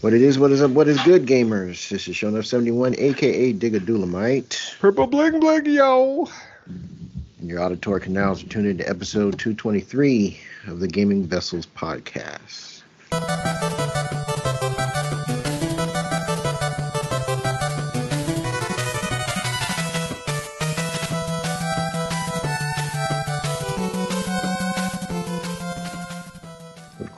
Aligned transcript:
What 0.00 0.14
it 0.14 0.22
is, 0.22 0.38
what 0.38 0.50
is 0.50 0.62
up, 0.62 0.70
what 0.70 0.88
is 0.88 0.98
good, 1.02 1.26
gamers? 1.26 1.90
This 1.90 2.08
is 2.08 2.16
Shonuff 2.16 2.46
71, 2.46 2.94
aka 2.96 3.52
Digadulamite. 3.52 4.78
Purple 4.78 5.06
bling 5.06 5.40
bling, 5.40 5.66
yo. 5.66 6.26
And 6.66 7.50
your 7.50 7.60
auditory 7.60 8.00
canals 8.00 8.42
are 8.42 8.46
tuned 8.46 8.66
into 8.66 8.88
episode 8.88 9.38
223 9.38 10.40
of 10.68 10.80
the 10.80 10.88
Gaming 10.88 11.26
Vessels 11.26 11.66
podcast. 11.66 12.80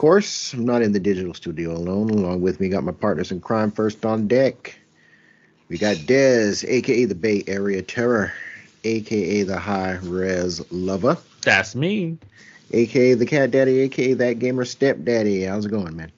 Course, 0.03 0.53
I'm 0.53 0.65
not 0.65 0.83
in 0.83 0.91
the 0.91 0.99
digital 0.99 1.33
studio 1.33 1.71
alone. 1.71 2.11
Along 2.11 2.41
with 2.41 2.59
me, 2.59 2.69
got 2.69 2.83
my 2.83 2.91
partners 2.91 3.31
in 3.31 3.41
crime 3.41 3.71
first 3.71 4.05
on 4.05 4.27
deck. 4.27 4.77
We 5.69 5.79
got 5.79 5.95
Dez, 5.95 6.69
aka 6.69 7.05
the 7.05 7.15
Bay 7.15 7.45
Area 7.47 7.83
Terror, 7.83 8.33
aka 8.83 9.45
the 9.45 9.61
High 9.61 9.99
Res 10.03 10.61
Lover, 10.73 11.17
That's 11.43 11.77
me. 11.77 12.19
aka 12.73 13.15
the 13.15 13.27
Cat 13.27 13.53
Daddy, 13.53 13.79
aka 13.79 14.15
that 14.15 14.41
gamer 14.41 14.65
stepdaddy. 14.65 15.45
How's 15.45 15.67
it 15.67 15.71
going, 15.71 15.95
man? 15.95 16.11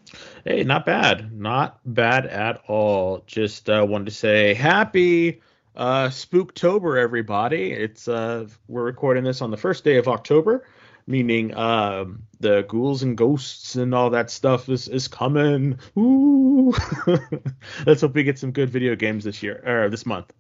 Hey, 0.47 0.65
not 0.65 0.87
bad. 0.87 1.39
Not 1.39 1.79
bad 1.85 2.25
at 2.25 2.63
all. 2.67 3.23
Just 3.27 3.69
uh, 3.69 3.85
wanted 3.87 4.07
to 4.07 4.13
say 4.13 4.55
happy 4.55 5.43
uh, 5.77 6.09
Spooktober, 6.09 6.99
everybody. 6.99 7.73
It's 7.73 8.09
uh, 8.09 8.49
we're 8.67 8.85
recording 8.85 9.25
this 9.25 9.43
on 9.43 9.51
the 9.51 9.59
first 9.59 9.85
day 9.85 9.99
of 9.99 10.09
October, 10.09 10.67
meaning 11.07 11.55
um, 11.55 12.23
the 12.41 12.63
ghouls 12.69 13.03
and 13.03 13.17
ghosts 13.17 13.77
and 13.77 13.95
all 13.95 14.11
that 14.11 14.31
stuff 14.31 14.69
is 14.69 14.89
is 14.89 15.09
coming. 15.09 15.79
Ooh. 15.99 16.73
Let's 17.87 18.01
hope 18.03 18.15
we 18.15 18.23
get 18.25 18.39
some 18.39 18.53
good 18.53 18.71
video 18.71 18.95
games 18.97 19.25
this 19.25 19.43
year 19.43 19.63
or 19.67 19.89
this 19.91 20.07
month. 20.07 20.33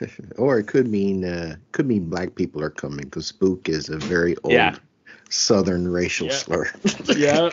Or 0.36 0.58
it 0.58 0.66
could 0.66 0.88
mean 0.88 1.24
uh, 1.24 1.54
could 1.70 1.86
mean 1.86 2.10
black 2.10 2.34
people 2.34 2.60
are 2.60 2.70
coming 2.70 3.04
because 3.04 3.26
spook 3.28 3.68
is 3.68 3.88
a 3.88 3.98
very 3.98 4.34
old 4.42 4.52
Yeah. 4.52 4.74
Southern 5.30 5.86
racial 5.86 6.26
Yeah. 6.26 6.32
slur. 6.32 6.70
yeah, 7.16 7.50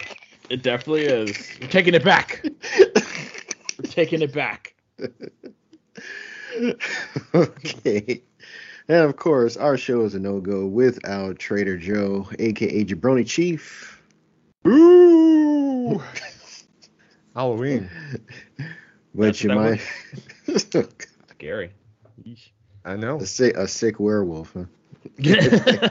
it 0.49 0.63
definitely 0.63 1.03
is. 1.05 1.37
We're 1.61 1.67
taking 1.67 1.93
it 1.93 2.03
back. 2.03 2.43
We're 2.43 3.83
taking 3.91 4.23
it 4.23 4.33
back. 4.33 4.73
okay. 7.35 8.21
And 8.89 9.05
of 9.05 9.15
course, 9.17 9.55
our 9.55 9.77
show 9.77 10.01
is 10.01 10.15
a 10.15 10.19
no 10.19 10.39
go 10.39 10.65
without 10.65 11.37
Trader 11.37 11.77
Joe, 11.77 12.27
aka 12.39 12.83
Jabroni 12.83 13.25
Chief. 13.25 14.01
Ooh. 14.67 16.01
Halloween. 17.35 17.87
Which 19.13 19.43
That's 19.43 19.43
you 19.43 19.49
might 19.51 19.81
Scary. 21.29 21.71
Yeesh. 22.25 22.49
I 22.83 22.95
know. 22.95 23.19
a 23.19 23.25
sick 23.27 23.55
a 23.55 23.67
sick 23.67 23.99
werewolf, 23.99 24.53
huh? 24.53 24.65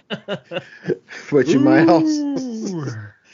But 1.31 1.47
you 1.47 1.61
might 1.61 1.89
also 1.89 2.85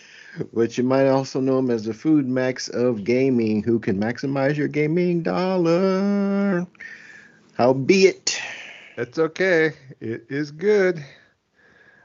but 0.53 0.77
you 0.77 0.85
might 0.85 1.07
also 1.09 1.41
know 1.41 1.59
him 1.59 1.71
as 1.71 1.85
the 1.85 1.95
food 1.95 2.29
max 2.29 2.69
of 2.69 3.05
gaming, 3.05 3.63
who 3.63 3.79
can 3.79 3.99
maximize 3.99 4.57
your 4.57 4.69
gaming 4.69 5.23
dollar. 5.23 6.67
Howbeit, 7.55 8.41
It's 8.97 9.19
okay. 9.19 9.73
It 10.01 10.27
is 10.29 10.53
good. 10.53 11.05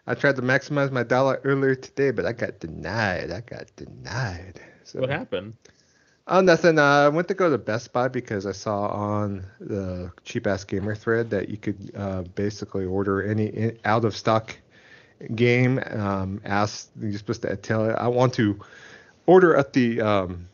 I 0.07 0.15
tried 0.15 0.37
to 0.37 0.41
maximize 0.41 0.91
my 0.91 1.03
dollar 1.03 1.39
earlier 1.43 1.75
today, 1.75 2.09
but 2.09 2.25
I 2.25 2.33
got 2.33 2.59
denied. 2.59 3.29
I 3.29 3.41
got 3.41 3.67
denied. 3.75 4.59
So, 4.83 4.99
what 4.99 5.11
happened? 5.11 5.53
Oh, 6.27 6.41
nothing. 6.41 6.79
Uh, 6.79 6.83
I 6.83 7.09
went 7.09 7.27
to 7.27 7.35
go 7.35 7.47
to 7.49 7.59
Best 7.59 7.93
Buy 7.93 8.07
because 8.07 8.47
I 8.47 8.53
saw 8.53 8.87
on 8.87 9.45
the 9.59 10.11
cheap 10.23 10.47
ass 10.47 10.63
gamer 10.63 10.95
thread 10.95 11.29
that 11.29 11.49
you 11.49 11.57
could 11.57 11.91
uh, 11.95 12.23
basically 12.33 12.85
order 12.85 13.21
any 13.21 13.77
out 13.85 14.03
of 14.03 14.15
stock 14.15 14.57
game. 15.35 15.79
Um, 15.91 16.41
ask 16.43 16.89
you're 16.99 17.17
supposed 17.19 17.43
to 17.43 17.55
tell 17.55 17.87
it. 17.87 17.93
I 17.93 18.07
want 18.07 18.33
to 18.35 18.59
order 19.27 19.55
at 19.55 19.73
the 19.73 20.01
um, 20.01 20.48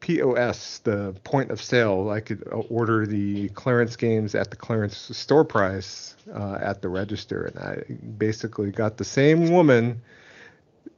POS, 0.00 0.78
the 0.78 1.14
point 1.24 1.50
of 1.50 1.62
sale. 1.62 2.10
I 2.10 2.20
could 2.20 2.46
uh, 2.50 2.56
order 2.56 3.06
the 3.06 3.48
clearance 3.50 3.96
games 3.96 4.34
at 4.34 4.50
the 4.50 4.56
clearance 4.56 4.96
store 5.16 5.44
price 5.44 6.16
uh, 6.34 6.58
at 6.60 6.82
the 6.82 6.88
register, 6.88 7.44
and 7.44 7.58
I 7.58 7.82
basically 8.18 8.70
got 8.70 8.96
the 8.96 9.04
same 9.04 9.50
woman 9.50 10.00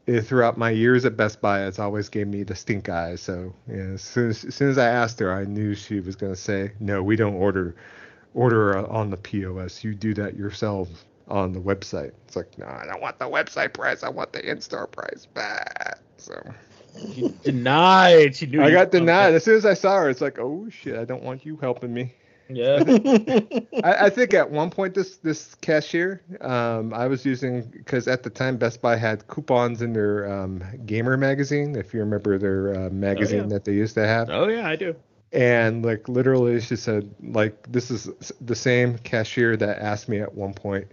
uh, 0.08 0.20
throughout 0.20 0.58
my 0.58 0.70
years 0.70 1.04
at 1.04 1.16
Best 1.16 1.40
Buy, 1.40 1.66
it's 1.66 1.78
always 1.78 2.08
gave 2.08 2.26
me 2.26 2.42
the 2.42 2.54
stink 2.54 2.88
eye. 2.88 3.14
So 3.16 3.54
yeah, 3.68 3.92
as 3.94 4.02
soon 4.02 4.30
as, 4.30 4.44
as 4.44 4.54
soon 4.54 4.70
as 4.70 4.78
I 4.78 4.88
asked 4.88 5.20
her, 5.20 5.32
I 5.32 5.44
knew 5.44 5.74
she 5.74 6.00
was 6.00 6.16
going 6.16 6.32
to 6.32 6.40
say, 6.40 6.72
"No, 6.80 7.02
we 7.02 7.16
don't 7.16 7.34
order 7.34 7.76
order 8.34 8.76
uh, 8.76 8.86
on 8.86 9.10
the 9.10 9.16
POS. 9.16 9.84
You 9.84 9.94
do 9.94 10.14
that 10.14 10.36
yourself 10.36 10.88
on 11.28 11.52
the 11.52 11.60
website." 11.60 12.12
It's 12.26 12.34
like, 12.34 12.58
no, 12.58 12.66
I 12.66 12.84
don't 12.86 13.00
want 13.00 13.18
the 13.18 13.26
website 13.26 13.74
price. 13.74 14.02
I 14.02 14.08
want 14.08 14.32
the 14.32 14.44
in-store 14.44 14.88
price 14.88 15.26
back. 15.26 16.00
So 16.16 16.34
She 17.14 17.32
denied. 17.42 18.36
She 18.36 18.46
knew. 18.46 18.62
I 18.62 18.70
got 18.70 18.90
denied 18.90 19.34
as 19.34 19.44
soon 19.44 19.56
as 19.56 19.66
I 19.66 19.74
saw 19.74 19.98
her. 19.98 20.10
It's 20.10 20.20
like, 20.20 20.38
oh 20.38 20.68
shit, 20.70 20.96
I 20.96 21.04
don't 21.04 21.22
want 21.22 21.44
you 21.44 21.56
helping 21.56 21.92
me. 21.92 22.14
Yeah. 22.48 22.82
I, 23.84 24.06
I 24.06 24.10
think 24.10 24.34
at 24.34 24.50
one 24.50 24.70
point 24.70 24.94
this 24.94 25.16
this 25.18 25.54
cashier, 25.56 26.22
um, 26.40 26.92
I 26.92 27.06
was 27.06 27.24
using 27.24 27.62
because 27.62 28.08
at 28.08 28.22
the 28.22 28.30
time 28.30 28.56
Best 28.56 28.82
Buy 28.82 28.96
had 28.96 29.26
coupons 29.28 29.82
in 29.82 29.92
their 29.92 30.30
um, 30.30 30.62
gamer 30.86 31.16
magazine. 31.16 31.76
If 31.76 31.94
you 31.94 32.00
remember 32.00 32.38
their 32.38 32.74
uh, 32.74 32.90
magazine 32.90 33.42
yeah. 33.42 33.46
that 33.48 33.64
they 33.64 33.72
used 33.72 33.94
to 33.94 34.06
have, 34.06 34.28
oh 34.30 34.48
yeah, 34.48 34.68
I 34.68 34.76
do. 34.76 34.94
and 35.32 35.84
like 35.84 36.08
literally 36.08 36.60
she 36.60 36.76
said 36.76 37.14
like 37.22 37.70
this 37.70 37.90
is 37.90 38.10
the 38.40 38.56
same 38.56 38.98
cashier 38.98 39.56
that 39.56 39.78
asked 39.78 40.08
me 40.08 40.20
at 40.20 40.34
one 40.34 40.52
point, 40.52 40.88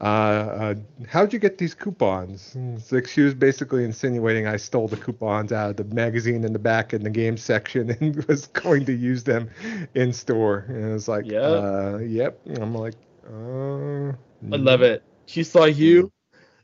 uh, 0.00 0.04
uh, 0.04 0.74
how'd 1.08 1.32
you 1.32 1.38
get 1.38 1.58
these 1.58 1.74
coupons? 1.74 2.54
And 2.54 2.78
It's 2.78 2.92
like 2.92 3.06
she 3.06 3.22
was 3.22 3.34
basically 3.34 3.84
insinuating 3.84 4.46
I 4.46 4.56
stole 4.56 4.88
the 4.88 4.96
coupons 4.96 5.52
out 5.52 5.70
of 5.70 5.76
the 5.76 5.94
magazine 5.94 6.44
in 6.44 6.52
the 6.52 6.58
back 6.58 6.92
in 6.92 7.02
the 7.02 7.10
game 7.10 7.36
section 7.36 7.90
and 8.00 8.24
was 8.26 8.46
going 8.48 8.84
to 8.86 8.92
use 8.92 9.24
them 9.24 9.50
in 9.94 10.12
store. 10.12 10.64
And 10.68 10.84
I 10.86 10.92
was 10.92 11.08
like, 11.08 11.26
Yep. 11.26 11.42
uh, 11.42 11.98
yep. 11.98 12.40
And 12.46 12.58
I'm 12.58 12.74
like, 12.74 12.94
uh, 13.26 14.12
I 14.52 14.56
love 14.56 14.82
it. 14.82 15.02
She 15.26 15.42
saw 15.42 15.64
you. 15.64 16.12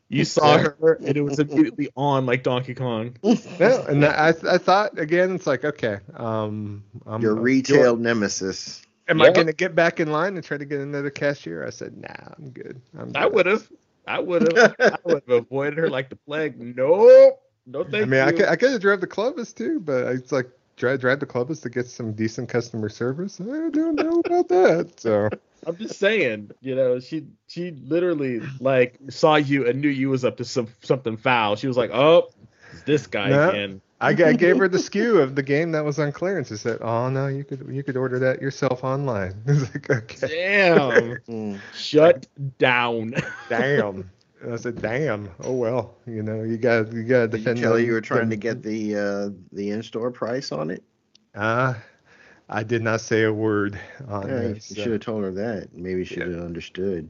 You 0.08 0.24
saw 0.24 0.58
her, 0.58 0.98
and 1.06 1.16
it 1.16 1.22
was 1.22 1.38
immediately 1.38 1.88
on 1.96 2.26
like 2.26 2.42
Donkey 2.42 2.74
Kong. 2.74 3.16
No, 3.60 3.84
and 3.88 4.04
I, 4.04 4.28
I 4.28 4.58
thought 4.58 4.98
again, 4.98 5.34
it's 5.34 5.46
like, 5.46 5.64
okay, 5.64 5.98
um, 6.16 6.82
I'm, 7.06 7.22
your 7.22 7.36
retail 7.36 7.96
nemesis. 7.96 8.82
Am 9.10 9.20
I 9.20 9.30
going 9.30 9.46
to 9.46 9.52
get 9.52 9.74
back 9.74 10.00
in 10.00 10.10
line 10.10 10.36
and 10.36 10.44
try 10.44 10.56
to 10.56 10.64
get 10.64 10.80
another 10.80 11.10
cashier? 11.10 11.66
I 11.66 11.70
said, 11.70 11.96
nah, 11.96 12.08
I'm 12.38 12.50
good. 12.50 12.80
I'm 12.98 13.12
I 13.14 13.26
would 13.26 13.46
have. 13.46 13.68
I 14.06 14.20
would 14.20 14.42
have. 14.42 14.74
I 14.80 14.98
would 15.04 15.22
have 15.28 15.42
avoided 15.44 15.78
her 15.78 15.88
like 15.88 16.08
the 16.10 16.16
plague. 16.16 16.58
Nope. 16.58 17.40
No 17.66 17.84
thank 17.84 18.04
I 18.04 18.06
mean, 18.06 18.20
I 18.20 18.30
you. 18.30 18.36
could, 18.38 18.48
I 18.48 18.56
could 18.56 18.70
have 18.70 18.80
drive 18.80 19.00
the 19.00 19.06
Clovis 19.06 19.52
too, 19.52 19.80
but 19.80 20.06
it's 20.06 20.32
like 20.32 20.48
drive 20.76 21.00
drive 21.00 21.20
the 21.20 21.26
Clovis 21.26 21.60
to 21.60 21.70
get 21.70 21.88
some 21.88 22.12
decent 22.12 22.48
customer 22.48 22.88
service. 22.88 23.40
I 23.40 23.44
don't 23.70 23.96
know 23.96 24.20
about 24.20 24.48
that. 24.48 24.98
So 24.98 25.28
I'm 25.66 25.76
just 25.76 25.98
saying, 25.98 26.52
you 26.60 26.74
know, 26.74 26.98
she 27.00 27.26
she 27.48 27.72
literally 27.72 28.40
like 28.60 28.98
saw 29.10 29.36
you 29.36 29.68
and 29.68 29.80
knew 29.80 29.88
you 29.88 30.08
was 30.08 30.24
up 30.24 30.38
to 30.38 30.44
some 30.44 30.68
something 30.82 31.16
foul. 31.16 31.56
She 31.56 31.68
was 31.68 31.76
like, 31.76 31.90
"Oh, 31.92 32.28
it's 32.72 32.82
this 32.82 33.06
guy 33.06 33.30
No. 33.30 33.50
again." 33.50 33.80
I, 34.02 34.14
g- 34.14 34.24
I 34.24 34.32
gave 34.32 34.56
her 34.58 34.68
the 34.68 34.78
SKU 34.88 35.20
of 35.22 35.34
the 35.34 35.42
game 35.42 35.72
that 35.72 35.84
was 35.84 35.98
on 35.98 36.10
clearance. 36.12 36.50
I 36.50 36.56
said, 36.56 36.78
"Oh 36.80 37.10
no, 37.10 37.26
you 37.26 37.44
could 37.44 37.66
you 37.70 37.82
could 37.82 37.96
order 37.96 38.18
that 38.18 38.40
yourself 38.40 38.82
online." 38.84 39.34
It's 39.46 39.62
like, 39.74 39.90
okay, 39.90 40.26
Damn. 40.28 41.16
Mm. 41.28 41.60
Shut 41.74 42.26
down. 42.58 43.14
damn. 43.48 44.10
And 44.42 44.54
I 44.54 44.56
said, 44.56 44.80
"Damn. 44.80 45.28
Oh 45.44 45.52
well, 45.52 45.94
you 46.06 46.22
know, 46.22 46.42
you 46.42 46.56
got 46.56 46.92
you 46.92 47.02
got 47.04 47.30
to 47.32 47.38
Did 47.38 47.46
you 47.46 47.62
tell 47.62 47.74
them- 47.74 47.84
you 47.84 47.92
were 47.92 48.00
trying 48.00 48.30
to 48.30 48.36
get 48.36 48.62
the 48.62 48.96
uh, 48.96 49.30
the 49.52 49.70
in-store 49.70 50.10
price 50.10 50.50
on 50.52 50.70
it? 50.70 50.82
Uh, 51.34 51.74
I 52.48 52.62
did 52.62 52.82
not 52.82 53.00
say 53.02 53.24
a 53.24 53.32
word 53.32 53.78
on 54.08 54.28
Yeah, 54.28 54.42
you 54.48 54.54
this. 54.54 54.74
should 54.74 54.92
have 54.92 55.00
told 55.00 55.22
her 55.24 55.30
that. 55.32 55.68
Maybe 55.74 56.04
she 56.04 56.14
should 56.14 56.32
have 56.32 56.42
understood. 56.44 57.08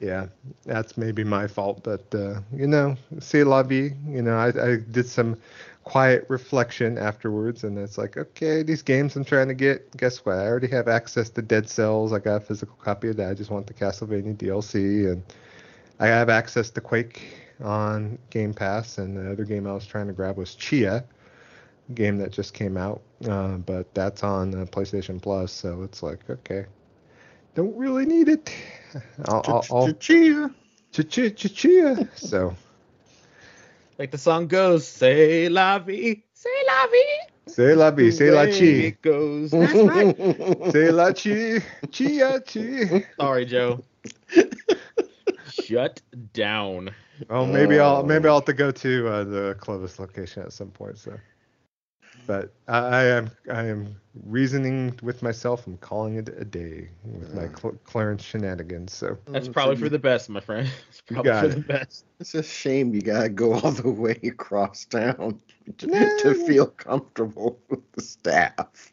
yeah, 0.00 0.26
that's 0.64 0.96
maybe 0.96 1.24
my 1.24 1.46
fault, 1.48 1.82
but 1.82 2.14
uh, 2.14 2.40
you 2.54 2.68
know, 2.68 2.96
c'est 3.18 3.42
la 3.44 3.62
vie. 3.64 3.90
You 4.06 4.22
know, 4.22 4.36
I, 4.36 4.48
I 4.72 4.76
did 4.76 5.06
some 5.08 5.36
quiet 5.88 6.26
reflection 6.28 6.98
afterwards, 6.98 7.64
and 7.64 7.78
it's 7.78 7.96
like, 7.96 8.18
okay, 8.18 8.62
these 8.62 8.82
games 8.82 9.16
I'm 9.16 9.24
trying 9.24 9.48
to 9.48 9.54
get. 9.54 9.96
Guess 9.96 10.18
what? 10.18 10.36
I 10.36 10.46
already 10.46 10.68
have 10.68 10.86
access 10.86 11.30
to 11.30 11.40
Dead 11.40 11.66
Cells. 11.66 12.12
I 12.12 12.18
got 12.18 12.36
a 12.36 12.40
physical 12.40 12.76
copy 12.76 13.08
of 13.08 13.16
that. 13.16 13.30
I 13.30 13.34
just 13.34 13.50
want 13.50 13.66
the 13.66 13.72
Castlevania 13.72 14.36
DLC, 14.36 15.10
and 15.10 15.22
I 15.98 16.08
have 16.08 16.28
access 16.28 16.68
to 16.72 16.82
Quake 16.82 17.22
on 17.64 18.18
Game 18.28 18.52
Pass. 18.52 18.98
And 18.98 19.16
the 19.16 19.32
other 19.32 19.46
game 19.46 19.66
I 19.66 19.72
was 19.72 19.86
trying 19.86 20.08
to 20.08 20.12
grab 20.12 20.36
was 20.36 20.54
Tchia, 20.54 21.04
game 21.94 22.18
that 22.18 22.32
just 22.32 22.52
came 22.52 22.76
out, 22.76 23.00
uh, 23.26 23.56
but 23.56 23.92
that's 23.94 24.22
on 24.22 24.54
uh, 24.54 24.66
PlayStation 24.66 25.22
Plus. 25.22 25.50
So 25.50 25.84
it's 25.84 26.02
like, 26.02 26.28
okay, 26.28 26.66
don't 27.54 27.74
really 27.74 28.04
need 28.04 28.28
it. 28.28 28.52
I'll, 29.24 29.42
I'll, 29.46 29.66
I'll 29.72 29.92
Chia. 29.94 30.50
Ch- 30.92 31.08
ch- 31.08 31.54
chia. 31.54 31.96
So 32.14 32.54
Like 33.98 34.12
the 34.12 34.18
song 34.18 34.46
goes, 34.46 34.86
"Say 34.86 35.48
la 35.48 35.80
vie, 35.80 36.22
say 36.32 36.50
la 36.66 36.86
vie." 36.86 37.34
Say 37.48 37.74
la 37.74 37.90
vie, 37.90 38.10
say 38.12 38.30
la 38.30 38.44
chi. 38.44 38.86
It 38.86 39.02
goes. 39.02 39.50
That's 39.50 39.74
right. 39.74 40.16
Say 40.72 40.90
la 40.90 41.12
chi. 41.12 41.58
chi 41.58 41.88
Chia 41.90 42.40
chi. 42.40 43.04
Sorry, 43.18 43.44
Joe. 43.46 43.82
Shut 45.50 46.00
down. 46.32 46.90
Oh, 47.30 47.46
maybe 47.46 47.80
I'll 47.80 48.04
maybe 48.04 48.28
I'll 48.28 48.36
have 48.36 48.44
to 48.44 48.52
go 48.52 48.70
to 48.70 49.08
uh, 49.08 49.24
the 49.24 49.56
Clovis 49.58 49.98
location 49.98 50.42
at 50.44 50.52
some 50.52 50.70
point. 50.70 50.98
So, 50.98 51.18
but 52.28 52.54
I, 52.68 52.78
I 52.78 53.04
am 53.06 53.32
I 53.50 53.64
am 53.64 54.00
reasoning 54.26 54.98
with 55.02 55.22
myself. 55.24 55.66
I'm 55.66 55.78
calling 55.78 56.16
it 56.16 56.30
a 56.38 56.44
day 56.44 56.90
with 57.04 57.34
my 57.34 57.48
Cl- 57.58 57.80
Clarence 57.84 58.22
shenanigans. 58.24 58.94
So 58.94 59.18
That's 59.26 59.48
probably 59.48 59.76
for 59.76 59.90
the 59.90 59.98
best, 59.98 60.30
my 60.30 60.40
friend. 60.40 60.68
It's 60.90 61.02
probably 61.02 61.32
got 61.32 61.40
for 61.40 61.48
it. 61.48 61.58
the 61.58 61.62
best. 61.62 62.06
It's 62.20 62.34
a 62.34 62.42
shame 62.44 62.94
you 62.94 63.02
gotta 63.02 63.30
go 63.30 63.54
all 63.54 63.72
the 63.72 63.90
way 63.90 64.18
across 64.24 64.86
town 64.86 65.40
to, 65.78 65.88
Nah. 65.88 66.08
to 66.18 66.34
feel 66.34 66.66
comfortable 66.66 67.60
with 67.68 67.92
the 67.92 68.02
staff. 68.02 68.92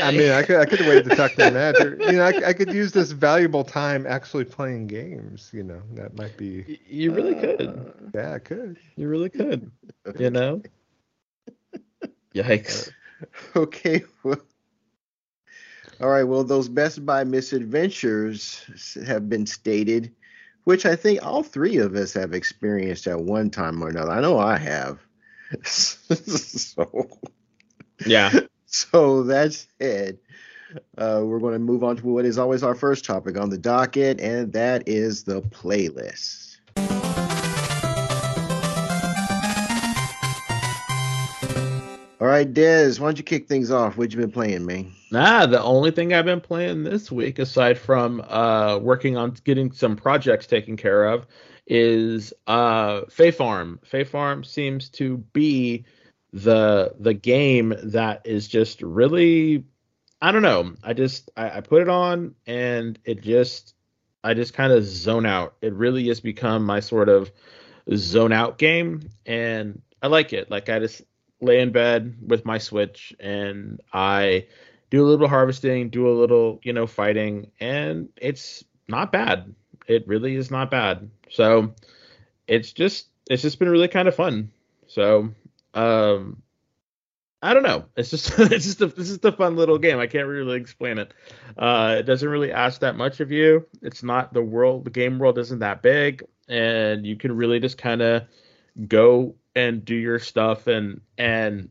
I 0.00 0.10
mean, 0.12 0.30
I 0.30 0.42
could 0.42 0.56
I 0.60 0.66
could 0.66 0.82
wait 0.82 1.04
to 1.04 1.10
talk 1.10 1.34
to 1.36 1.42
the 1.42 1.48
manager. 1.50 2.02
You 2.04 2.16
know, 2.18 2.24
I, 2.24 2.34
I 2.48 2.52
could 2.54 2.72
use 2.72 2.92
this 2.92 3.12
valuable 3.12 3.64
time 3.64 4.06
actually 4.06 4.44
playing 4.44 4.88
games. 4.88 5.50
You 5.52 5.64
know, 5.64 5.82
that 5.94 6.16
might 6.16 6.36
be 6.36 6.66
you 6.86 7.12
really 7.12 7.34
Uh, 7.34 7.46
could. 7.56 7.92
yeah, 8.14 8.34
I 8.34 8.38
could. 8.38 8.76
You 8.96 9.08
really 9.08 9.30
could. 9.30 9.70
You 10.18 10.30
know. 10.30 10.62
Yikes. 12.34 12.90
Okay. 13.54 14.02
Well, 14.22 14.40
all 16.00 16.08
right. 16.08 16.24
Well, 16.24 16.44
those 16.44 16.68
Best 16.68 17.04
Buy 17.04 17.24
misadventures 17.24 18.64
have 19.06 19.28
been 19.28 19.46
stated, 19.46 20.14
which 20.64 20.86
I 20.86 20.96
think 20.96 21.20
all 21.22 21.42
three 21.42 21.76
of 21.78 21.94
us 21.94 22.14
have 22.14 22.32
experienced 22.32 23.06
at 23.06 23.20
one 23.20 23.50
time 23.50 23.82
or 23.82 23.88
another. 23.88 24.10
I 24.12 24.20
know 24.20 24.38
I 24.38 24.56
have. 24.56 25.00
so, 25.64 27.08
Yeah. 28.04 28.30
so 28.66 29.22
that's 29.24 29.66
it. 29.80 30.22
uh, 30.98 31.22
we're 31.24 31.40
going 31.40 31.54
to 31.54 31.58
move 31.58 31.84
on 31.84 31.96
to 31.96 32.06
what 32.06 32.24
is 32.26 32.38
always 32.38 32.62
our 32.62 32.74
first 32.74 33.04
topic 33.04 33.38
on 33.38 33.50
the 33.50 33.58
docket, 33.58 34.20
and 34.20 34.52
that 34.52 34.88
is 34.88 35.24
the 35.24 35.42
playlist. 35.42 36.49
Right, 42.30 42.52
Dez, 42.52 43.00
why 43.00 43.08
don't 43.08 43.18
you 43.18 43.24
kick 43.24 43.48
things 43.48 43.70
off? 43.70 43.96
What 43.96 44.12
you 44.12 44.18
been 44.18 44.30
playing, 44.30 44.66
man? 44.66 44.92
Nah, 45.10 45.46
the 45.46 45.62
only 45.62 45.90
thing 45.90 46.12
I've 46.12 46.24
been 46.24 46.40
playing 46.40 46.84
this 46.84 47.10
week, 47.10 47.38
aside 47.38 47.78
from 47.78 48.20
uh, 48.28 48.78
working 48.78 49.16
on 49.16 49.34
getting 49.44 49.72
some 49.72 49.96
projects 49.96 50.46
taken 50.46 50.76
care 50.76 51.06
of, 51.06 51.26
is 51.66 52.32
uh, 52.46 53.02
Fae 53.08 53.30
Farm. 53.30 53.80
Fae 53.84 54.04
Farm 54.04 54.44
seems 54.44 54.88
to 54.90 55.18
be 55.32 55.84
the 56.32 56.94
the 56.98 57.14
game 57.14 57.74
that 57.82 58.22
is 58.24 58.46
just 58.46 58.82
really, 58.82 59.64
I 60.20 60.32
don't 60.32 60.42
know. 60.42 60.74
I 60.82 60.92
just 60.92 61.30
I, 61.36 61.58
I 61.58 61.60
put 61.60 61.82
it 61.82 61.88
on 61.88 62.34
and 62.46 62.98
it 63.04 63.22
just 63.22 63.74
I 64.22 64.34
just 64.34 64.54
kind 64.54 64.72
of 64.72 64.84
zone 64.84 65.26
out. 65.26 65.54
It 65.62 65.72
really 65.72 66.06
has 66.08 66.20
become 66.20 66.64
my 66.64 66.80
sort 66.80 67.08
of 67.08 67.30
zone 67.94 68.32
out 68.32 68.58
game, 68.58 69.08
and 69.26 69.80
I 70.02 70.08
like 70.08 70.32
it. 70.32 70.50
Like 70.50 70.68
I 70.68 70.78
just 70.78 71.02
lay 71.40 71.60
in 71.60 71.72
bed 71.72 72.16
with 72.26 72.44
my 72.44 72.58
Switch 72.58 73.14
and 73.18 73.80
I 73.92 74.46
do 74.90 75.04
a 75.04 75.08
little 75.08 75.28
harvesting, 75.28 75.88
do 75.88 76.08
a 76.08 76.18
little, 76.18 76.60
you 76.62 76.72
know, 76.72 76.86
fighting, 76.86 77.50
and 77.60 78.08
it's 78.16 78.64
not 78.88 79.12
bad. 79.12 79.54
It 79.86 80.06
really 80.06 80.34
is 80.34 80.50
not 80.50 80.70
bad. 80.70 81.10
So 81.30 81.74
it's 82.46 82.72
just 82.72 83.06
it's 83.28 83.42
just 83.42 83.58
been 83.58 83.68
really 83.68 83.88
kind 83.88 84.08
of 84.08 84.14
fun. 84.14 84.50
So 84.88 85.30
um 85.74 86.42
I 87.42 87.54
don't 87.54 87.62
know. 87.62 87.86
It's 87.96 88.10
just 88.10 88.32
it's 88.38 88.64
just 88.66 88.80
a 88.80 88.86
this 88.88 89.10
is 89.10 89.20
a 89.22 89.32
fun 89.32 89.56
little 89.56 89.78
game. 89.78 89.98
I 89.98 90.06
can't 90.06 90.26
really 90.26 90.58
explain 90.58 90.98
it. 90.98 91.14
Uh 91.56 91.96
it 92.00 92.02
doesn't 92.02 92.28
really 92.28 92.52
ask 92.52 92.80
that 92.80 92.96
much 92.96 93.20
of 93.20 93.30
you. 93.30 93.66
It's 93.82 94.02
not 94.02 94.32
the 94.32 94.42
world 94.42 94.84
the 94.84 94.90
game 94.90 95.18
world 95.18 95.38
isn't 95.38 95.60
that 95.60 95.82
big 95.82 96.24
and 96.48 97.06
you 97.06 97.16
can 97.16 97.34
really 97.34 97.60
just 97.60 97.78
kind 97.78 98.02
of 98.02 98.24
go 98.88 99.34
and 99.54 99.84
do 99.84 99.94
your 99.94 100.18
stuff 100.18 100.66
and 100.66 101.00
and 101.18 101.68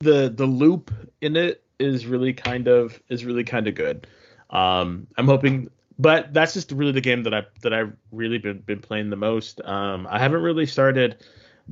the 0.00 0.32
the 0.34 0.46
loop 0.46 0.90
in 1.20 1.36
it 1.36 1.62
is 1.78 2.06
really 2.06 2.32
kind 2.32 2.68
of 2.68 3.00
is 3.08 3.24
really 3.24 3.44
kind 3.44 3.66
of 3.66 3.74
good. 3.74 4.06
Um, 4.50 5.06
I'm 5.16 5.26
hoping, 5.26 5.70
but 5.98 6.32
that's 6.32 6.54
just 6.54 6.72
really 6.72 6.92
the 6.92 7.00
game 7.00 7.24
that 7.24 7.34
I 7.34 7.42
that 7.62 7.72
I've 7.72 7.92
really 8.12 8.38
been 8.38 8.58
been 8.58 8.80
playing 8.80 9.10
the 9.10 9.16
most. 9.16 9.60
Um, 9.64 10.06
I 10.10 10.18
haven't 10.18 10.42
really 10.42 10.66
started 10.66 11.24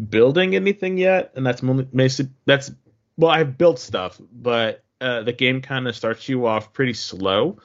building 0.08 0.56
anything 0.56 0.98
yet, 0.98 1.32
and 1.36 1.46
that's 1.46 1.62
mostly 1.62 2.28
that's 2.46 2.72
well, 3.16 3.30
I've 3.30 3.56
built 3.56 3.78
stuff, 3.78 4.20
but 4.32 4.82
uh, 5.00 5.22
the 5.22 5.32
game 5.32 5.60
kind 5.60 5.86
of 5.86 5.94
starts 5.94 6.28
you 6.28 6.46
off 6.46 6.72
pretty 6.72 6.94
slow, 6.94 7.58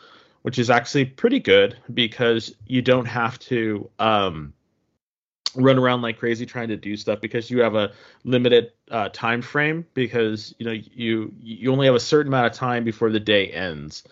which 0.44 0.60
is 0.60 0.70
actually 0.70 1.06
pretty 1.06 1.40
good 1.40 1.78
because 1.94 2.54
you 2.68 2.82
don't 2.82 3.06
have 3.06 3.40
to 3.40 3.90
um 4.00 4.54
run 5.56 5.78
around 5.78 6.02
like 6.02 6.18
crazy 6.18 6.46
trying 6.46 6.68
to 6.70 6.78
do 6.78 6.96
stuff 6.96 7.22
because 7.22 7.50
you 7.50 7.62
have 7.62 7.76
a 7.76 7.92
limited 8.24 8.72
uh, 8.92 9.10
time 9.10 9.42
frame 9.42 9.86
because 9.94 10.54
you 10.60 10.66
know 10.66 10.72
you 10.72 11.34
you 11.40 11.72
only 11.72 11.86
have 11.86 11.96
a 11.96 12.00
certain 12.00 12.32
amount 12.32 12.48
of 12.48 12.54
time 12.54 12.84
before 12.84 13.10
the 13.10 13.20
day 13.20 13.48
ends. 13.48 14.04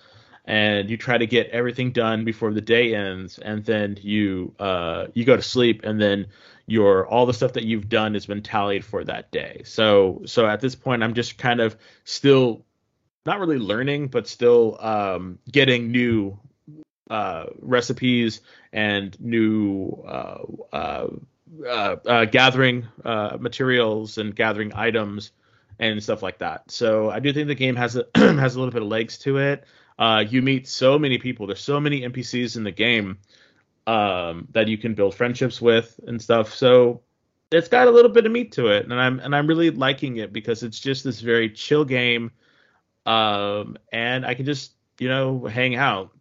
And 0.45 0.89
you 0.89 0.95
try 0.95 1.18
to 1.18 1.28
get 1.28 1.50
everything 1.50 1.92
done 1.92 2.24
before 2.24 2.54
the 2.54 2.62
day 2.62 2.95
ends 2.95 3.38
and 3.38 3.66
then 3.66 3.98
you 4.01 4.54
uh 4.60 5.07
you 5.13 5.25
go 5.25 5.36
to 5.36 5.42
sleep 5.42 5.84
and 5.84 6.01
then 6.01 6.28
your 6.68 7.06
all 7.07 7.25
the 7.25 7.34
stuff 7.34 7.54
that 7.54 7.66
you've 7.66 7.89
done 7.89 8.13
has 8.13 8.25
been 8.25 8.42
tallied 8.42 8.86
for 8.86 9.04
that 9.04 9.30
day. 9.31 9.62
So 9.66 10.22
so 10.25 10.48
at 10.48 10.62
this 10.62 10.74
point 10.74 11.04
i'm 11.04 11.13
just 11.13 11.38
kind 11.38 11.60
of 11.60 11.75
still 12.06 12.66
not 13.25 13.39
really 13.39 13.60
learning 13.60 14.07
but 14.07 14.25
still 14.25 14.78
um 14.80 15.38
getting 15.51 15.92
new 15.92 16.39
uh, 17.09 17.45
recipes 17.59 18.42
and 18.74 19.19
new 19.19 20.04
uh, 20.07 20.44
uh, 20.74 21.07
uh, 21.65 21.95
uh, 22.06 22.25
gathering 22.25 22.88
materials 23.39 24.18
and 24.18 24.36
gathering 24.36 24.74
items 24.75 25.31
and 25.80 26.01
stuff 26.01 26.21
like 26.21 26.39
that. 26.39 26.69
So 26.71 27.09
I 27.09 27.19
do 27.19 27.31
think 27.31 27.48
the 27.48 27.56
game 27.56 27.75
has 27.75 27.95
a 27.95 28.06
has 28.15 28.56
a 28.56 28.59
little 28.59 28.74
bit 28.74 28.81
of 28.81 28.88
legs 28.88 29.18
to 29.19 29.38
it. 29.38 29.65
You 30.30 30.42
meet 30.42 30.68
so 30.68 31.00
many 31.00 31.18
people. 31.18 31.48
There's 31.48 31.62
so 31.62 31.80
many 31.80 32.01
NPCs 32.01 32.57
in 32.57 32.63
the 32.63 32.71
game 32.71 33.19
um, 33.88 34.48
that 34.51 34.68
you 34.68 34.77
can 34.77 34.94
build 34.94 35.15
friendships 35.15 35.62
with 35.62 36.00
and 36.06 36.21
stuff. 36.21 36.53
So 36.53 37.01
it's 37.51 37.69
got 37.69 37.88
a 37.88 37.92
little 37.92 38.12
bit 38.12 38.25
of 38.25 38.31
meat 38.31 38.51
to 38.53 38.68
it, 38.68 38.83
and 38.83 38.94
I'm 38.94 39.19
and 39.19 39.36
I'm 39.36 39.48
really 39.48 39.71
liking 39.71 40.18
it 40.18 40.33
because 40.33 40.63
it's 40.63 40.80
just 40.80 41.03
this 41.03 41.21
very 41.21 41.50
chill 41.50 41.86
game, 41.86 42.31
um, 43.06 43.77
and 43.91 44.25
I 44.25 44.34
can 44.34 44.46
just 44.46 44.74
you 45.00 45.08
know 45.08 45.46
hang 45.46 45.75
out 45.75 46.12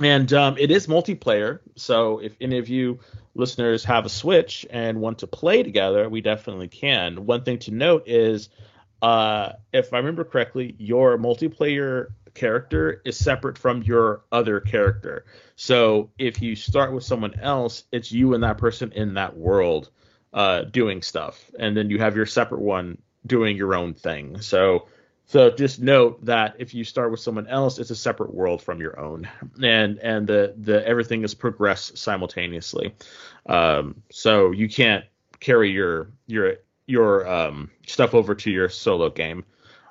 and 0.00 0.32
um, 0.32 0.56
it 0.58 0.70
is 0.70 0.86
multiplayer. 0.86 1.60
So 1.76 2.18
if 2.18 2.36
any 2.40 2.58
of 2.58 2.68
you 2.68 3.00
listeners 3.34 3.84
have 3.84 4.04
a 4.04 4.08
Switch 4.08 4.66
and 4.70 5.00
want 5.00 5.18
to 5.18 5.26
play 5.26 5.62
together, 5.62 6.08
we 6.08 6.20
definitely 6.20 6.68
can. 6.68 7.26
One 7.26 7.44
thing 7.44 7.58
to 7.60 7.70
note 7.70 8.04
is, 8.06 8.48
uh, 9.00 9.52
if 9.72 9.92
I 9.92 9.98
remember 9.98 10.24
correctly, 10.24 10.74
your 10.78 11.18
multiplayer 11.18 12.08
character 12.34 13.00
is 13.04 13.16
separate 13.16 13.58
from 13.58 13.82
your 13.82 14.22
other 14.30 14.60
character. 14.60 15.24
So 15.56 16.10
if 16.18 16.40
you 16.42 16.56
start 16.56 16.92
with 16.92 17.04
someone 17.04 17.38
else, 17.40 17.84
it's 17.92 18.12
you 18.12 18.34
and 18.34 18.42
that 18.44 18.58
person 18.58 18.92
in 18.92 19.14
that 19.14 19.36
world 19.36 19.90
uh, 20.32 20.62
doing 20.62 21.02
stuff, 21.02 21.50
and 21.58 21.76
then 21.76 21.90
you 21.90 21.98
have 21.98 22.16
your 22.16 22.26
separate 22.26 22.60
one 22.60 22.98
doing 23.26 23.56
your 23.56 23.74
own 23.74 23.94
thing. 23.94 24.40
So 24.40 24.88
so 25.28 25.50
just 25.50 25.78
note 25.78 26.24
that 26.24 26.56
if 26.58 26.72
you 26.72 26.84
start 26.84 27.10
with 27.10 27.20
someone 27.20 27.46
else, 27.48 27.78
it's 27.78 27.90
a 27.90 27.96
separate 27.96 28.32
world 28.32 28.62
from 28.62 28.80
your 28.80 28.98
own, 28.98 29.28
and 29.62 29.98
and 29.98 30.26
the 30.26 30.54
the 30.56 30.86
everything 30.86 31.22
is 31.22 31.34
progressed 31.34 31.98
simultaneously. 31.98 32.94
Um, 33.44 34.02
so 34.10 34.52
you 34.52 34.70
can't 34.70 35.04
carry 35.38 35.70
your 35.70 36.10
your 36.26 36.54
your 36.86 37.28
um, 37.28 37.70
stuff 37.86 38.14
over 38.14 38.34
to 38.36 38.50
your 38.50 38.70
solo 38.70 39.10
game. 39.10 39.44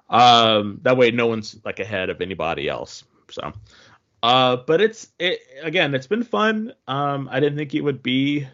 Um, 0.10 0.80
that 0.82 0.98
way, 0.98 1.12
no 1.12 1.28
one's 1.28 1.56
like 1.64 1.80
ahead 1.80 2.10
of 2.10 2.20
anybody 2.20 2.68
else. 2.68 3.04
So, 3.30 3.54
uh, 4.24 4.56
but 4.66 4.82
it's 4.82 5.08
it 5.20 5.40
again, 5.62 5.94
it's 5.94 6.08
been 6.08 6.24
fun. 6.24 6.74
Um, 6.88 7.30
I 7.32 7.40
didn't 7.42 7.60
think 7.60 7.76
it 7.76 7.82
would 7.82 8.02
be 8.02 8.48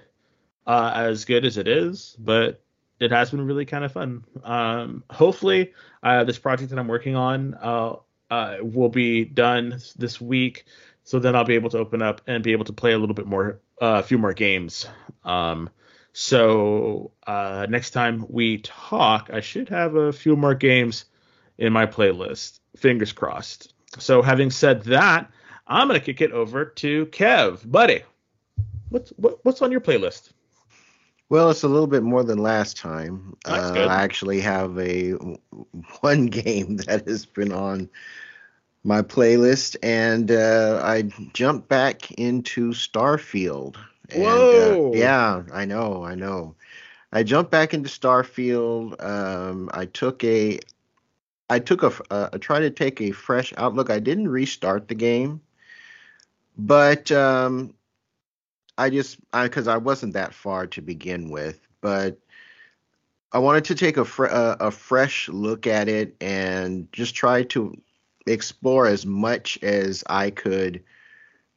uh, 0.68 0.92
as 0.94 1.24
good 1.24 1.46
as 1.46 1.58
it 1.58 1.70
is, 1.70 2.13
but 2.20 2.62
it 3.03 3.12
has 3.12 3.31
been 3.31 3.45
really 3.45 3.65
kind 3.65 3.83
of 3.83 3.91
fun. 3.91 4.24
Um, 4.43 5.03
hopefully, 5.10 5.74
uh, 6.01 6.24
this 6.24 6.39
project 6.39 6.69
that 6.69 6.79
I'm 6.79 6.88
working 6.88 7.15
on 7.15 7.53
uh, 7.55 7.95
uh, 8.29 8.57
will 8.62 8.89
be 8.89 9.25
done 9.25 9.79
this 9.98 10.19
week, 10.19 10.65
so 11.03 11.19
then 11.19 11.36
I'll 11.36 11.45
be 11.45 11.55
able 11.55 11.69
to 11.72 11.77
open 11.77 12.01
up 12.01 12.22
and 12.27 12.43
be 12.43 12.51
able 12.51 12.65
to 12.65 12.74
play 12.74 12.93
a 12.93 12.98
little 12.98 13.15
bit 13.15 13.25
more, 13.25 13.60
uh, 13.81 14.00
a 14.00 14.03
few 14.03 14.17
more 14.17 14.33
games. 14.33 14.88
Um, 15.24 15.69
so 16.13 17.12
uh, 17.25 17.65
next 17.69 17.91
time 17.91 18.25
we 18.29 18.60
talk, 18.60 19.29
I 19.33 19.39
should 19.39 19.69
have 19.69 19.95
a 19.95 20.13
few 20.13 20.36
more 20.36 20.55
games 20.55 21.05
in 21.57 21.74
my 21.74 21.86
playlist. 21.86 22.60
Fingers 22.75 23.12
crossed. 23.12 23.74
So 24.00 24.22
having 24.22 24.51
said 24.51 24.83
that, 24.83 25.31
I'm 25.65 25.88
gonna 25.88 26.00
kick 26.00 26.22
it 26.22 26.31
over 26.31 26.65
to 26.65 27.05
Kev, 27.07 27.69
buddy. 27.69 28.03
What's 28.89 29.10
what, 29.12 29.43
what's 29.43 29.62
on 29.62 29.72
your 29.72 29.81
playlist? 29.81 30.33
Well, 31.34 31.50
it's 31.50 31.63
a 31.63 31.68
little 31.68 31.88
bit 31.88 32.04
more 32.04 32.24
than 32.24 32.38
last 32.38 32.78
time. 32.78 33.36
Uh. 33.44 33.72
I 33.74 34.04
actually 34.04 34.40
have 34.42 34.78
a 34.78 35.13
one 36.02 36.28
game 36.28 36.78
that 36.78 37.08
has 37.08 37.25
been 37.25 37.52
on 37.52 37.90
my 38.84 39.02
playlist, 39.02 39.75
and 39.82 40.30
uh, 40.30 40.80
I 40.84 41.10
jumped 41.34 41.70
back 41.70 42.12
into 42.12 42.70
Starfield. 42.70 43.78
And, 44.12 44.22
uh, 44.22 44.75
Whoa. 44.75 44.92
yeah, 44.94 45.42
I 45.52 45.66
know, 45.66 46.06
I 46.06 46.13
know. 46.13 46.54
I 47.12 47.24
jumped 47.24 47.50
back 47.50 47.74
into 47.74 47.90
Starfield. 47.90 49.04
Um, 49.04 49.72
I 49.74 49.86
took 49.86 50.24
a, 50.24 50.60
I 51.50 51.58
took 51.58 51.82
a, 51.82 51.92
uh, 52.12 52.30
I 52.32 52.38
tried 52.38 52.60
to 52.60 52.70
take 52.70 53.02
a 53.02 53.10
fresh 53.10 53.52
outlook. 53.58 53.90
I 53.90 53.98
didn't 53.98 54.28
restart 54.28 54.88
the 54.88 54.94
game, 54.94 55.42
but 56.60 57.12
um, 57.12 57.74
I 58.77 58.89
just, 58.89 59.20
because 59.32 59.68
I 59.68 59.77
wasn't 59.77 60.13
that 60.13 60.34
far 60.34 60.68
to 60.68 60.82
begin 60.82 61.30
with, 61.30 61.68
but 61.82 62.18
I 63.32 63.39
wanted 63.39 63.65
to 63.65 63.75
take 63.75 63.98
a 63.98 64.06
fr- 64.06 64.27
uh, 64.27 64.58
a 64.60 64.72
fresh 64.72 65.27
look 65.30 65.65
at 65.65 65.89
it 65.89 66.15
and 66.22 66.88
just 66.92 67.15
try 67.15 67.44
to 67.44 67.75
explore 68.27 68.88
as 68.88 69.06
much 69.06 69.62
as 69.63 70.03
I 70.08 70.30
could 70.30 70.84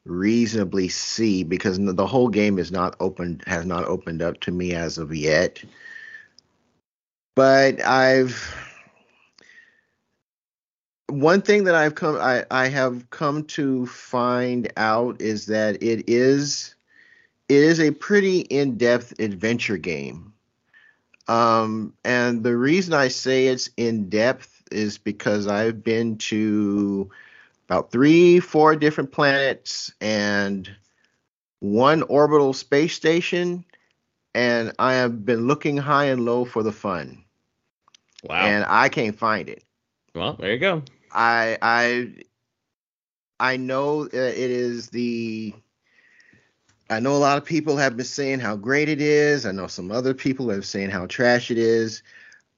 reasonably 0.06 0.88
see 0.88 1.42
because 1.42 1.78
the 1.78 2.06
whole 2.06 2.28
game 2.28 2.58
is 2.58 2.70
not 2.70 2.96
opened 3.00 3.42
has 3.46 3.66
not 3.66 3.84
opened 3.84 4.22
up 4.22 4.40
to 4.40 4.52
me 4.52 4.72
as 4.72 4.98
of 4.98 5.14
yet. 5.14 5.62
But 7.34 7.84
I've 7.84 8.54
one 11.08 11.42
thing 11.42 11.64
that 11.64 11.74
I've 11.74 11.94
come 11.94 12.16
I, 12.16 12.46
I 12.50 12.68
have 12.68 13.10
come 13.10 13.44
to 13.44 13.86
find 13.86 14.72
out 14.76 15.20
is 15.20 15.46
that 15.46 15.82
it 15.82 16.08
is 16.08 16.75
it 17.48 17.62
is 17.62 17.80
a 17.80 17.90
pretty 17.90 18.40
in-depth 18.40 19.18
adventure 19.20 19.76
game. 19.76 20.32
Um, 21.28 21.94
and 22.04 22.42
the 22.44 22.56
reason 22.56 22.94
I 22.94 23.08
say 23.08 23.46
it's 23.48 23.70
in 23.76 24.08
depth 24.08 24.62
is 24.70 24.98
because 24.98 25.46
I've 25.46 25.82
been 25.82 26.18
to 26.18 27.10
about 27.68 27.90
three, 27.90 28.38
four 28.40 28.76
different 28.76 29.12
planets 29.12 29.92
and 30.00 30.70
one 31.60 32.02
orbital 32.02 32.52
space 32.52 32.94
station, 32.94 33.64
and 34.34 34.72
I 34.78 34.94
have 34.94 35.24
been 35.24 35.46
looking 35.46 35.76
high 35.76 36.04
and 36.06 36.24
low 36.24 36.44
for 36.44 36.62
the 36.62 36.72
fun, 36.72 37.24
Wow. 38.24 38.46
and 38.46 38.64
I 38.68 38.88
can't 38.88 39.18
find 39.18 39.48
it. 39.48 39.64
well, 40.14 40.34
there 40.34 40.52
you 40.52 40.58
go. 40.58 40.82
I 41.12 41.58
I 41.62 42.12
I 43.40 43.56
know 43.56 44.02
it 44.02 44.12
is 44.14 44.90
the 44.90 45.54
I 46.88 47.00
know 47.00 47.16
a 47.16 47.18
lot 47.18 47.38
of 47.38 47.44
people 47.44 47.76
have 47.76 47.96
been 47.96 48.06
saying 48.06 48.40
how 48.40 48.56
great 48.56 48.88
it 48.88 49.00
is. 49.00 49.44
I 49.44 49.52
know 49.52 49.66
some 49.66 49.90
other 49.90 50.14
people 50.14 50.50
have 50.50 50.64
saying 50.64 50.90
how 50.90 51.06
trash 51.06 51.50
it 51.50 51.58
is. 51.58 52.02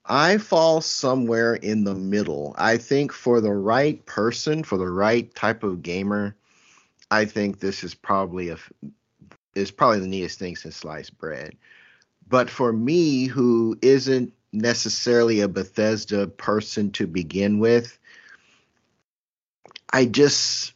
I 0.04 0.38
fall 0.38 0.80
somewhere 0.80 1.54
in 1.54 1.84
the 1.84 1.94
middle. 1.94 2.54
I 2.58 2.76
think 2.76 3.12
for 3.12 3.40
the 3.40 3.52
right 3.52 4.04
person, 4.06 4.64
for 4.64 4.76
the 4.76 4.88
right 4.88 5.34
type 5.34 5.62
of 5.62 5.82
gamer, 5.82 6.36
I 7.10 7.24
think 7.24 7.60
this 7.60 7.82
is 7.84 7.94
probably 7.94 8.50
a 8.50 8.58
is 9.54 9.70
probably 9.70 10.00
the 10.00 10.06
neatest 10.06 10.38
thing 10.38 10.56
since 10.56 10.76
sliced 10.76 11.16
bread. 11.18 11.56
But 12.28 12.50
for 12.50 12.72
me, 12.72 13.26
who 13.26 13.78
isn't 13.80 14.32
necessarily 14.52 15.40
a 15.40 15.48
Bethesda 15.48 16.26
person 16.26 16.90
to 16.92 17.06
begin 17.06 17.58
with, 17.58 17.98
I 19.92 20.04
just 20.04 20.74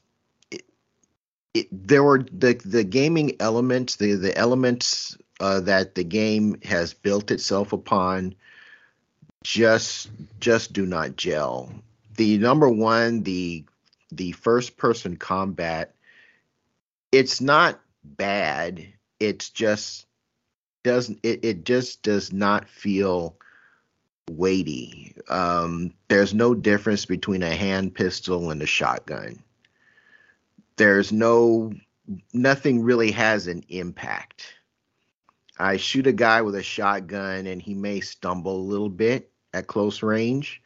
it, 1.55 1.69
there 1.71 2.03
were 2.03 2.23
the 2.33 2.55
the 2.65 2.85
gaming 2.85 3.37
elements, 3.41 3.97
the 3.97 4.15
the 4.15 4.37
elements 4.37 5.17
uh, 5.41 5.61
that 5.61 5.95
the 5.95 6.05
game 6.05 6.61
has 6.63 6.95
built 6.95 7.31
itself 7.31 7.73
upon, 7.73 8.35
just 9.45 10.11
just 10.41 10.73
do 10.73 10.87
not 10.87 11.17
gel. 11.17 11.73
The 12.17 12.39
number 12.39 12.69
one, 12.69 13.23
the 13.23 13.65
the 14.11 14.33
first 14.33 14.77
person 14.77 15.17
combat, 15.17 15.95
it's 17.11 17.41
not 17.41 17.81
bad. 18.05 18.87
It's 19.21 19.51
just 19.51 20.07
doesn't 20.85 21.21
it, 21.23 21.45
it 21.45 21.65
just 21.65 22.03
does 22.03 22.33
not 22.33 22.69
feel 22.69 23.37
weighty. 24.31 25.15
Um, 25.29 25.93
there's 26.09 26.33
no 26.33 26.55
difference 26.55 27.05
between 27.05 27.43
a 27.43 27.55
hand 27.55 27.95
pistol 27.95 28.51
and 28.51 28.63
a 28.63 28.67
shotgun. 28.67 29.43
There's 30.83 31.13
no 31.13 31.73
nothing 32.33 32.83
really 32.83 33.13
has 33.13 33.47
an 33.47 33.63
impact. 33.69 34.53
I 35.57 35.77
shoot 35.77 36.09
a 36.09 36.13
guy 36.13 36.43
with 36.43 36.57
a 36.57 36.63
shotgun 36.65 37.47
and 37.47 37.63
he 37.63 37.73
may 37.73 38.01
stumble 38.01 38.57
a 38.57 38.69
little 38.69 38.89
bit 38.89 39.31
at 39.55 39.69
close 39.69 40.03
range. 40.03 40.61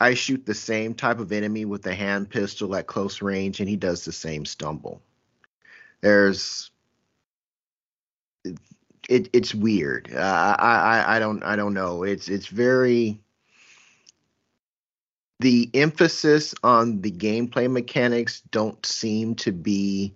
I 0.00 0.14
shoot 0.14 0.44
the 0.44 0.52
same 0.52 0.94
type 0.94 1.20
of 1.20 1.30
enemy 1.30 1.64
with 1.64 1.86
a 1.86 1.94
hand 1.94 2.28
pistol 2.28 2.74
at 2.74 2.88
close 2.88 3.22
range 3.22 3.60
and 3.60 3.68
he 3.68 3.76
does 3.76 4.04
the 4.04 4.10
same 4.10 4.44
stumble. 4.44 5.00
There's 6.00 6.72
it, 9.08 9.30
it's 9.32 9.54
weird. 9.54 10.12
Uh, 10.12 10.56
I, 10.58 10.74
I 10.74 11.16
I 11.16 11.18
don't 11.20 11.44
I 11.44 11.54
don't 11.54 11.72
know. 11.72 12.02
It's 12.02 12.28
it's 12.28 12.48
very 12.48 13.20
the 15.40 15.70
emphasis 15.74 16.54
on 16.62 17.00
the 17.02 17.10
gameplay 17.10 17.70
mechanics 17.70 18.42
don't 18.50 18.84
seem 18.86 19.34
to 19.36 19.52
be 19.52 20.14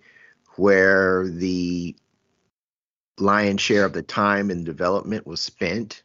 where 0.57 1.29
the 1.29 1.95
lion's 3.19 3.61
share 3.61 3.85
of 3.85 3.93
the 3.93 4.03
time 4.03 4.51
and 4.51 4.65
development 4.65 5.27
was 5.27 5.41
spent. 5.41 6.03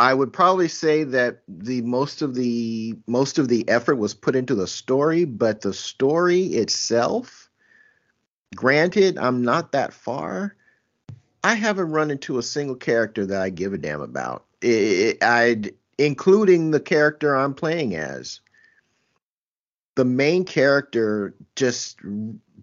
I 0.00 0.14
would 0.14 0.32
probably 0.32 0.68
say 0.68 1.04
that 1.04 1.42
the 1.48 1.82
most 1.82 2.22
of 2.22 2.34
the 2.34 2.96
most 3.06 3.38
of 3.38 3.48
the 3.48 3.68
effort 3.68 3.96
was 3.96 4.14
put 4.14 4.36
into 4.36 4.54
the 4.54 4.68
story, 4.68 5.24
but 5.24 5.60
the 5.60 5.74
story 5.74 6.42
itself, 6.44 7.50
granted, 8.54 9.18
I'm 9.18 9.42
not 9.42 9.72
that 9.72 9.92
far. 9.92 10.54
I 11.42 11.54
haven't 11.54 11.90
run 11.90 12.10
into 12.10 12.38
a 12.38 12.42
single 12.42 12.76
character 12.76 13.26
that 13.26 13.40
I 13.40 13.50
give 13.50 13.72
a 13.72 13.78
damn 13.78 14.00
about. 14.00 14.44
I, 14.62 15.16
I'd 15.20 15.72
including 15.98 16.70
the 16.70 16.80
character 16.80 17.36
I'm 17.36 17.54
playing 17.54 17.96
as. 17.96 18.40
The 19.96 20.04
main 20.04 20.44
character, 20.44 21.34
just 21.56 21.98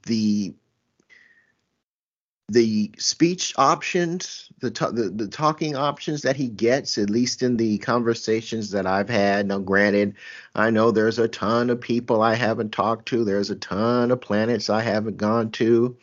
the 0.06 0.54
the 2.48 2.92
speech 3.00 3.56
options, 3.58 4.50
the, 4.60 4.70
ta- 4.70 4.92
the 4.92 5.10
the 5.10 5.28
talking 5.28 5.76
options 5.76 6.22
that 6.22 6.36
he 6.36 6.48
gets, 6.48 6.98
at 6.98 7.10
least 7.10 7.42
in 7.42 7.58
the 7.58 7.80
conversations 7.80 8.72
that 8.72 8.86
I've 8.86 9.10
had. 9.10 9.48
Now, 9.48 9.60
granted, 9.60 10.16
I 10.54 10.70
know 10.70 10.92
there's 10.92 11.20
a 11.20 11.28
ton 11.28 11.70
of 11.70 11.82
people 11.82 12.22
I 12.22 12.36
haven't 12.36 12.72
talked 12.72 13.08
to. 13.08 13.26
There's 13.26 13.50
a 13.50 13.56
ton 13.56 14.12
of 14.12 14.22
planets 14.22 14.70
I 14.70 14.82
haven't 14.82 15.18
gone 15.18 15.52
to. 15.52 15.98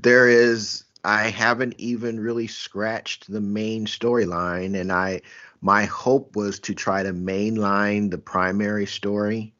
There 0.00 0.28
is 0.28 0.84
I 1.04 1.28
haven't 1.30 1.74
even 1.78 2.20
really 2.20 2.46
scratched 2.46 3.30
the 3.30 3.40
main 3.40 3.86
storyline, 3.86 4.78
and 4.80 4.92
I 4.92 5.22
my 5.60 5.84
hope 5.84 6.36
was 6.36 6.58
to 6.60 6.74
try 6.74 7.02
to 7.02 7.12
mainline 7.12 8.10
the 8.10 8.18
primary 8.18 8.86
story 8.86 9.54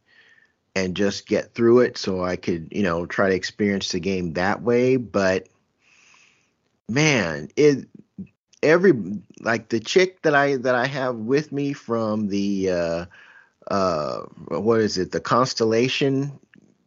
and 0.74 0.96
just 0.96 1.26
get 1.26 1.54
through 1.54 1.80
it 1.80 1.98
so 1.98 2.24
I 2.24 2.36
could, 2.36 2.68
you 2.72 2.82
know, 2.82 3.06
try 3.06 3.28
to 3.28 3.34
experience 3.34 3.92
the 3.92 4.00
game 4.00 4.32
that 4.34 4.62
way. 4.62 4.96
But 4.96 5.48
man, 6.88 7.48
it 7.56 7.88
every 8.62 8.92
like 9.40 9.68
the 9.68 9.80
chick 9.80 10.22
that 10.22 10.34
I 10.34 10.56
that 10.56 10.74
I 10.74 10.86
have 10.86 11.16
with 11.16 11.52
me 11.52 11.72
from 11.72 12.28
the 12.28 12.70
uh 12.70 13.04
uh 13.70 14.20
what 14.48 14.80
is 14.80 14.98
it, 14.98 15.12
the 15.12 15.20
Constellation 15.20 16.38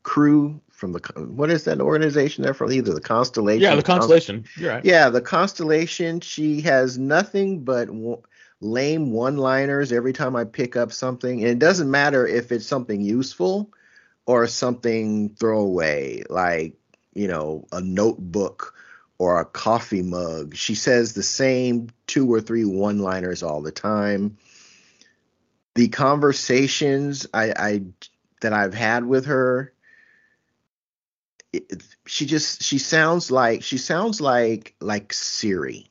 crew 0.03 0.61
from 0.75 0.91
the 0.91 0.99
what 1.29 1.49
is 1.49 1.63
that 1.63 1.79
organization 1.79 2.43
there 2.43 2.53
from 2.53 2.71
either 2.71 2.93
the 2.93 3.01
Constellation 3.01 3.61
Yeah, 3.61 3.75
the 3.75 3.83
Const- 3.83 4.01
constellation. 4.01 4.45
You're 4.57 4.71
right. 4.71 4.85
yeah, 4.85 5.09
the 5.09 5.21
Constellation. 5.21 6.19
She 6.19 6.61
has 6.61 6.97
nothing 6.97 7.63
but 7.63 7.85
w- 7.85 8.21
lame 8.61 9.11
one-liners 9.11 9.91
every 9.91 10.13
time 10.13 10.35
I 10.35 10.43
pick 10.43 10.75
up 10.75 10.91
something, 10.91 11.39
and 11.41 11.49
it 11.49 11.59
doesn't 11.59 11.89
matter 11.89 12.27
if 12.27 12.51
it's 12.51 12.65
something 12.65 13.01
useful 13.01 13.71
or 14.25 14.47
something 14.47 15.29
throwaway, 15.39 16.23
like 16.29 16.73
you 17.13 17.27
know 17.27 17.65
a 17.71 17.79
notebook 17.79 18.73
or 19.17 19.39
a 19.39 19.45
coffee 19.45 20.01
mug. 20.03 20.55
She 20.55 20.75
says 20.75 21.13
the 21.13 21.23
same 21.23 21.89
two 22.05 22.31
or 22.33 22.41
three 22.41 22.65
one-liners 22.65 23.43
all 23.43 23.61
the 23.61 23.71
time. 23.71 24.37
The 25.75 25.87
conversations 25.87 27.27
I, 27.33 27.53
I 27.57 27.81
that 28.41 28.51
I've 28.53 28.73
had 28.73 29.05
with 29.05 29.25
her 29.27 29.71
it, 31.57 31.83
she 32.05 32.25
just 32.25 32.63
she 32.63 32.77
sounds 32.77 33.31
like 33.31 33.63
she 33.63 33.77
sounds 33.77 34.21
like 34.21 34.75
like 34.81 35.13
Siri 35.13 35.89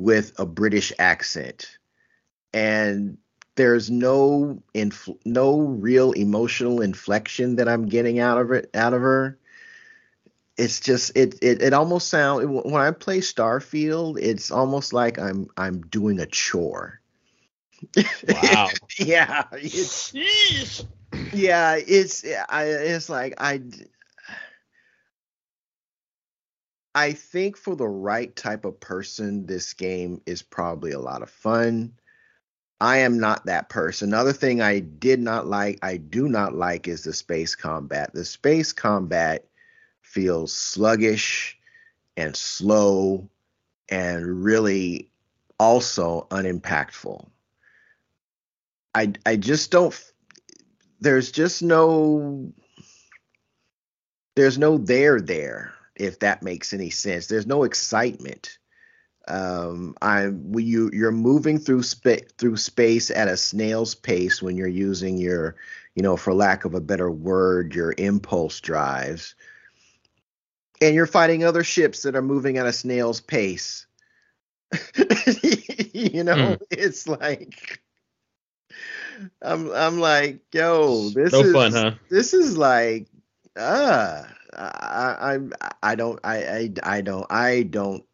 with 0.00 0.32
a 0.38 0.46
British 0.46 0.92
accent, 0.98 1.78
and 2.52 3.18
there's 3.56 3.90
no 3.90 4.62
inf- 4.74 5.08
no 5.24 5.60
real 5.60 6.12
emotional 6.12 6.80
inflection 6.80 7.56
that 7.56 7.68
I'm 7.68 7.86
getting 7.86 8.18
out 8.20 8.38
of 8.38 8.52
it 8.52 8.70
out 8.74 8.94
of 8.94 9.00
her. 9.00 9.38
it's 10.56 10.80
just 10.80 11.16
it 11.16 11.36
it, 11.40 11.62
it 11.62 11.72
almost 11.72 12.08
sound 12.08 12.52
when 12.52 12.82
I 12.82 12.90
play 12.90 13.20
Starfield, 13.20 14.18
it's 14.20 14.50
almost 14.50 14.92
like 14.92 15.18
I'm 15.18 15.48
I'm 15.56 15.82
doing 15.82 16.18
a 16.20 16.26
chore. 16.26 17.00
Wow. 18.28 18.70
yeah, 18.98 19.44
it's 19.52 20.12
yeah, 21.32 21.76
it's 21.76 22.24
I 22.48 22.64
it's 22.64 23.08
like 23.08 23.34
I 23.38 23.62
I 26.98 27.12
think 27.12 27.56
for 27.56 27.76
the 27.76 27.86
right 27.86 28.34
type 28.34 28.64
of 28.64 28.80
person, 28.80 29.46
this 29.46 29.72
game 29.72 30.20
is 30.26 30.42
probably 30.42 30.90
a 30.90 30.98
lot 30.98 31.22
of 31.22 31.30
fun. 31.30 31.92
I 32.80 32.98
am 32.98 33.20
not 33.20 33.46
that 33.46 33.68
person. 33.68 34.08
Another 34.08 34.32
thing 34.32 34.60
I 34.60 34.80
did 34.80 35.20
not 35.20 35.46
like, 35.46 35.78
I 35.80 35.98
do 35.98 36.28
not 36.28 36.56
like, 36.56 36.88
is 36.88 37.04
the 37.04 37.12
space 37.12 37.54
combat. 37.54 38.12
The 38.12 38.24
space 38.24 38.72
combat 38.72 39.46
feels 40.02 40.52
sluggish 40.52 41.56
and 42.16 42.34
slow 42.34 43.28
and 43.88 44.42
really 44.42 45.08
also 45.60 46.26
unimpactful. 46.32 47.30
I 48.96 49.12
I 49.24 49.36
just 49.36 49.70
don't 49.70 49.94
there's 50.98 51.30
just 51.30 51.62
no 51.62 52.52
there's 54.34 54.58
no 54.58 54.78
there 54.78 55.20
there 55.20 55.77
if 55.98 56.20
that 56.20 56.42
makes 56.42 56.72
any 56.72 56.90
sense. 56.90 57.26
There's 57.26 57.46
no 57.46 57.64
excitement. 57.64 58.58
Um, 59.26 59.94
I'm 60.00 60.54
you 60.58 60.90
you're 60.92 61.12
moving 61.12 61.58
through 61.58 61.82
space 61.82 62.24
through 62.38 62.56
space 62.56 63.10
at 63.10 63.28
a 63.28 63.36
snail's 63.36 63.94
pace 63.94 64.40
when 64.42 64.56
you're 64.56 64.66
using 64.66 65.18
your, 65.18 65.56
you 65.94 66.02
know, 66.02 66.16
for 66.16 66.32
lack 66.32 66.64
of 66.64 66.74
a 66.74 66.80
better 66.80 67.10
word, 67.10 67.74
your 67.74 67.94
impulse 67.98 68.60
drives, 68.60 69.34
and 70.80 70.94
you're 70.94 71.06
fighting 71.06 71.44
other 71.44 71.62
ships 71.62 72.02
that 72.02 72.16
are 72.16 72.22
moving 72.22 72.56
at 72.56 72.66
a 72.66 72.72
snail's 72.72 73.20
pace. 73.20 73.86
you 75.92 76.24
know, 76.24 76.56
Hmm. 76.58 76.64
it's 76.70 77.06
like 77.06 77.82
I'm 79.42 79.70
I'm 79.72 80.00
like, 80.00 80.40
yo, 80.52 81.10
this 81.10 81.32
No 81.32 81.42
is 81.42 81.52
fun, 81.52 81.72
huh? 81.72 81.92
this 82.08 82.34
is 82.34 82.56
like 82.56 83.08
uh 83.56 84.24
I 84.58 85.34
I 85.34 85.68
I 85.82 85.94
don't 85.94 86.18
I 86.24 86.36
I 86.36 86.72
I 86.82 87.00
don't 87.00 87.26
I 87.30 87.62
don't 87.62 88.04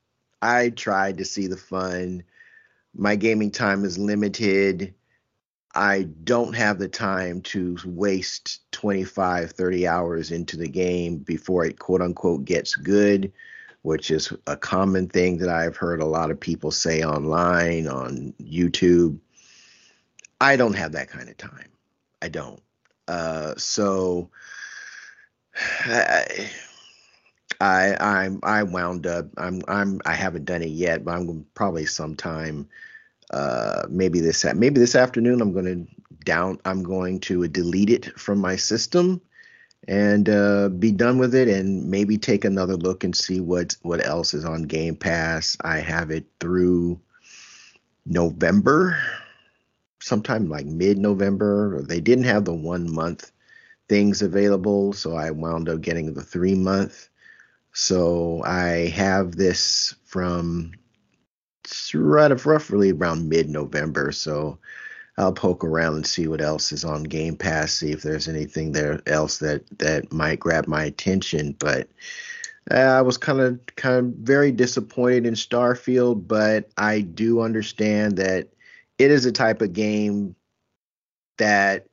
I 0.42 0.70
tried 0.70 1.18
to 1.18 1.24
see 1.24 1.46
the 1.46 1.56
fun. 1.56 2.22
My 2.94 3.16
gaming 3.16 3.50
time 3.50 3.84
is 3.84 3.98
limited. 3.98 4.94
I 5.74 6.02
don't 6.22 6.54
have 6.54 6.78
the 6.78 6.88
time 6.88 7.40
to 7.42 7.76
waste 7.84 8.60
25 8.72 9.52
30 9.52 9.88
hours 9.88 10.30
into 10.30 10.56
the 10.56 10.68
game 10.68 11.18
before 11.18 11.64
it 11.64 11.78
quote 11.78 12.02
unquote 12.02 12.44
gets 12.44 12.76
good, 12.76 13.32
which 13.82 14.10
is 14.10 14.32
a 14.46 14.56
common 14.56 15.08
thing 15.08 15.38
that 15.38 15.48
I've 15.48 15.76
heard 15.76 16.00
a 16.00 16.06
lot 16.06 16.30
of 16.30 16.38
people 16.38 16.70
say 16.70 17.02
online 17.02 17.88
on 17.88 18.34
YouTube. 18.40 19.18
I 20.40 20.56
don't 20.56 20.74
have 20.74 20.92
that 20.92 21.08
kind 21.08 21.28
of 21.28 21.36
time. 21.38 21.70
I 22.20 22.28
don't. 22.28 22.60
Uh, 23.08 23.54
so 23.56 24.30
I, 27.60 27.96
I 28.00 28.30
I 28.42 28.62
wound 28.62 29.06
up. 29.06 29.26
I'm 29.36 29.62
I'm 29.68 30.00
I 30.04 30.14
haven't 30.14 30.44
done 30.44 30.62
it 30.62 30.70
yet, 30.70 31.04
but 31.04 31.14
I'm 31.14 31.46
probably 31.54 31.86
sometime. 31.86 32.68
Uh, 33.30 33.86
maybe 33.88 34.20
this 34.20 34.44
maybe 34.54 34.78
this 34.78 34.94
afternoon. 34.94 35.40
I'm 35.40 35.52
gonna 35.52 35.84
down. 36.24 36.58
I'm 36.64 36.82
going 36.82 37.20
to 37.20 37.46
delete 37.48 37.90
it 37.90 38.18
from 38.18 38.38
my 38.38 38.56
system 38.56 39.20
and 39.86 40.28
uh, 40.28 40.68
be 40.70 40.92
done 40.92 41.18
with 41.18 41.34
it, 41.34 41.48
and 41.48 41.90
maybe 41.90 42.16
take 42.16 42.44
another 42.44 42.76
look 42.76 43.04
and 43.04 43.14
see 43.14 43.40
what 43.40 43.76
what 43.82 44.04
else 44.04 44.34
is 44.34 44.44
on 44.44 44.62
Game 44.64 44.96
Pass. 44.96 45.56
I 45.62 45.78
have 45.78 46.10
it 46.10 46.26
through 46.40 47.00
November, 48.06 48.98
sometime 50.00 50.48
like 50.48 50.66
mid 50.66 50.98
November. 50.98 51.82
They 51.82 52.00
didn't 52.00 52.24
have 52.24 52.44
the 52.44 52.54
one 52.54 52.92
month 52.92 53.30
things 53.88 54.22
available, 54.22 54.92
so 54.92 55.14
I 55.14 55.30
wound 55.30 55.68
up 55.68 55.80
getting 55.80 56.14
the 56.14 56.22
three 56.22 56.54
month. 56.54 57.08
So 57.72 58.42
I 58.44 58.88
have 58.94 59.36
this 59.36 59.94
from 60.04 60.72
right 61.92 62.30
of 62.30 62.46
roughly 62.46 62.92
around 62.92 63.28
mid 63.28 63.48
November. 63.48 64.12
So 64.12 64.58
I'll 65.16 65.32
poke 65.32 65.64
around 65.64 65.94
and 65.94 66.06
see 66.06 66.28
what 66.28 66.40
else 66.40 66.72
is 66.72 66.84
on 66.84 67.04
Game 67.04 67.36
Pass, 67.36 67.72
see 67.72 67.92
if 67.92 68.02
there's 68.02 68.28
anything 68.28 68.72
there 68.72 69.00
else 69.06 69.38
that 69.38 69.66
that 69.78 70.12
might 70.12 70.40
grab 70.40 70.66
my 70.66 70.84
attention. 70.84 71.56
But 71.58 71.88
uh, 72.70 72.74
I 72.74 73.02
was 73.02 73.16
kind 73.16 73.40
of 73.40 73.60
kind 73.76 73.96
of 73.96 74.04
very 74.20 74.50
disappointed 74.50 75.26
in 75.26 75.34
Starfield, 75.34 76.26
but 76.26 76.70
I 76.76 77.02
do 77.02 77.40
understand 77.40 78.16
that 78.16 78.48
it 78.98 79.10
is 79.10 79.26
a 79.26 79.32
type 79.32 79.62
of 79.62 79.72
game 79.72 80.34
that 81.38 81.86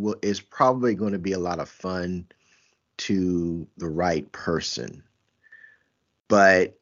will, 0.00 0.16
is 0.22 0.40
probably 0.40 0.94
going 0.94 1.12
to 1.12 1.18
be 1.18 1.32
a 1.32 1.38
lot 1.38 1.58
of 1.58 1.68
fun 1.68 2.26
to 2.98 3.66
the 3.76 3.88
right 3.88 4.30
person. 4.32 5.02
But 6.28 6.78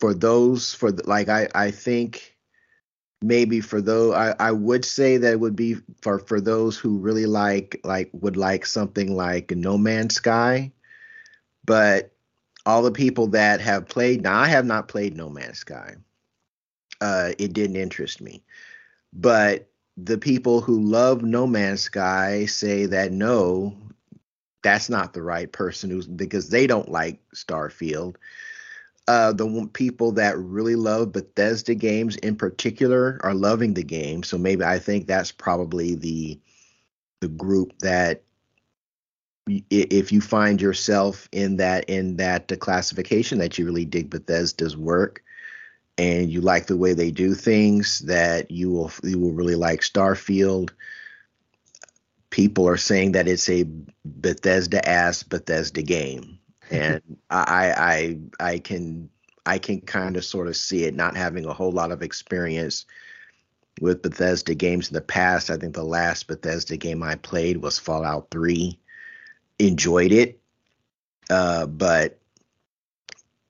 for 0.00 0.14
those 0.14 0.74
for 0.74 0.92
the, 0.92 1.08
like 1.08 1.28
I 1.28 1.48
I 1.54 1.70
think 1.70 2.36
maybe 3.22 3.60
for 3.60 3.80
those 3.80 4.14
I, 4.14 4.34
I 4.38 4.52
would 4.52 4.84
say 4.84 5.16
that 5.16 5.32
it 5.32 5.40
would 5.40 5.56
be 5.56 5.76
for 6.02 6.18
for 6.18 6.40
those 6.40 6.78
who 6.78 6.98
really 6.98 7.26
like 7.26 7.80
like 7.84 8.10
would 8.12 8.36
like 8.36 8.66
something 8.66 9.14
like 9.14 9.50
No 9.50 9.78
Man's 9.78 10.14
Sky, 10.14 10.72
but 11.64 12.12
all 12.64 12.82
the 12.82 12.90
people 12.90 13.28
that 13.28 13.60
have 13.60 13.88
played 13.88 14.22
now 14.22 14.38
I 14.38 14.48
have 14.48 14.66
not 14.66 14.88
played 14.88 15.16
No 15.16 15.28
Man's 15.30 15.58
Sky. 15.58 15.96
Uh, 17.00 17.32
it 17.38 17.52
didn't 17.52 17.76
interest 17.76 18.22
me, 18.22 18.42
but 19.12 19.68
the 19.96 20.18
people 20.18 20.60
who 20.60 20.80
love 20.80 21.22
No 21.22 21.46
Man's 21.46 21.82
Sky 21.82 22.46
say 22.46 22.86
that 22.86 23.12
no, 23.12 23.76
that's 24.62 24.90
not 24.90 25.12
the 25.12 25.22
right 25.22 25.50
person 25.50 25.90
who's 25.90 26.06
because 26.06 26.50
they 26.50 26.66
don't 26.66 26.90
like 26.90 27.20
Starfield. 27.34 28.16
Uh, 29.08 29.32
the 29.32 29.70
people 29.72 30.12
that 30.12 30.36
really 30.36 30.74
love 30.74 31.12
Bethesda 31.12 31.74
games 31.74 32.16
in 32.16 32.34
particular 32.34 33.20
are 33.22 33.34
loving 33.34 33.74
the 33.74 33.84
game. 33.84 34.24
So 34.24 34.36
maybe 34.36 34.64
I 34.64 34.80
think 34.80 35.06
that's 35.06 35.32
probably 35.32 35.94
the 35.94 36.40
the 37.20 37.28
group 37.28 37.72
that 37.78 38.22
if 39.48 40.10
you 40.10 40.20
find 40.20 40.60
yourself 40.60 41.28
in 41.32 41.56
that 41.56 41.88
in 41.88 42.16
that 42.16 42.50
uh, 42.50 42.56
classification 42.56 43.38
that 43.38 43.56
you 43.56 43.64
really 43.64 43.84
dig 43.84 44.10
Bethesda's 44.10 44.76
work 44.76 45.22
and 45.98 46.30
you 46.30 46.40
like 46.40 46.66
the 46.66 46.76
way 46.76 46.92
they 46.92 47.10
do 47.10 47.34
things, 47.34 48.00
that 48.00 48.50
you 48.50 48.70
will 48.70 48.92
you 49.02 49.18
will 49.18 49.32
really 49.32 49.54
like 49.54 49.80
Starfield. 49.80 50.70
People 52.30 52.68
are 52.68 52.76
saying 52.76 53.12
that 53.12 53.28
it's 53.28 53.48
a 53.48 53.64
Bethesda 54.04 54.86
ass 54.86 55.22
Bethesda 55.22 55.82
game, 55.82 56.38
and 56.70 57.00
I 57.30 58.18
I 58.40 58.52
I 58.52 58.58
can 58.58 59.08
I 59.46 59.58
can 59.58 59.80
kind 59.80 60.16
of 60.16 60.24
sort 60.24 60.48
of 60.48 60.56
see 60.56 60.84
it. 60.84 60.94
Not 60.94 61.16
having 61.16 61.46
a 61.46 61.54
whole 61.54 61.72
lot 61.72 61.92
of 61.92 62.02
experience 62.02 62.84
with 63.80 64.02
Bethesda 64.02 64.54
games 64.54 64.88
in 64.88 64.94
the 64.94 65.02
past, 65.02 65.50
I 65.50 65.56
think 65.56 65.74
the 65.74 65.84
last 65.84 66.26
Bethesda 66.28 66.76
game 66.76 67.02
I 67.02 67.14
played 67.16 67.58
was 67.58 67.78
Fallout 67.78 68.28
Three. 68.30 68.78
Enjoyed 69.58 70.12
it, 70.12 70.38
uh, 71.30 71.64
but 71.64 72.18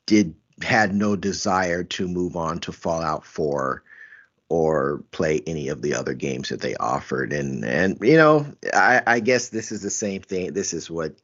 did 0.06 0.36
had 0.62 0.94
no 0.94 1.16
desire 1.16 1.84
to 1.84 2.08
move 2.08 2.36
on 2.36 2.60
to 2.60 2.72
Fallout 2.72 3.24
4 3.24 3.82
or 4.48 5.02
play 5.10 5.42
any 5.46 5.68
of 5.68 5.82
the 5.82 5.94
other 5.94 6.14
games 6.14 6.50
that 6.50 6.60
they 6.60 6.76
offered. 6.76 7.32
And 7.32 7.64
and 7.64 7.98
you 8.00 8.16
know, 8.16 8.46
I, 8.72 9.02
I 9.06 9.20
guess 9.20 9.48
this 9.48 9.72
is 9.72 9.82
the 9.82 9.90
same 9.90 10.22
thing. 10.22 10.52
This 10.52 10.72
is 10.72 10.90
what 10.90 11.16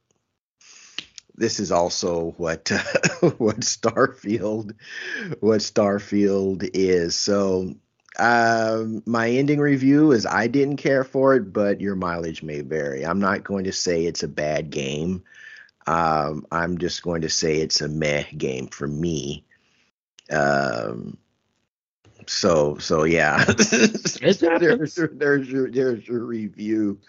this 1.35 1.61
is 1.61 1.73
also 1.73 2.35
what 2.37 2.69
what 3.39 3.61
Starfield 3.61 4.75
what 5.41 5.61
Starfield 5.61 6.69
is. 6.75 7.15
So 7.15 7.75
um, 8.19 9.03
my 9.07 9.31
ending 9.31 9.61
review 9.61 10.13
is 10.13 10.27
I 10.27 10.47
didn't 10.47 10.77
care 10.77 11.05
for 11.05 11.35
it, 11.35 11.53
but 11.53 11.81
your 11.81 11.95
mileage 11.95 12.43
may 12.43 12.61
vary. 12.61 13.07
I'm 13.07 13.21
not 13.21 13.45
going 13.45 13.65
to 13.65 13.73
say 13.73 14.05
it's 14.05 14.23
a 14.23 14.29
bad 14.29 14.71
game. 14.71 15.23
Um, 15.87 16.47
I'm 16.53 16.79
just 16.79 17.03
going 17.03 17.23
to 17.23 17.29
say 17.29 17.57
it's 17.59 17.81
a 17.81 17.89
meh 17.89 18.25
game 18.37 18.69
for 18.69 18.87
me. 18.87 19.45
Um, 20.31 21.19
so 22.27 22.79
so 22.79 23.05
yeah, 23.05 23.45
It 23.49 24.39
there's, 24.61 24.97
your- 24.97 25.09
there's 25.09 25.49
your 25.51 25.71
there's 25.71 26.07
your 26.07 26.25
review. 26.25 27.01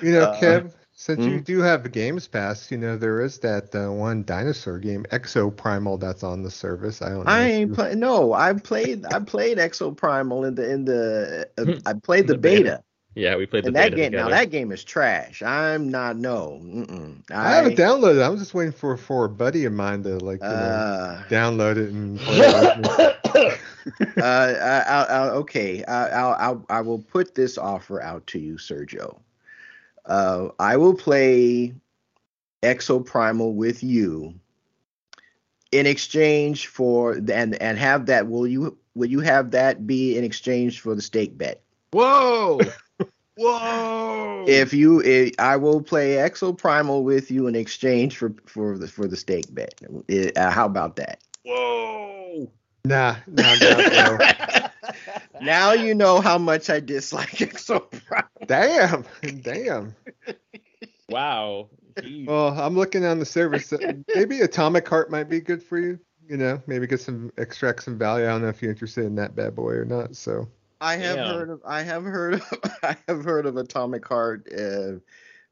You 0.00 0.12
know, 0.12 0.24
Uh, 0.26 0.40
Kev, 0.40 0.72
since 0.92 1.24
you 1.24 1.38
hmm? 1.38 1.42
do 1.42 1.58
have 1.60 1.82
the 1.82 1.88
Games 1.88 2.28
Pass, 2.28 2.70
you 2.70 2.78
know 2.78 2.96
there 2.96 3.20
is 3.20 3.38
that 3.40 3.74
uh, 3.74 3.90
one 3.90 4.22
dinosaur 4.22 4.78
game, 4.78 5.04
Exoprimal, 5.10 5.98
that's 5.98 6.22
on 6.22 6.42
the 6.44 6.50
service. 6.50 7.02
I 7.02 7.08
don't 7.08 7.24
know. 7.24 7.32
I 7.32 7.40
ain't 7.42 7.70
you- 7.70 7.74
play. 7.74 7.94
No, 7.96 8.32
I 8.32 8.52
played. 8.52 9.04
I 9.12 9.18
played 9.18 9.58
Exoprimal 9.58 10.46
in 10.46 10.54
the 10.54 10.70
in 10.70 10.84
the. 10.84 11.48
Uh, 11.58 11.74
I 11.86 11.94
played 11.94 12.28
the 12.28 12.34
The 12.34 12.38
beta. 12.38 12.62
beta. 12.62 12.84
Yeah, 13.14 13.36
we 13.36 13.46
played 13.46 13.64
the 13.64 13.68
And 13.68 13.76
that 13.76 13.90
beta 13.90 13.96
game 13.96 14.12
now 14.12 14.28
that 14.28 14.50
game 14.50 14.70
is 14.70 14.84
trash. 14.84 15.42
I'm 15.42 15.90
not 15.90 16.16
no. 16.16 16.60
Mm-mm. 16.62 17.22
I, 17.30 17.56
haven't 17.56 17.76
downloaded. 17.76 18.24
I'm 18.24 18.38
just 18.38 18.54
waiting 18.54 18.72
for 18.72 18.96
for 18.96 19.24
a 19.24 19.28
buddy 19.28 19.64
of 19.64 19.72
mine 19.72 20.04
to 20.04 20.18
like 20.18 20.40
you 20.42 20.48
know, 20.48 20.54
Uh, 20.54 21.22
download 21.28 21.76
it 21.76 21.90
and 21.90 22.20
play 22.20 22.38
it 22.38 22.76
with 22.78 23.34
me. 23.34 24.22
uh, 24.22 24.22
I, 24.22 24.84
I, 24.86 25.02
I, 25.02 25.28
okay, 25.30 25.84
I, 25.84 26.08
I'll, 26.08 26.36
I'll, 26.38 26.66
I 26.70 26.80
will 26.82 27.00
put 27.00 27.34
this 27.34 27.58
offer 27.58 28.00
out 28.00 28.26
to 28.28 28.38
you, 28.38 28.54
Sergio. 28.54 29.18
Uh, 30.06 30.48
I 30.58 30.76
will 30.76 30.94
play 30.94 31.74
Exoprimal 32.62 33.54
with 33.54 33.82
you 33.82 34.34
in 35.72 35.86
exchange 35.86 36.68
for 36.68 37.14
and 37.14 37.60
and 37.60 37.78
have 37.78 38.06
that. 38.06 38.28
Will 38.28 38.46
you 38.46 38.78
will 38.94 39.08
you 39.08 39.20
have 39.20 39.50
that 39.52 39.86
be 39.86 40.16
in 40.16 40.22
exchange 40.24 40.80
for 40.80 40.94
the 40.94 41.02
stake 41.02 41.36
bet? 41.36 41.62
Whoa! 41.92 42.60
Whoa! 43.40 44.44
If 44.46 44.74
you, 44.74 45.00
if, 45.00 45.32
I 45.38 45.56
will 45.56 45.80
play 45.80 46.16
Exoprimal 46.16 47.02
with 47.02 47.30
you 47.30 47.46
in 47.46 47.54
exchange 47.54 48.18
for 48.18 48.34
for 48.44 48.76
the 48.76 48.86
for 48.86 49.08
the 49.08 49.16
stake 49.16 49.46
bet. 49.54 49.80
Uh, 50.36 50.50
how 50.50 50.66
about 50.66 50.96
that? 50.96 51.22
Whoa! 51.46 52.52
Nah, 52.84 53.16
nah, 53.26 53.54
nah, 53.54 54.16
bro. 54.18 54.26
now 55.40 55.72
you 55.72 55.94
know 55.94 56.20
how 56.20 56.36
much 56.36 56.68
I 56.68 56.80
dislike 56.80 57.30
Exoprimal. 57.38 58.26
Damn, 58.44 59.06
damn. 59.40 59.96
Wow. 61.08 61.70
Jeez. 61.94 62.26
Well, 62.26 62.48
I'm 62.60 62.76
looking 62.76 63.06
on 63.06 63.20
the 63.20 63.24
service. 63.24 63.72
Maybe 64.14 64.40
Atomic 64.40 64.86
Heart 64.86 65.10
might 65.10 65.30
be 65.30 65.40
good 65.40 65.62
for 65.62 65.78
you. 65.78 65.98
You 66.28 66.36
know, 66.36 66.62
maybe 66.66 66.86
get 66.86 67.00
some 67.00 67.32
extract 67.38 67.84
some 67.84 67.96
value. 67.96 68.26
I 68.26 68.28
don't 68.28 68.42
know 68.42 68.48
if 68.48 68.60
you're 68.60 68.70
interested 68.70 69.06
in 69.06 69.14
that 69.14 69.34
bad 69.34 69.56
boy 69.56 69.72
or 69.72 69.86
not. 69.86 70.14
So 70.14 70.46
I 70.80 70.96
have 70.96 71.16
Yeah. 71.16 71.32
heard 71.32 71.50
of 71.50 71.62
I 71.64 71.82
have 71.82 72.04
heard 72.04 72.34
of 72.34 72.42
I 72.82 72.96
have 73.08 73.24
heard 73.24 73.46
of 73.46 73.56
Atomic 73.56 74.06
Heart. 74.06 74.48
Uh, 74.52 74.92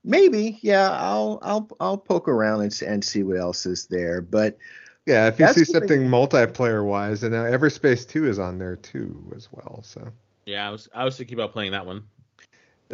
maybe, 0.05 0.59
yeah. 0.62 0.91
I'll 0.91 1.38
I'll 1.43 1.69
I'll 1.81 1.99
poke 1.99 2.29
around 2.29 2.62
and, 2.62 2.83
and 2.83 3.05
see 3.05 3.23
what 3.23 3.37
else 3.38 3.67
is 3.67 3.87
there. 3.87 4.21
But 4.21 4.59
yeah, 5.07 5.29
if 5.29 5.38
you 5.38 5.47
see 5.49 5.61
what 5.61 5.67
they- 5.87 5.97
something 5.97 6.09
multiplayer 6.09 6.85
wise, 6.85 7.23
and 7.23 7.35
uh, 7.35 7.45
Everspace 7.45 8.09
Two 8.09 8.27
is 8.29 8.38
on 8.38 8.59
there 8.59 8.77
too 8.77 9.33
as 9.37 9.49
well. 9.53 9.81
So 9.83 10.09
yeah, 10.47 10.67
I 10.67 10.71
was 10.71 10.88
I 10.95 11.05
was 11.05 11.17
thinking 11.17 11.35
about 11.38 11.53
playing 11.53 11.73
that 11.73 11.87
one. 11.87 12.05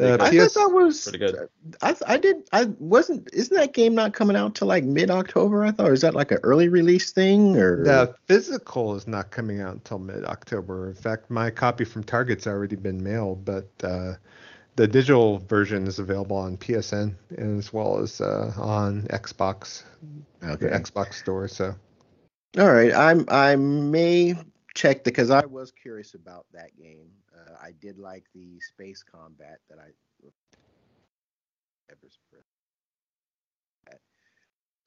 Uh, 0.01 0.17
I 0.21 0.31
PS, 0.31 0.55
thought 0.55 0.69
that 0.69 0.75
was 0.75 1.05
Pretty 1.05 1.19
good. 1.19 1.49
I 1.81 1.95
I 2.07 2.17
did 2.17 2.49
I 2.53 2.65
wasn't 2.79 3.29
isn't 3.33 3.57
that 3.57 3.75
game 3.75 3.95
not 3.95 4.13
coming 4.13 4.37
out 4.37 4.55
till 4.57 4.69
like 4.69 4.85
mid 4.85 5.11
October? 5.11 5.65
I 5.65 5.71
thought 5.71 5.89
or 5.89 5.93
is 5.93 6.01
that 6.01 6.15
like 6.15 6.33
an 6.33 6.39
early 6.43 6.69
release 6.69 7.13
thing 7.13 7.57
or 7.57 7.85
the 7.85 8.15
physical 8.27 8.97
is 8.97 9.07
not 9.07 9.31
coming 9.31 9.61
out 9.61 9.75
until 9.75 9.99
mid 9.99 10.25
October. 10.25 10.89
In 10.89 10.95
fact, 10.95 11.31
my 11.31 11.51
copy 11.51 11.85
from 11.85 12.03
Target's 12.03 12.47
already 12.47 12.77
been 12.77 13.03
mailed, 13.03 13.45
but 13.45 13.69
uh, 13.85 14.15
the 14.77 14.89
digital 14.89 15.39
version 15.39 15.87
is 15.87 15.99
available 15.99 16.37
on 16.37 16.57
PSN 16.57 17.15
as 17.39 17.73
well 17.73 17.99
as 17.99 18.21
uh, 18.21 18.53
on 18.57 19.03
Xbox, 19.03 19.85
the. 20.41 20.57
Xbox 20.57 21.15
store. 21.15 21.47
So 21.47 21.75
All 22.59 22.73
right, 22.73 22.93
I'm 22.93 23.27
I 23.29 23.55
may 23.55 24.35
check 24.75 25.05
because 25.05 25.31
I 25.31 25.47
was 25.47 25.71
curious 25.71 26.15
about 26.15 26.47
that 26.53 26.77
game. 26.77 27.07
Uh, 27.47 27.55
I 27.63 27.73
did 27.81 27.99
like 27.99 28.25
the 28.35 28.61
space 28.61 29.03
combat 29.03 29.61
that 29.69 29.79
I. 29.79 29.91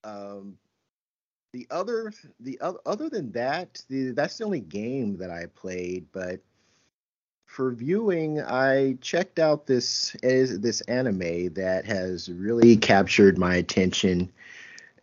Um, 0.04 0.58
the 1.54 1.68
other 1.70 2.14
the 2.40 2.60
other 2.86 3.10
than 3.10 3.32
that, 3.34 3.84
the, 3.90 4.12
that's 4.12 4.38
the 4.38 4.46
only 4.46 4.62
game 4.62 5.18
that 5.18 5.30
I 5.30 5.48
played. 5.56 6.06
But 6.12 6.40
for 7.46 7.72
viewing, 7.72 8.42
I 8.42 8.98
checked 9.02 9.40
out 9.40 9.68
this 9.68 10.16
is 10.24 10.60
this 10.60 10.82
anime 10.82 11.54
that 11.54 11.86
has 11.86 12.30
really 12.30 12.78
captured 12.78 13.38
my 13.38 13.56
attention 13.56 14.32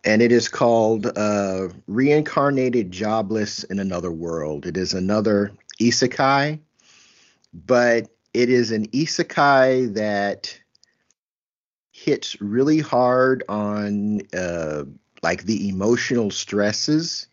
and 0.05 0.21
it 0.21 0.31
is 0.31 0.47
called 0.47 1.07
uh, 1.17 1.69
Reincarnated 1.87 2.91
Jobless 2.91 3.63
in 3.65 3.79
Another 3.79 4.11
World. 4.11 4.65
It 4.67 4.77
is 4.77 4.93
another 4.93 5.51
isekai, 5.81 6.59
but 7.65 8.09
it 8.33 8.49
is 8.49 8.71
an 8.71 8.87
isekai 8.87 9.93
that 9.93 10.59
hits 11.91 12.41
really 12.41 12.79
hard 12.79 13.43
on 13.47 14.21
uh, 14.37 14.83
like 15.23 15.43
the 15.43 15.69
emotional 15.69 16.29
stresses 16.29 17.27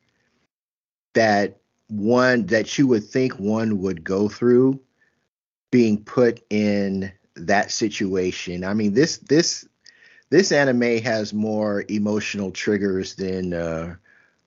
that 1.14 1.58
one 1.88 2.46
that 2.46 2.78
you 2.78 2.86
would 2.86 3.04
think 3.04 3.38
one 3.38 3.80
would 3.80 4.04
go 4.04 4.28
through 4.28 4.80
being 5.70 6.02
put 6.04 6.40
in 6.48 7.12
that 7.34 7.72
situation. 7.72 8.64
I 8.64 8.74
mean, 8.74 8.94
this 8.94 9.18
this 9.18 9.66
this 10.30 10.52
anime 10.52 11.02
has 11.02 11.34
more 11.34 11.84
emotional 11.88 12.52
triggers 12.52 13.16
than 13.16 13.52
uh 13.52 13.96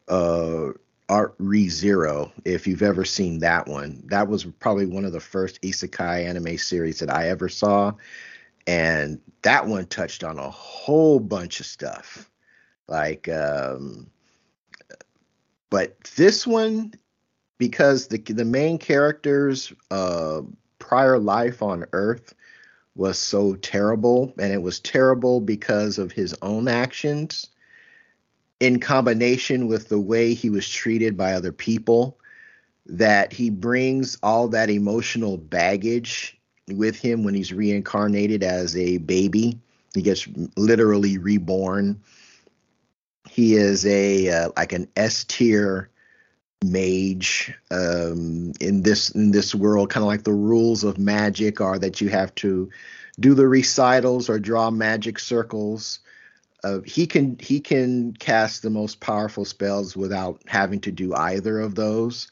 uh 0.07 0.69
Art 1.09 1.35
Re 1.37 1.69
Zero, 1.69 2.31
if 2.45 2.65
you've 2.67 2.81
ever 2.81 3.05
seen 3.05 3.39
that 3.39 3.67
one. 3.67 4.01
That 4.07 4.27
was 4.27 4.45
probably 4.45 4.85
one 4.85 5.05
of 5.05 5.11
the 5.11 5.19
first 5.19 5.61
isekai 5.61 6.25
anime 6.25 6.57
series 6.57 6.99
that 6.99 7.13
I 7.13 7.29
ever 7.29 7.49
saw. 7.49 7.93
And 8.67 9.19
that 9.43 9.67
one 9.67 9.85
touched 9.85 10.23
on 10.23 10.39
a 10.39 10.49
whole 10.49 11.19
bunch 11.19 11.59
of 11.59 11.65
stuff. 11.65 12.29
Like 12.87 13.29
um 13.29 14.07
but 15.69 15.99
this 16.15 16.47
one 16.47 16.93
because 17.57 18.07
the 18.07 18.17
the 18.17 18.45
main 18.45 18.77
character's 18.77 19.71
uh 19.91 20.41
prior 20.79 21.19
life 21.19 21.61
on 21.61 21.85
Earth 21.93 22.33
was 22.95 23.19
so 23.19 23.55
terrible, 23.55 24.33
and 24.39 24.53
it 24.53 24.61
was 24.61 24.79
terrible 24.79 25.41
because 25.41 25.97
of 25.97 26.11
his 26.11 26.33
own 26.41 26.67
actions, 26.67 27.47
in 28.59 28.79
combination 28.79 29.67
with 29.67 29.89
the 29.89 29.99
way 29.99 30.33
he 30.33 30.49
was 30.49 30.69
treated 30.69 31.17
by 31.17 31.33
other 31.33 31.51
people, 31.51 32.17
that 32.85 33.33
he 33.33 33.49
brings 33.49 34.17
all 34.21 34.47
that 34.49 34.69
emotional 34.69 35.37
baggage 35.37 36.39
with 36.67 36.99
him 36.99 37.23
when 37.23 37.33
he's 37.33 37.53
reincarnated 37.53 38.43
as 38.43 38.75
a 38.77 38.97
baby. 38.97 39.59
He 39.93 40.01
gets 40.01 40.27
literally 40.55 41.17
reborn. 41.17 42.01
He 43.29 43.55
is 43.55 43.85
a 43.85 44.29
uh, 44.29 44.49
like 44.55 44.73
an 44.73 44.87
S 44.95 45.23
tier 45.23 45.89
mage 46.63 47.53
um, 47.71 48.53
in 48.59 48.83
this 48.83 49.09
in 49.11 49.31
this 49.31 49.55
world. 49.55 49.89
Kind 49.89 50.03
of 50.03 50.07
like 50.07 50.23
the 50.23 50.33
rules 50.33 50.83
of 50.83 50.97
magic 50.97 51.61
are 51.61 51.79
that 51.79 52.01
you 52.01 52.09
have 52.09 52.33
to 52.35 52.69
do 53.19 53.33
the 53.33 53.47
recitals 53.47 54.29
or 54.29 54.39
draw 54.39 54.69
magic 54.71 55.19
circles. 55.19 55.99
He 56.85 57.07
can 57.07 57.37
he 57.39 57.59
can 57.59 58.13
cast 58.13 58.61
the 58.61 58.69
most 58.69 58.99
powerful 58.99 59.45
spells 59.45 59.95
without 59.95 60.41
having 60.47 60.79
to 60.81 60.91
do 60.91 61.13
either 61.13 61.59
of 61.59 61.75
those, 61.75 62.29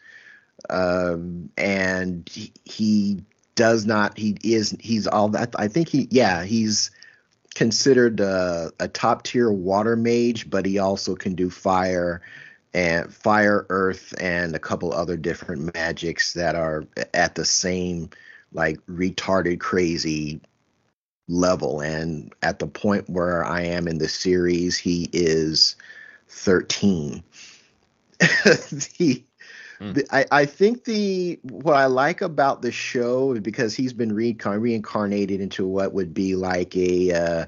um, 0.70 1.50
and 1.58 2.28
he, 2.32 2.52
he 2.64 3.24
does 3.56 3.86
not. 3.86 4.18
He 4.18 4.38
is 4.44 4.76
he's 4.80 5.08
all 5.08 5.30
that. 5.30 5.54
I 5.58 5.68
think 5.68 5.90
he 5.90 6.08
yeah 6.10 6.44
he's 6.44 6.92
considered 7.54 8.22
uh, 8.22 8.72
a 8.80 8.88
top 8.88 9.24
tier 9.24 9.52
water 9.52 9.96
mage, 9.96 10.50
but 10.50 10.66
he 10.66 10.80
also 10.80 11.16
can 11.16 11.36
do 11.36 11.50
fire 11.50 12.22
and 12.74 13.14
fire, 13.14 13.66
earth, 13.70 14.14
and 14.20 14.56
a 14.56 14.60
couple 14.60 14.94
other 14.94 15.18
different 15.18 15.74
magics 15.76 16.34
that 16.34 16.56
are 16.56 16.86
at 17.14 17.36
the 17.36 17.46
same 17.46 18.10
like 18.52 18.84
retarded 18.88 19.60
crazy 19.60 20.42
level. 21.28 21.82
And 21.82 22.34
at 22.42 22.60
the 22.60 22.68
point 22.68 23.10
where 23.10 23.44
I 23.46 23.62
am 23.62 23.88
in 23.88 23.98
the 23.98 24.10
series, 24.10 24.78
he 24.78 25.10
is 25.14 25.76
13. 26.30 27.24
the, 28.20 29.24
Hmm. 29.80 29.94
the- 29.94 30.06
I, 30.12 30.26
I 30.32 30.46
think 30.46 30.84
the 30.86 31.40
what 31.44 31.76
I 31.76 31.88
like 31.88 32.22
about 32.22 32.62
the 32.62 32.72
show 32.72 33.34
is 33.34 33.40
because 33.40 33.76
he's 33.76 33.92
been 33.94 34.12
reincarn- 34.12 34.62
reincarnated 34.62 35.42
into 35.42 35.68
what 35.68 35.94
would 35.94 36.14
be 36.14 36.36
like 36.36 36.76
a 36.78 37.12
uh, 37.12 37.46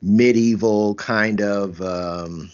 medieval 0.00 0.94
kind 0.94 1.40
of 1.42 1.80
um, 1.82 2.50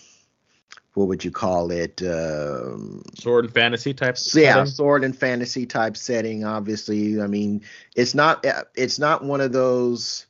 what 0.95 1.09
would 1.09 1.25
you 1.25 1.31
call 1.31 1.71
it? 1.71 2.03
Um, 2.03 3.03
Sword 3.17 3.45
and 3.47 3.55
fantasy 3.55 3.95
type. 3.95 4.17
yeah, 4.35 4.55
setting? 4.55 4.67
sword 4.67 5.05
and 5.05 5.17
fantasy 5.17 5.67
type 5.67 5.97
setting. 5.97 6.45
Obviously, 6.45 7.21
I 7.21 7.27
mean, 7.27 7.63
it's 7.97 8.15
not 8.15 8.45
uh, 8.45 8.65
it's 8.75 8.99
not 8.99 9.25
one 9.25 9.41
of 9.41 9.53
those 9.53 10.27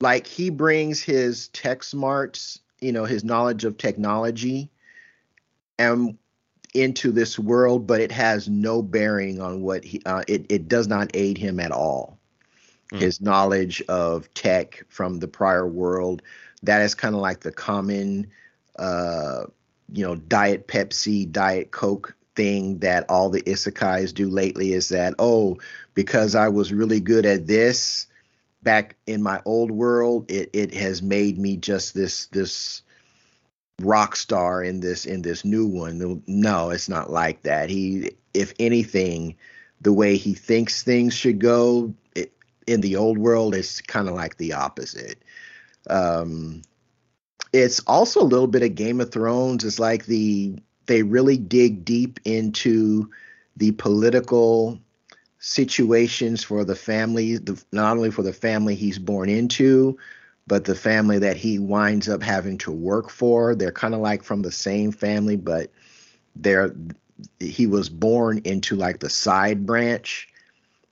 like 0.00 0.26
he 0.26 0.50
brings 0.50 1.02
his 1.02 1.48
tech 1.48 1.82
smarts, 1.82 2.60
you 2.80 2.92
know, 2.92 3.04
his 3.04 3.24
knowledge 3.24 3.64
of 3.64 3.76
technology, 3.76 4.70
and 5.78 6.18
into 6.74 7.10
this 7.12 7.38
world, 7.38 7.86
but 7.86 8.00
it 8.00 8.12
has 8.12 8.48
no 8.48 8.82
bearing 8.82 9.40
on 9.40 9.62
what 9.62 9.84
he. 9.84 10.02
Uh, 10.04 10.22
it 10.28 10.46
it 10.48 10.68
does 10.68 10.86
not 10.86 11.10
aid 11.14 11.38
him 11.38 11.60
at 11.60 11.72
all. 11.72 12.18
Hmm. 12.90 12.98
His 12.98 13.20
knowledge 13.20 13.82
of 13.88 14.32
tech 14.34 14.84
from 14.88 15.18
the 15.18 15.28
prior 15.28 15.66
world 15.66 16.22
that 16.62 16.82
is 16.82 16.94
kind 16.94 17.14
of 17.14 17.20
like 17.20 17.40
the 17.40 17.52
common 17.52 18.28
uh 18.78 19.44
you 19.92 20.04
know 20.04 20.14
diet 20.14 20.68
pepsi 20.68 21.30
diet 21.30 21.70
coke 21.70 22.14
thing 22.34 22.78
that 22.78 23.04
all 23.08 23.30
the 23.30 23.42
isekais 23.42 24.14
do 24.14 24.28
lately 24.28 24.72
is 24.72 24.88
that 24.90 25.14
oh 25.18 25.56
because 25.94 26.34
i 26.34 26.48
was 26.48 26.72
really 26.72 27.00
good 27.00 27.26
at 27.26 27.46
this 27.46 28.06
back 28.62 28.96
in 29.06 29.22
my 29.22 29.40
old 29.44 29.70
world, 29.70 30.30
it 30.30 30.50
it 30.52 30.74
has 30.74 31.02
made 31.02 31.38
me 31.38 31.56
just 31.56 31.94
this 31.94 32.26
this 32.26 32.82
rock 33.80 34.16
star 34.16 34.62
in 34.62 34.80
this 34.80 35.06
in 35.06 35.22
this 35.22 35.44
new 35.44 35.66
one. 35.66 36.22
No, 36.26 36.70
it's 36.70 36.88
not 36.88 37.10
like 37.10 37.42
that. 37.42 37.70
He, 37.70 38.12
if 38.34 38.52
anything, 38.58 39.36
the 39.80 39.92
way 39.92 40.16
he 40.16 40.34
thinks 40.34 40.82
things 40.82 41.14
should 41.14 41.38
go 41.38 41.94
it, 42.14 42.32
in 42.66 42.80
the 42.80 42.96
old 42.96 43.18
world 43.18 43.54
is 43.54 43.80
kind 43.82 44.08
of 44.08 44.14
like 44.14 44.36
the 44.36 44.52
opposite. 44.52 45.22
Um, 45.88 46.62
it's 47.52 47.80
also 47.86 48.20
a 48.20 48.24
little 48.24 48.46
bit 48.46 48.62
of 48.62 48.74
Game 48.74 49.00
of 49.00 49.10
Thrones. 49.10 49.64
It's 49.64 49.78
like 49.78 50.06
the 50.06 50.58
they 50.86 51.02
really 51.02 51.36
dig 51.36 51.84
deep 51.84 52.18
into 52.24 53.10
the 53.56 53.72
political 53.72 54.80
situations 55.38 56.42
for 56.42 56.64
the 56.64 56.74
family, 56.74 57.36
the, 57.36 57.62
not 57.72 57.96
only 57.96 58.10
for 58.10 58.22
the 58.22 58.32
family 58.32 58.74
he's 58.74 58.98
born 58.98 59.28
into, 59.28 59.96
but 60.46 60.64
the 60.64 60.74
family 60.74 61.18
that 61.18 61.36
he 61.36 61.58
winds 61.58 62.08
up 62.08 62.22
having 62.22 62.58
to 62.58 62.72
work 62.72 63.10
for. 63.10 63.54
They're 63.54 63.70
kind 63.70 63.94
of 63.94 64.00
like 64.00 64.22
from 64.22 64.42
the 64.42 64.52
same 64.52 64.92
family, 64.92 65.36
but 65.36 65.70
they're 66.34 66.74
he 67.40 67.66
was 67.66 67.88
born 67.88 68.40
into 68.44 68.76
like 68.76 69.00
the 69.00 69.10
side 69.10 69.66
branch 69.66 70.28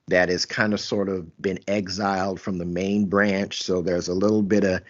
that 0.07 0.29
is 0.29 0.45
kind 0.45 0.73
of 0.73 0.79
sort 0.79 1.09
of 1.09 1.41
been 1.41 1.59
exiled 1.67 2.39
from 2.39 2.57
the 2.57 2.65
main 2.65 3.05
branch. 3.05 3.61
So 3.63 3.81
there's 3.81 4.07
a 4.07 4.13
little 4.13 4.41
bit 4.41 4.63
of 4.63 4.81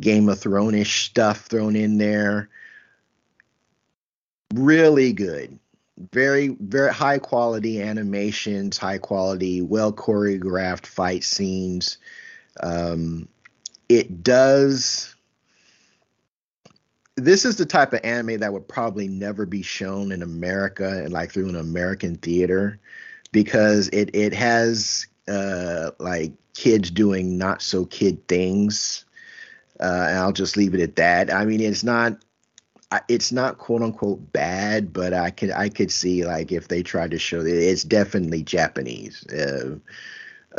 Game 0.00 0.28
of 0.28 0.38
Thrones 0.38 0.90
stuff 0.90 1.46
thrown 1.46 1.76
in 1.76 1.98
there. 1.98 2.48
Really 4.54 5.12
good. 5.12 5.58
Very, 6.10 6.56
very 6.60 6.92
high 6.92 7.18
quality 7.18 7.82
animations, 7.82 8.78
high 8.78 8.98
quality, 8.98 9.60
well 9.60 9.92
choreographed 9.92 10.86
fight 10.86 11.22
scenes. 11.22 11.98
Um, 12.60 13.28
it 13.88 14.22
does. 14.22 15.14
This 17.16 17.44
is 17.44 17.56
the 17.56 17.66
type 17.66 17.92
of 17.92 18.00
anime 18.04 18.40
that 18.40 18.52
would 18.52 18.66
probably 18.66 19.06
never 19.06 19.44
be 19.44 19.62
shown 19.62 20.12
in 20.12 20.22
America 20.22 20.88
and 20.88 21.12
like 21.12 21.30
through 21.30 21.50
an 21.50 21.56
American 21.56 22.16
theater 22.16 22.80
because 23.32 23.88
it 23.88 24.10
it 24.14 24.32
has 24.32 25.06
uh, 25.28 25.90
like 25.98 26.32
kids 26.54 26.90
doing 26.90 27.36
not 27.36 27.60
so 27.60 27.84
kid 27.84 28.26
things 28.28 29.04
uh, 29.82 30.12
I'll 30.14 30.32
just 30.32 30.56
leave 30.56 30.74
it 30.74 30.80
at 30.80 30.96
that. 30.96 31.32
I 31.32 31.44
mean, 31.44 31.60
it's 31.60 31.82
not 31.82 32.24
it's 33.08 33.32
not 33.32 33.58
quote 33.58 33.82
unquote 33.82 34.32
bad, 34.32 34.92
but 34.92 35.12
I 35.12 35.30
could 35.30 35.50
I 35.50 35.68
could 35.68 35.90
see 35.90 36.24
like 36.24 36.52
if 36.52 36.68
they 36.68 36.82
tried 36.82 37.12
to 37.12 37.18
show 37.18 37.40
it, 37.40 37.46
it's 37.46 37.84
definitely 37.84 38.42
Japanese. 38.42 39.26
Uh, 39.28 39.78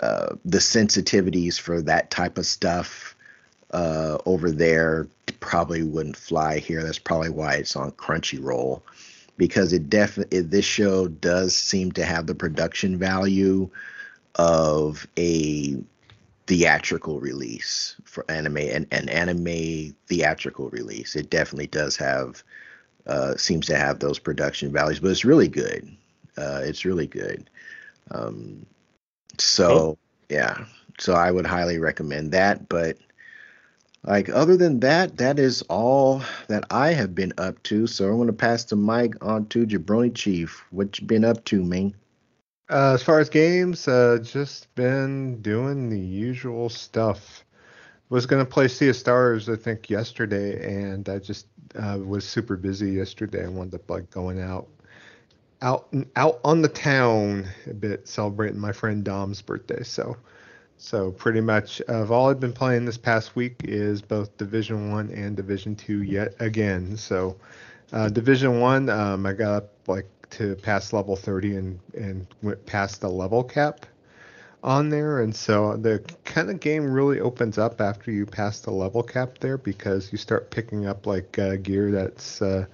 uh, 0.01 0.35
the 0.43 0.57
sensitivities 0.57 1.59
for 1.59 1.81
that 1.81 2.09
type 2.09 2.37
of 2.37 2.45
stuff 2.45 3.15
uh, 3.71 4.17
over 4.25 4.49
there 4.51 5.07
probably 5.39 5.83
wouldn't 5.83 6.17
fly 6.17 6.57
here. 6.57 6.83
That's 6.83 6.99
probably 6.99 7.29
why 7.29 7.55
it's 7.55 7.75
on 7.75 7.91
Crunchyroll 7.91 8.81
because 9.37 9.73
it 9.73 9.89
definitely 9.89 10.41
this 10.41 10.65
show 10.65 11.07
does 11.07 11.55
seem 11.55 11.91
to 11.93 12.05
have 12.05 12.27
the 12.27 12.35
production 12.35 12.97
value 12.97 13.69
of 14.35 15.07
a 15.17 15.77
theatrical 16.47 17.19
release 17.19 17.95
for 18.03 18.29
anime 18.29 18.57
and 18.57 18.87
an 18.91 19.09
anime 19.09 19.95
theatrical 20.07 20.69
release. 20.69 21.15
It 21.15 21.29
definitely 21.29 21.67
does 21.67 21.95
have 21.97 22.43
uh, 23.07 23.35
seems 23.35 23.65
to 23.67 23.77
have 23.77 23.99
those 23.99 24.19
production 24.19 24.71
values, 24.71 24.99
but 24.99 25.11
it's 25.11 25.25
really 25.25 25.47
good. 25.47 25.89
Uh, 26.37 26.61
it's 26.63 26.85
really 26.85 27.07
good. 27.07 27.49
Um, 28.11 28.65
so 29.37 29.97
yeah, 30.29 30.65
so 30.99 31.13
I 31.13 31.31
would 31.31 31.45
highly 31.45 31.77
recommend 31.79 32.31
that. 32.31 32.67
But 32.69 32.97
like 34.03 34.29
other 34.29 34.57
than 34.57 34.79
that, 34.81 35.17
that 35.17 35.39
is 35.39 35.61
all 35.63 36.21
that 36.47 36.65
I 36.69 36.93
have 36.93 37.15
been 37.15 37.33
up 37.37 37.61
to. 37.63 37.87
So 37.87 38.05
I'm 38.05 38.17
going 38.17 38.27
to 38.27 38.33
pass 38.33 38.65
the 38.65 38.75
mic 38.75 39.23
on 39.23 39.47
to 39.47 39.65
Jabroni 39.65 40.13
Chief. 40.13 40.63
What 40.71 40.99
you 40.99 41.07
been 41.07 41.25
up 41.25 41.43
to, 41.45 41.63
man? 41.63 41.93
Uh, 42.73 42.93
as 42.95 43.03
far 43.03 43.19
as 43.19 43.29
games, 43.29 43.87
uh, 43.87 44.17
just 44.23 44.73
been 44.73 45.39
doing 45.43 45.91
the 45.91 45.99
usual 45.99 46.69
stuff. 46.69 47.45
Was 48.09 48.25
gonna 48.25 48.45
play 48.45 48.67
Sea 48.67 48.89
of 48.89 48.95
Stars, 48.95 49.47
I 49.47 49.55
think, 49.55 49.91
yesterday, 49.91 50.81
and 50.81 51.07
I 51.07 51.19
just 51.19 51.45
uh, 51.75 51.99
was 52.03 52.27
super 52.27 52.57
busy 52.57 52.89
yesterday. 52.89 53.45
I 53.45 53.47
wound 53.47 53.75
up 53.75 53.87
like 53.91 54.09
going 54.09 54.41
out, 54.41 54.67
out, 55.61 55.93
out 56.15 56.39
on 56.43 56.63
the 56.63 56.67
town 56.67 57.47
a 57.67 57.75
bit, 57.75 58.07
celebrating 58.07 58.59
my 58.59 58.71
friend 58.71 59.03
Dom's 59.03 59.39
birthday. 59.39 59.83
So, 59.83 60.17
so 60.77 61.11
pretty 61.11 61.41
much 61.41 61.79
of 61.81 62.11
all 62.11 62.31
I've 62.31 62.39
been 62.39 62.53
playing 62.53 62.85
this 62.85 62.97
past 62.97 63.35
week 63.35 63.55
is 63.65 64.01
both 64.01 64.35
Division 64.37 64.91
One 64.91 65.11
and 65.11 65.37
Division 65.37 65.75
Two 65.75 66.01
yet 66.01 66.33
again. 66.39 66.97
So, 66.97 67.35
uh, 67.91 68.09
Division 68.09 68.59
One, 68.59 68.89
um, 68.89 69.27
I 69.27 69.33
got 69.33 69.53
up 69.53 69.69
like 69.85 70.07
to 70.33 70.55
pass 70.55 70.93
level 70.93 71.15
30 71.15 71.55
and 71.55 71.79
and 71.95 72.27
went 72.41 72.65
past 72.65 73.01
the 73.01 73.09
level 73.09 73.43
cap 73.43 73.85
on 74.63 74.89
there. 74.89 75.21
And 75.21 75.35
so 75.35 75.75
the 75.75 76.03
kind 76.23 76.49
of 76.49 76.59
game 76.59 76.91
really 76.91 77.19
opens 77.19 77.57
up 77.57 77.81
after 77.81 78.11
you 78.11 78.25
pass 78.25 78.61
the 78.61 78.71
level 78.71 79.03
cap 79.03 79.39
there 79.39 79.57
because 79.57 80.11
you 80.11 80.17
start 80.17 80.51
picking 80.51 80.87
up 80.87 81.05
like 81.05 81.37
uh, 81.37 81.57
gear 81.57 81.91
that's 81.91 82.41
uh, 82.41 82.65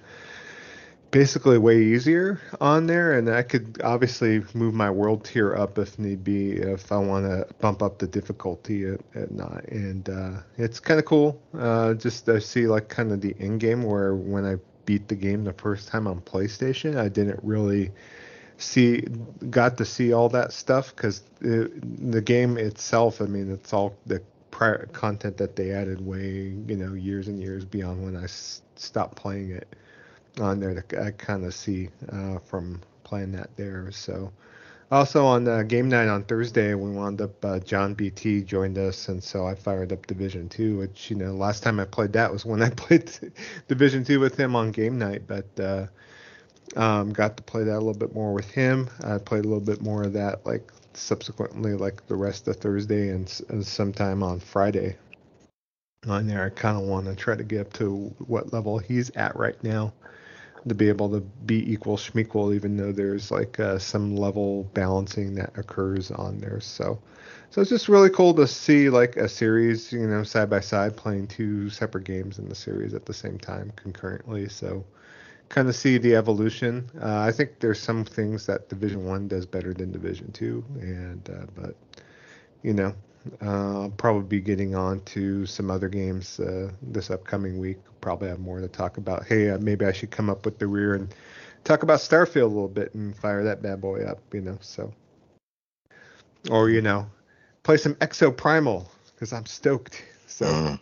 basically 1.10 1.58
way 1.58 1.82
easier 1.82 2.40
on 2.60 2.86
there. 2.86 3.18
And 3.18 3.28
i 3.28 3.42
could 3.42 3.80
obviously 3.82 4.42
move 4.54 4.72
my 4.72 4.90
world 4.90 5.24
tier 5.24 5.54
up 5.56 5.78
if 5.78 5.98
need 5.98 6.22
be 6.22 6.52
if 6.52 6.92
i 6.92 6.96
want 6.96 7.26
to 7.26 7.52
bump 7.60 7.82
up 7.82 7.98
the 7.98 8.06
difficulty 8.06 8.86
at, 8.86 9.00
at 9.14 9.30
and 9.30 10.08
uh, 10.08 10.36
it's 10.56 10.78
kind 10.78 11.00
of 11.00 11.06
cool. 11.06 11.42
Uh, 11.58 11.94
just 11.94 12.26
to 12.26 12.40
see 12.40 12.68
like 12.68 12.88
kind 12.88 13.10
of 13.10 13.20
the 13.20 13.34
end 13.40 13.58
game 13.60 13.82
where 13.82 14.14
when 14.14 14.44
i 14.46 14.56
beat 14.90 15.06
the 15.08 15.14
game 15.14 15.44
the 15.44 15.52
first 15.52 15.88
time 15.88 16.08
on 16.08 16.20
PlayStation. 16.22 16.96
I 16.98 17.08
didn't 17.08 17.38
really 17.44 17.92
see 18.58 19.02
got 19.50 19.78
to 19.78 19.84
see 19.84 20.12
all 20.12 20.28
that 20.30 20.52
stuff 20.52 20.94
because 20.96 21.22
the 21.40 22.20
game 22.20 22.58
itself. 22.58 23.22
I 23.22 23.26
mean, 23.26 23.52
it's 23.52 23.72
all 23.72 23.94
the 24.06 24.20
prior 24.50 24.86
content 24.92 25.36
that 25.36 25.54
they 25.54 25.70
added 25.70 26.04
way 26.04 26.54
you 26.66 26.76
know 26.76 26.94
years 26.94 27.28
and 27.28 27.40
years 27.40 27.64
beyond 27.64 28.04
when 28.04 28.16
I 28.16 28.24
s- 28.24 28.62
stopped 28.74 29.16
playing 29.16 29.52
it 29.52 29.68
on 30.40 30.58
there. 30.58 30.84
I 31.00 31.12
kind 31.12 31.44
of 31.44 31.54
see 31.54 31.88
uh, 32.10 32.38
from 32.40 32.80
playing 33.04 33.30
that 33.32 33.50
there. 33.56 33.92
So 33.92 34.32
also 34.90 35.24
on 35.24 35.46
uh, 35.46 35.62
game 35.62 35.88
night 35.88 36.08
on 36.08 36.24
Thursday, 36.24 36.74
we 36.74 36.90
wound 36.90 37.20
up 37.20 37.44
uh, 37.44 37.58
John 37.60 37.94
BT 37.94 38.42
joined 38.42 38.78
us, 38.78 39.08
and 39.08 39.22
so 39.22 39.46
I 39.46 39.54
fired 39.54 39.92
up 39.92 40.06
Division 40.06 40.48
Two, 40.48 40.78
which 40.78 41.10
you 41.10 41.16
know 41.16 41.32
last 41.32 41.62
time 41.62 41.78
I 41.78 41.84
played 41.84 42.12
that 42.14 42.32
was 42.32 42.44
when 42.44 42.62
I 42.62 42.70
played 42.76 43.10
Division 43.68 44.04
Two 44.04 44.20
with 44.20 44.38
him 44.38 44.56
on 44.56 44.70
game 44.70 44.98
night, 44.98 45.22
but 45.26 45.60
uh, 45.60 45.86
um, 46.76 47.12
got 47.12 47.36
to 47.36 47.42
play 47.42 47.64
that 47.64 47.74
a 47.74 47.78
little 47.78 47.94
bit 47.94 48.14
more 48.14 48.32
with 48.32 48.50
him. 48.50 48.88
I 49.04 49.18
played 49.18 49.44
a 49.44 49.48
little 49.48 49.64
bit 49.64 49.82
more 49.82 50.02
of 50.02 50.12
that 50.14 50.44
like 50.44 50.70
subsequently, 50.94 51.74
like 51.74 52.06
the 52.06 52.16
rest 52.16 52.48
of 52.48 52.56
Thursday 52.56 53.10
and, 53.10 53.40
and 53.48 53.66
sometime 53.66 54.22
on 54.22 54.40
Friday. 54.40 54.96
On 56.06 56.26
there, 56.26 56.44
I 56.44 56.48
kind 56.48 56.78
of 56.78 56.84
want 56.84 57.06
to 57.06 57.14
try 57.14 57.36
to 57.36 57.44
get 57.44 57.60
up 57.60 57.72
to 57.74 58.14
what 58.26 58.54
level 58.54 58.78
he's 58.78 59.10
at 59.16 59.36
right 59.36 59.62
now 59.62 59.92
to 60.68 60.74
be 60.74 60.88
able 60.88 61.10
to 61.10 61.20
be 61.20 61.70
equal 61.72 61.96
schmequal, 61.96 62.54
even 62.54 62.76
though 62.76 62.92
there's 62.92 63.30
like 63.30 63.58
uh, 63.58 63.78
some 63.78 64.16
level 64.16 64.64
balancing 64.74 65.34
that 65.36 65.56
occurs 65.56 66.10
on 66.10 66.38
there. 66.38 66.60
So, 66.60 66.98
so 67.50 67.60
it's 67.60 67.70
just 67.70 67.88
really 67.88 68.10
cool 68.10 68.34
to 68.34 68.46
see 68.46 68.90
like 68.90 69.16
a 69.16 69.28
series, 69.28 69.92
you 69.92 70.06
know, 70.06 70.22
side 70.22 70.50
by 70.50 70.60
side 70.60 70.96
playing 70.96 71.28
two 71.28 71.70
separate 71.70 72.04
games 72.04 72.38
in 72.38 72.48
the 72.48 72.54
series 72.54 72.94
at 72.94 73.06
the 73.06 73.14
same 73.14 73.38
time 73.38 73.72
concurrently. 73.76 74.48
So, 74.48 74.84
kind 75.48 75.68
of 75.68 75.74
see 75.74 75.98
the 75.98 76.14
evolution. 76.14 76.88
Uh, 77.02 77.18
I 77.18 77.32
think 77.32 77.58
there's 77.58 77.80
some 77.80 78.04
things 78.04 78.46
that 78.46 78.68
Division 78.68 79.04
One 79.04 79.28
does 79.28 79.46
better 79.46 79.74
than 79.74 79.92
Division 79.92 80.30
Two, 80.32 80.64
and 80.80 81.28
uh, 81.28 81.46
but 81.54 81.74
you 82.62 82.72
know, 82.72 82.94
uh, 83.42 83.82
I'll 83.82 83.90
probably 83.90 84.24
be 84.24 84.40
getting 84.40 84.74
on 84.74 85.00
to 85.06 85.46
some 85.46 85.70
other 85.70 85.88
games 85.88 86.38
uh, 86.40 86.70
this 86.82 87.10
upcoming 87.10 87.58
week. 87.58 87.78
Probably 88.00 88.28
have 88.28 88.40
more 88.40 88.60
to 88.60 88.68
talk 88.68 88.96
about. 88.96 89.26
Hey, 89.26 89.50
uh, 89.50 89.58
maybe 89.58 89.84
I 89.84 89.92
should 89.92 90.10
come 90.10 90.30
up 90.30 90.44
with 90.44 90.58
the 90.58 90.66
rear 90.66 90.94
and 90.94 91.14
talk 91.64 91.82
about 91.82 92.00
Starfield 92.00 92.42
a 92.42 92.46
little 92.46 92.68
bit 92.68 92.94
and 92.94 93.14
fire 93.16 93.44
that 93.44 93.62
bad 93.62 93.80
boy 93.80 94.04
up, 94.04 94.18
you 94.32 94.40
know. 94.40 94.58
So, 94.60 94.92
or 96.50 96.70
you 96.70 96.82
know, 96.82 97.06
play 97.62 97.76
some 97.76 97.94
Exoprimal 97.96 98.86
because 99.14 99.32
I'm 99.32 99.46
stoked. 99.46 100.02
So, 100.26 100.46
mm. 100.46 100.80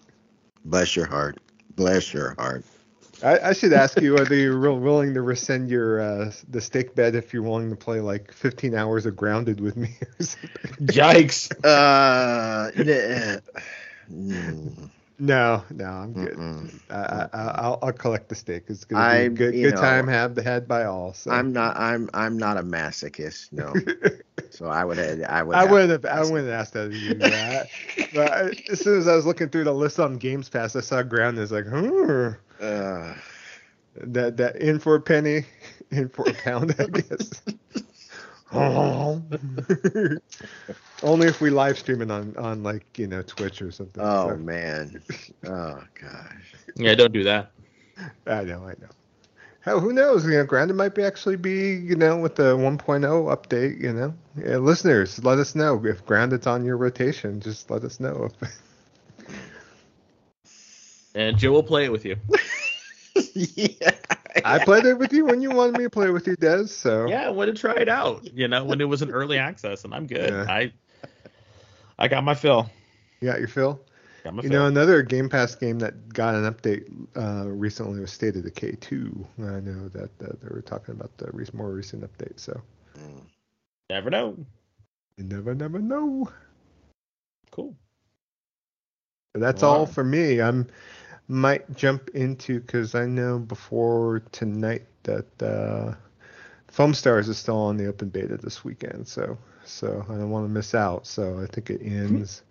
bless 0.64 0.94
your 0.96 1.06
heart. 1.06 1.38
Bless 1.74 2.12
your 2.12 2.34
heart. 2.38 2.64
I, 3.22 3.48
I, 3.48 3.52
should 3.52 3.72
ask 3.72 4.00
you 4.00 4.14
whether 4.14 4.34
you're 4.34 4.56
real 4.56 4.78
willing 4.78 5.14
to 5.14 5.22
rescind 5.22 5.68
your 5.68 6.00
uh, 6.00 6.32
the 6.48 6.60
stake 6.60 6.94
bed 6.94 7.16
if 7.16 7.32
you're 7.32 7.42
willing 7.42 7.70
to 7.70 7.76
play 7.76 8.00
like 8.00 8.32
15 8.32 8.74
hours 8.74 9.06
of 9.06 9.16
grounded 9.16 9.60
with 9.60 9.76
me. 9.76 9.96
Yikes! 10.80 11.50
Uh, 11.64 12.70
mm. 14.12 14.90
No, 15.20 15.64
no, 15.70 15.84
I'm 15.84 16.12
good. 16.12 16.34
Mm-mm. 16.34 16.80
I, 16.90 17.26
I, 17.32 17.38
I'll, 17.56 17.78
I'll 17.82 17.92
collect 17.92 18.28
the 18.28 18.36
steak. 18.36 18.64
It's 18.68 18.84
gonna 18.84 19.02
be 19.10 19.26
a 19.26 19.28
good, 19.30 19.52
good 19.52 19.74
know, 19.74 19.80
time 19.80 20.06
had 20.06 20.38
head 20.38 20.68
by 20.68 20.84
all. 20.84 21.12
So. 21.12 21.32
I'm 21.32 21.52
not. 21.52 21.76
I'm. 21.76 22.08
I'm 22.14 22.38
not 22.38 22.56
a 22.56 22.62
masochist. 22.62 23.52
No. 23.52 23.74
so 24.50 24.66
I 24.66 24.84
would. 24.84 24.98
I 24.98 25.42
would. 25.42 25.56
I 25.56 25.60
have- 25.62 25.70
would 25.70 25.90
have. 25.90 26.04
I 26.04 26.20
wouldn't 26.20 26.48
have 26.48 26.60
asked 26.60 26.74
that 26.74 26.86
of 26.86 26.92
you. 26.92 27.16
But 28.14 28.32
I, 28.32 28.50
as 28.70 28.80
soon 28.80 28.98
as 28.98 29.08
I 29.08 29.16
was 29.16 29.26
looking 29.26 29.48
through 29.48 29.64
the 29.64 29.74
list 29.74 29.98
on 30.00 30.16
Games 30.16 30.48
Pass, 30.48 30.76
I 30.76 30.80
saw 30.80 31.02
Ground. 31.02 31.38
Is 31.38 31.52
like, 31.52 31.66
hmm, 31.66 32.28
Uh, 32.60 33.14
that 33.96 34.36
that 34.36 34.56
in 34.56 34.78
for 34.78 34.94
a 34.94 35.00
penny, 35.00 35.44
in 35.90 36.08
for 36.08 36.28
a 36.28 36.34
pound, 36.34 36.74
I 36.78 36.86
guess. 36.86 37.42
Only 41.02 41.28
if 41.28 41.40
we 41.40 41.50
live 41.50 41.78
stream 41.78 42.02
it 42.02 42.10
on 42.10 42.36
on 42.36 42.62
like 42.62 42.98
you 42.98 43.06
know 43.06 43.22
Twitch 43.22 43.60
or 43.62 43.70
something. 43.70 44.10
oh 44.10 44.24
So, 44.24 44.36
man. 44.36 45.02
Oh 45.46 45.82
gosh. 46.00 46.54
Yeah, 46.76 46.94
don't 46.94 47.12
do 47.12 47.24
that. 47.24 47.52
I 48.26 48.44
know, 48.44 48.64
I 48.64 48.72
know. 48.80 48.88
Hell, 49.60 49.80
who 49.80 49.92
knows? 49.92 50.24
You 50.24 50.32
know, 50.32 50.44
Grounded 50.44 50.76
might 50.76 50.94
be 50.94 51.02
actually 51.02 51.36
be, 51.36 51.74
you 51.74 51.96
know, 51.96 52.16
with 52.18 52.36
the 52.36 52.56
1.0 52.56 53.02
update. 53.02 53.80
You 53.80 53.92
know, 53.92 54.14
yeah, 54.36 54.56
listeners, 54.58 55.22
let 55.24 55.38
us 55.38 55.54
know 55.54 55.84
if 55.84 56.04
Grounded's 56.06 56.46
on 56.46 56.64
your 56.64 56.76
rotation. 56.76 57.40
Just 57.40 57.70
let 57.70 57.84
us 57.84 58.00
know. 58.00 58.28
If, 58.40 58.58
And 61.14 61.36
Joe 61.38 61.52
will 61.52 61.62
play 61.62 61.84
it 61.84 61.92
with 61.92 62.04
you. 62.04 62.16
yeah. 63.34 63.90
I 64.44 64.58
played 64.64 64.84
it 64.84 64.98
with 64.98 65.12
you 65.12 65.24
when 65.24 65.40
you 65.40 65.50
wanted 65.50 65.76
me 65.78 65.84
to 65.84 65.90
play 65.90 66.10
with 66.10 66.26
you, 66.26 66.36
Des. 66.36 66.66
So 66.66 67.06
Yeah, 67.06 67.26
I 67.26 67.30
wanted 67.30 67.56
to 67.56 67.60
try 67.60 67.74
it 67.74 67.88
out. 67.88 68.26
You 68.34 68.48
know, 68.48 68.64
when 68.64 68.80
it 68.80 68.84
was 68.88 69.02
an 69.02 69.10
early 69.10 69.38
access, 69.38 69.84
and 69.84 69.94
I'm 69.94 70.06
good. 70.06 70.30
Yeah. 70.30 70.46
I 70.48 70.72
I 71.98 72.08
got 72.08 72.24
my 72.24 72.34
fill. 72.34 72.70
you 73.20 73.28
got 73.28 73.38
your 73.38 73.48
fill. 73.48 73.80
Got 74.24 74.34
my 74.34 74.42
You 74.42 74.48
fill. 74.48 74.60
know, 74.60 74.66
another 74.66 75.02
Game 75.02 75.28
Pass 75.28 75.54
game 75.54 75.78
that 75.80 76.12
got 76.12 76.34
an 76.34 76.44
update 76.52 76.84
uh, 77.16 77.48
recently 77.48 78.00
was 78.00 78.12
State 78.12 78.36
of 78.36 78.44
Decay 78.44 78.72
2. 78.80 79.26
I 79.40 79.42
know 79.60 79.88
that 79.88 80.10
uh, 80.22 80.32
they 80.40 80.48
were 80.48 80.62
talking 80.62 80.94
about 80.94 81.16
the 81.18 81.28
re- 81.32 81.46
more 81.52 81.70
recent 81.72 82.02
update, 82.02 82.38
so. 82.38 82.60
Never 83.90 84.10
know. 84.10 84.36
you 85.16 85.24
never, 85.24 85.54
never 85.54 85.78
know. 85.78 86.30
Cool. 87.50 87.74
But 89.32 89.40
that's 89.40 89.62
all 89.62 89.86
for 89.86 90.04
me. 90.04 90.40
I'm 90.40 90.66
might 91.28 91.76
jump 91.76 92.10
into 92.14 92.60
because 92.60 92.94
I 92.94 93.06
know 93.06 93.38
before 93.38 94.22
tonight 94.32 94.86
that 95.04 95.42
uh, 95.42 95.94
Foam 96.68 96.94
Stars 96.94 97.28
is 97.28 97.38
still 97.38 97.58
on 97.58 97.76
the 97.76 97.86
open 97.86 98.08
beta 98.08 98.36
this 98.36 98.64
weekend, 98.64 99.06
so 99.06 99.38
so 99.64 100.04
I 100.08 100.12
don't 100.14 100.30
want 100.30 100.46
to 100.46 100.48
miss 100.52 100.74
out. 100.74 101.06
So 101.06 101.38
I 101.40 101.46
think 101.46 101.70
it 101.70 101.80
ends 101.82 102.42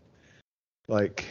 like 0.88 1.26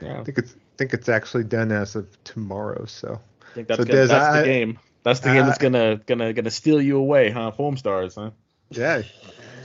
Yeah. 0.00 0.20
I 0.20 0.24
think 0.24 0.38
it's 0.38 0.52
I 0.52 0.76
think 0.76 0.94
it's 0.94 1.08
actually 1.08 1.44
done 1.44 1.70
as 1.72 1.94
of 1.96 2.06
tomorrow. 2.24 2.84
So 2.86 3.20
I 3.42 3.54
think 3.54 3.68
that's, 3.68 3.78
So, 3.78 3.84
gonna, 3.84 4.06
that's 4.06 4.24
I- 4.36 4.40
the 4.42 4.44
game. 4.48 4.78
That's 5.04 5.20
the 5.20 5.28
game 5.28 5.42
I- 5.42 5.46
that's 5.46 5.58
gonna 5.58 5.96
gonna 6.06 6.32
gonna 6.32 6.50
steal 6.50 6.80
you 6.80 6.96
away, 6.96 7.30
huh? 7.30 7.50
Foam 7.50 7.76
stars, 7.76 8.14
huh? 8.14 8.30
yeah, 8.70 9.02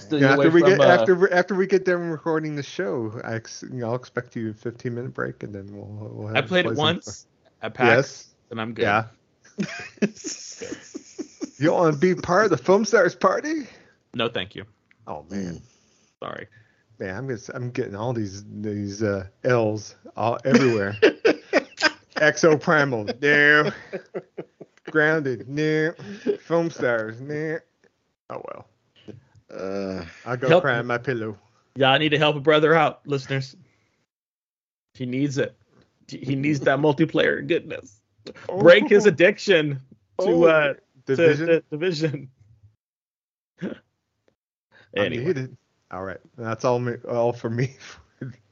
Steal 0.10 0.20
you 0.20 0.26
after 0.28 0.50
we 0.50 0.62
from, 0.62 0.70
get 0.72 0.80
uh, 0.82 0.84
after 0.86 1.34
after 1.34 1.56
we 1.56 1.68
get 1.68 1.86
done 1.86 2.10
recording 2.10 2.56
the 2.56 2.64
show, 2.64 3.20
I 3.24 3.36
ex- 3.36 3.64
I'll 3.84 3.96
expect 3.96 4.36
you 4.36 4.50
a 4.52 4.54
15 4.54 4.94
minute 4.94 5.14
break 5.14 5.44
and 5.44 5.54
then 5.54 5.68
we'll. 5.76 6.10
we'll 6.12 6.28
have 6.28 6.38
I 6.38 6.42
played 6.42 6.66
it 6.66 6.76
once 6.76 7.28
at 7.62 7.74
PAX, 7.74 7.90
Yes. 7.90 8.28
and 8.52 8.60
I'm 8.62 8.74
good. 8.74 8.84
Yeah. 8.84 9.06
You 11.62 11.74
want 11.74 11.94
to 11.94 12.00
be 12.00 12.16
part 12.16 12.46
of 12.46 12.52
the 12.52 12.58
Foam 12.58 12.86
Stars 12.86 13.14
party? 13.16 13.68
No, 14.14 14.30
thank 14.30 14.56
you. 14.56 14.64
Oh 15.08 15.26
man. 15.30 15.62
Sorry. 16.24 16.48
Man, 17.00 17.16
I'm 17.16 17.28
just 17.28 17.50
I'm 17.54 17.70
getting 17.72 17.96
all 17.98 18.14
these 18.14 18.46
these 18.62 19.04
uh, 19.04 19.28
L's 19.44 19.96
all 20.16 20.38
everywhere. 20.46 20.96
Exoprimal, 22.16 23.22
no. 23.22 23.72
Grounded, 24.90 25.50
no. 25.50 25.94
Foam 26.46 26.70
Stars, 26.70 27.20
no. 27.20 27.60
Oh 28.30 28.42
well, 28.48 28.68
Uh, 29.52 30.06
I'll 30.26 30.38
go 30.38 30.48
Help- 30.48 30.64
cry 30.64 30.78
on 30.80 30.88
my 30.88 30.98
pillow. 30.98 31.38
Yeah, 31.76 31.92
I 31.92 31.98
need 31.98 32.10
to 32.10 32.18
help 32.18 32.36
a 32.36 32.40
brother 32.40 32.74
out, 32.76 33.02
listeners. 33.08 33.56
He 34.96 35.06
needs 35.06 35.38
it. 35.38 35.56
He 36.08 36.36
needs 36.36 36.60
that 36.62 36.80
multiplayer 36.80 37.46
goodness. 37.46 38.02
Break 38.60 38.90
his 38.90 39.06
addiction 39.06 39.80
to 40.20 40.28
Oh, 40.28 40.44
uh 40.44 40.74
division. 41.06 41.48
to, 41.48 41.62
to 41.62 41.66
division. 41.72 42.30
I 43.62 43.70
anyway, 44.96 45.26
need 45.26 45.38
it. 45.38 45.52
All 45.92 46.04
right, 46.04 46.20
that's 46.38 46.66
all 46.66 46.80
me, 46.80 46.96
all 47.08 47.32
for 47.34 47.50
me 47.50 47.76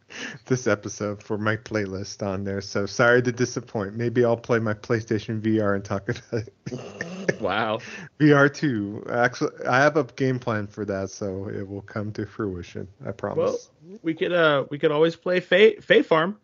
this 0.46 0.68
episode 0.68 1.22
for 1.22 1.38
my 1.38 1.58
playlist 1.58 2.26
on 2.26 2.44
there. 2.44 2.62
So 2.62 2.86
sorry 2.86 3.22
to 3.24 3.32
disappoint. 3.32 3.96
Maybe 3.96 4.24
I'll 4.24 4.38
play 4.38 4.60
my 4.60 4.74
PlayStation 4.74 5.42
VR 5.42 5.76
and 5.76 5.84
talk 5.84 6.10
about 6.10 6.44
it. 6.48 7.42
wow. 7.42 7.80
VR 8.20 8.54
two. 8.54 9.06
Actually, 9.12 9.66
I 9.66 9.80
have 9.80 9.98
a 9.98 10.04
game 10.04 10.40
plan 10.40 10.68
for 10.68 10.86
that, 10.86 11.10
so 11.10 11.50
it 11.50 11.68
will 11.68 11.82
come 11.82 12.12
to 12.14 12.26
fruition. 12.26 12.88
I 13.06 13.12
promise. 13.12 13.70
Well, 13.84 14.00
we 14.02 14.14
could 14.14 14.34
uh 14.34 14.66
we 14.70 14.80
could 14.80 14.92
always 14.92 15.16
play 15.16 15.40
Fate 15.40 15.84
Fate 15.84 16.06
Farm. 16.06 16.38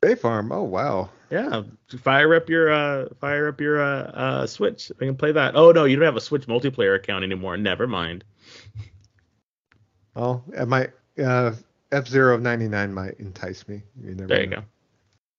Bay 0.00 0.14
Farm. 0.14 0.52
Oh 0.52 0.62
wow. 0.62 1.10
Yeah, 1.30 1.62
fire 1.98 2.34
up 2.34 2.48
your 2.48 2.72
uh 2.72 3.08
fire 3.20 3.48
up 3.48 3.60
your 3.60 3.82
uh, 3.82 4.02
uh 4.02 4.46
Switch. 4.46 4.90
We 4.98 5.06
can 5.06 5.16
play 5.16 5.32
that. 5.32 5.56
Oh 5.56 5.72
no, 5.72 5.84
you 5.84 5.96
don't 5.96 6.04
have 6.04 6.16
a 6.16 6.20
Switch 6.20 6.46
multiplayer 6.46 6.96
account 6.96 7.24
anymore. 7.24 7.56
Never 7.56 7.86
mind. 7.86 8.24
Well, 10.14 10.42
it 10.52 10.66
might 10.66 10.90
uh, 11.22 11.52
F 11.92 12.06
Zero 12.08 12.36
ninety 12.38 12.68
nine 12.68 12.92
might 12.92 13.14
entice 13.18 13.66
me. 13.68 13.82
You 14.02 14.14
never 14.14 14.28
There 14.28 14.40
you 14.42 14.46
know. 14.48 14.56
go. 14.58 14.62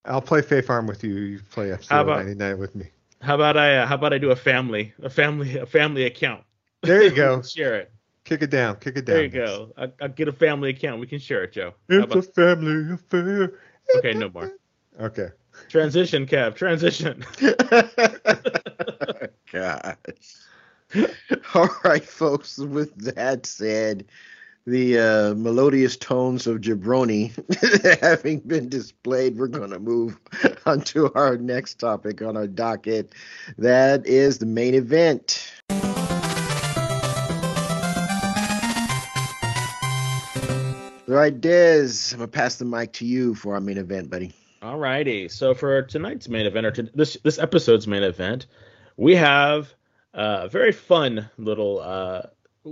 I'll 0.06 0.22
play 0.22 0.42
Fae 0.42 0.62
Farm 0.62 0.88
with 0.88 1.04
you. 1.04 1.14
You 1.16 1.40
play 1.52 1.72
F 1.72 1.88
How 1.88 2.04
Zero 2.04 2.14
about- 2.14 2.18
ninety 2.26 2.36
nine 2.36 2.58
with 2.58 2.76
me. 2.76 2.88
How 3.22 3.36
about 3.36 3.58
I 3.58 3.78
uh, 3.80 3.86
how 3.86 3.96
about 3.96 4.14
I 4.14 4.18
do 4.18 4.32
a 4.32 4.36
family 4.36 4.94
a 5.04 5.10
family 5.10 5.58
a 5.58 5.66
family 5.66 6.06
account? 6.06 6.44
There 6.84 7.04
you 7.04 7.12
go. 7.12 7.42
share 7.56 7.76
it. 7.76 7.92
Kick 8.24 8.42
it 8.42 8.50
down. 8.50 8.78
Kick 8.78 8.96
it 8.98 9.06
down. 9.06 9.16
There 9.16 9.24
you 9.24 9.30
go. 9.30 9.74
I, 9.78 9.92
I'll 10.02 10.08
get 10.10 10.28
a 10.28 10.32
family 10.34 10.70
account. 10.70 11.02
We 11.02 11.08
can 11.08 11.20
share 11.20 11.44
it, 11.44 11.52
Joe. 11.52 11.74
It's 11.90 12.06
about- 12.06 12.18
a 12.18 12.22
family 12.22 12.94
affair. 12.94 13.54
okay, 13.98 14.14
no 14.14 14.30
more. 14.30 14.52
Okay. 15.02 15.30
Transition, 15.68 16.26
Kev. 16.26 16.56
Transition. 16.56 17.26
Gosh. 19.52 19.96
All 21.54 21.70
right, 21.84 22.04
folks. 22.04 22.58
With 22.58 22.96
that 23.16 23.46
said, 23.46 24.06
the 24.70 25.00
uh, 25.00 25.34
melodious 25.36 25.98
tones 25.98 26.46
of 26.46 26.62
Jabroni 26.62 27.32
having 28.02 28.40
been 28.42 28.70
displayed, 28.70 29.38
we're 29.38 29.48
going 29.48 29.72
to 29.72 29.80
move 29.80 30.20
on 30.66 30.82
to 30.82 31.12
our 31.14 31.38
next 31.38 31.76
topic 31.76 32.22
on 32.22 32.38
our 32.38 32.48
docket. 32.48 33.14
That 33.58 34.06
is 34.06 34.38
the 34.38 34.46
main 34.46 34.76
event. 34.76 35.52
All 41.08 41.16
right, 41.16 41.42
Dez, 41.42 42.14
I'm 42.14 42.20
going 42.20 42.30
to 42.30 42.38
pass 42.38 42.58
the 42.58 42.66
mic 42.66 42.94
to 42.94 43.06
you 43.06 43.34
for 43.34 43.56
our 43.56 43.60
main 43.60 43.80
event, 43.80 44.12
buddy. 44.12 44.32
Alrighty. 44.62 45.32
So 45.32 45.56
for 45.56 45.82
tonight's 45.82 46.30
main 46.30 46.46
event, 46.46 46.68
or 46.68 46.72
to 46.72 46.84
this 46.94 47.18
this 47.24 47.40
episode's 47.40 47.88
main 47.88 48.04
event, 48.04 48.46
we 48.98 49.16
have 49.16 49.74
a 50.14 50.48
very 50.50 50.74
fun 50.74 51.30
little 51.38 51.80
uh, 51.80 52.24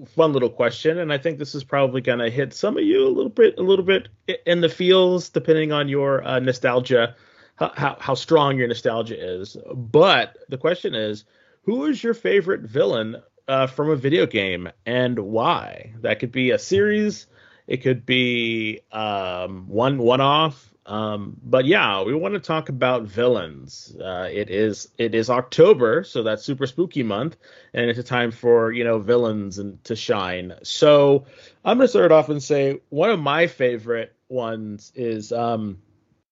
fun 0.05 0.33
little 0.33 0.49
question, 0.49 0.99
and 0.99 1.11
I 1.11 1.17
think 1.17 1.37
this 1.37 1.55
is 1.55 1.63
probably 1.63 2.01
gonna 2.01 2.29
hit 2.29 2.53
some 2.53 2.77
of 2.77 2.83
you 2.83 3.05
a 3.05 3.09
little 3.09 3.29
bit 3.29 3.57
a 3.57 3.63
little 3.63 3.85
bit 3.85 4.09
in 4.45 4.61
the 4.61 4.69
feels, 4.69 5.29
depending 5.29 5.71
on 5.71 5.89
your 5.89 6.23
uh, 6.23 6.39
nostalgia, 6.39 7.15
how, 7.55 7.71
how 7.75 7.97
how 7.99 8.13
strong 8.13 8.57
your 8.57 8.67
nostalgia 8.67 9.41
is. 9.41 9.57
But 9.73 10.37
the 10.49 10.57
question 10.57 10.95
is, 10.95 11.25
who 11.63 11.85
is 11.85 12.03
your 12.03 12.13
favorite 12.13 12.61
villain 12.61 13.17
uh, 13.47 13.67
from 13.67 13.89
a 13.89 13.95
video 13.95 14.25
game, 14.25 14.69
and 14.85 15.17
why? 15.19 15.93
That 16.01 16.19
could 16.19 16.31
be 16.31 16.51
a 16.51 16.59
series. 16.59 17.27
It 17.67 17.77
could 17.77 18.05
be 18.05 18.81
um, 18.91 19.67
one 19.67 19.97
one 19.97 20.21
off. 20.21 20.73
Um, 20.87 21.35
but 21.43 21.65
yeah, 21.65 22.01
we 22.03 22.15
want 22.15 22.35
to 22.35 22.39
talk 22.39 22.69
about 22.69 23.03
villains. 23.03 23.95
Uh, 24.01 24.29
it 24.31 24.49
is 24.49 24.87
it 24.97 25.13
is 25.13 25.29
October, 25.29 26.05
so 26.05 26.23
that's 26.23 26.43
super 26.43 26.65
spooky 26.65 27.03
month, 27.03 27.35
and 27.73 27.89
it's 27.89 27.99
a 27.99 28.03
time 28.03 28.31
for 28.31 28.71
you 28.71 28.85
know 28.85 28.97
villains 28.97 29.59
and 29.59 29.83
to 29.83 29.97
shine. 29.97 30.53
So 30.63 31.25
I'm 31.65 31.77
gonna 31.77 31.89
start 31.89 32.13
off 32.13 32.29
and 32.29 32.41
say 32.41 32.79
one 32.87 33.09
of 33.09 33.19
my 33.19 33.47
favorite 33.47 34.15
ones 34.29 34.93
is 34.95 35.33
um, 35.33 35.79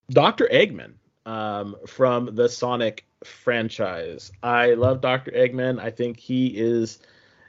Doctor 0.10 0.48
Eggman 0.50 0.94
um, 1.26 1.76
from 1.86 2.34
the 2.34 2.48
Sonic 2.48 3.06
franchise. 3.26 4.32
I 4.42 4.76
love 4.76 5.02
Doctor 5.02 5.32
Eggman. 5.32 5.82
I 5.82 5.92
think 5.92 6.18
he 6.18 6.48
is, 6.48 7.00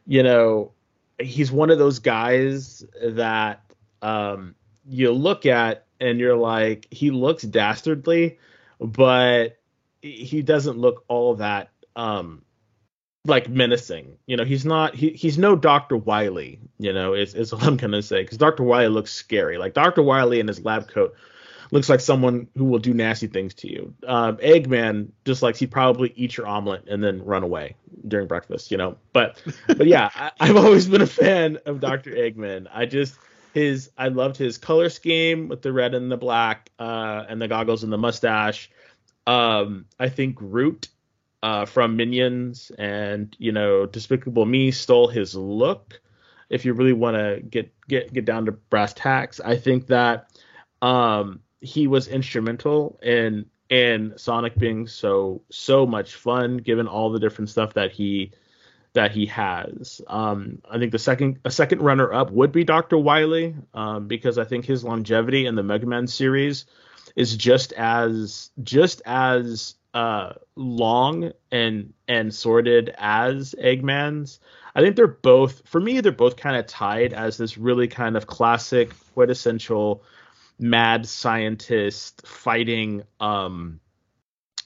you 0.06 0.24
know, 0.24 0.72
he's 1.20 1.52
one 1.52 1.70
of 1.70 1.78
those 1.78 2.00
guys 2.00 2.84
that 3.00 3.60
um, 4.02 4.56
you 4.88 5.12
look 5.12 5.46
at 5.46 5.85
and 6.00 6.18
you're 6.18 6.36
like, 6.36 6.86
he 6.90 7.10
looks 7.10 7.42
dastardly, 7.42 8.38
but 8.80 9.58
he 10.02 10.42
doesn't 10.42 10.78
look 10.78 11.04
all 11.08 11.36
that 11.36 11.70
um, 11.96 12.42
like 13.24 13.48
menacing. 13.48 14.16
You 14.26 14.36
know, 14.36 14.44
he's 14.44 14.64
not. 14.64 14.94
He, 14.94 15.10
he's 15.10 15.38
no 15.38 15.56
Doctor 15.56 15.96
Wily. 15.96 16.60
You 16.78 16.92
know, 16.92 17.14
is 17.14 17.34
is 17.34 17.52
what 17.52 17.64
I'm 17.64 17.76
gonna 17.76 18.02
say 18.02 18.22
because 18.22 18.38
Doctor 18.38 18.62
Wily 18.62 18.88
looks 18.88 19.12
scary. 19.12 19.58
Like 19.58 19.74
Doctor 19.74 20.02
Wily 20.02 20.40
in 20.40 20.48
his 20.48 20.64
lab 20.64 20.88
coat 20.88 21.14
looks 21.72 21.88
like 21.88 22.00
someone 22.00 22.46
who 22.56 22.64
will 22.64 22.78
do 22.78 22.94
nasty 22.94 23.26
things 23.26 23.54
to 23.54 23.70
you. 23.70 23.94
Um, 24.06 24.36
Eggman 24.36 25.08
just 25.24 25.42
like 25.42 25.56
he'd 25.56 25.70
probably 25.70 26.12
eat 26.16 26.36
your 26.36 26.46
omelet 26.46 26.84
and 26.88 27.02
then 27.02 27.24
run 27.24 27.42
away 27.42 27.74
during 28.06 28.28
breakfast, 28.28 28.70
you 28.70 28.76
know. 28.76 28.96
But 29.12 29.42
but 29.66 29.86
yeah, 29.86 30.10
I, 30.40 30.46
have 30.46 30.56
always 30.56 30.86
been 30.86 31.02
a 31.02 31.06
fan 31.06 31.58
of 31.66 31.80
Doctor 31.80 32.10
Eggman. 32.10 32.68
I 32.72 32.86
just 32.86 33.16
his 33.56 33.90
I 33.96 34.08
loved 34.08 34.36
his 34.36 34.58
color 34.58 34.90
scheme 34.90 35.48
with 35.48 35.62
the 35.62 35.72
red 35.72 35.94
and 35.94 36.12
the 36.12 36.18
black 36.18 36.68
uh, 36.78 37.24
and 37.26 37.40
the 37.40 37.48
goggles 37.48 37.84
and 37.84 37.90
the 37.90 37.96
mustache. 37.96 38.70
Um, 39.26 39.86
I 39.98 40.10
think 40.10 40.36
Gru 40.36 40.78
uh, 41.42 41.64
from 41.64 41.96
Minions 41.96 42.70
and 42.78 43.34
you 43.38 43.52
know 43.52 43.86
Despicable 43.86 44.44
Me 44.44 44.70
stole 44.70 45.08
his 45.08 45.34
look. 45.34 45.98
If 46.50 46.66
you 46.66 46.74
really 46.74 46.92
want 46.92 47.16
to 47.16 47.40
get 47.48 47.72
get 47.88 48.12
get 48.12 48.26
down 48.26 48.44
to 48.44 48.52
brass 48.52 48.92
tacks, 48.92 49.40
I 49.40 49.56
think 49.56 49.86
that 49.86 50.30
um, 50.82 51.40
he 51.62 51.86
was 51.86 52.08
instrumental 52.08 53.00
in 53.02 53.46
in 53.70 54.12
Sonic 54.18 54.54
being 54.58 54.86
so 54.86 55.40
so 55.50 55.86
much 55.86 56.14
fun, 56.14 56.58
given 56.58 56.86
all 56.86 57.10
the 57.10 57.20
different 57.20 57.48
stuff 57.48 57.72
that 57.72 57.90
he 57.90 58.32
that 58.96 59.12
he 59.12 59.26
has. 59.26 60.00
Um, 60.06 60.62
I 60.68 60.78
think 60.78 60.90
the 60.90 60.98
second 60.98 61.38
a 61.44 61.50
second 61.50 61.82
runner 61.82 62.12
up 62.12 62.30
would 62.30 62.50
be 62.50 62.64
Dr. 62.64 62.96
Wily 62.98 63.54
um, 63.74 64.08
because 64.08 64.38
I 64.38 64.44
think 64.44 64.64
his 64.64 64.82
longevity 64.82 65.46
in 65.46 65.54
the 65.54 65.62
Mega 65.62 65.86
Man 65.86 66.06
series 66.06 66.64
is 67.14 67.36
just 67.36 67.74
as 67.74 68.50
just 68.62 69.02
as 69.04 69.74
uh, 69.92 70.32
long 70.56 71.32
and 71.52 71.92
and 72.08 72.34
sorted 72.34 72.94
as 72.96 73.54
Eggman's. 73.62 74.40
I 74.74 74.80
think 74.80 74.96
they're 74.96 75.06
both 75.06 75.62
for 75.68 75.80
me 75.80 76.00
they're 76.00 76.10
both 76.10 76.36
kind 76.36 76.56
of 76.56 76.66
tied 76.66 77.12
as 77.12 77.36
this 77.36 77.58
really 77.58 77.88
kind 77.88 78.16
of 78.16 78.26
classic 78.26 78.92
quintessential 79.12 80.02
mad 80.58 81.06
scientist 81.06 82.26
fighting 82.26 83.02
um 83.20 83.78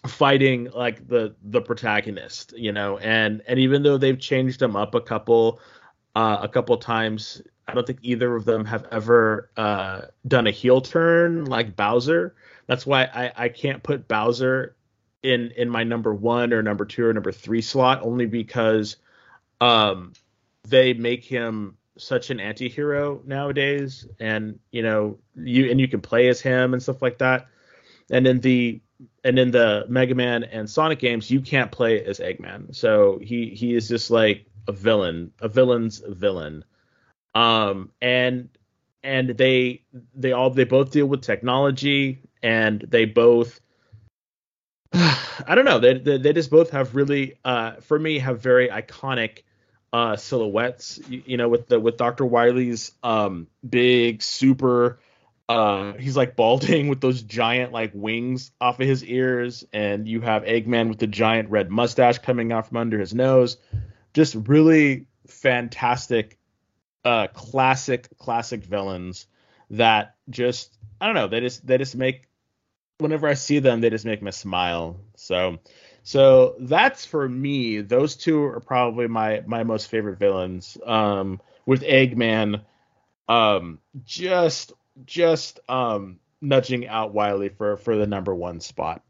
fighting 0.07 0.69
like 0.75 1.07
the 1.09 1.35
the 1.43 1.61
protagonist 1.61 2.55
you 2.57 2.73
know? 2.73 2.99
And 2.99 3.43
and 3.47 3.59
even 3.59 3.83
though 3.83 3.99
they've 3.99 4.19
changed 4.19 4.61
them 4.61 4.77
up 4.77 4.95
a 4.95 5.01
couple 5.01 5.61
uh 6.17 6.39
a 6.43 6.49
couple 6.49 6.77
times 6.79 7.43
i 7.69 7.75
don't 7.75 7.87
think 7.87 8.01
either 8.03 8.35
of 8.35 8.45
them 8.45 8.65
have 8.65 8.87
ever 8.91 9.51
uh 9.57 10.03
done 10.27 10.47
a 10.47 10.51
heel 10.51 10.81
turn 10.81 11.45
like 11.45 11.77
bowser. 11.77 12.35
That's 12.67 12.87
why 12.87 13.05
i 13.05 13.33
i 13.45 13.49
can't 13.49 13.83
put 13.83 14.09
bowser 14.09 14.77
in 15.23 15.53
in 15.57 15.69
my 15.69 15.85
number 15.85 16.15
one 16.15 16.53
or 16.53 16.63
number 16.63 16.85
two 16.85 17.05
or 17.05 17.13
number 17.13 17.33
three 17.33 17.61
slot 17.63 18.03
only 18.03 18.27
because 18.27 18.97
um 19.61 20.13
they 20.69 20.95
make 20.95 21.25
him 21.25 21.77
such 21.99 22.31
an 22.31 22.41
anti-hero 22.41 23.21
nowadays. 23.25 24.07
And 24.19 24.59
you 24.71 24.83
know 24.83 25.19
you 25.37 25.71
and 25.71 25.81
you 25.81 25.89
can 25.89 26.01
play 26.01 26.29
as 26.29 26.41
him 26.41 26.73
and 26.73 26.83
stuff 26.83 27.03
like 27.03 27.19
that. 27.19 27.47
And 28.11 28.27
in 28.27 28.41
the 28.41 28.81
and 29.25 29.39
in 29.39 29.51
the 29.51 29.87
Mega 29.89 30.15
Man 30.15 30.45
and 30.45 30.69
Sonic 30.69 30.99
games, 30.99 31.31
you 31.31 31.41
can't 31.41 31.71
play 31.71 32.05
as 32.05 32.19
Eggman. 32.19 32.75
So 32.75 33.19
he 33.23 33.51
he 33.51 33.75
is 33.75 33.89
just 33.89 34.11
like 34.11 34.47
a 34.67 34.73
villain, 34.73 35.33
a 35.41 35.49
villain's 35.49 36.03
villain. 36.07 36.65
Um, 37.35 37.91
and 38.01 38.49
and 39.03 39.31
they 39.31 39.83
they 40.15 40.33
all 40.33 40.51
they 40.51 40.65
both 40.65 40.91
deal 40.91 41.07
with 41.07 41.23
technology, 41.23 42.21
and 42.43 42.81
they 42.81 43.05
both 43.05 43.61
I 44.93 45.55
don't 45.55 45.65
know 45.65 45.79
they, 45.79 45.99
they 45.99 46.19
they 46.19 46.33
just 46.33 46.51
both 46.51 46.71
have 46.71 46.95
really 46.95 47.39
uh 47.45 47.75
for 47.81 47.99
me 47.99 48.19
have 48.19 48.41
very 48.41 48.69
iconic 48.69 49.43
uh 49.93 50.17
silhouettes. 50.17 51.01
You, 51.09 51.23
you 51.27 51.37
know 51.37 51.49
with 51.49 51.69
the 51.69 51.79
with 51.81 51.97
Dr. 51.97 52.25
Wily's 52.25 52.93
um 53.03 53.47
big 53.69 54.23
super 54.23 55.01
uh, 55.51 55.95
he's 55.95 56.17
like 56.17 56.37
balding 56.37 56.87
with 56.91 57.01
those 57.01 57.23
giant 57.23 57.73
like 57.73 57.91
wings 57.93 58.53
off 58.61 58.79
of 58.79 58.87
his 58.87 59.05
ears, 59.05 59.65
and 59.73 60.07
you 60.07 60.21
have 60.21 60.45
Eggman 60.45 60.89
with 60.89 61.01
the 61.01 61.09
giant 61.09 61.51
red 61.51 61.71
mustache 61.71 62.19
coming 62.19 62.53
out 62.53 62.69
from 62.69 62.77
under 62.77 63.01
his 63.01 63.13
nose. 63.13 63.57
Just 64.15 64.37
really 64.37 65.07
fantastic, 65.27 66.39
uh, 67.05 67.27
classic, 67.35 68.17
classic 68.17 68.63
villains 68.63 69.27
that 69.71 70.15
just 70.29 70.73
I 71.01 71.07
don't 71.07 71.17
know. 71.17 71.27
They 71.27 71.41
just 71.41 71.67
they 71.67 71.79
just 71.79 71.97
make 71.97 72.29
whenever 72.99 73.27
I 73.27 73.35
see 73.35 73.59
them, 73.59 73.81
they 73.81 73.91
just 73.91 74.05
make 74.05 74.23
me 74.23 74.31
smile. 74.31 75.01
So 75.17 75.59
so 76.05 76.55
that's 76.61 77.05
for 77.05 77.29
me. 77.29 77.81
Those 77.81 78.15
two 78.15 78.41
are 78.45 78.61
probably 78.61 79.09
my 79.09 79.43
my 79.47 79.65
most 79.65 79.89
favorite 79.89 80.21
villains. 80.21 80.79
Um, 80.87 81.41
with 81.67 81.83
Eggman, 81.83 82.63
um, 83.29 83.81
just 84.05 84.75
just 85.07 85.61
um, 85.69 86.19
nudging 86.41 86.87
out 86.87 87.13
Wily 87.13 87.49
for 87.49 87.77
for 87.77 87.97
the 87.97 88.07
number 88.07 88.35
one 88.35 88.61
spot. 88.61 89.03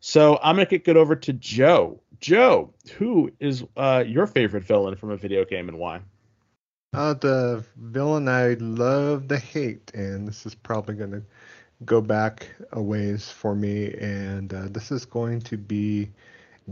So 0.00 0.38
I'm 0.42 0.56
gonna 0.56 0.66
kick 0.66 0.88
it 0.88 0.96
over 0.96 1.16
to 1.16 1.32
Joe. 1.32 2.00
Joe, 2.20 2.72
who 2.96 3.30
is 3.40 3.64
uh, 3.76 4.04
your 4.06 4.26
favorite 4.26 4.64
villain 4.64 4.96
from 4.96 5.10
a 5.10 5.16
video 5.16 5.44
game 5.44 5.68
and 5.68 5.78
why? 5.78 6.00
Uh, 6.92 7.14
the 7.14 7.64
villain 7.76 8.28
I 8.28 8.54
love 8.54 9.28
to 9.28 9.38
hate, 9.38 9.92
and 9.94 10.26
this 10.26 10.44
is 10.44 10.54
probably 10.54 10.96
gonna 10.96 11.22
go 11.84 12.00
back 12.00 12.48
a 12.72 12.82
ways 12.82 13.30
for 13.30 13.54
me, 13.54 13.94
and 13.94 14.52
uh, 14.52 14.68
this 14.70 14.90
is 14.90 15.04
going 15.04 15.40
to 15.42 15.56
be 15.56 16.10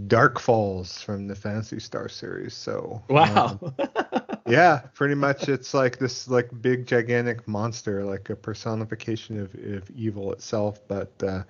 Dark 0.06 0.38
Falz 0.38 1.02
from 1.02 1.26
the 1.26 1.34
Phantasy 1.34 1.80
Star 1.80 2.08
series. 2.08 2.54
So 2.54 3.02
wow, 3.08 3.58
um, 3.62 3.74
yeah, 4.46 4.82
pretty 4.94 5.14
much 5.14 5.48
it's 5.48 5.74
like 5.74 5.98
this 5.98 6.28
like 6.28 6.48
big 6.60 6.86
gigantic 6.86 7.46
monster, 7.48 8.04
like 8.04 8.30
a 8.30 8.36
personification 8.36 9.40
of, 9.40 9.54
of 9.54 9.90
evil 9.90 10.32
itself. 10.32 10.80
But 10.88 11.12
uh, 11.22 11.42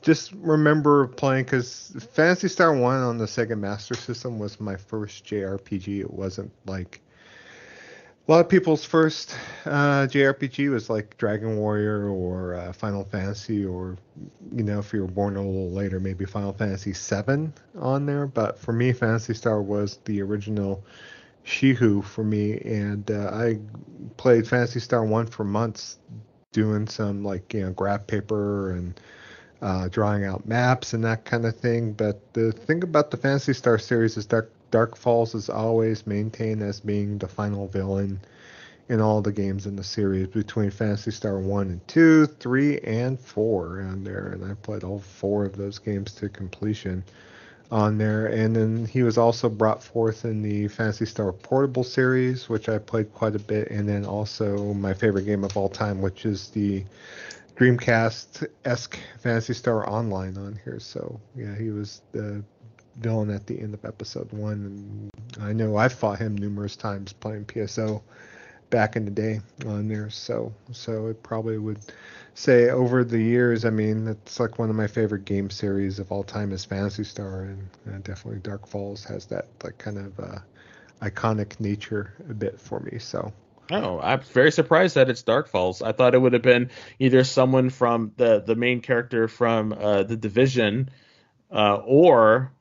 just 0.00 0.32
remember 0.32 1.06
playing 1.06 1.44
because 1.44 1.94
Phantasy 2.12 2.48
Star 2.48 2.74
One 2.74 3.00
on 3.00 3.18
the 3.18 3.26
Sega 3.26 3.58
Master 3.58 3.94
System 3.94 4.38
was 4.38 4.60
my 4.60 4.76
first 4.76 5.24
JRPG. 5.24 6.00
It 6.00 6.12
wasn't 6.12 6.52
like 6.66 7.00
a 8.26 8.30
lot 8.30 8.40
of 8.40 8.48
people's 8.48 8.84
first 8.84 9.36
uh, 9.66 10.06
JRPG 10.06 10.70
was 10.70 10.88
like 10.88 11.16
Dragon 11.18 11.56
Warrior 11.56 12.08
or 12.08 12.54
uh, 12.54 12.72
Final 12.72 13.04
Fantasy, 13.04 13.64
or 13.64 13.96
you 14.54 14.62
know, 14.62 14.78
if 14.78 14.92
you 14.92 15.00
were 15.00 15.08
born 15.08 15.36
a 15.36 15.42
little 15.42 15.70
later, 15.70 15.98
maybe 15.98 16.24
Final 16.24 16.52
Fantasy 16.52 16.92
VII 16.92 17.50
on 17.78 18.06
there. 18.06 18.26
But 18.28 18.58
for 18.58 18.72
me, 18.72 18.92
Phantasy 18.92 19.34
Star 19.34 19.60
was 19.60 19.98
the 20.04 20.22
original 20.22 20.84
Shihu 21.44 22.04
for 22.04 22.22
me, 22.22 22.58
and 22.60 23.10
uh, 23.10 23.30
I 23.32 23.58
played 24.18 24.46
Phantasy 24.46 24.78
Star 24.78 25.04
One 25.04 25.26
for 25.26 25.42
months, 25.42 25.98
doing 26.52 26.86
some 26.86 27.24
like 27.24 27.52
you 27.52 27.62
know 27.62 27.72
graph 27.72 28.06
paper 28.06 28.70
and 28.70 29.00
uh, 29.62 29.88
drawing 29.88 30.24
out 30.24 30.46
maps 30.46 30.92
and 30.92 31.02
that 31.04 31.24
kind 31.24 31.44
of 31.44 31.56
thing. 31.56 31.92
But 31.92 32.32
the 32.34 32.52
thing 32.52 32.84
about 32.84 33.10
the 33.10 33.16
Phantasy 33.16 33.52
Star 33.52 33.78
series 33.78 34.16
is 34.16 34.26
Dark 34.26 34.52
Dark 34.72 34.98
Falz 34.98 35.34
is 35.34 35.50
always 35.50 36.06
maintained 36.06 36.62
as 36.62 36.80
being 36.80 37.18
the 37.18 37.28
final 37.28 37.68
villain 37.68 38.18
in 38.88 39.00
all 39.00 39.20
the 39.20 39.30
games 39.30 39.66
in 39.66 39.76
the 39.76 39.84
series 39.84 40.26
between 40.28 40.70
Phantasy 40.70 41.10
Star 41.10 41.38
1 41.38 41.68
and 41.68 41.88
2, 41.88 42.26
3, 42.26 42.78
and 42.80 43.20
4 43.20 43.82
on 43.82 44.02
there. 44.02 44.28
And 44.28 44.50
I 44.50 44.54
played 44.54 44.82
all 44.82 44.98
four 44.98 45.44
of 45.44 45.56
those 45.56 45.78
games 45.78 46.14
to 46.14 46.28
completion 46.30 47.04
on 47.70 47.98
there. 47.98 48.26
And 48.26 48.56
then 48.56 48.86
he 48.86 49.02
was 49.02 49.18
also 49.18 49.50
brought 49.50 49.82
forth 49.82 50.24
in 50.24 50.40
the 50.40 50.68
Phantasy 50.68 51.06
Star 51.06 51.32
Portable 51.32 51.84
series, 51.84 52.48
which 52.48 52.70
I 52.70 52.78
played 52.78 53.12
quite 53.12 53.36
a 53.36 53.40
bit. 53.40 53.70
And 53.70 53.86
then 53.86 54.06
also 54.06 54.72
my 54.72 54.94
favorite 54.94 55.24
game 55.24 55.44
of 55.44 55.54
all 55.54 55.68
time, 55.68 56.00
which 56.00 56.24
is 56.24 56.48
the 56.48 56.82
Dreamcast 57.56 58.46
esque 58.64 58.98
Phantasy 59.20 59.52
Star 59.52 59.88
Online 59.88 60.38
on 60.38 60.58
here. 60.64 60.80
So 60.80 61.20
yeah, 61.36 61.54
he 61.54 61.68
was 61.68 62.00
the 62.12 62.42
villain 62.96 63.30
at 63.30 63.46
the 63.46 63.60
end 63.60 63.74
of 63.74 63.84
episode 63.84 64.32
one, 64.32 65.10
and 65.36 65.44
I 65.44 65.52
know 65.52 65.76
I've 65.76 65.92
fought 65.92 66.18
him 66.18 66.36
numerous 66.36 66.76
times 66.76 67.12
playing 67.12 67.46
PSO 67.46 68.02
back 68.72 68.96
in 68.96 69.04
the 69.04 69.10
day 69.10 69.40
on 69.66 69.86
there. 69.86 70.10
So 70.10 70.52
so 70.72 71.06
it 71.06 71.22
probably 71.22 71.58
would 71.58 71.78
say 72.34 72.70
over 72.70 73.04
the 73.04 73.20
years. 73.20 73.64
I 73.64 73.70
mean, 73.70 74.08
it's 74.08 74.40
like 74.40 74.58
one 74.58 74.70
of 74.70 74.76
my 74.76 74.88
favorite 74.88 75.24
game 75.24 75.50
series 75.50 75.98
of 75.98 76.10
all 76.10 76.24
time 76.24 76.50
is 76.52 76.64
Phantasy 76.64 77.04
Star, 77.04 77.42
and 77.42 77.68
uh, 77.88 77.98
definitely 77.98 78.40
Dark 78.40 78.68
Falz 78.68 79.06
has 79.06 79.26
that 79.26 79.46
like 79.62 79.78
kind 79.78 79.98
of 79.98 80.18
uh, 80.18 80.38
iconic 81.02 81.60
nature 81.60 82.14
a 82.28 82.34
bit 82.34 82.60
for 82.60 82.80
me. 82.80 82.98
So. 82.98 83.32
Oh, 83.70 84.00
I'm 84.00 84.20
very 84.20 84.50
surprised 84.50 84.96
that 84.96 85.08
it's 85.08 85.22
Dark 85.22 85.50
Falz. 85.50 85.86
I 85.86 85.92
thought 85.92 86.14
it 86.14 86.18
would 86.18 86.32
have 86.32 86.42
been 86.42 86.70
either 86.98 87.22
someone 87.24 87.70
from 87.70 88.12
the 88.16 88.40
the 88.40 88.56
main 88.56 88.80
character 88.80 89.28
from 89.28 89.72
uh, 89.72 90.02
the 90.02 90.16
Division, 90.16 90.90
uh, 91.50 91.76
or 91.76 92.52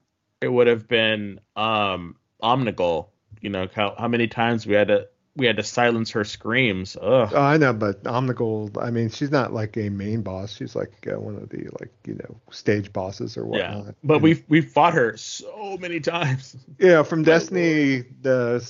it 0.42 0.52
would 0.52 0.68
have 0.68 0.88
been 0.88 1.40
um 1.56 2.16
Omnigul. 2.42 3.08
You 3.42 3.50
know 3.50 3.68
how 3.74 3.96
how 3.98 4.08
many 4.08 4.28
times 4.28 4.66
we 4.66 4.76
had 4.76 4.88
to 4.90 5.08
we 5.36 5.46
had 5.46 5.58
to 5.58 5.64
silence 5.64 6.12
her 6.12 6.24
screams. 6.24 6.98
Ugh. 7.02 7.32
Oh, 7.34 7.42
I 7.42 7.58
know, 7.58 7.74
but 7.74 8.04
Omnigul. 8.04 8.82
I 8.82 8.92
mean, 8.92 9.10
she's 9.10 9.32
not 9.32 9.54
like 9.54 9.78
a 9.78 9.90
main 9.90 10.22
boss. 10.22 10.56
She's 10.56 10.76
like 10.76 11.08
uh, 11.08 11.20
one 11.20 11.36
of 11.36 11.50
the 11.50 11.70
like 11.80 11.92
you 12.06 12.16
know 12.16 12.36
stage 12.52 12.92
bosses 12.92 13.38
or 13.38 13.46
whatnot. 13.46 13.86
Yeah, 13.86 13.92
but 14.04 14.22
we've 14.22 14.44
we've 14.50 14.70
fought 14.70 14.94
her 14.94 15.16
so 15.18 15.78
many 15.80 16.00
times. 16.00 16.58
Yeah, 16.80 17.04
from 17.04 17.24
Destiny, 17.24 18.04
the 18.22 18.68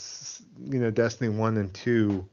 you 0.70 0.80
know 0.80 0.92
Destiny 0.92 1.30
one 1.30 1.58
and 1.58 1.74
two. 1.74 2.28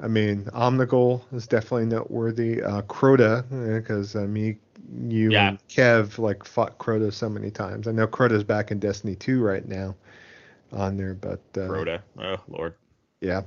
I 0.00 0.08
mean, 0.08 0.44
Omnigul 0.46 1.22
is 1.34 1.46
definitely 1.46 1.84
noteworthy. 1.86 2.62
Uh, 2.62 2.80
Crota, 2.82 3.44
because 3.76 4.16
uh, 4.16 4.20
me, 4.20 4.56
you, 5.02 5.34
Yeah. 5.34 5.40
and 5.40 5.58
Kev 5.68 6.18
like 6.18 6.44
fought 6.44 6.78
Crota 6.78 7.12
so 7.12 7.28
many 7.28 7.50
times. 7.50 7.86
I 7.88 7.92
know 7.92 8.06
Crota's 8.06 8.44
back 8.44 8.70
in 8.70 8.78
Destiny 8.78 9.14
2 9.16 9.42
right 9.42 9.66
now 9.66 9.94
on 10.72 10.96
there, 10.96 11.14
but 11.14 11.40
uh, 11.56 11.84
Rhoda. 11.84 12.04
Oh 12.18 12.38
Lord. 12.48 12.74
yeah, 13.20 13.42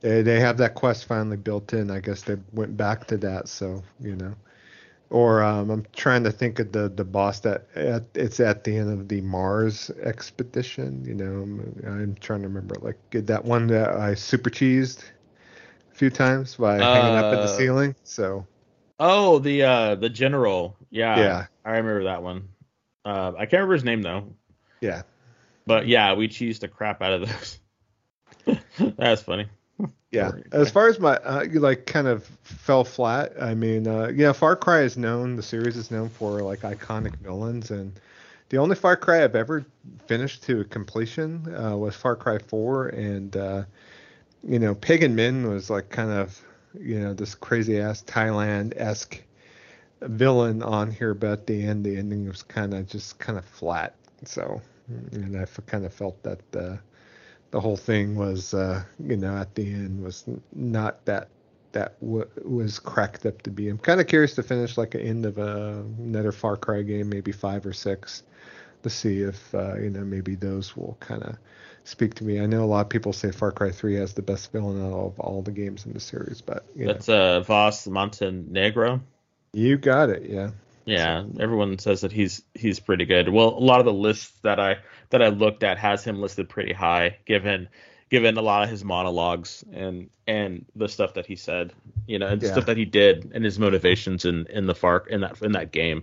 they 0.00 0.22
they 0.22 0.40
have 0.40 0.58
that 0.58 0.74
quest 0.74 1.06
finally 1.06 1.36
built 1.36 1.72
in. 1.72 1.90
I 1.90 2.00
guess 2.00 2.22
they 2.22 2.36
went 2.52 2.76
back 2.76 3.06
to 3.08 3.16
that, 3.18 3.48
so 3.48 3.82
you 4.00 4.16
know. 4.16 4.34
Or 5.10 5.42
um, 5.42 5.70
I'm 5.70 5.86
trying 5.92 6.24
to 6.24 6.30
think 6.32 6.58
of 6.58 6.72
the 6.72 6.88
the 6.88 7.04
boss 7.04 7.40
that 7.40 7.66
at, 7.74 8.04
it's 8.14 8.40
at 8.40 8.64
the 8.64 8.76
end 8.76 8.90
of 8.90 9.08
the 9.08 9.20
Mars 9.20 9.90
expedition. 10.02 11.04
You 11.04 11.14
know, 11.14 11.42
I'm, 11.42 11.82
I'm 11.86 12.14
trying 12.20 12.42
to 12.42 12.48
remember 12.48 12.76
like 12.80 12.98
that 13.12 13.44
one 13.44 13.66
that 13.68 13.90
I 13.90 14.14
super 14.14 14.50
cheesed 14.50 15.04
a 15.92 15.94
few 15.94 16.10
times 16.10 16.56
by 16.56 16.84
hanging 16.84 17.14
up 17.16 17.32
at 17.32 17.40
the 17.40 17.48
Uh, 17.48 17.48
ceiling. 17.48 17.94
So 18.04 18.46
Oh, 19.00 19.38
the 19.38 19.62
uh 19.62 19.94
the 19.94 20.10
general. 20.10 20.76
Yeah. 20.90 21.18
Yeah. 21.18 21.46
I 21.64 21.70
remember 21.70 22.04
that 22.04 22.22
one. 22.22 22.48
Uh, 23.04 23.32
I 23.36 23.46
can't 23.46 23.54
remember 23.54 23.74
his 23.74 23.84
name 23.84 24.02
though. 24.02 24.34
yeah, 24.82 25.02
But 25.66 25.86
yeah, 25.86 26.14
we 26.14 26.28
cheesed 26.28 26.60
the 26.60 26.68
crap 26.68 27.00
out 27.00 27.14
of 27.14 27.28
those. 27.28 28.58
That's 28.98 29.22
funny. 29.22 29.46
Yeah, 30.10 30.32
as 30.52 30.70
far 30.70 30.88
as 30.88 30.98
my 30.98 31.16
uh, 31.16 31.42
you, 31.50 31.60
like 31.60 31.86
kind 31.86 32.08
of 32.08 32.24
fell 32.42 32.84
flat. 32.84 33.32
I 33.40 33.54
mean, 33.54 33.86
uh, 33.86 34.10
yeah, 34.14 34.32
Far 34.32 34.56
Cry 34.56 34.80
is 34.80 34.98
known. 34.98 35.36
The 35.36 35.42
series 35.42 35.76
is 35.76 35.90
known 35.90 36.08
for 36.08 36.42
like 36.42 36.60
iconic 36.60 37.16
villains, 37.16 37.70
and 37.70 37.98
the 38.50 38.58
only 38.58 38.74
Far 38.74 38.96
Cry 38.96 39.22
I've 39.24 39.36
ever 39.36 39.64
finished 40.06 40.42
to 40.44 40.64
completion 40.64 41.54
uh, 41.54 41.76
was 41.76 41.94
Far 41.94 42.16
Cry 42.16 42.38
4, 42.38 42.88
and 42.88 43.36
uh, 43.36 43.62
you 44.42 44.58
know, 44.58 44.74
Pagan 44.74 45.14
Min 45.14 45.48
was 45.48 45.70
like 45.70 45.88
kind 45.90 46.10
of 46.10 46.42
you 46.78 47.00
know 47.00 47.14
this 47.14 47.34
crazy 47.34 47.80
ass 47.80 48.02
Thailand 48.02 48.74
esque 48.76 49.22
villain 50.02 50.62
on 50.62 50.90
here, 50.90 51.14
but 51.14 51.46
the 51.46 51.62
end, 51.64 51.84
the 51.84 51.96
ending 51.96 52.26
was 52.26 52.42
kind 52.42 52.74
of 52.74 52.86
just 52.86 53.18
kind 53.18 53.38
of 53.38 53.44
flat. 53.44 53.94
So, 54.24 54.60
and 55.12 55.36
I 55.36 55.46
kind 55.66 55.84
of 55.84 55.92
felt 55.92 56.22
that. 56.22 56.40
Uh, 56.56 56.76
the 57.50 57.60
whole 57.60 57.76
thing 57.76 58.16
was 58.16 58.54
uh 58.54 58.82
you 59.04 59.16
know 59.16 59.36
at 59.36 59.54
the 59.54 59.66
end 59.66 60.02
was 60.02 60.24
not 60.52 61.04
that 61.04 61.28
that 61.72 61.98
w- 62.00 62.28
was 62.44 62.78
cracked 62.78 63.26
up 63.26 63.42
to 63.42 63.50
be 63.50 63.68
i'm 63.68 63.78
kind 63.78 64.00
of 64.00 64.06
curious 64.06 64.34
to 64.34 64.42
finish 64.42 64.76
like 64.76 64.94
an 64.94 65.00
end 65.00 65.26
of 65.26 65.38
a, 65.38 65.84
another 65.98 66.32
far 66.32 66.56
cry 66.56 66.82
game 66.82 67.08
maybe 67.08 67.32
five 67.32 67.64
or 67.66 67.72
six 67.72 68.22
to 68.82 68.90
see 68.90 69.20
if 69.22 69.54
uh, 69.54 69.74
you 69.76 69.90
know 69.90 70.00
maybe 70.00 70.34
those 70.34 70.76
will 70.76 70.96
kind 71.00 71.22
of 71.22 71.36
speak 71.90 72.14
to 72.14 72.24
me 72.24 72.40
i 72.40 72.46
know 72.46 72.62
a 72.62 72.66
lot 72.66 72.80
of 72.82 72.88
people 72.88 73.12
say 73.12 73.30
far 73.32 73.50
cry 73.50 73.70
3 73.70 73.94
has 73.96 74.12
the 74.14 74.22
best 74.22 74.52
villain 74.52 74.80
out 74.80 74.92
of 74.92 75.18
all 75.20 75.42
the 75.42 75.50
games 75.50 75.86
in 75.86 75.92
the 75.92 76.00
series 76.00 76.40
but 76.40 76.64
know, 76.76 76.92
That's 76.92 77.08
uh 77.08 77.40
Vaas 77.40 77.86
Montenegro. 77.88 79.00
you 79.52 79.76
got 79.76 80.08
it 80.10 80.22
yeah 80.30 80.50
Yeah, 80.86 81.24
everyone 81.38 81.78
says 81.78 82.00
that 82.00 82.12
he's 82.12 82.42
he's 82.54 82.80
pretty 82.80 83.04
good. 83.04 83.28
Well, 83.28 83.48
a 83.48 83.60
lot 83.60 83.80
of 83.80 83.86
the 83.86 83.92
lists 83.92 84.32
that 84.42 84.58
I 84.58 84.78
that 85.10 85.22
I 85.22 85.28
looked 85.28 85.62
at 85.62 85.78
has 85.78 86.02
him 86.04 86.20
listed 86.20 86.48
pretty 86.48 86.72
high, 86.72 87.18
given 87.26 87.68
given 88.08 88.36
a 88.36 88.42
lot 88.42 88.64
of 88.64 88.70
his 88.70 88.84
monologues 88.84 89.62
and 89.72 90.10
and 90.26 90.64
the 90.74 90.88
stuff 90.88 91.14
that 91.14 91.26
he 91.26 91.36
said, 91.36 91.72
you 92.06 92.18
know, 92.18 92.28
and 92.28 92.40
the 92.40 92.46
Yeah. 92.46 92.52
stuff 92.52 92.66
that 92.66 92.76
he 92.76 92.84
did 92.84 93.30
and 93.34 93.44
his 93.44 93.58
motivations 93.58 94.24
in 94.24 94.46
in 94.46 94.66
the 94.66 94.74
far 94.74 95.04
in 95.08 95.20
that 95.20 95.40
in 95.42 95.52
that 95.52 95.70
game. 95.70 96.02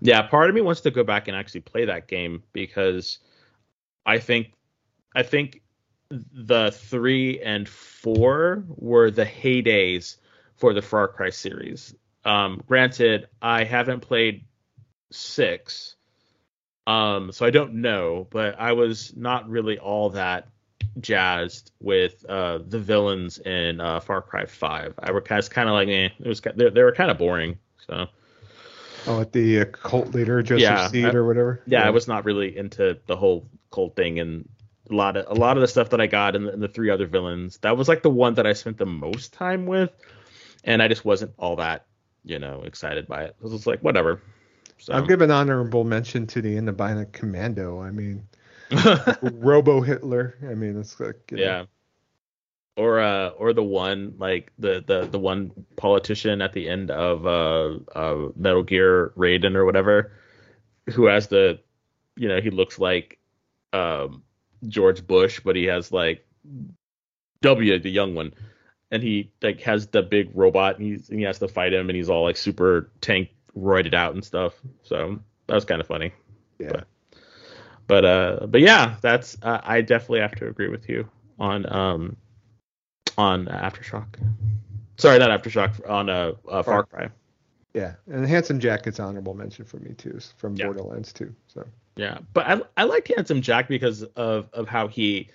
Yeah, 0.00 0.22
part 0.22 0.48
of 0.48 0.54
me 0.54 0.62
wants 0.62 0.80
to 0.82 0.90
go 0.90 1.04
back 1.04 1.28
and 1.28 1.36
actually 1.36 1.60
play 1.62 1.84
that 1.84 2.08
game 2.08 2.42
because 2.52 3.18
I 4.06 4.18
think 4.18 4.52
I 5.14 5.22
think 5.22 5.62
the 6.10 6.70
three 6.70 7.40
and 7.40 7.68
four 7.68 8.64
were 8.68 9.10
the 9.10 9.24
heydays 9.24 10.16
for 10.56 10.72
the 10.74 10.82
Far 10.82 11.08
Cry 11.08 11.30
series. 11.30 11.94
Um, 12.24 12.62
granted, 12.66 13.28
I 13.42 13.64
haven't 13.64 14.00
played 14.00 14.44
six, 15.10 15.96
um, 16.86 17.32
so 17.32 17.46
I 17.46 17.50
don't 17.50 17.74
know, 17.74 18.26
but 18.30 18.58
I 18.58 18.72
was 18.72 19.14
not 19.16 19.48
really 19.48 19.78
all 19.78 20.10
that 20.10 20.48
jazzed 21.00 21.70
with 21.80 22.24
uh, 22.28 22.58
the 22.66 22.78
villains 22.78 23.38
in 23.38 23.80
uh, 23.80 24.00
Far 24.00 24.22
Cry 24.22 24.46
Five. 24.46 24.94
I 24.98 25.10
was 25.10 25.48
kind 25.48 25.68
of 25.68 25.74
like, 25.74 25.88
eh, 25.88 26.08
it 26.18 26.26
was 26.26 26.40
they, 26.40 26.70
they 26.70 26.82
were 26.82 26.92
kind 26.92 27.10
of 27.10 27.18
boring. 27.18 27.58
So 27.86 28.06
oh 29.06 29.20
at 29.20 29.32
the 29.32 29.60
uh, 29.60 29.64
cult 29.66 30.14
leader 30.14 30.42
joseph 30.42 30.62
Yeah, 30.62 30.88
seed 30.88 31.04
I- 31.04 31.14
or 31.14 31.26
whatever 31.26 31.60
yeah, 31.66 31.84
I 31.84 31.90
was 31.90 32.08
not 32.08 32.24
really 32.24 32.56
into 32.56 32.98
the 33.06 33.16
whole 33.16 33.46
cult 33.70 33.96
thing 33.96 34.18
and 34.18 34.48
a 34.90 34.94
lot 34.94 35.16
of 35.16 35.26
a 35.36 35.40
lot 35.40 35.56
of 35.56 35.60
the 35.60 35.68
stuff 35.68 35.90
that 35.90 36.00
I 36.00 36.06
got 36.06 36.36
in 36.36 36.44
the, 36.44 36.52
in 36.52 36.60
the 36.60 36.68
three 36.68 36.90
other 36.90 37.06
villains. 37.06 37.58
That 37.58 37.76
was 37.76 37.88
like 37.88 38.02
the 38.02 38.10
one 38.10 38.34
that 38.34 38.46
I 38.46 38.52
spent 38.52 38.78
the 38.78 38.86
most 38.86 39.32
time 39.32 39.66
with, 39.66 39.90
and 40.62 40.82
I 40.82 40.88
just 40.88 41.04
wasn't 41.04 41.32
all 41.38 41.56
that 41.56 41.86
you 42.24 42.38
know 42.38 42.62
excited 42.62 43.06
by 43.06 43.24
it. 43.24 43.36
I 43.40 43.46
was 43.46 43.66
like 43.66 43.80
whatever. 43.80 44.20
So 44.78 44.92
i'll 44.92 45.06
give 45.06 45.22
an 45.22 45.30
honorable 45.30 45.84
mention 45.84 46.26
to 46.28 46.42
the 46.42 46.56
Indobina 46.56 47.10
commando 47.12 47.80
i 47.80 47.90
mean 47.90 48.26
robo 49.22 49.80
hitler 49.80 50.36
i 50.42 50.54
mean 50.54 50.78
it's 50.78 50.98
like 50.98 51.30
you 51.30 51.38
know, 51.38 51.42
yeah. 51.42 51.64
Or 52.76 52.98
uh 52.98 53.28
or 53.28 53.52
the 53.52 53.62
one 53.62 54.14
like 54.18 54.52
the 54.58 54.82
the 54.84 55.06
the 55.06 55.18
one 55.18 55.52
politician 55.76 56.42
at 56.42 56.52
the 56.52 56.68
end 56.68 56.90
of 56.90 57.24
uh 57.24 57.78
uh 57.96 58.30
Metal 58.34 58.64
Gear 58.64 59.12
Raiden 59.16 59.54
or 59.54 59.64
whatever 59.64 60.12
who 60.92 61.06
has 61.06 61.28
the 61.28 61.60
you 62.16 62.28
know 62.28 62.40
he 62.40 62.50
looks 62.50 62.80
like 62.80 63.18
um 63.72 64.23
George 64.68 65.06
Bush 65.06 65.40
but 65.44 65.56
he 65.56 65.64
has 65.64 65.92
like 65.92 66.26
W 67.42 67.78
the 67.78 67.90
young 67.90 68.14
one. 68.14 68.32
And 68.90 69.02
he 69.02 69.32
like 69.42 69.60
has 69.62 69.88
the 69.88 70.02
big 70.02 70.30
robot 70.34 70.78
and, 70.78 70.86
he's, 70.86 71.08
and 71.10 71.18
he 71.18 71.24
has 71.24 71.38
to 71.40 71.48
fight 71.48 71.72
him 71.72 71.88
and 71.88 71.96
he's 71.96 72.08
all 72.08 72.22
like 72.22 72.36
super 72.36 72.90
tank 73.00 73.28
roided 73.56 73.94
out 73.94 74.14
and 74.14 74.24
stuff. 74.24 74.54
So 74.82 75.18
that 75.46 75.54
was 75.54 75.64
kind 75.64 75.80
of 75.80 75.86
funny. 75.86 76.12
Yeah. 76.58 76.68
But- 76.70 76.86
but 77.86 78.04
uh 78.06 78.46
but 78.46 78.62
yeah 78.62 78.94
that's 79.02 79.36
uh, 79.42 79.60
i 79.62 79.82
definitely 79.82 80.20
have 80.20 80.34
to 80.34 80.46
agree 80.48 80.68
with 80.68 80.88
you 80.88 81.06
on 81.38 81.70
um 81.70 82.16
on 83.18 83.44
aftershock. 83.44 84.06
Sorry 84.96 85.18
not 85.18 85.28
aftershock 85.28 85.86
on 85.86 86.08
uh, 86.08 86.32
uh 86.48 86.62
far 86.62 86.62
Far- 86.62 86.82
cry 86.84 87.08
Yeah, 87.74 87.94
and 88.10 88.26
Handsome 88.26 88.60
Jack 88.60 88.84
gets 88.84 89.00
honorable 89.00 89.34
mention 89.34 89.64
for 89.64 89.78
me 89.78 89.94
too, 89.94 90.18
from 90.36 90.56
Yeah. 90.56 90.66
Borderlands 90.66 91.12
2. 91.12 91.34
So 91.48 91.66
yeah 91.96 92.18
but 92.32 92.46
i 92.46 92.60
i 92.76 92.84
liked 92.84 93.08
handsome 93.08 93.40
jack 93.40 93.68
because 93.68 94.02
of 94.16 94.48
of 94.52 94.68
how 94.68 94.88
he 94.88 95.28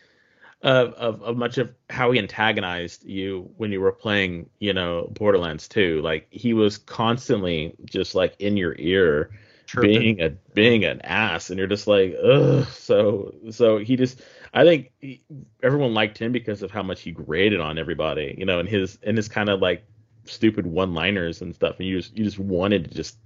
of, 0.62 0.94
of 0.96 1.22
of 1.22 1.38
much 1.38 1.58
of 1.58 1.74
how 1.90 2.12
he 2.12 2.20
antagonized 2.20 3.06
you 3.06 3.50
when 3.58 3.72
you 3.72 3.80
were 3.80 3.92
playing 3.92 4.50
you 4.60 4.74
know 4.74 5.10
borderlands 5.12 5.68
2 5.68 6.02
like 6.02 6.28
he 6.32 6.54
was 6.54 6.78
constantly 6.78 7.74
just 7.86 8.14
like 8.14 8.36
in 8.40 8.58
your 8.58 8.76
ear 8.78 9.30
chirping. 9.68 10.00
being 10.00 10.22
a 10.22 10.30
being 10.54 10.84
an 10.84 11.00
ass 11.02 11.50
and 11.50 11.58
you're 11.58 11.68
just 11.68 11.88
like 11.88 12.14
ugh 12.22 12.68
so 12.68 13.34
so 13.52 13.78
he 13.78 13.96
just 13.96 14.22
i 14.54 14.66
think 14.66 14.92
he, 15.00 15.22
everyone 15.64 15.94
liked 15.94 16.18
him 16.18 16.34
because 16.34 16.62
of 16.62 16.72
how 16.72 16.84
much 16.84 17.02
he 17.02 17.12
graded 17.12 17.62
on 17.62 17.78
everybody 17.78 18.36
you 18.38 18.46
know 18.46 18.60
and 18.60 18.68
his 18.68 18.98
and 19.04 19.16
his 19.16 19.30
kind 19.30 19.48
of 19.48 19.62
like 19.62 19.86
stupid 20.30 20.66
one 20.68 20.94
liners 20.94 21.42
and 21.42 21.56
stuff 21.56 21.78
and 21.80 21.88
you 21.88 22.00
just 22.00 22.18
you 22.18 22.24
just 22.24 22.40
wanted 22.40 22.86
to 22.86 22.96
just 22.96 23.18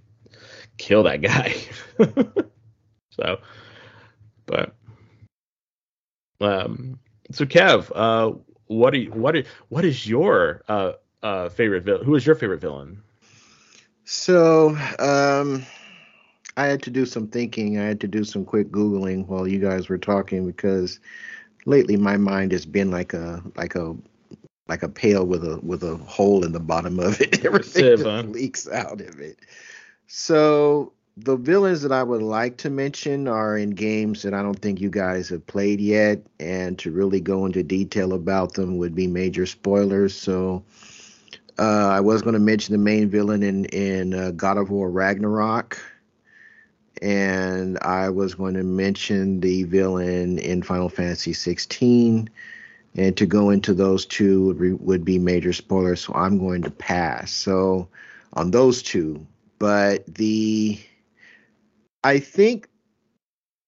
kill 0.77 1.03
that 1.03 1.21
guy 1.21 1.53
so 3.11 3.37
but 4.45 4.75
um 6.41 6.99
so 7.31 7.45
kev 7.45 7.91
uh 7.95 8.35
what 8.67 8.93
are 8.93 8.97
you, 8.97 9.11
what 9.11 9.35
are, 9.35 9.43
what 9.69 9.85
is 9.85 10.07
your 10.07 10.63
uh 10.67 10.93
uh 11.21 11.49
favorite 11.49 11.83
villain 11.83 12.03
who 12.05 12.15
is 12.15 12.25
your 12.25 12.35
favorite 12.35 12.61
villain 12.61 13.01
So, 14.05 14.77
um, 14.99 15.65
I 16.57 16.65
had 16.65 16.81
to 16.83 16.91
do 16.91 17.05
some 17.05 17.27
thinking. 17.27 17.79
I 17.79 17.83
had 17.83 17.99
to 18.01 18.07
do 18.07 18.23
some 18.23 18.45
quick 18.45 18.71
googling 18.71 19.27
while 19.27 19.47
you 19.47 19.59
guys 19.59 19.89
were 19.89 19.97
talking 19.97 20.45
because 20.45 20.99
lately 21.65 21.97
my 21.97 22.17
mind 22.17 22.51
has 22.51 22.65
been 22.65 22.91
like 22.91 23.13
a 23.13 23.41
like 23.55 23.75
a 23.75 23.95
like 24.67 24.83
a 24.83 24.89
pail 24.89 25.25
with 25.25 25.43
a 25.43 25.59
with 25.61 25.83
a 25.83 25.97
hole 25.97 26.45
in 26.45 26.51
the 26.51 26.59
bottom 26.59 26.99
of 26.99 27.19
it. 27.21 27.45
Everything 27.45 27.97
just 27.97 28.27
leaks 28.29 28.67
out 28.69 29.01
of 29.01 29.19
it. 29.19 29.39
So 30.07 30.93
the 31.17 31.35
villains 31.35 31.81
that 31.83 31.91
I 31.91 32.01
would 32.01 32.23
like 32.23 32.57
to 32.57 32.69
mention 32.69 33.27
are 33.27 33.57
in 33.57 33.71
games 33.71 34.23
that 34.23 34.33
I 34.33 34.41
don't 34.41 34.59
think 34.59 34.81
you 34.81 34.89
guys 34.89 35.29
have 35.29 35.45
played 35.45 35.79
yet, 35.79 36.25
and 36.39 36.77
to 36.79 36.91
really 36.91 37.19
go 37.19 37.45
into 37.45 37.61
detail 37.63 38.13
about 38.13 38.53
them 38.53 38.77
would 38.77 38.95
be 38.95 39.07
major 39.07 39.45
spoilers. 39.45 40.15
So 40.15 40.63
uh, 41.59 41.89
I 41.89 41.99
was 41.99 42.21
going 42.21 42.33
to 42.33 42.39
mention 42.39 42.73
the 42.73 42.79
main 42.79 43.09
villain 43.09 43.43
in 43.43 43.65
in 43.65 44.13
uh, 44.13 44.31
God 44.31 44.57
of 44.57 44.71
War 44.71 44.89
Ragnarok, 44.89 45.77
and 47.01 47.77
I 47.81 48.09
was 48.09 48.33
going 48.33 48.55
to 48.55 48.63
mention 48.63 49.41
the 49.41 49.63
villain 49.63 50.39
in 50.39 50.63
Final 50.63 50.89
Fantasy 50.89 51.33
16. 51.33 52.29
And 52.95 53.17
to 53.17 53.25
go 53.25 53.49
into 53.49 53.73
those 53.73 54.05
two 54.05 54.45
would, 54.45 54.59
re- 54.59 54.73
would 54.73 55.03
be 55.03 55.17
major 55.17 55.51
spoilers, 55.51 56.01
so 56.01 56.13
I'm 56.13 56.37
going 56.37 56.61
to 56.61 56.69
pass. 56.69 57.31
So 57.31 57.89
on 58.33 58.51
those 58.51 58.83
two, 58.83 59.25
but 59.57 60.05
the 60.05 60.79
I 62.03 62.19
think 62.19 62.67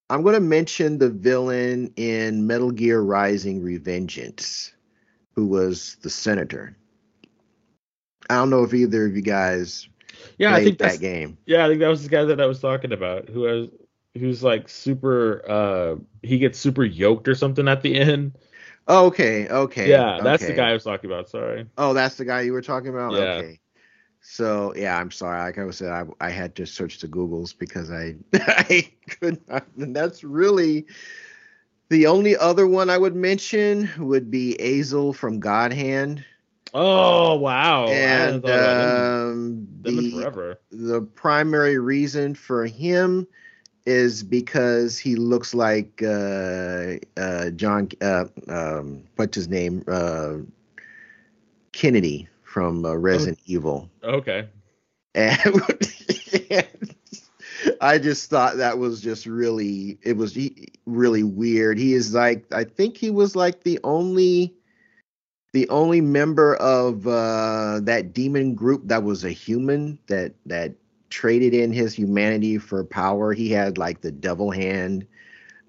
I'm 0.10 0.22
going 0.22 0.36
to 0.36 0.42
mention 0.42 1.00
the 1.00 1.10
villain 1.10 1.92
in 1.96 2.46
Metal 2.46 2.70
Gear 2.70 3.02
Rising: 3.02 3.64
Revengeance, 3.64 4.74
who 5.34 5.48
was 5.48 5.98
the 6.02 6.10
senator 6.10 6.76
I 8.30 8.36
don't 8.36 8.50
know 8.50 8.64
if 8.64 8.74
either 8.74 9.06
of 9.06 9.16
you 9.16 9.22
guys 9.22 9.88
Yeah, 10.38 10.54
I 10.54 10.64
think 10.64 10.80
that 10.80 11.00
game. 11.00 11.38
yeah, 11.46 11.66
I 11.66 11.70
think 11.70 11.80
that 11.82 11.88
was 11.88 12.04
the 12.04 12.10
guy 12.10 12.24
that 12.26 12.42
I 12.42 12.46
was 12.46 12.60
talking 12.60 12.92
about 12.92 13.30
who 13.30 13.44
has 13.44 13.70
who's 14.18 14.44
like 14.44 14.70
super 14.70 15.44
uh 15.48 15.96
he 16.24 16.38
gets 16.38 16.58
super 16.58 16.84
yoked 16.84 17.28
or 17.28 17.36
something 17.36 17.68
at 17.68 17.82
the 17.82 17.96
end. 17.96 18.34
Oh, 18.88 19.08
okay, 19.08 19.48
okay. 19.48 19.90
yeah, 19.90 20.20
that's 20.22 20.46
the 20.46 20.54
guy 20.54 20.70
I 20.70 20.74
was 20.74 20.84
talking 20.84 21.10
about. 21.10 21.30
Sorry. 21.30 21.66
Oh, 21.78 21.94
that's 21.94 22.16
the 22.16 22.26
guy 22.26 22.42
you 22.42 22.54
were 22.54 22.62
talking 22.62 22.90
about. 22.90 23.14
Yeah. 23.14 23.20
Okay. 23.20 23.60
So 24.22 24.74
yeah, 24.76 24.98
I'm 24.98 25.12
sorry. 25.12 25.40
Like 25.40 25.58
I 25.58 25.70
said, 25.72 25.92
I 25.92 26.04
I 26.20 26.30
had 26.30 26.56
to 26.56 26.66
search 26.66 27.00
the 27.00 27.08
Googles 27.08 27.58
because 27.58 27.92
I 27.92 28.16
I 28.34 28.92
could 29.08 29.48
not. 29.48 29.66
And 29.78 29.96
that's 29.96 30.24
really 30.24 30.86
the 31.90 32.08
only 32.08 32.36
other 32.36 32.68
one 32.68 32.90
I 32.90 32.98
would 32.98 33.16
mention 33.16 33.90
would 34.00 34.32
be 34.32 34.60
Azel 34.60 35.14
from 35.14 35.40
God 35.40 35.74
Hand. 35.74 36.26
Oh 36.74 37.36
wow. 37.36 37.88
And 37.88 38.44
um, 38.46 39.68
the 39.82 40.12
forever. 40.12 40.60
the 40.72 41.02
primary 41.02 41.78
reason 41.80 42.36
for 42.36 42.66
him 42.66 43.28
is 43.86 44.24
because 44.24 44.98
he 44.98 45.16
looks 45.16 45.54
like 45.54 46.02
uh, 46.04 46.96
uh, 47.18 47.50
John. 47.52 47.90
Uh, 48.02 48.26
um, 48.48 49.04
what's 49.16 49.36
his 49.36 49.48
name? 49.48 49.84
Uh, 49.88 50.38
Kennedy 51.72 52.28
from 52.44 52.86
uh, 52.86 52.96
Resident 52.96 53.40
Evil. 53.46 53.90
Okay. 54.04 54.48
And 55.14 55.62
I 57.82 57.98
just 57.98 58.30
thought 58.30 58.58
that 58.58 58.78
was 58.78 59.02
just 59.02 59.26
really, 59.26 59.98
it 60.02 60.18
was 60.18 60.38
really 60.86 61.24
weird. 61.24 61.78
He 61.78 61.94
is 61.94 62.14
like, 62.14 62.46
I 62.54 62.64
think 62.64 62.98
he 62.98 63.10
was 63.10 63.36
like 63.36 63.64
the 63.64 63.80
only, 63.84 64.54
the 65.54 65.68
only 65.70 66.02
member 66.02 66.56
of 66.56 67.08
uh, 67.08 67.80
that 67.84 68.14
demon 68.14 68.56
group 68.56 68.84
that 68.86 69.04
was 69.04 69.24
a 69.24 69.32
human 69.32 70.00
that 70.08 70.34
that 70.46 70.76
traded 71.16 71.54
in 71.54 71.72
his 71.72 71.94
humanity 71.94 72.58
for 72.58 72.84
power. 72.84 73.32
He 73.32 73.50
had 73.50 73.78
like 73.78 74.02
the 74.02 74.12
devil 74.12 74.52
hand, 74.52 75.08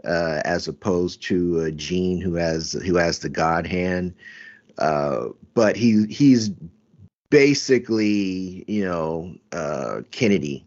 uh, 0.05 0.43
as 0.45 0.67
opposed 0.67 1.23
to 1.25 1.61
uh, 1.61 1.71
Gene, 1.71 2.21
who 2.21 2.35
has 2.35 2.73
who 2.73 2.97
has 2.97 3.21
the 3.21 3.29
God 3.29 3.65
hand. 3.65 4.13
Uh, 4.79 5.29
but 5.55 5.77
he 5.77 6.07
he's 6.07 6.51
basically, 7.31 8.65
you 8.67 8.85
know, 8.85 9.37
uh, 9.53 10.01
Kennedy 10.11 10.67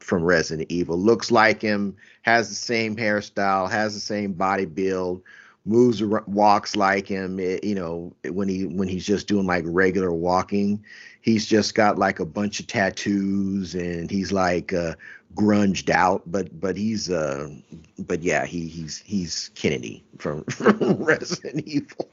from 0.00 0.22
Resident 0.22 0.70
Evil. 0.70 0.98
Looks 0.98 1.30
like 1.30 1.62
him, 1.62 1.96
has 2.22 2.50
the 2.50 2.54
same 2.54 2.94
hairstyle, 2.94 3.70
has 3.70 3.94
the 3.94 4.00
same 4.00 4.34
body 4.34 4.66
build, 4.66 5.22
moves, 5.64 6.02
walks 6.26 6.76
like 6.76 7.06
him. 7.06 7.40
It- 7.40 7.64
you 7.64 7.74
know, 7.74 8.14
when 8.28 8.48
he 8.50 8.66
when 8.66 8.88
he's 8.88 9.06
just 9.06 9.28
doing 9.28 9.46
like 9.46 9.64
regular 9.66 10.12
walking, 10.12 10.84
he's 11.28 11.46
just 11.46 11.74
got 11.74 11.98
like 11.98 12.20
a 12.20 12.24
bunch 12.24 12.58
of 12.58 12.66
tattoos 12.66 13.74
and 13.74 14.10
he's 14.10 14.32
like 14.32 14.72
uh, 14.72 14.94
grunged 15.34 15.90
out. 15.90 16.22
But 16.26 16.58
but 16.58 16.76
he's 16.76 17.10
uh, 17.10 17.50
but 17.98 18.22
yeah, 18.22 18.46
he 18.46 18.66
he's 18.66 18.98
he's 18.98 19.50
Kennedy 19.54 20.04
from, 20.16 20.44
from 20.50 20.78
Resident 21.02 21.66
Evil. 21.66 22.08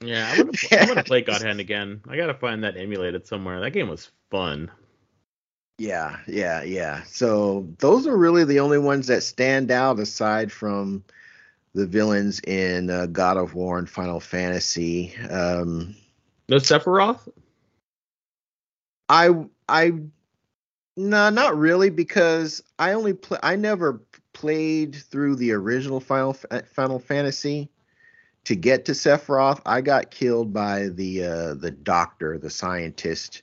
Yeah, 0.00 0.30
I'm 0.30 0.46
gonna, 0.46 0.58
I'm 0.72 0.88
gonna 0.88 1.04
play 1.04 1.22
God 1.22 1.42
Hand 1.42 1.60
again. 1.60 2.00
I 2.08 2.16
gotta 2.16 2.34
find 2.34 2.64
that 2.64 2.76
emulated 2.76 3.26
somewhere. 3.26 3.60
That 3.60 3.70
game 3.70 3.88
was 3.88 4.10
fun. 4.30 4.70
Yeah, 5.78 6.18
yeah, 6.26 6.62
yeah. 6.62 7.04
So 7.04 7.68
those 7.78 8.08
are 8.08 8.16
really 8.16 8.44
the 8.44 8.58
only 8.58 8.78
ones 8.78 9.06
that 9.06 9.22
stand 9.22 9.70
out 9.70 10.00
aside 10.00 10.50
from 10.50 11.04
the 11.74 11.86
villains 11.86 12.40
in 12.40 12.90
uh, 12.90 13.06
God 13.06 13.36
of 13.36 13.54
War 13.54 13.78
and 13.78 13.88
Final 13.88 14.18
Fantasy. 14.18 15.14
Um, 15.30 15.94
No 16.48 16.56
Sephiroth? 16.56 17.20
I, 19.08 19.30
I, 19.68 19.92
no, 20.96 21.30
not 21.30 21.56
really 21.56 21.90
because 21.90 22.62
I 22.78 22.92
only 22.92 23.14
play. 23.14 23.38
I 23.42 23.56
never 23.56 24.02
played 24.32 24.94
through 24.94 25.36
the 25.36 25.52
original 25.52 26.00
Final 26.00 26.34
Final 26.72 26.98
Fantasy 26.98 27.68
to 28.44 28.56
get 28.56 28.84
to 28.86 28.92
Sephiroth. 28.92 29.60
I 29.64 29.80
got 29.80 30.10
killed 30.10 30.52
by 30.52 30.88
the 30.88 31.24
uh, 31.24 31.54
the 31.54 31.70
doctor, 31.70 32.38
the 32.38 32.50
scientist 32.50 33.42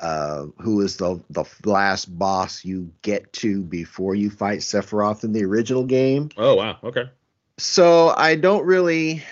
uh, 0.00 0.46
who 0.60 0.80
is 0.80 0.96
the 0.96 1.20
the 1.30 1.44
last 1.64 2.06
boss 2.18 2.64
you 2.64 2.92
get 3.02 3.32
to 3.34 3.62
before 3.62 4.14
you 4.14 4.30
fight 4.30 4.60
Sephiroth 4.60 5.24
in 5.24 5.32
the 5.32 5.44
original 5.44 5.84
game. 5.84 6.30
Oh 6.36 6.54
wow, 6.54 6.78
okay. 6.84 7.10
So 7.58 8.10
I 8.16 8.36
don't 8.36 8.64
really, 8.64 9.24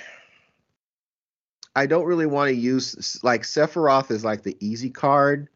I 1.76 1.86
don't 1.86 2.06
really 2.06 2.26
want 2.26 2.48
to 2.48 2.56
use 2.56 3.20
like 3.22 3.42
Sephiroth 3.42 4.10
is 4.10 4.24
like 4.24 4.42
the 4.42 4.56
easy 4.60 4.90
card, 4.90 5.48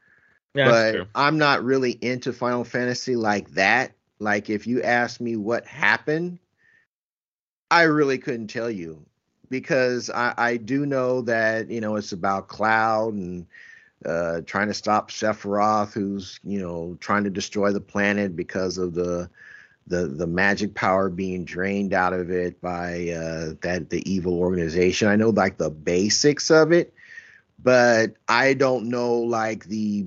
Yeah, 0.55 0.69
but. 0.69 1.09
I'm 1.15 1.39
not 1.39 1.65
really 1.65 1.93
into 1.93 2.33
Final 2.33 2.63
Fantasy 2.63 3.17
like 3.17 3.51
that. 3.53 3.93
Like 4.21 4.51
if 4.51 4.67
you 4.67 4.83
ask 4.83 5.21
me 5.21 5.37
what 5.37 5.67
happened, 5.67 6.39
I 7.71 7.83
really 7.85 8.19
couldn't 8.19 8.49
tell 8.49 8.71
you 8.71 9.05
because 9.49 10.11
I, 10.11 10.35
I 10.37 10.57
do 10.59 10.87
know 10.87 11.23
that 11.23 11.71
you 11.71 11.81
know 11.81 11.97
it's 11.97 12.13
about 12.13 12.49
Cloud 12.49 13.15
and 13.15 13.47
uh, 14.05 14.41
trying 14.47 14.69
to 14.69 14.75
stop 14.75 15.11
Sephiroth, 15.11 15.93
who's 15.93 16.39
you 16.45 16.61
know 16.61 16.97
trying 17.01 17.25
to 17.25 17.31
destroy 17.31 17.73
the 17.73 17.81
planet 17.81 18.37
because 18.37 18.79
of 18.79 18.95
the 18.95 19.31
the 19.91 20.07
the 20.07 20.27
magic 20.27 20.75
power 20.75 21.11
being 21.11 21.45
drained 21.45 21.93
out 21.93 22.13
of 22.13 22.31
it 22.31 22.61
by 22.61 23.11
uh, 23.11 23.55
that 23.61 23.91
the 23.91 24.11
evil 24.11 24.39
organization. 24.39 25.09
I 25.09 25.17
know 25.17 25.31
like 25.31 25.59
the 25.59 25.69
basics 25.69 26.51
of 26.51 26.73
it, 26.73 26.95
but 27.63 28.15
I 28.29 28.55
don't 28.55 28.89
know 28.89 29.15
like 29.15 29.65
the 29.65 30.07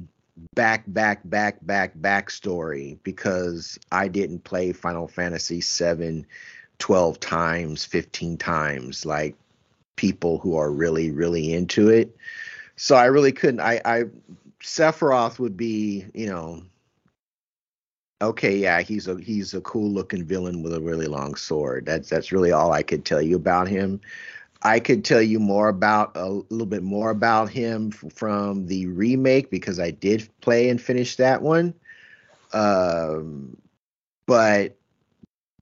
back 0.56 0.86
back 0.88 1.22
back 1.26 1.64
back 1.66 1.96
backstory 1.98 2.98
because 3.04 3.78
I 3.92 4.08
didn't 4.08 4.46
play 4.46 4.72
Final 4.72 5.08
Fantasy 5.08 5.62
7 5.62 6.26
12 6.80 7.20
times, 7.20 7.86
15 7.86 8.38
times 8.38 9.06
like 9.06 9.36
people 9.98 10.40
who 10.40 10.56
are 10.56 10.72
really 10.72 11.12
really 11.12 11.54
into 11.54 11.90
it. 11.90 12.16
So 12.78 12.96
I 12.96 13.06
really 13.06 13.34
couldn't 13.34 13.60
I 13.60 13.82
I 13.84 14.04
Sephiroth 14.62 15.40
would 15.40 15.58
be, 15.58 16.06
you 16.14 16.28
know, 16.28 16.64
okay, 18.22 18.56
yeah, 18.58 18.82
he's 18.82 19.08
a 19.08 19.18
he's 19.20 19.54
a 19.54 19.62
cool 19.62 19.90
looking 19.92 20.24
villain 20.24 20.62
with 20.64 20.74
a 20.74 20.82
really 20.82 21.08
long 21.08 21.36
sword. 21.36 21.86
That's 21.86 22.10
that's 22.10 22.32
really 22.32 22.52
all 22.52 22.72
I 22.72 22.84
could 22.84 23.06
tell 23.06 23.22
you 23.22 23.36
about 23.36 23.68
him. 23.68 24.02
I 24.64 24.80
could 24.80 25.04
tell 25.04 25.22
you 25.22 25.40
more 25.40 25.70
about 25.70 26.16
a 26.16 26.30
little 26.30 26.66
bit 26.68 26.84
more 26.84 27.10
about 27.12 27.50
him 27.50 27.92
f- 27.94 28.12
from 28.14 28.68
the 28.68 28.88
remake 28.88 29.50
because 29.50 29.80
I 29.80 29.92
did 29.92 30.28
play 30.42 30.70
and 30.70 30.82
finish 30.82 31.16
that 31.18 31.42
one. 31.42 31.74
Um, 32.54 33.58
but 34.26 34.78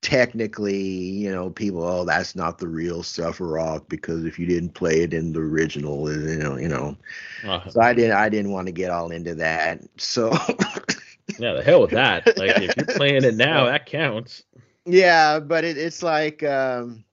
technically, 0.02 0.78
you 0.78 1.32
know, 1.32 1.50
people, 1.50 1.84
oh, 1.84 2.06
that's 2.06 2.36
not 2.36 2.58
the 2.58 2.68
real 2.68 3.02
Sephiroth 3.04 3.88
because 3.90 4.26
if 4.26 4.40
you 4.40 4.46
didn't 4.46 4.74
play 4.74 5.02
it 5.02 5.14
in 5.14 5.34
the 5.34 5.40
original, 5.40 6.12
you 6.12 6.38
know, 6.38 6.58
you 6.58 6.68
know. 6.68 6.96
Uh, 7.44 7.60
So 7.68 7.82
I 7.82 7.94
didn't 7.94 8.16
I 8.18 8.30
didn't 8.30 8.52
want 8.52 8.68
to 8.68 8.72
get 8.74 8.92
all 8.92 9.12
into 9.12 9.36
that. 9.36 9.82
So 9.98 10.32
yeah, 11.40 11.54
the 11.54 11.64
hell 11.64 11.82
with 11.82 11.92
that. 11.92 12.26
Like 12.38 12.62
if 12.62 12.76
you're 12.76 12.98
playing 12.98 13.24
it 13.24 13.36
now, 13.36 13.66
that 13.66 13.86
counts. 13.86 14.44
Yeah, 14.86 15.40
but 15.40 15.64
it, 15.64 15.78
it's 15.78 16.02
like 16.02 16.44
um 16.44 17.04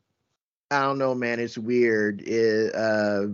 I 0.70 0.82
don't 0.82 0.98
know, 0.98 1.14
man. 1.14 1.40
It's 1.40 1.56
weird. 1.56 2.20
It, 2.22 2.74
uh, 2.74 3.28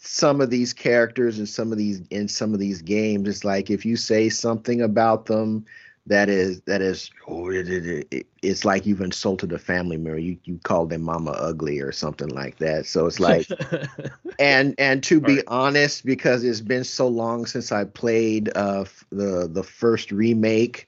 some 0.00 0.40
of 0.40 0.50
these 0.50 0.72
characters 0.72 1.38
and 1.38 1.48
some 1.48 1.70
of 1.70 1.78
these 1.78 2.02
in 2.10 2.28
some 2.28 2.54
of 2.54 2.60
these 2.60 2.82
games, 2.82 3.28
it's 3.28 3.44
like 3.44 3.70
if 3.70 3.84
you 3.84 3.96
say 3.96 4.28
something 4.28 4.82
about 4.82 5.26
them 5.26 5.64
that 6.06 6.28
is 6.28 6.60
that 6.62 6.80
is 6.82 7.10
oh, 7.28 7.50
it, 7.50 7.68
it, 7.68 8.06
it, 8.10 8.26
it's 8.42 8.64
like 8.64 8.86
you've 8.86 9.00
insulted 9.00 9.52
a 9.52 9.58
family 9.58 9.96
member. 9.96 10.18
You 10.18 10.38
you 10.44 10.58
called 10.62 10.90
them 10.90 11.02
mama 11.02 11.32
ugly 11.32 11.80
or 11.80 11.92
something 11.92 12.28
like 12.28 12.58
that. 12.58 12.86
So 12.86 13.06
it's 13.06 13.20
like 13.20 13.48
and 14.38 14.74
and 14.78 15.02
to 15.04 15.20
be 15.20 15.42
Right. 15.42 15.46
honest 15.46 16.04
because 16.04 16.44
it's 16.44 16.60
been 16.60 16.84
so 16.84 17.06
long 17.08 17.46
since 17.46 17.72
i 17.72 17.84
played 17.84 18.50
uh 18.56 18.84
the 19.10 19.48
the 19.50 19.62
first 19.62 20.10
remake 20.10 20.86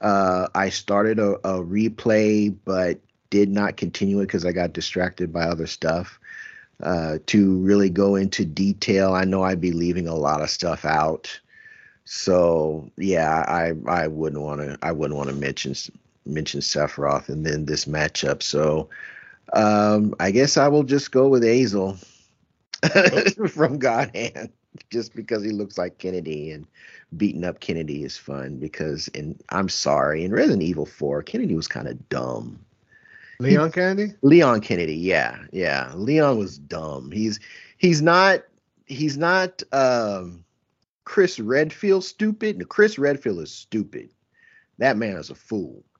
uh 0.00 0.46
i 0.54 0.68
started 0.68 1.18
a, 1.18 1.32
a 1.46 1.62
replay 1.62 2.54
but 2.64 3.00
did 3.30 3.48
not 3.50 3.76
continue 3.76 4.20
it 4.20 4.26
because 4.26 4.44
i 4.44 4.52
got 4.52 4.72
distracted 4.72 5.32
by 5.32 5.42
other 5.42 5.66
stuff 5.66 6.18
uh 6.82 7.18
to 7.26 7.58
really 7.58 7.90
go 7.90 8.14
into 8.16 8.44
detail 8.44 9.12
i 9.14 9.24
know 9.24 9.42
i'd 9.42 9.60
be 9.60 9.72
leaving 9.72 10.06
a 10.08 10.14
lot 10.14 10.42
of 10.42 10.50
stuff 10.50 10.84
out 10.84 11.40
so 12.06 12.90
yeah 12.96 13.44
i 13.46 13.72
i 13.86 14.06
wouldn't 14.06 14.42
want 14.42 14.60
to 14.60 14.78
i 14.82 14.90
wouldn't 14.90 15.16
want 15.16 15.28
to 15.28 15.34
mention 15.34 15.74
mention 16.24 16.60
sephiroth 16.60 17.28
and 17.28 17.44
then 17.44 17.66
this 17.66 17.84
matchup 17.84 18.42
so 18.42 18.88
um 19.52 20.14
i 20.18 20.30
guess 20.30 20.56
i 20.56 20.66
will 20.66 20.84
just 20.84 21.12
go 21.12 21.28
with 21.28 21.44
azel 21.44 21.98
from 23.48 23.78
God 23.78 24.10
Hand, 24.14 24.50
just 24.90 25.14
because 25.14 25.42
he 25.44 25.50
looks 25.50 25.78
like 25.78 25.98
Kennedy 25.98 26.50
and 26.50 26.66
beating 27.16 27.44
up 27.44 27.60
Kennedy 27.60 28.04
is 28.04 28.16
fun. 28.16 28.56
Because 28.56 29.08
in 29.08 29.38
I'm 29.50 29.68
sorry, 29.68 30.24
in 30.24 30.32
Resident 30.32 30.62
Evil 30.62 30.86
4, 30.86 31.22
Kennedy 31.22 31.54
was 31.54 31.68
kind 31.68 31.88
of 31.88 32.08
dumb. 32.08 32.60
Leon 33.38 33.72
Kennedy? 33.72 34.14
Leon 34.22 34.60
Kennedy, 34.62 34.96
yeah, 34.96 35.38
yeah, 35.52 35.92
Leon 35.94 36.38
was 36.38 36.58
dumb. 36.58 37.10
He's 37.10 37.38
he's 37.76 38.00
not 38.00 38.42
he's 38.86 39.18
not 39.18 39.62
um 39.72 40.44
Chris 41.06 41.38
Redfield 41.40 42.04
stupid. 42.04 42.68
Chris 42.68 42.98
Redfield 42.98 43.40
is 43.40 43.52
stupid. 43.52 44.10
That 44.78 44.98
man 44.98 45.16
is 45.16 45.30
a 45.30 45.34
fool. 45.34 45.82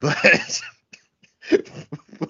But 0.00 0.62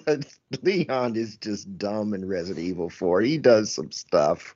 but 0.05 0.25
Leon 0.63 1.15
is 1.15 1.37
just 1.37 1.77
dumb 1.77 2.15
in 2.15 2.27
Resident 2.27 2.65
Evil 2.65 2.89
4. 2.89 3.21
He 3.21 3.37
does 3.37 3.71
some 3.71 3.91
stuff. 3.91 4.55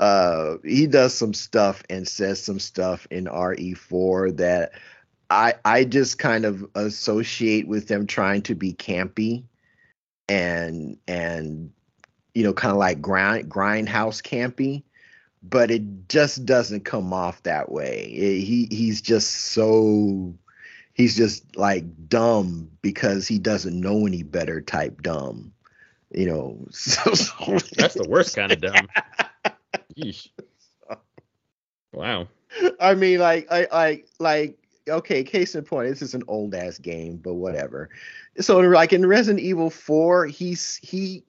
Uh 0.00 0.54
he 0.64 0.86
does 0.86 1.12
some 1.14 1.34
stuff 1.34 1.82
and 1.90 2.08
says 2.08 2.42
some 2.42 2.58
stuff 2.58 3.06
in 3.10 3.26
RE4 3.26 4.38
that 4.38 4.72
I 5.28 5.54
I 5.66 5.84
just 5.84 6.18
kind 6.18 6.46
of 6.46 6.64
associate 6.74 7.68
with 7.68 7.88
them 7.88 8.06
trying 8.06 8.40
to 8.42 8.54
be 8.54 8.72
campy 8.72 9.44
and 10.30 10.96
and 11.06 11.70
you 12.34 12.42
know 12.42 12.54
kind 12.54 12.72
of 12.72 12.78
like 12.78 13.02
grind 13.02 13.50
grindhouse 13.50 14.22
campy 14.22 14.82
but 15.48 15.70
it 15.70 16.08
just 16.08 16.44
doesn't 16.44 16.84
come 16.84 17.12
off 17.12 17.42
that 17.42 17.70
way 17.70 18.04
it, 18.12 18.40
he 18.40 18.68
he's 18.70 19.00
just 19.00 19.30
so 19.30 20.34
he's 20.94 21.16
just 21.16 21.56
like 21.56 21.84
dumb 22.08 22.70
because 22.82 23.26
he 23.26 23.38
doesn't 23.38 23.78
know 23.78 24.06
any 24.06 24.22
better 24.22 24.60
type 24.60 25.02
dumb 25.02 25.52
you 26.12 26.26
know 26.26 26.58
so, 26.70 27.14
so 27.14 27.58
that's 27.76 27.94
the 27.94 28.06
worst 28.08 28.36
kind 28.36 28.52
of 28.52 28.60
dumb 28.60 28.88
Yeesh. 29.96 30.28
wow 31.92 32.26
i 32.80 32.94
mean 32.94 33.18
like 33.18 33.46
i 33.50 33.66
i 33.72 34.02
like 34.18 34.58
okay, 34.88 35.24
case 35.24 35.54
in 35.54 35.64
point, 35.64 35.88
this 35.88 36.02
is 36.02 36.14
an 36.14 36.22
old 36.28 36.54
ass 36.54 36.78
game, 36.78 37.16
but 37.16 37.34
whatever. 37.34 37.90
So 38.40 38.58
like 38.58 38.92
in 38.92 39.06
Resident 39.06 39.40
Evil 39.40 39.70
4, 39.70 40.26
he's 40.26 40.76
he 40.76 41.24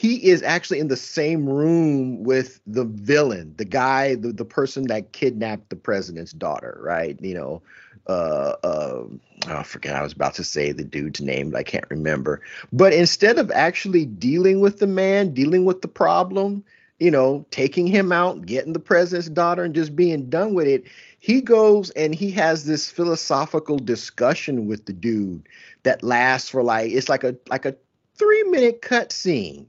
he 0.00 0.30
is 0.30 0.42
actually 0.42 0.78
in 0.78 0.88
the 0.88 0.96
same 0.96 1.46
room 1.46 2.24
with 2.24 2.58
the 2.66 2.84
villain, 2.84 3.52
the 3.58 3.66
guy, 3.66 4.14
the, 4.14 4.32
the 4.32 4.46
person 4.46 4.86
that 4.86 5.12
kidnapped 5.12 5.68
the 5.68 5.76
president's 5.76 6.32
daughter, 6.32 6.80
right? 6.80 7.20
You 7.20 7.34
know, 7.34 7.62
uh, 8.06 8.54
uh, 8.64 9.02
I 9.46 9.62
forget 9.62 9.94
I 9.94 10.00
was 10.02 10.14
about 10.14 10.32
to 10.36 10.44
say 10.44 10.72
the 10.72 10.84
dude's 10.84 11.20
name, 11.20 11.50
but 11.50 11.58
I 11.58 11.64
can't 11.64 11.84
remember. 11.90 12.40
But 12.72 12.94
instead 12.94 13.38
of 13.38 13.50
actually 13.50 14.06
dealing 14.06 14.60
with 14.60 14.78
the 14.78 14.86
man, 14.86 15.34
dealing 15.34 15.66
with 15.66 15.82
the 15.82 15.88
problem, 15.88 16.64
you 16.98 17.10
know, 17.10 17.44
taking 17.50 17.86
him 17.86 18.10
out, 18.10 18.46
getting 18.46 18.72
the 18.72 18.78
president's 18.78 19.28
daughter, 19.28 19.64
and 19.64 19.74
just 19.74 19.94
being 19.94 20.30
done 20.30 20.54
with 20.54 20.66
it, 20.66 20.84
he 21.18 21.42
goes 21.42 21.90
and 21.90 22.14
he 22.14 22.30
has 22.30 22.64
this 22.64 22.90
philosophical 22.90 23.78
discussion 23.78 24.66
with 24.66 24.86
the 24.86 24.94
dude 24.94 25.46
that 25.82 26.02
lasts 26.02 26.48
for 26.48 26.62
like 26.62 26.90
it's 26.90 27.10
like 27.10 27.22
a 27.22 27.36
like 27.50 27.66
a 27.66 27.76
three 28.14 28.44
minute 28.44 28.80
cut 28.80 29.12
scene 29.12 29.66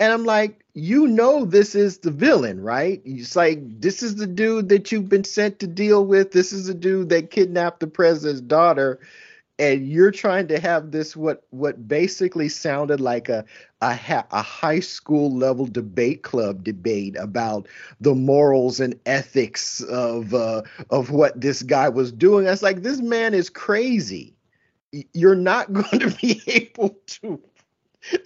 and 0.00 0.12
i'm 0.12 0.24
like 0.24 0.64
you 0.74 1.06
know 1.06 1.44
this 1.44 1.74
is 1.74 1.98
the 1.98 2.10
villain 2.10 2.60
right 2.60 3.02
it's 3.04 3.36
like 3.36 3.58
this 3.80 4.02
is 4.02 4.16
the 4.16 4.26
dude 4.26 4.68
that 4.68 4.92
you've 4.92 5.08
been 5.08 5.24
sent 5.24 5.58
to 5.58 5.66
deal 5.66 6.04
with 6.04 6.32
this 6.32 6.52
is 6.52 6.66
the 6.66 6.74
dude 6.74 7.08
that 7.08 7.30
kidnapped 7.30 7.80
the 7.80 7.86
president's 7.86 8.40
daughter 8.42 9.00
and 9.58 9.88
you're 9.88 10.12
trying 10.12 10.46
to 10.48 10.60
have 10.60 10.92
this 10.92 11.16
what 11.16 11.44
what 11.50 11.88
basically 11.88 12.48
sounded 12.48 13.00
like 13.00 13.28
a 13.28 13.44
a, 13.80 13.94
ha- 13.94 14.26
a 14.32 14.42
high 14.42 14.80
school 14.80 15.34
level 15.34 15.66
debate 15.66 16.22
club 16.22 16.64
debate 16.64 17.16
about 17.18 17.68
the 18.00 18.14
morals 18.14 18.80
and 18.80 18.98
ethics 19.06 19.80
of 19.82 20.34
uh, 20.34 20.62
of 20.90 21.10
what 21.10 21.40
this 21.40 21.62
guy 21.62 21.88
was 21.88 22.12
doing. 22.12 22.46
I 22.46 22.50
was 22.50 22.62
like, 22.62 22.82
this 22.82 23.00
man 23.00 23.34
is 23.34 23.50
crazy. 23.50 24.34
You're 25.12 25.34
not 25.36 25.72
going 25.72 26.00
to 26.00 26.10
be 26.20 26.42
able 26.46 26.96
to. 27.06 27.40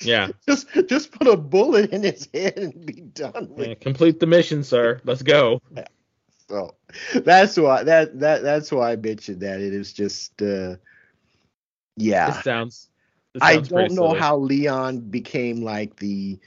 Yeah. 0.01 0.28
Just 0.47 0.68
just 0.89 1.12
put 1.12 1.26
a 1.26 1.37
bullet 1.37 1.93
in 1.93 2.03
his 2.03 2.28
head 2.33 2.59
and 2.59 2.87
be 2.87 3.01
done 3.01 3.49
with. 3.51 3.68
Yeah, 3.68 3.74
complete 3.74 4.20
the 4.20 4.26
mission, 4.26 4.62
sir. 4.64 5.01
Let's 5.05 5.22
go. 5.22 5.61
So 6.49 6.74
that's 7.14 7.57
why 7.57 7.83
that 7.85 8.20
that 8.20 8.43
that's 8.43 8.70
why 8.70 8.93
I 8.93 8.97
mentioned 8.97 9.41
that 9.41 9.61
it 9.61 9.72
is 9.72 9.93
just. 9.93 10.43
uh 10.43 10.76
yeah. 11.97 12.39
It 12.39 12.45
sounds. 12.45 12.91
It 13.35 13.43
I 13.43 13.57
don't 13.59 13.93
know 13.93 14.09
silly. 14.09 14.18
how 14.18 14.37
Leon 14.37 15.01
became 15.01 15.62
like 15.62 15.97
the 15.97 16.39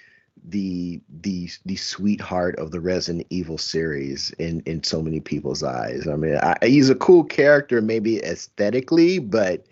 the 0.47 1.01
the 1.21 1.49
the 1.65 1.75
sweetheart 1.75 2.57
of 2.59 2.71
the 2.71 2.79
Resident 2.79 3.25
Evil 3.29 3.57
series 3.57 4.29
in 4.37 4.61
in 4.67 4.83
so 4.83 5.01
many 5.01 5.19
people's 5.19 5.63
eyes. 5.63 6.07
I 6.07 6.15
mean, 6.15 6.35
I, 6.37 6.55
he's 6.61 6.89
a 6.89 6.95
cool 6.95 7.23
character, 7.23 7.81
maybe 7.81 8.23
aesthetically, 8.23 9.17
but 9.19 9.65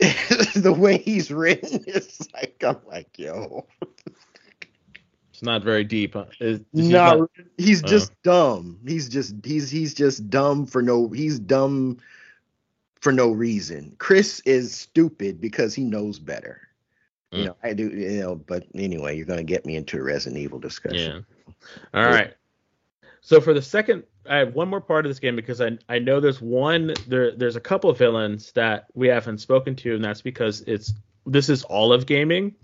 the 0.00 0.74
way 0.76 0.98
he's 0.98 1.30
written 1.30 1.84
is 1.86 2.28
like 2.34 2.62
I'm 2.66 2.78
like, 2.86 3.18
yo, 3.18 3.66
It's 5.30 5.42
not 5.42 5.62
very 5.62 5.84
deep. 5.84 6.14
Huh? 6.14 6.26
Is, 6.40 6.60
is 6.74 6.88
not- 6.88 7.30
he's 7.58 7.82
Oh. 7.84 7.86
just 7.88 8.12
dumb. 8.22 8.78
He's 8.86 9.08
just 9.08 9.34
he's 9.44 9.70
he's 9.70 9.94
just 9.94 10.28
dumb 10.30 10.66
for 10.66 10.82
no. 10.82 11.08
He's 11.08 11.38
dumb 11.38 11.98
for 13.00 13.12
no 13.12 13.30
reason. 13.30 13.94
Chris 13.98 14.40
is 14.46 14.74
stupid 14.74 15.40
because 15.40 15.74
he 15.74 15.82
knows 15.84 16.18
better. 16.18 16.60
You 17.32 17.42
Mm. 17.42 17.46
know, 17.46 17.56
I 17.62 17.72
do. 17.72 17.88
You 17.90 18.20
know, 18.20 18.34
but 18.36 18.64
anyway, 18.74 19.16
you're 19.16 19.26
gonna 19.26 19.42
get 19.42 19.66
me 19.66 19.76
into 19.76 19.98
a 19.98 20.02
Resident 20.02 20.40
Evil 20.40 20.58
discussion. 20.58 21.24
Yeah. 21.48 21.52
All 21.94 22.04
right. 22.06 22.34
So 23.20 23.40
for 23.40 23.54
the 23.54 23.62
second, 23.62 24.04
I 24.28 24.36
have 24.36 24.54
one 24.54 24.68
more 24.68 24.80
part 24.80 25.04
of 25.04 25.10
this 25.10 25.18
game 25.18 25.36
because 25.36 25.60
I 25.60 25.78
I 25.88 25.98
know 25.98 26.20
there's 26.20 26.40
one 26.40 26.94
there 27.08 27.32
there's 27.32 27.56
a 27.56 27.60
couple 27.60 27.90
of 27.90 27.98
villains 27.98 28.52
that 28.52 28.86
we 28.94 29.08
haven't 29.08 29.38
spoken 29.38 29.74
to, 29.76 29.94
and 29.94 30.04
that's 30.04 30.22
because 30.22 30.62
it's 30.62 30.92
this 31.26 31.48
is 31.48 31.64
all 31.64 31.92
of 31.92 32.06
gaming. 32.06 32.54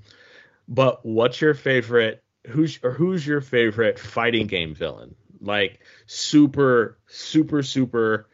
But 0.68 1.04
what's 1.04 1.40
your 1.40 1.54
favorite? 1.54 2.22
Who's 2.46 2.78
or 2.82 2.92
who's 2.92 3.26
your 3.26 3.40
favorite 3.40 3.98
fighting 3.98 4.46
game 4.46 4.74
villain? 4.74 5.14
Like 5.40 5.80
super 6.06 6.98
super 7.06 7.62
super 7.62 8.28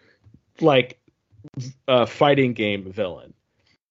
like 0.61 1.01
uh, 1.89 2.07
fighting 2.07 2.53
game 2.53 2.91
villain. 2.91 3.35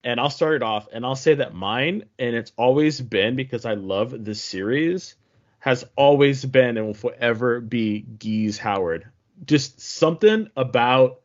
And 0.03 0.19
I'll 0.19 0.29
start 0.29 0.55
it 0.55 0.63
off, 0.63 0.89
and 0.91 1.05
I'll 1.05 1.15
say 1.15 1.35
that 1.35 1.53
mine, 1.53 2.03
and 2.19 2.35
it's 2.35 2.51
always 2.57 2.99
been 2.99 3.37
because 3.37 3.65
I 3.65 3.75
love 3.75 4.25
this 4.25 4.43
series, 4.43 5.15
has 5.59 5.85
always 5.95 6.43
been 6.43 6.75
and 6.75 6.85
will 6.85 6.93
forever 6.93 7.61
be 7.61 8.01
Geese 8.01 8.57
Howard. 8.57 9.05
Just 9.45 9.81
something 9.81 10.49
about 10.55 11.21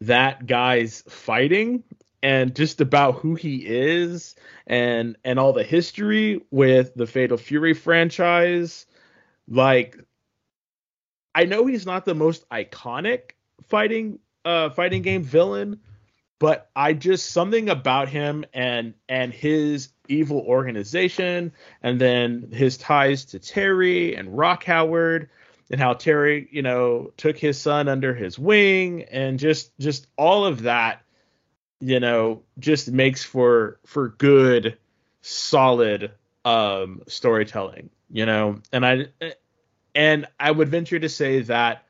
that 0.00 0.46
guy's 0.46 1.02
fighting 1.02 1.84
and 2.22 2.56
just 2.56 2.80
about 2.80 3.16
who 3.16 3.34
he 3.34 3.64
is 3.66 4.34
and 4.66 5.16
and 5.24 5.38
all 5.38 5.52
the 5.52 5.62
history 5.62 6.40
with 6.50 6.94
the 6.94 7.06
Fatal 7.06 7.36
Fury 7.36 7.74
franchise. 7.74 8.86
Like 9.46 9.98
I 11.34 11.44
know 11.44 11.66
he's 11.66 11.86
not 11.86 12.04
the 12.04 12.14
most 12.14 12.48
iconic 12.48 13.32
fighting 13.68 14.20
uh 14.44 14.70
fighting 14.70 15.02
game 15.02 15.22
villain, 15.22 15.80
but 16.38 16.70
I 16.74 16.94
just 16.94 17.30
something 17.30 17.68
about 17.68 18.08
him 18.08 18.44
and 18.54 18.94
and 19.08 19.32
his 19.32 19.90
evil 20.08 20.40
organization 20.40 21.52
and 21.82 22.00
then 22.00 22.50
his 22.52 22.78
ties 22.78 23.26
to 23.26 23.38
Terry 23.38 24.16
and 24.16 24.36
Rock 24.36 24.64
Howard 24.64 25.28
and 25.70 25.80
how 25.80 25.94
Terry, 25.94 26.48
you 26.50 26.62
know, 26.62 27.12
took 27.16 27.38
his 27.38 27.60
son 27.60 27.88
under 27.88 28.14
his 28.14 28.38
wing 28.38 29.04
and 29.04 29.38
just 29.38 29.76
just 29.78 30.06
all 30.16 30.44
of 30.44 30.62
that, 30.62 31.02
you 31.80 32.00
know, 32.00 32.42
just 32.58 32.90
makes 32.90 33.24
for 33.24 33.78
for 33.86 34.08
good 34.08 34.76
solid 35.22 36.12
um 36.44 37.02
storytelling, 37.08 37.90
you 38.10 38.26
know. 38.26 38.60
And 38.72 38.84
I 38.84 39.06
and 39.94 40.26
I 40.38 40.50
would 40.50 40.68
venture 40.68 40.98
to 40.98 41.08
say 41.08 41.40
that 41.42 41.84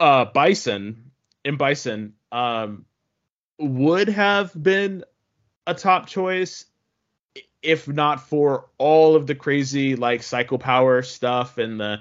uh 0.00 0.24
Bison 0.26 1.10
in 1.44 1.56
Bison 1.56 2.14
um 2.32 2.86
would 3.58 4.08
have 4.08 4.50
been 4.60 5.04
a 5.66 5.74
top 5.74 6.06
choice 6.06 6.64
if 7.62 7.86
not 7.88 8.28
for 8.28 8.66
all 8.78 9.16
of 9.16 9.26
the 9.26 9.34
crazy 9.34 9.96
like 9.96 10.22
psycho 10.22 10.58
power 10.58 11.02
stuff 11.02 11.58
and 11.58 11.80
the 11.80 11.98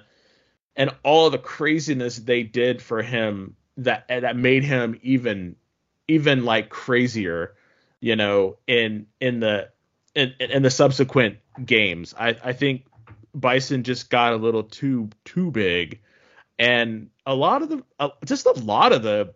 and 0.76 0.92
all 1.04 1.30
the 1.30 1.38
craziness 1.38 2.18
they 2.18 2.44
did 2.44 2.82
for 2.82 3.02
him 3.02 3.56
that 3.78 4.08
that 4.08 4.36
made 4.36 4.64
him 4.64 5.00
even 5.02 5.56
even 6.08 6.46
like 6.46 6.70
crazier 6.70 7.56
you 8.00 8.16
know 8.16 8.58
in 8.68 9.08
in 9.20 9.40
the 9.40 9.70
in, 10.16 10.34
in 10.40 10.64
the 10.64 10.72
subsequent 10.72 11.38
games. 11.66 12.14
I 12.18 12.36
i 12.44 12.54
think 12.54 12.86
bison 13.34 13.84
just 13.84 14.10
got 14.10 14.34
a 14.34 14.38
little 14.38 14.64
too 14.64 15.10
too 15.26 15.52
big. 15.52 16.02
And 16.58 17.10
a 17.26 17.36
lot 17.36 17.62
of 17.62 17.70
the 17.70 17.84
uh, 18.00 18.10
just 18.26 18.46
a 18.46 18.52
lot 18.52 18.92
of 18.92 19.04
the 19.04 19.34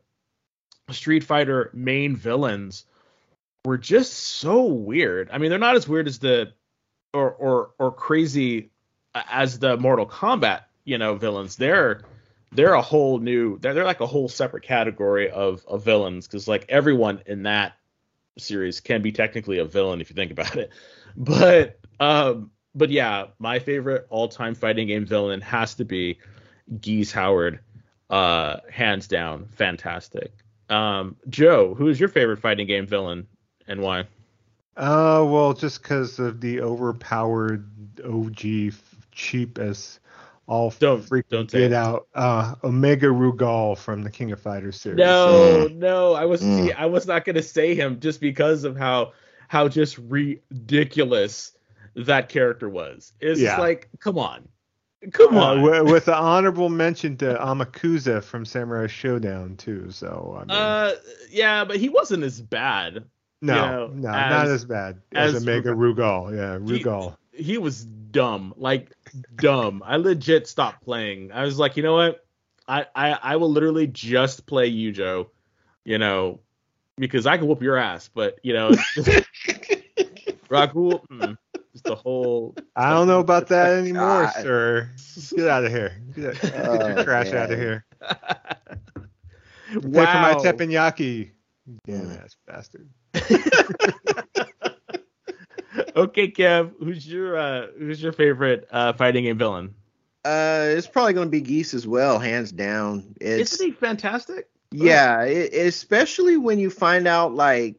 street 0.92 1.24
fighter 1.24 1.70
main 1.74 2.16
villains 2.16 2.86
were 3.66 3.78
just 3.78 4.14
so 4.14 4.64
weird. 4.64 5.30
I 5.32 5.38
mean, 5.38 5.50
they're 5.50 5.60
not 5.60 5.76
as 5.76 5.88
weird 5.88 6.08
as 6.08 6.20
the 6.20 6.54
or 7.14 7.32
or 7.32 7.72
or 7.80 7.92
crazy 7.92 8.72
as 9.16 9.60
the 9.60 9.78
Mortal 9.78 10.06
Kombat, 10.06 10.64
you 10.84 10.98
know, 10.98 11.16
villains. 11.16 11.56
They're 11.56 12.02
they're 12.52 12.74
a 12.74 12.82
whole 12.82 13.20
new 13.20 13.58
they're 13.60 13.74
they're 13.74 13.86
like 13.86 14.02
a 14.02 14.08
whole 14.08 14.28
separate 14.28 14.64
category 14.64 15.30
of 15.30 15.64
of 15.68 15.84
villains 15.84 16.28
cuz 16.28 16.48
like 16.48 16.66
everyone 16.70 17.22
in 17.26 17.44
that 17.44 17.74
series 18.38 18.80
can 18.80 19.02
be 19.02 19.12
technically 19.12 19.60
a 19.60 19.66
villain 19.66 20.02
if 20.02 20.10
you 20.10 20.16
think 20.16 20.32
about 20.32 20.56
it. 20.56 20.72
But 21.16 21.80
um 22.00 22.50
but 22.74 22.90
yeah, 22.90 23.28
my 23.38 23.60
favorite 23.60 24.08
all-time 24.10 24.56
fighting 24.56 24.88
game 24.88 25.06
villain 25.06 25.42
has 25.42 25.76
to 25.76 25.86
be 25.86 26.18
Geese 26.82 27.12
Howard. 27.12 27.60
Uh, 28.10 28.58
hands 28.72 29.08
down, 29.08 29.46
fantastic. 29.50 30.32
Um, 30.70 31.16
Joe, 31.30 31.76
who 31.76 31.88
is 31.88 32.00
your 32.00 32.10
favorite 32.10 32.40
fighting 32.40 32.66
game 32.66 32.88
villain 32.88 33.28
and 33.68 33.82
why? 33.82 34.02
Uh, 34.76 35.24
well, 35.28 35.54
just 35.54 35.82
because 35.82 36.18
of 36.20 36.42
the 36.42 36.62
overpowered 36.62 37.68
OG 38.04 38.72
cheap 39.12 39.60
as 39.60 40.00
all 40.48 40.72
Don't- 40.80 41.02
freaking 41.04 41.30
don't 41.30 41.52
say 41.52 41.60
get 41.60 41.72
it. 41.72 41.76
out. 41.76 42.08
Uh, 42.14 42.56
Omega 42.64 43.06
Rugal 43.08 43.78
from 43.78 44.04
the 44.04 44.10
King 44.10 44.32
of 44.32 44.40
Fighters 44.42 44.80
series. 44.82 44.98
No, 44.98 45.68
no, 45.74 46.14
I 46.14 46.26
was 46.26 46.42
Mm. 46.42 46.66
see, 46.66 46.72
I 46.74 46.86
was 46.88 47.08
not 47.08 47.24
gonna 47.24 47.44
say 47.44 47.76
him 47.76 48.00
just 48.00 48.20
because 48.20 48.64
of 48.64 48.76
how 48.76 49.14
how 49.48 49.68
just 49.68 49.98
ridiculous 50.00 51.52
that 51.96 52.30
character 52.30 52.68
was. 52.70 53.14
It's 53.20 53.40
Yeah. 53.40 53.60
like, 53.60 53.88
come 54.00 54.18
on, 54.18 54.48
come 55.12 55.38
Uh, 55.38 55.42
on. 55.44 55.58
wi- 55.62 55.82
with 55.82 56.06
the 56.06 56.16
honorable 56.16 56.70
mention 56.70 57.16
to 57.18 57.36
Amakusa 57.36 58.24
from 58.24 58.46
Samurai 58.46 58.88
Shodown 58.88 59.58
too. 59.58 59.92
So 59.92 60.36
I 60.38 60.40
mean, 60.42 60.52
uh, 60.58 60.96
yeah, 61.30 61.64
but 61.66 61.78
he 61.78 61.90
wasn't 61.90 62.24
as 62.24 62.42
bad. 62.42 63.04
No, 63.44 63.54
know, 63.56 63.88
no, 63.94 64.10
as- 64.10 64.30
not 64.30 64.48
as 64.48 64.66
bad 64.66 65.02
as, 65.14 65.36
as 65.36 65.44
Omega 65.44 65.70
Rugal. 65.72 66.32
Yeah, 66.36 66.58
Rugal. 66.60 67.16
He 67.34 67.58
was 67.58 67.84
dumb, 67.86 68.54
like 68.58 68.92
dumb. 69.36 69.84
I 69.86 69.98
legit 69.98 70.48
stopped 70.48 70.84
playing. 70.84 71.32
I 71.32 71.44
was 71.44 71.58
like, 71.60 71.76
you 71.78 71.84
know 71.84 71.94
what? 71.94 72.26
I 72.68 72.86
I, 72.96 73.12
I 73.12 73.36
will 73.36 73.52
literally 73.52 73.88
just 73.88 74.46
play 74.46 74.68
you, 74.68 74.92
Joe. 74.92 75.30
You 75.84 75.98
know, 75.98 76.40
because 76.98 77.26
I 77.26 77.38
can 77.38 77.48
whoop 77.48 77.62
your 77.62 77.76
ass, 77.78 78.10
but 78.14 78.40
you 78.44 78.54
know, 78.54 78.72
Rugal, 80.50 81.02
mm, 81.12 81.38
just 81.74 81.86
the 81.86 81.96
whole. 81.96 82.56
I 82.76 82.92
don't 82.92 83.08
know 83.08 83.20
about 83.20 83.48
that 83.50 83.72
anymore, 83.74 84.24
God. 84.26 84.34
sir. 84.44 84.90
Get 85.36 85.48
out 85.48 85.66
of 85.66 85.72
here. 85.72 86.02
Get, 86.16 86.40
get 86.42 86.54
your 86.54 87.00
Oh, 87.00 87.04
trash 87.04 87.28
out 87.34 87.52
of 87.52 87.58
man. 87.58 87.60
here. 87.60 87.86
Pay 89.74 89.80
for 89.82 89.90
my 90.20 90.36
teppanyaki. 90.36 91.32
Damn 91.86 92.10
Yeah. 92.12 92.16
ass 92.24 92.36
bastard. 92.46 92.90
Okay, 95.96 96.32
Kev, 96.32 96.72
who's 96.80 97.08
your 97.08 97.38
uh, 97.38 97.68
who's 97.78 98.02
your 98.02 98.12
favorite 98.12 98.68
uh, 98.72 98.94
fighting 98.94 99.24
game 99.26 99.38
villain? 99.38 99.74
Uh, 100.26 100.66
it's 100.70 100.88
probably 100.88 101.14
going 101.14 101.28
to 101.28 101.32
be 101.32 101.42
Geese 101.42 101.74
as 101.74 101.86
well, 101.86 102.18
hands 102.20 102.52
down. 102.52 103.14
It's 103.20 103.54
Isn't 103.54 103.66
he 103.66 103.72
fantastic? 103.74 104.48
yeah, 104.72 105.24
it, 105.24 105.54
especially 105.54 106.38
when 106.38 106.60
you 106.60 106.70
find 106.70 107.08
out 107.08 107.34
like 107.34 107.76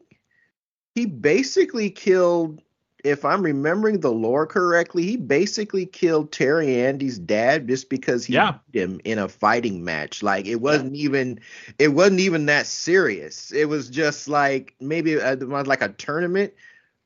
he 0.93 1.05
basically 1.05 1.89
killed. 1.89 2.61
If 3.05 3.23
I'm 3.23 3.43
remembering 3.43 3.99
the 3.99 4.11
lore 4.11 4.47
correctly, 4.47 5.03
he 5.03 5.17
basically 5.17 5.85
killed 5.85 6.31
Terry 6.31 6.81
Andy's 6.81 7.19
dad 7.19 7.67
just 7.67 7.89
because 7.89 8.25
he 8.25 8.33
Yeah. 8.33 8.55
beat 8.71 8.81
him 8.81 8.99
in 9.05 9.19
a 9.19 9.27
fighting 9.29 9.83
match. 9.83 10.23
Like 10.23 10.47
it 10.47 10.55
wasn't 10.55 10.95
even 10.95 11.39
it 11.79 11.89
wasn't 11.89 12.19
even 12.21 12.47
that 12.47 12.65
serious. 12.67 13.51
It 13.51 13.65
was 13.65 13.89
just 13.89 14.27
like 14.27 14.75
maybe 14.79 15.19
uh, 15.21 15.35
a, 15.35 15.63
like 15.63 15.81
a 15.81 15.89
tournament 15.89 16.53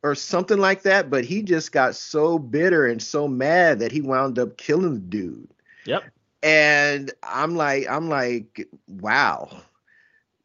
or 0.03 0.15
something 0.15 0.57
like 0.57 0.83
that. 0.83 1.09
But 1.09 1.25
he 1.25 1.43
just 1.43 1.71
got 1.71 1.95
so 1.95 2.39
bitter 2.39 2.85
and 2.87 3.01
so 3.03 3.27
mad 3.27 3.79
that 3.79 3.91
he 3.91 4.01
wound 4.01 4.39
up 4.39 4.57
killing 4.57 4.93
the 4.93 4.99
dude 5.01 5.49
Yep. 5.85 6.05
and 6.43 7.11
I'm 7.23 7.55
like, 7.55 7.89
I'm 7.89 8.09
like, 8.09 8.67
wow. 8.87 9.49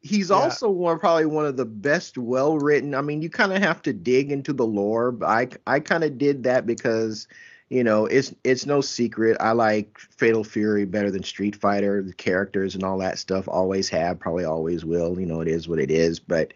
He's 0.05 0.29
Yeah. 0.29 0.35
also 0.35 0.69
one 0.69 0.99
probably 0.99 1.25
one 1.25 1.47
of 1.47 1.57
the 1.57 1.65
best 1.65 2.15
well 2.15 2.59
written. 2.59 2.93
I 2.93 3.01
mean, 3.01 3.23
you 3.23 3.29
kind 3.29 3.51
of 3.51 3.57
have 3.63 3.81
to 3.83 3.93
dig 3.93 4.31
into 4.31 4.53
the 4.53 4.65
lore, 4.65 5.11
but 5.11 5.25
I 5.27 5.49
I 5.65 5.79
kind 5.79 6.03
of 6.03 6.19
did 6.19 6.43
that 6.43 6.67
because 6.67 7.27
you 7.69 7.83
know 7.83 8.05
it's 8.05 8.31
it's 8.43 8.67
no 8.67 8.81
secret. 8.81 9.35
I 9.39 9.53
like 9.53 9.97
Fatal 9.97 10.43
Fury 10.43 10.85
better 10.85 11.09
than 11.09 11.23
Street 11.23 11.55
Fighter. 11.55 12.03
The 12.03 12.13
characters 12.13 12.75
and 12.75 12.83
all 12.83 12.99
that 12.99 13.17
stuff 13.17 13.47
always 13.47 13.89
have, 13.89 14.19
probably 14.19 14.45
always 14.45 14.85
will. 14.85 15.19
You 15.19 15.25
know, 15.25 15.41
it 15.41 15.47
is 15.47 15.67
what 15.67 15.79
it 15.79 15.89
is. 15.89 16.19
But 16.19 16.53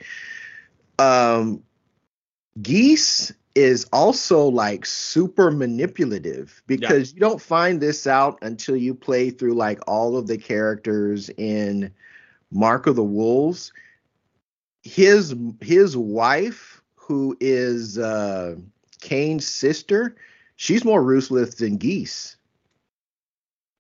um, 1.00 1.64
Geese 2.62 3.34
is 3.56 3.88
also 3.92 4.46
like 4.48 4.86
super 4.86 5.50
manipulative 5.50 6.62
because 6.68 7.14
you 7.14 7.20
don't 7.20 7.42
find 7.42 7.82
this 7.82 8.06
out 8.06 8.38
until 8.44 8.76
you 8.76 8.94
play 8.94 9.32
through 9.32 9.56
like 9.56 9.80
all 9.88 10.18
of 10.18 10.28
the 10.28 10.38
characters 10.38 11.30
in 11.30 11.92
Mark 12.52 12.88
of 12.88 12.96
the 12.96 13.04
Wolves. 13.04 13.72
His 14.84 15.36
his 15.62 15.96
wife, 15.98 16.82
who 16.96 17.36
is 17.40 17.98
uh 17.98 18.56
Kain's 19.02 19.48
sister, 19.48 20.16
she's 20.56 20.86
more 20.86 21.04
ruthless 21.04 21.56
than 21.56 21.78
Geese. 21.78 22.38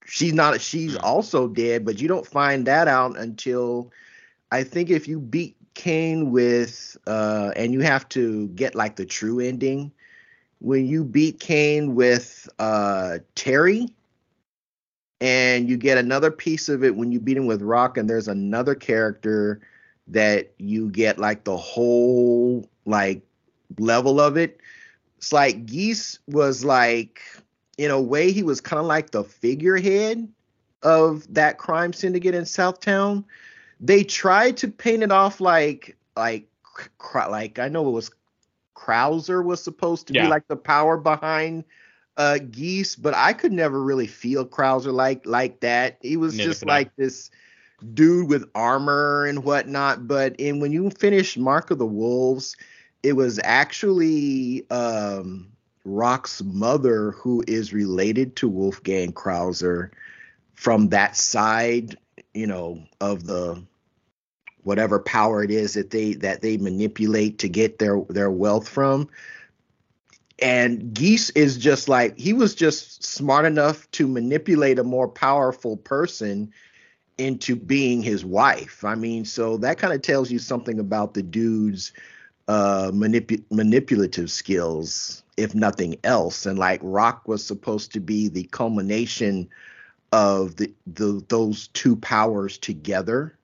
She's 0.05 0.33
not 0.33 0.61
she's 0.61 0.95
Hmm. 0.95 1.03
also 1.03 1.47
dead, 1.47 1.85
but 1.85 2.01
you 2.01 2.07
don't 2.07 2.27
find 2.27 2.65
that 2.67 2.87
out 2.87 3.17
until 3.17 3.91
I 4.51 4.63
think 4.63 4.89
if 4.89 5.07
you 5.07 5.19
beat 5.19 5.55
Kain 5.75 6.31
with 6.31 6.97
uh 7.07 7.51
and 7.55 7.73
you 7.73 7.81
have 7.81 8.07
to 8.09 8.47
get 8.49 8.75
like 8.75 8.95
the 8.97 9.05
true 9.05 9.39
ending 9.39 9.91
when 10.59 10.85
you 10.85 11.03
beat 11.05 11.39
Kain 11.39 11.95
with 11.95 12.49
uh 12.59 13.19
Terry 13.35 13.87
and 15.21 15.69
you 15.69 15.77
get 15.77 15.97
another 15.97 16.31
piece 16.31 16.69
of 16.69 16.83
it 16.83 16.95
when 16.95 17.11
you 17.11 17.19
beat 17.19 17.37
him 17.37 17.45
with 17.45 17.61
Rock 17.61 17.97
and 17.97 18.09
there's 18.09 18.27
another 18.27 18.75
character 18.75 19.61
that 20.07 20.51
you 20.57 20.89
get 20.89 21.19
like 21.19 21.43
the 21.43 21.57
whole 21.57 22.67
like 22.85 23.21
level 23.77 24.19
of 24.19 24.37
it. 24.37 24.59
It's 25.17 25.33
like 25.33 25.65
Geese 25.65 26.19
was 26.27 26.63
like 26.63 27.21
in 27.77 27.91
a 27.91 27.99
way 28.01 28.31
he 28.31 28.43
was 28.43 28.61
kind 28.61 28.79
of 28.79 28.85
like 28.85 29.11
the 29.11 29.23
figurehead 29.23 30.27
of 30.83 31.31
that 31.33 31.57
crime 31.57 31.91
syndicate 31.91 32.33
in 32.33 32.43
Southtown 32.43 33.25
they 33.79 34.03
tried 34.03 34.57
to 34.57 34.67
paint 34.67 35.03
it 35.03 35.11
off 35.11 35.39
like 35.39 35.95
like 36.15 36.47
like 37.29 37.59
I 37.59 37.67
know 37.67 37.87
it 37.87 37.91
was 37.91 38.11
Krauser 38.75 39.43
was 39.43 39.63
supposed 39.63 40.07
to 40.07 40.13
Yeah. 40.13 40.23
be 40.23 40.29
like 40.29 40.47
the 40.47 40.55
power 40.55 40.97
behind 40.97 41.63
uh 42.19 42.37
Geese, 42.51 42.95
but 42.95 43.15
I 43.15 43.33
could 43.33 43.53
never 43.53 43.81
really 43.81 44.07
feel 44.07 44.45
Krauser 44.45 44.93
like 44.93 45.25
like 45.25 45.61
that. 45.61 45.97
He 46.01 46.17
was 46.17 46.35
Neither 46.35 46.49
just 46.49 46.59
could 46.59 46.69
I. 46.69 46.73
like 46.73 46.95
this 46.97 47.31
dude 47.93 48.29
with 48.29 48.49
armor 48.53 49.25
and 49.25 49.43
whatnot. 49.43 50.07
But 50.07 50.35
in 50.37 50.59
when 50.59 50.71
you 50.73 50.89
finish 50.91 51.37
Mark 51.37 51.71
of 51.71 51.79
the 51.79 51.85
Wolves, 51.85 52.57
it 53.03 53.13
was 53.13 53.39
actually 53.43 54.69
um 54.69 55.47
Rock's 55.85 56.43
mother 56.43 57.11
who 57.11 57.43
is 57.47 57.73
related 57.73 58.35
to 58.35 58.49
Wolfgang 58.49 59.13
Krauser 59.13 59.91
from 60.55 60.89
that 60.89 61.15
side, 61.15 61.97
you 62.33 62.45
know, 62.45 62.83
of 62.99 63.25
the 63.25 63.63
whatever 64.63 64.99
power 64.99 65.41
it 65.41 65.51
is 65.51 65.73
that 65.75 65.89
they 65.91 66.13
that 66.15 66.41
they 66.41 66.57
manipulate 66.57 67.39
to 67.39 67.47
get 67.47 67.79
their 67.79 68.01
their 68.09 68.29
wealth 68.29 68.67
from. 68.67 69.07
And 70.41 70.93
Geese 70.93 71.29
is 71.31 71.57
just 71.57 71.89
like 71.89 72.17
he 72.17 72.33
was 72.33 72.55
just 72.55 73.03
smart 73.03 73.45
enough 73.45 73.89
to 73.91 74.07
manipulate 74.07 74.79
a 74.79 74.83
more 74.83 75.07
powerful 75.07 75.77
person 75.77 76.51
into 77.17 77.55
being 77.55 78.01
his 78.01 78.23
wife. 78.23 78.83
I 78.85 78.95
mean, 78.95 79.25
so 79.25 79.57
that 79.57 79.77
kind 79.77 79.93
of 79.93 80.01
tells 80.01 80.31
you 80.31 80.39
something 80.39 80.79
about 80.79 81.13
the 81.13 81.23
dude's 81.23 81.91
uh 82.47 82.89
manipu- 82.91 83.43
manipulative 83.51 84.31
skills 84.31 85.23
if 85.37 85.53
nothing 85.53 85.95
else 86.03 86.45
and 86.47 86.57
like 86.57 86.79
rock 86.83 87.27
was 87.27 87.45
supposed 87.45 87.93
to 87.93 87.99
be 87.99 88.27
the 88.27 88.43
culmination 88.45 89.47
of 90.11 90.55
the, 90.55 90.73
the 90.87 91.23
those 91.29 91.67
two 91.69 91.95
powers 91.95 92.57
together 92.57 93.37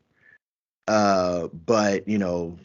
uh 0.88 1.48
but 1.66 2.08
you 2.08 2.18
know 2.18 2.58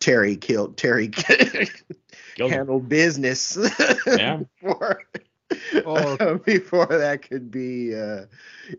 terry 0.00 0.36
killed 0.36 0.76
terry 0.76 1.08
Killed 2.34 2.52
him. 2.52 2.58
handled 2.58 2.88
business 2.88 3.56
Yeah. 4.06 4.40
before, 4.60 5.02
Oh. 5.84 6.38
before 6.44 6.86
that 6.86 7.22
could 7.22 7.50
be 7.50 7.94
uh 7.94 8.26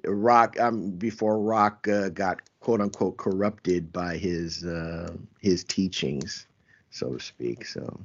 rock 0.05 0.59
um 0.59 0.91
before 0.91 1.39
rock 1.39 1.88
uh, 1.88 2.09
got 2.09 2.41
quote 2.59 2.82
unquote 2.82 3.17
corrupted 3.17 3.91
by 3.93 4.17
his 4.17 4.65
uh 4.65 5.13
his 5.41 5.63
teachings 5.63 6.47
so 6.89 7.13
to 7.13 7.19
speak 7.19 7.65
so 7.65 7.99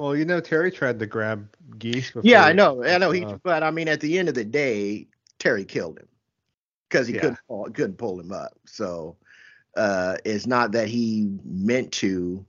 Well, 0.00 0.14
you 0.16 0.24
know, 0.24 0.40
Terry 0.40 0.70
tried 0.70 0.98
to 1.00 1.06
grab 1.06 1.48
Geese. 1.78 2.10
Before, 2.12 2.24
yeah 2.24 2.44
i 2.44 2.52
know 2.52 2.84
i 2.84 2.98
know 2.98 3.10
he 3.10 3.22
uh, 3.22 3.36
but 3.42 3.62
i 3.62 3.70
mean 3.70 3.88
at 3.88 4.00
the 4.00 4.18
end 4.18 4.28
of 4.28 4.34
the 4.34 4.44
day 4.44 5.06
terry 5.38 5.64
killed 5.64 5.98
him 5.98 6.08
because 6.88 7.06
he 7.06 7.14
Yeah. 7.14 7.20
couldn't 7.20 7.38
pull, 7.48 7.64
couldn't 7.64 7.96
pull 7.98 8.18
him 8.18 8.32
up 8.32 8.52
so 8.66 9.16
uh 9.78 10.16
it's 10.24 10.46
not 10.46 10.72
that 10.72 10.88
he 10.88 11.30
meant 11.44 11.92
to 11.92 12.44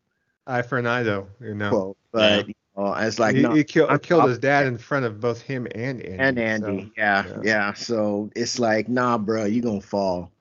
eye 0.47 0.63
for 0.63 0.77
an 0.77 0.87
eye, 0.87 1.03
though. 1.03 1.27
You 1.39 1.55
know, 1.55 1.69
quote 1.69 1.97
but 2.11 2.47
you 2.47 2.53
know, 2.75 2.93
it's 2.95 3.19
like 3.19 3.35
he, 3.35 3.41
no, 3.43 3.53
he 3.53 3.63
killed, 3.63 3.89
I'm- 3.91 3.99
killed 3.99 4.21
I'm- 4.21 4.29
his 4.29 4.39
dad 4.39 4.65
in 4.65 4.77
front 4.77 5.05
of 5.05 5.19
both 5.21 5.41
him 5.41 5.67
and 5.75 6.01
Andy. 6.01 6.07
and 6.17 6.39
Andy. 6.39 6.85
so, 6.85 6.91
yeah, 6.97 7.25
yeah. 7.27 7.41
yeah, 7.43 7.73
So 7.73 8.31
it's 8.35 8.57
like, 8.59 8.89
nah, 8.89 9.17
bro, 9.17 9.45
you 9.45 9.61
gonna 9.61 9.79
fall. 9.81 10.31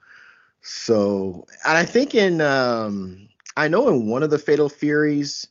So, 0.63 1.47
and 1.67 1.77
I 1.79 1.85
think 1.85 2.15
in, 2.15 2.41
um, 2.41 3.29
I 3.57 3.69
know 3.69 3.89
in 3.89 4.07
one 4.09 4.23
of 4.23 4.31
the 4.31 4.39
Fatal 4.39 4.69
Furies, 4.69 5.47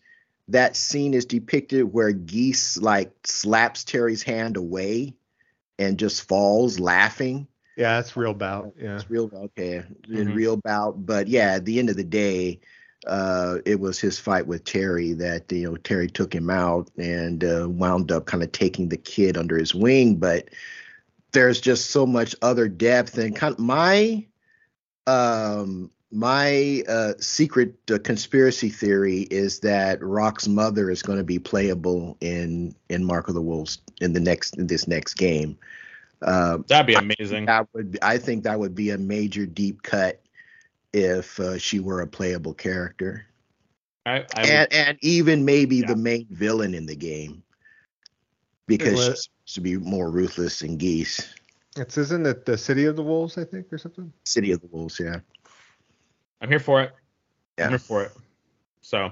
that 0.50 0.76
scene 0.76 1.14
is 1.14 1.26
depicted 1.26 1.92
where 1.94 2.12
Geese 2.12 2.78
like 2.78 3.12
slaps 3.26 3.84
Terry's 3.84 4.24
hand 4.24 4.58
away 4.58 5.14
and 5.78 6.00
just 6.00 6.28
falls 6.28 6.80
laughing. 6.80 7.48
Yeah, 7.78 7.98
that's 7.98 8.18
real 8.18 8.34
bout. 8.34 8.74
Yeah, 8.78 8.96
it's 8.96 9.10
real 9.10 9.30
okay, 9.34 9.84
Mhm. 10.10 10.36
real 10.36 10.58
bout. 10.58 11.06
But 11.06 11.28
yeah, 11.28 11.54
at 11.54 11.66
the 11.66 11.78
end 11.78 11.90
of 11.90 11.96
the 11.96 12.04
day, 12.04 12.60
uh, 13.06 13.60
it 13.66 13.80
was 13.80 14.00
his 14.00 14.18
fight 14.18 14.48
with 14.48 14.64
Terry 14.64 15.14
that 15.14 15.52
you 15.52 15.70
know 15.70 15.78
Terry 15.78 16.08
took 16.08 16.34
him 16.34 16.50
out 16.50 16.90
and 16.98 17.44
uh, 17.44 17.68
wound 17.70 18.12
up 18.12 18.26
kind 18.26 18.42
of 18.44 18.52
taking 18.52 18.90
the 18.90 18.98
kid 18.98 19.38
under 19.38 19.58
his 19.58 19.76
wing. 19.76 20.16
But 20.16 20.50
there's 21.34 21.62
just 21.62 21.92
so 21.92 22.08
much 22.08 22.36
other 22.42 22.68
depth 22.68 23.18
and 23.20 23.36
kind 23.36 23.54
of 23.54 23.60
my 23.60 24.26
um 25.06 25.92
my 26.10 26.84
uh, 26.88 27.14
secret 27.20 27.76
uh, 27.92 28.00
conspiracy 28.00 28.70
theory 28.70 29.28
is 29.30 29.60
that 29.60 30.02
Rock's 30.02 30.48
mother 30.48 30.90
is 30.90 31.04
going 31.04 31.18
to 31.18 31.24
be 31.24 31.38
playable 31.38 32.18
in 32.22 32.74
in 32.90 33.04
Mark 33.04 33.28
of 33.28 33.36
the 33.36 33.42
Wolves 33.42 33.80
in 34.02 34.14
the 34.14 34.20
next 34.20 34.58
in 34.58 34.68
this 34.68 34.88
next 34.88 35.16
game. 35.16 35.58
Uh, 36.22 36.60
That'd 36.68 36.88
be 36.88 36.94
amazing. 36.96 37.46
that 37.46 37.68
would 37.74 38.00
I 38.02 38.18
think 38.18 38.44
that 38.44 38.60
would 38.60 38.74
be 38.76 38.90
a 38.92 38.98
major 38.98 39.46
deep 39.46 39.84
cut 39.84 40.22
if 40.94 41.40
uh, 41.40 41.58
she 41.58 41.80
were 41.80 42.02
a 42.02 42.08
playable 42.08 42.54
character, 42.54 43.28
I, 44.06 44.12
I 44.36 44.42
would- 44.42 44.50
and 44.50 44.74
and 44.74 44.98
even 45.02 45.46
maybe 45.46 45.78
Yeah. 45.78 45.88
the 45.88 45.96
main 45.96 46.26
villain 46.32 46.74
in 46.74 46.86
the 46.88 46.96
game 46.96 47.44
because 48.68 48.96
Well, 48.96 49.10
she's 49.46 49.54
to 49.56 49.62
be 49.62 49.78
more 49.78 50.10
ruthless 50.10 50.60
than 50.60 50.78
Geese. 50.78 51.34
it's 51.78 51.98
isn't 51.98 52.26
it 52.26 52.46
the 52.46 52.58
City 52.58 52.86
of 52.86 52.96
the 52.96 53.04
Wolves, 53.04 53.38
I 53.38 53.44
think, 53.44 53.72
or 53.72 53.78
something. 53.78 54.12
City 54.26 54.52
of 54.52 54.62
the 54.62 54.68
Wolves, 54.68 55.00
yeah. 55.00 55.20
I'm 56.42 56.50
here 56.50 56.60
for 56.60 56.82
it. 56.82 56.92
Yeah. 57.58 57.66
I'm 57.66 57.70
here 57.72 57.80
for 57.80 58.04
it. 58.04 58.12
So, 58.82 59.12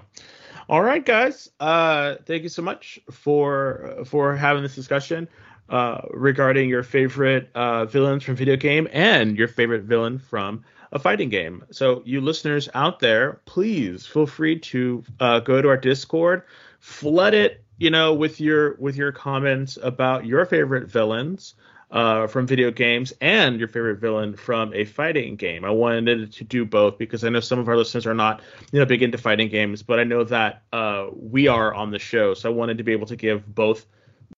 all 0.69 0.81
right, 0.81 1.05
guys. 1.05 1.49
Uh, 1.59 2.15
thank 2.25 2.43
you 2.43 2.49
so 2.49 2.61
much 2.61 2.99
for 3.11 4.03
for 4.05 4.35
having 4.35 4.63
this 4.63 4.73
discussion 4.75 5.27
uh, 5.69 6.01
regarding 6.11 6.69
your 6.69 6.83
favorite 6.83 7.49
uh, 7.55 7.85
villains 7.85 8.23
from 8.23 8.35
video 8.35 8.55
game 8.55 8.87
and 8.91 9.37
your 9.37 9.47
favorite 9.47 9.83
villain 9.83 10.19
from 10.19 10.63
a 10.91 10.99
fighting 10.99 11.29
game. 11.29 11.65
So, 11.71 12.03
you 12.05 12.21
listeners 12.21 12.69
out 12.73 12.99
there, 12.99 13.41
please 13.45 14.05
feel 14.05 14.27
free 14.27 14.59
to 14.59 15.03
uh, 15.19 15.39
go 15.39 15.61
to 15.61 15.67
our 15.69 15.77
Discord, 15.77 16.43
flood 16.79 17.33
it, 17.33 17.63
you 17.77 17.89
know, 17.89 18.13
with 18.13 18.39
your 18.39 18.75
with 18.75 18.95
your 18.95 19.11
comments 19.11 19.77
about 19.81 20.25
your 20.25 20.45
favorite 20.45 20.89
villains 20.89 21.55
uh, 21.91 22.27
from 22.27 22.47
video 22.47 22.71
games 22.71 23.13
and 23.21 23.59
your 23.59 23.67
favorite 23.67 23.99
villain 23.99 24.35
from 24.35 24.73
a 24.73 24.85
fighting 24.85 25.35
game. 25.35 25.63
I 25.63 25.71
wanted 25.71 26.33
to 26.33 26.43
do 26.43 26.65
both 26.65 26.97
because 26.97 27.23
I 27.23 27.29
know 27.29 27.39
some 27.39 27.59
of 27.59 27.67
our 27.67 27.77
listeners 27.77 28.05
are 28.05 28.13
not, 28.13 28.41
you 28.71 28.79
know, 28.79 28.85
big 28.85 29.01
into 29.01 29.17
fighting 29.17 29.49
games, 29.49 29.83
but 29.83 29.99
I 29.99 30.03
know 30.03 30.23
that 30.25 30.63
uh, 30.73 31.07
we 31.13 31.47
are 31.47 31.73
on 31.73 31.91
the 31.91 31.99
show, 31.99 32.33
so 32.33 32.49
I 32.49 32.53
wanted 32.53 32.77
to 32.79 32.83
be 32.83 32.91
able 32.91 33.07
to 33.07 33.15
give 33.15 33.45
both 33.53 33.85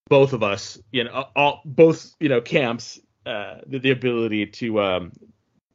both 0.10 0.34
of 0.34 0.43
us, 0.43 0.80
you 0.91 1.03
know, 1.03 1.26
all 1.36 1.62
both 1.66 2.16
you 2.20 2.30
know 2.30 2.41
camps 2.41 2.99
uh, 3.26 3.58
the, 3.66 3.80
the 3.80 3.91
ability 3.91 4.45
to 4.45 4.82
um, 4.82 5.12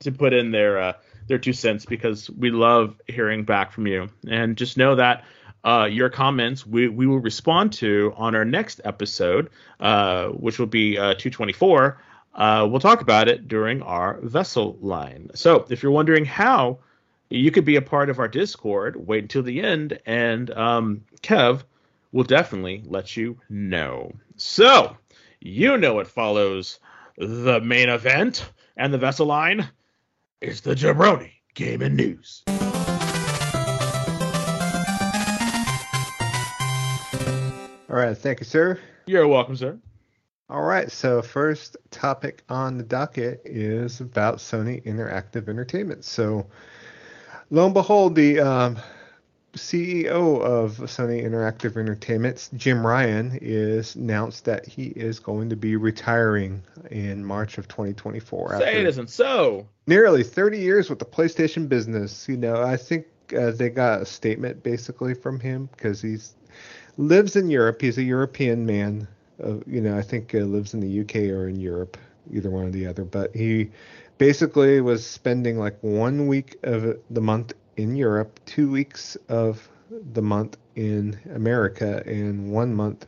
to 0.01 0.12
put 0.12 0.33
in 0.33 0.51
their 0.51 0.78
uh, 0.78 0.93
their 1.26 1.39
two 1.39 1.53
cents 1.53 1.85
because 1.85 2.30
we 2.30 2.51
love 2.51 3.01
hearing 3.09 3.45
back 3.45 3.72
from 3.72 3.87
you, 3.87 4.09
and 4.28 4.57
just 4.57 4.76
know 4.76 4.95
that 4.97 5.24
uh, 5.64 5.89
your 5.91 6.09
comments 6.09 6.66
we, 6.66 6.89
we 6.89 7.07
will 7.07 7.20
respond 7.20 7.72
to 7.74 8.12
on 8.16 8.35
our 8.35 8.45
next 8.45 8.80
episode, 8.85 9.51
uh, 9.80 10.28
which 10.28 10.59
will 10.59 10.66
be 10.66 10.99
uh, 10.99 11.14
224. 11.14 12.01
Uh, 12.35 12.66
we'll 12.70 12.80
talk 12.80 13.03
about 13.03 13.28
it 13.28 13.47
during 13.47 13.83
our 13.83 14.18
vessel 14.22 14.78
line. 14.80 15.30
So 15.35 15.66
if 15.68 15.83
you're 15.83 15.93
wondering 15.93 16.24
how 16.24 16.78
you 17.28 17.51
could 17.51 17.64
be 17.64 17.76
a 17.76 17.83
part 17.83 18.11
of 18.11 18.18
our 18.18 18.28
Discord, 18.28 18.97
wait 19.07 19.24
until 19.24 19.43
the 19.43 19.61
end, 19.61 19.99
and 20.07 20.51
um, 20.51 21.05
Kev 21.22 21.62
will 22.13 22.25
definitely 22.25 22.83
let 22.87 23.17
you 23.17 23.39
know. 23.49 24.13
So 24.37 24.97
you 25.41 25.77
know 25.79 25.95
what 25.95 26.07
follows 26.07 26.79
the 27.19 27.61
main 27.61 27.89
event 27.89 28.49
and 28.77 28.93
the 28.93 28.99
vessel 28.99 29.27
line 29.27 29.69
is 30.41 30.61
the 30.61 30.75
Jabroni 30.75 31.31
Game 31.55 31.83
and 31.83 31.97
News. 31.97 32.43
All 37.93 37.99
right, 37.99 38.17
thank 38.17 38.41
you, 38.41 38.47
sir. 38.47 38.81
You're 39.07 39.29
welcome, 39.29 39.57
sir. 39.57 39.79
All 40.49 40.63
right, 40.63 40.91
so 40.91 41.23
first 41.23 41.77
topic 41.91 42.43
on 42.49 42.79
the 42.79 42.85
docket 42.85 43.43
is 43.45 44.01
about 44.01 44.37
Sony 44.37 44.83
Interactive 44.85 45.49
Entertainment. 45.49 46.05
So, 46.05 46.47
lo 47.51 47.65
and 47.67 47.75
behold, 47.75 48.15
the 48.15 48.41
um, 48.41 48.79
CEO 49.55 50.40
of 50.40 50.78
Sony 50.78 51.22
Interactive 51.24 51.76
Entertainment, 51.76 52.48
Jim 52.57 52.86
Ryan, 52.86 53.38
is 53.42 53.94
announced 53.94 54.44
that 54.46 54.66
he 54.66 54.86
is 54.86 55.18
going 55.18 55.50
to 55.50 55.57
be 55.57 55.76
retiring 55.76 56.62
in 56.90 57.24
March 57.24 57.59
of 57.59 57.68
2024 57.68 58.59
Say 58.59 58.80
it 58.80 58.86
isn't 58.86 59.11
so. 59.11 59.66
nearly 59.86 60.22
30 60.22 60.59
years 60.59 60.88
with 60.88 60.98
the 60.98 61.05
PlayStation 61.05 61.68
business. 61.68 62.26
You 62.28 62.38
know, 62.38 62.62
I 62.62 62.76
think 62.76 63.07
uh, 63.36 63.50
they 63.50 63.68
got 63.68 64.03
a 64.03 64.07
statement 64.07 64.62
basically 64.62 65.14
from 65.14 65.38
him 65.38 65.68
because 65.76 66.00
he's 66.00 66.34
lives 66.96 67.36
in 67.36 67.50
Europe. 67.50 67.80
He's 67.80 67.98
a 67.98 68.03
European 68.03 68.64
man. 68.64 69.07
Uh, 69.42 69.57
you 69.66 69.80
know, 69.80 69.96
I 69.96 70.03
think 70.03 70.34
uh, 70.34 70.38
lives 70.38 70.74
in 70.74 70.80
the 70.80 71.00
UK 71.00 71.30
or 71.30 71.48
in 71.48 71.61
Europe, 71.61 71.96
either 72.32 72.50
one 72.50 72.64
or 72.64 72.70
the 72.70 72.86
other. 72.86 73.05
But 73.05 73.34
he 73.34 73.70
basically 74.18 74.80
was 74.80 75.05
spending 75.05 75.59
like 75.59 75.76
one 75.82 76.26
week 76.26 76.57
of 76.62 76.98
the 77.11 77.20
month 77.20 77.55
in 77.77 77.97
Europe, 77.97 78.41
two 78.47 78.70
weeks 78.70 79.16
of 79.29 79.68
the 80.12 80.23
month 80.23 80.57
in 80.77 81.18
America, 81.35 82.03
and 82.07 82.51
one 82.51 82.75
month 82.75 83.07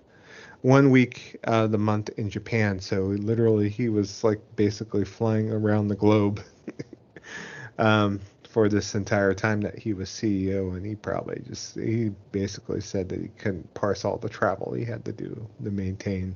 one 0.64 0.90
week 0.90 1.38
uh, 1.44 1.66
the 1.66 1.78
month 1.78 2.08
in 2.16 2.30
Japan. 2.30 2.80
So 2.80 3.02
literally, 3.02 3.68
he 3.68 3.90
was 3.90 4.24
like 4.24 4.40
basically 4.56 5.04
flying 5.04 5.50
around 5.50 5.88
the 5.88 5.94
globe 5.94 6.42
um, 7.78 8.18
for 8.48 8.70
this 8.70 8.94
entire 8.94 9.34
time 9.34 9.60
that 9.60 9.78
he 9.78 9.92
was 9.92 10.08
CEO. 10.08 10.74
And 10.74 10.86
he 10.86 10.94
probably 10.94 11.42
just 11.46 11.74
he 11.74 12.12
basically 12.32 12.80
said 12.80 13.10
that 13.10 13.20
he 13.20 13.28
couldn't 13.28 13.74
parse 13.74 14.06
all 14.06 14.16
the 14.16 14.28
travel 14.30 14.72
he 14.72 14.86
had 14.86 15.04
to 15.04 15.12
do 15.12 15.46
to 15.62 15.70
maintain 15.70 16.34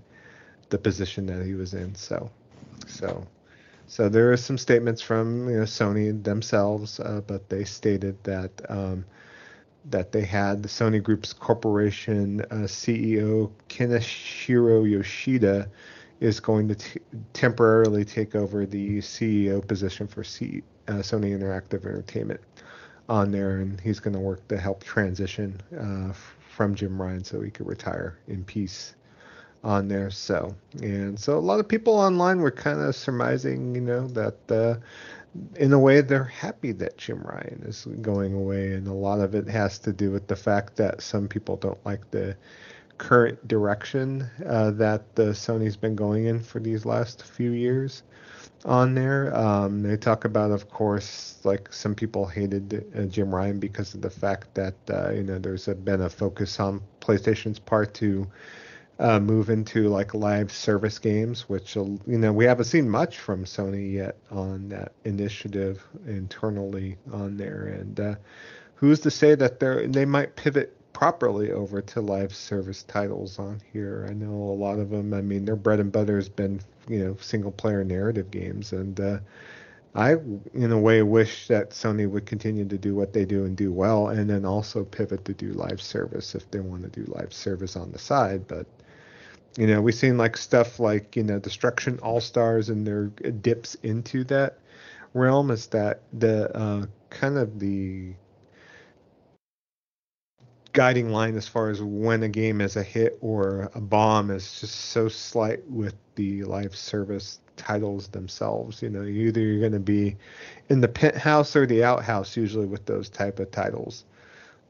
the 0.68 0.76
position 0.76 1.24
that 1.24 1.46
he 1.46 1.54
was 1.54 1.72
in. 1.72 1.94
So, 1.94 2.30
so. 2.86 3.26
So 3.88 4.10
there 4.10 4.32
are 4.32 4.38
some 4.38 4.58
statements 4.58 5.02
from 5.02 5.48
you 5.50 5.58
know, 5.58 5.64
Sony 5.64 6.22
themselves, 6.22 7.00
uh, 7.00 7.22
but 7.26 7.48
they 7.50 7.64
stated 7.64 8.22
that 8.24 8.52
um, 8.70 9.06
that 9.86 10.12
they 10.12 10.22
had 10.22 10.62
the 10.62 10.68
Sony 10.68 11.02
Group's 11.02 11.32
corporation 11.32 12.42
uh, 12.50 12.66
CEO 12.66 13.52
Kenichiro 13.70 14.90
Yoshida 14.90 15.70
is 16.20 16.40
going 16.40 16.68
to 16.68 16.76
t- 16.76 17.00
temporarily 17.32 18.04
take 18.04 18.34
over 18.36 18.66
the 18.66 18.98
CEO 18.98 19.66
position 19.66 20.06
for 20.06 20.24
C- 20.24 20.64
uh, 20.88 20.94
Sony 20.94 21.38
Interactive 21.38 21.86
Entertainment 21.86 22.42
on 23.08 23.32
there, 23.32 23.58
and 23.60 23.80
he's 23.80 24.00
going 24.00 24.14
to 24.14 24.20
work 24.20 24.46
to 24.48 24.58
help 24.58 24.84
transition 24.84 25.60
uh, 25.80 26.12
from 26.12 26.74
Jim 26.74 27.00
Ryan 27.00 27.24
so 27.24 27.40
he 27.40 27.50
could 27.50 27.66
retire 27.66 28.18
in 28.28 28.44
peace 28.44 28.96
on 29.64 29.88
there. 29.88 30.10
So, 30.10 30.54
and 30.82 31.18
so 31.18 31.36
a 31.36 31.40
lot 31.40 31.60
of 31.60 31.68
people 31.68 31.94
online 31.94 32.40
were 32.40 32.50
kind 32.50 32.80
of 32.80 32.94
surmising, 32.94 33.74
you 33.74 33.80
know, 33.80 34.06
that 34.08 34.50
uh, 34.50 34.76
in 35.56 35.72
a 35.72 35.78
way 35.78 36.00
they're 36.00 36.24
happy 36.24 36.72
that 36.72 36.96
Jim 36.96 37.20
Ryan 37.22 37.62
is 37.66 37.86
going 38.00 38.34
away, 38.34 38.72
and 38.72 38.86
a 38.86 38.92
lot 38.92 39.20
of 39.20 39.34
it 39.34 39.48
has 39.48 39.78
to 39.80 39.92
do 39.92 40.10
with 40.10 40.26
the 40.26 40.36
fact 40.36 40.76
that 40.76 41.02
some 41.02 41.28
people 41.28 41.56
don't 41.56 41.84
like 41.84 42.10
the 42.10 42.36
current 42.98 43.46
direction 43.46 44.28
uh, 44.46 44.72
that 44.72 45.14
the 45.14 45.30
Sony's 45.30 45.76
been 45.76 45.94
going 45.94 46.26
in 46.26 46.40
for 46.40 46.58
these 46.58 46.84
last 46.84 47.22
few 47.22 47.52
years 47.52 48.02
on 48.64 48.94
there. 48.94 49.34
Um, 49.36 49.82
they 49.82 49.96
talk 49.96 50.24
about, 50.24 50.50
of 50.50 50.68
course, 50.68 51.38
like 51.44 51.72
some 51.72 51.94
people 51.94 52.26
hated 52.26 52.84
uh, 52.96 53.02
Jim 53.02 53.32
Ryan 53.32 53.60
because 53.60 53.94
of 53.94 54.02
the 54.02 54.10
fact 54.10 54.54
that 54.54 54.74
uh, 54.90 55.10
you 55.10 55.22
know 55.22 55.38
there's 55.38 55.68
a, 55.68 55.74
been 55.74 56.02
a 56.02 56.10
focus 56.10 56.58
on 56.58 56.80
PlayStation's 57.00 57.58
part 57.58 57.94
to 57.94 58.26
uh, 58.98 59.20
move 59.20 59.48
into 59.48 59.88
like 59.88 60.12
live 60.12 60.50
service 60.50 60.98
games, 60.98 61.48
which 61.48 61.76
you 61.76 61.98
know 62.06 62.32
we 62.32 62.44
haven't 62.44 62.64
seen 62.64 62.88
much 62.88 63.18
from 63.18 63.44
Sony 63.44 63.92
yet 63.92 64.16
on 64.30 64.68
that 64.70 64.92
initiative 65.04 65.86
internally 66.06 66.96
on 67.12 67.36
there. 67.36 67.66
And 67.66 68.00
uh, 68.00 68.14
who's 68.74 69.00
to 69.00 69.10
say 69.10 69.34
that 69.36 69.60
they 69.60 69.86
they 69.86 70.04
might 70.04 70.34
pivot 70.34 70.74
properly 70.92 71.52
over 71.52 71.80
to 71.80 72.00
live 72.00 72.34
service 72.34 72.82
titles 72.82 73.38
on 73.38 73.60
here? 73.72 74.06
I 74.10 74.14
know 74.14 74.32
a 74.32 74.58
lot 74.58 74.80
of 74.80 74.90
them. 74.90 75.14
I 75.14 75.20
mean, 75.20 75.44
their 75.44 75.56
bread 75.56 75.78
and 75.78 75.92
butter 75.92 76.16
has 76.16 76.28
been 76.28 76.60
you 76.88 77.04
know 77.04 77.16
single 77.20 77.52
player 77.52 77.84
narrative 77.84 78.32
games, 78.32 78.72
and 78.72 78.98
uh, 78.98 79.18
I 79.94 80.16
in 80.54 80.72
a 80.72 80.78
way 80.78 81.02
wish 81.02 81.46
that 81.46 81.70
Sony 81.70 82.10
would 82.10 82.26
continue 82.26 82.64
to 82.64 82.78
do 82.78 82.96
what 82.96 83.12
they 83.12 83.24
do 83.24 83.44
and 83.44 83.56
do 83.56 83.72
well, 83.72 84.08
and 84.08 84.28
then 84.28 84.44
also 84.44 84.82
pivot 84.84 85.24
to 85.26 85.34
do 85.34 85.52
live 85.52 85.80
service 85.80 86.34
if 86.34 86.50
they 86.50 86.58
want 86.58 86.82
to 86.82 87.00
do 87.00 87.08
live 87.12 87.32
service 87.32 87.76
on 87.76 87.92
the 87.92 87.98
side, 88.00 88.48
but 88.48 88.66
you 89.58 89.66
know 89.66 89.82
we've 89.82 89.94
seen 89.94 90.16
like 90.16 90.36
stuff 90.36 90.78
like 90.78 91.16
you 91.16 91.24
know 91.24 91.38
destruction 91.40 91.98
all 91.98 92.20
stars 92.20 92.68
and 92.70 92.86
their 92.86 93.06
dips 93.06 93.74
into 93.82 94.22
that 94.24 94.58
realm 95.14 95.50
is 95.50 95.66
that 95.66 96.00
the 96.12 96.56
uh, 96.56 96.86
kind 97.10 97.36
of 97.36 97.58
the 97.58 98.14
guiding 100.72 101.10
line 101.10 101.34
as 101.34 101.48
far 101.48 101.70
as 101.70 101.82
when 101.82 102.22
a 102.22 102.28
game 102.28 102.60
is 102.60 102.76
a 102.76 102.82
hit 102.84 103.18
or 103.20 103.68
a 103.74 103.80
bomb 103.80 104.30
is 104.30 104.60
just 104.60 104.76
so 104.76 105.08
slight 105.08 105.68
with 105.68 105.96
the 106.14 106.44
live 106.44 106.76
service 106.76 107.40
titles 107.56 108.06
themselves. 108.08 108.80
You 108.80 108.90
know, 108.90 109.02
either 109.02 109.40
you're 109.40 109.58
going 109.58 109.72
to 109.72 109.80
be 109.80 110.16
in 110.68 110.80
the 110.80 110.86
penthouse 110.86 111.56
or 111.56 111.66
the 111.66 111.82
outhouse 111.82 112.36
usually 112.36 112.66
with 112.66 112.86
those 112.86 113.08
type 113.08 113.40
of 113.40 113.50
titles 113.50 114.04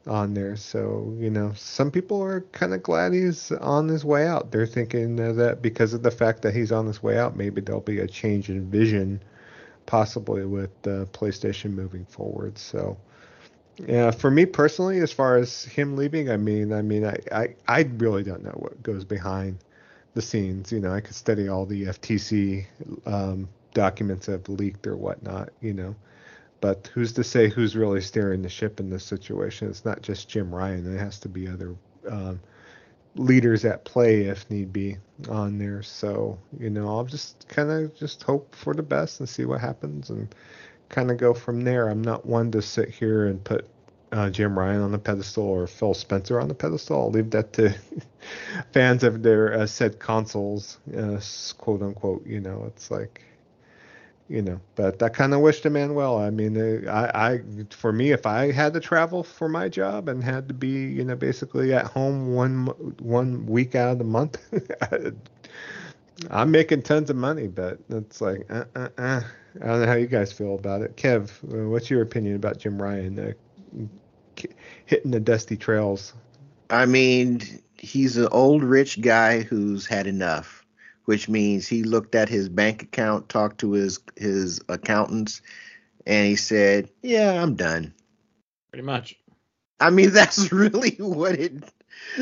on 0.09 0.33
there. 0.33 0.55
So, 0.55 1.15
you 1.17 1.29
know, 1.29 1.53
some 1.55 1.91
people 1.91 2.21
are 2.21 2.41
kind 2.51 2.73
of 2.73 2.83
glad 2.83 3.13
he's 3.13 3.51
on 3.51 3.87
his 3.87 4.03
way 4.03 4.27
out. 4.27 4.51
They're 4.51 4.65
thinking 4.65 5.15
that 5.15 5.61
because 5.61 5.93
of 5.93 6.03
the 6.03 6.11
fact 6.11 6.41
that 6.41 6.53
he's 6.53 6.71
on 6.71 6.87
his 6.87 7.01
way 7.01 7.17
out, 7.17 7.37
maybe 7.37 7.61
there'll 7.61 7.81
be 7.81 7.99
a 7.99 8.07
change 8.07 8.49
in 8.49 8.69
vision 8.69 9.21
possibly 9.85 10.45
with 10.45 10.71
uh, 10.85 11.05
PlayStation 11.13 11.71
moving 11.71 12.05
forward. 12.05 12.57
So, 12.57 12.97
yeah, 13.87 14.11
for 14.11 14.29
me 14.29 14.45
personally, 14.45 14.99
as 14.99 15.11
far 15.11 15.37
as 15.37 15.63
him 15.63 15.95
leaving, 15.95 16.29
I 16.29 16.37
mean, 16.37 16.73
I 16.73 16.81
mean, 16.81 17.05
I, 17.05 17.17
I, 17.31 17.55
I 17.67 17.81
really 17.97 18.23
don't 18.23 18.43
know 18.43 18.55
what 18.57 18.81
goes 18.83 19.05
behind 19.05 19.59
the 20.15 20.21
scenes. 20.21 20.71
You 20.71 20.79
know, 20.79 20.93
I 20.93 21.01
could 21.01 21.15
study 21.15 21.47
all 21.47 21.65
the 21.65 21.85
FTC 21.85 22.65
um, 23.05 23.47
documents 23.73 24.25
that 24.25 24.33
have 24.33 24.49
leaked 24.49 24.85
or 24.85 24.97
whatnot. 24.97 25.49
You 25.61 25.73
know, 25.73 25.95
but 26.61 26.89
who's 26.93 27.13
to 27.13 27.23
say 27.23 27.49
who's 27.49 27.75
really 27.75 28.01
steering 28.01 28.41
the 28.41 28.49
ship 28.49 28.79
in 28.79 28.89
this 28.89 29.03
situation? 29.03 29.69
It's 29.69 29.85
not 29.85 30.01
just 30.01 30.29
Jim 30.29 30.53
Ryan. 30.53 30.93
It 30.93 30.99
has 30.99 31.19
to 31.19 31.29
be 31.29 31.47
other 31.47 31.75
um, 32.09 32.39
leaders 33.15 33.65
at 33.65 33.85
play 33.85 34.23
if 34.23 34.49
need 34.49 34.73
be 34.73 34.97
on 35.29 35.57
there. 35.57 35.81
So 35.83 36.37
you 36.59 36.69
know, 36.69 36.87
I'll 36.87 37.05
just 37.05 37.47
kind 37.47 37.71
of 37.71 37.95
just 37.95 38.23
hope 38.23 38.55
for 38.55 38.73
the 38.73 38.83
best 38.83 39.19
and 39.19 39.29
see 39.29 39.45
what 39.45 39.61
happens 39.61 40.09
and 40.09 40.33
kind 40.89 41.11
of 41.11 41.17
go 41.17 41.33
from 41.33 41.63
there. 41.63 41.87
I'm 41.89 42.01
not 42.01 42.25
one 42.25 42.51
to 42.51 42.61
sit 42.61 42.89
here 42.89 43.27
and 43.27 43.43
put 43.43 43.67
uh, 44.11 44.29
Jim 44.29 44.57
Ryan 44.57 44.81
on 44.81 44.91
the 44.91 44.99
pedestal 44.99 45.45
or 45.45 45.67
Phil 45.67 45.93
Spencer 45.93 46.39
on 46.39 46.47
the 46.47 46.55
pedestal. 46.55 47.01
I'll 47.01 47.11
leave 47.11 47.29
that 47.31 47.53
to 47.53 47.75
fans 48.73 49.03
of 49.03 49.21
their 49.21 49.53
uh, 49.53 49.67
said 49.67 49.99
consoles, 49.99 50.79
uh, 50.97 51.21
quote 51.57 51.81
unquote. 51.81 52.25
You 52.25 52.39
know, 52.39 52.63
it's 52.67 52.89
like, 52.89 53.21
you 54.29 54.41
know, 54.41 54.59
but 54.75 55.01
I 55.01 55.09
kind 55.09 55.33
of 55.33 55.41
wish 55.41 55.61
the 55.61 55.69
man 55.69 55.95
well. 55.95 56.19
I 56.19 56.29
mean, 56.29 56.55
uh, 56.57 56.89
I, 56.91 57.31
I, 57.33 57.41
for 57.71 57.91
me, 57.91 58.11
if 58.11 58.25
I 58.25 58.51
had 58.51 58.73
to 58.73 58.79
travel 58.79 59.23
for 59.23 59.49
my 59.49 59.67
job 59.67 60.07
and 60.07 60.23
had 60.23 60.47
to 60.49 60.53
be, 60.53 60.69
you 60.69 61.03
know, 61.03 61.15
basically 61.15 61.73
at 61.73 61.87
home 61.87 62.33
one 62.33 62.67
one 62.99 63.45
week 63.47 63.75
out 63.75 63.91
of 63.91 63.97
the 63.97 64.03
month, 64.03 64.37
I'm 66.29 66.51
making 66.51 66.83
tons 66.83 67.09
of 67.09 67.15
money, 67.15 67.47
but 67.47 67.79
it's 67.89 68.21
like, 68.21 68.45
uh, 68.49 68.65
uh, 68.75 68.89
uh. 68.97 69.21
I 69.61 69.65
don't 69.65 69.81
know 69.81 69.87
how 69.87 69.95
you 69.95 70.05
guys 70.07 70.31
feel 70.31 70.55
about 70.55 70.81
it. 70.83 70.95
Kev, 70.95 71.31
what's 71.69 71.89
your 71.89 72.03
opinion 72.03 72.35
about 72.35 72.59
Jim 72.59 72.79
Ryan 72.81 73.19
uh, 73.19 74.43
hitting 74.85 75.11
the 75.11 75.19
dusty 75.19 75.57
trails? 75.57 76.13
I 76.69 76.85
mean, 76.85 77.41
he's 77.77 78.17
an 78.17 78.27
old 78.31 78.63
rich 78.63 79.01
guy 79.01 79.41
who's 79.41 79.87
had 79.87 80.05
enough, 80.05 80.58
which 81.09 81.27
means 81.27 81.67
he 81.67 81.81
looked 81.81 82.13
at 82.13 82.29
his 82.29 82.49
bank 82.49 82.83
account, 82.83 83.29
talked 83.29 83.61
to 83.61 83.71
his 83.71 83.99
his 84.15 84.61
accountants, 84.69 85.41
and 86.05 86.27
he 86.27 86.35
said, 86.35 86.87
"Yeah, 87.01 87.41
I'm 87.41 87.55
done." 87.55 87.95
Pretty 88.69 88.85
much. 88.85 89.17
I 89.79 89.89
mean, 89.89 90.11
that's 90.13 90.51
really 90.51 90.97
what 90.99 91.33
it. 91.33 91.63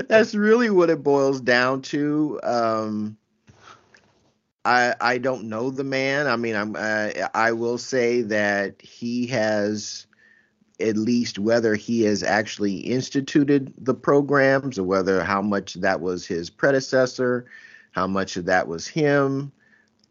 That's 0.07 0.33
really 0.33 0.69
what 0.69 0.89
it 0.89 1.03
boils 1.03 1.41
down 1.41 1.81
to. 1.81 2.39
Um, 2.43 3.17
I 4.63 4.95
I 5.01 5.17
don't 5.17 5.49
know 5.49 5.69
the 5.69 5.83
man. 5.83 6.27
I 6.27 6.37
mean, 6.37 6.55
I'm 6.55 6.73
uh, 6.77 7.09
I 7.33 7.51
will 7.51 7.77
say 7.77 8.21
that 8.21 8.81
he 8.81 9.27
has 9.27 10.07
at 10.79 10.95
least 10.95 11.39
whether 11.39 11.75
he 11.75 12.03
has 12.03 12.23
actually 12.23 12.77
instituted 12.77 13.73
the 13.77 13.95
programs 13.95 14.79
or 14.79 14.83
whether 14.85 15.25
how 15.25 15.41
much 15.41 15.73
that 15.73 15.99
was 15.99 16.25
his 16.25 16.49
predecessor, 16.49 17.47
how 17.97 18.05
much 18.05 18.37
of 18.37 18.45
that 18.45 18.67
was 18.67 18.87
him. 18.87 19.51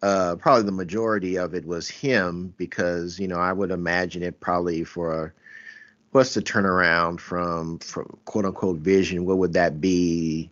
Uh, 0.02 0.34
probably 0.34 0.64
the 0.64 0.72
majority 0.72 1.38
of 1.38 1.54
it 1.54 1.64
was 1.64 1.88
him 1.88 2.52
because 2.56 3.16
you 3.20 3.28
know 3.28 3.38
I 3.38 3.52
would 3.52 3.70
imagine 3.70 4.24
it 4.24 4.40
probably 4.40 4.82
for 4.82 5.24
a 5.24 5.32
what's 6.10 6.34
the 6.34 6.42
turnaround 6.42 7.20
from 7.20 7.78
from 7.78 8.18
quote 8.24 8.44
unquote 8.44 8.78
vision? 8.78 9.24
What 9.24 9.38
would 9.38 9.52
that 9.52 9.80
be? 9.80 10.50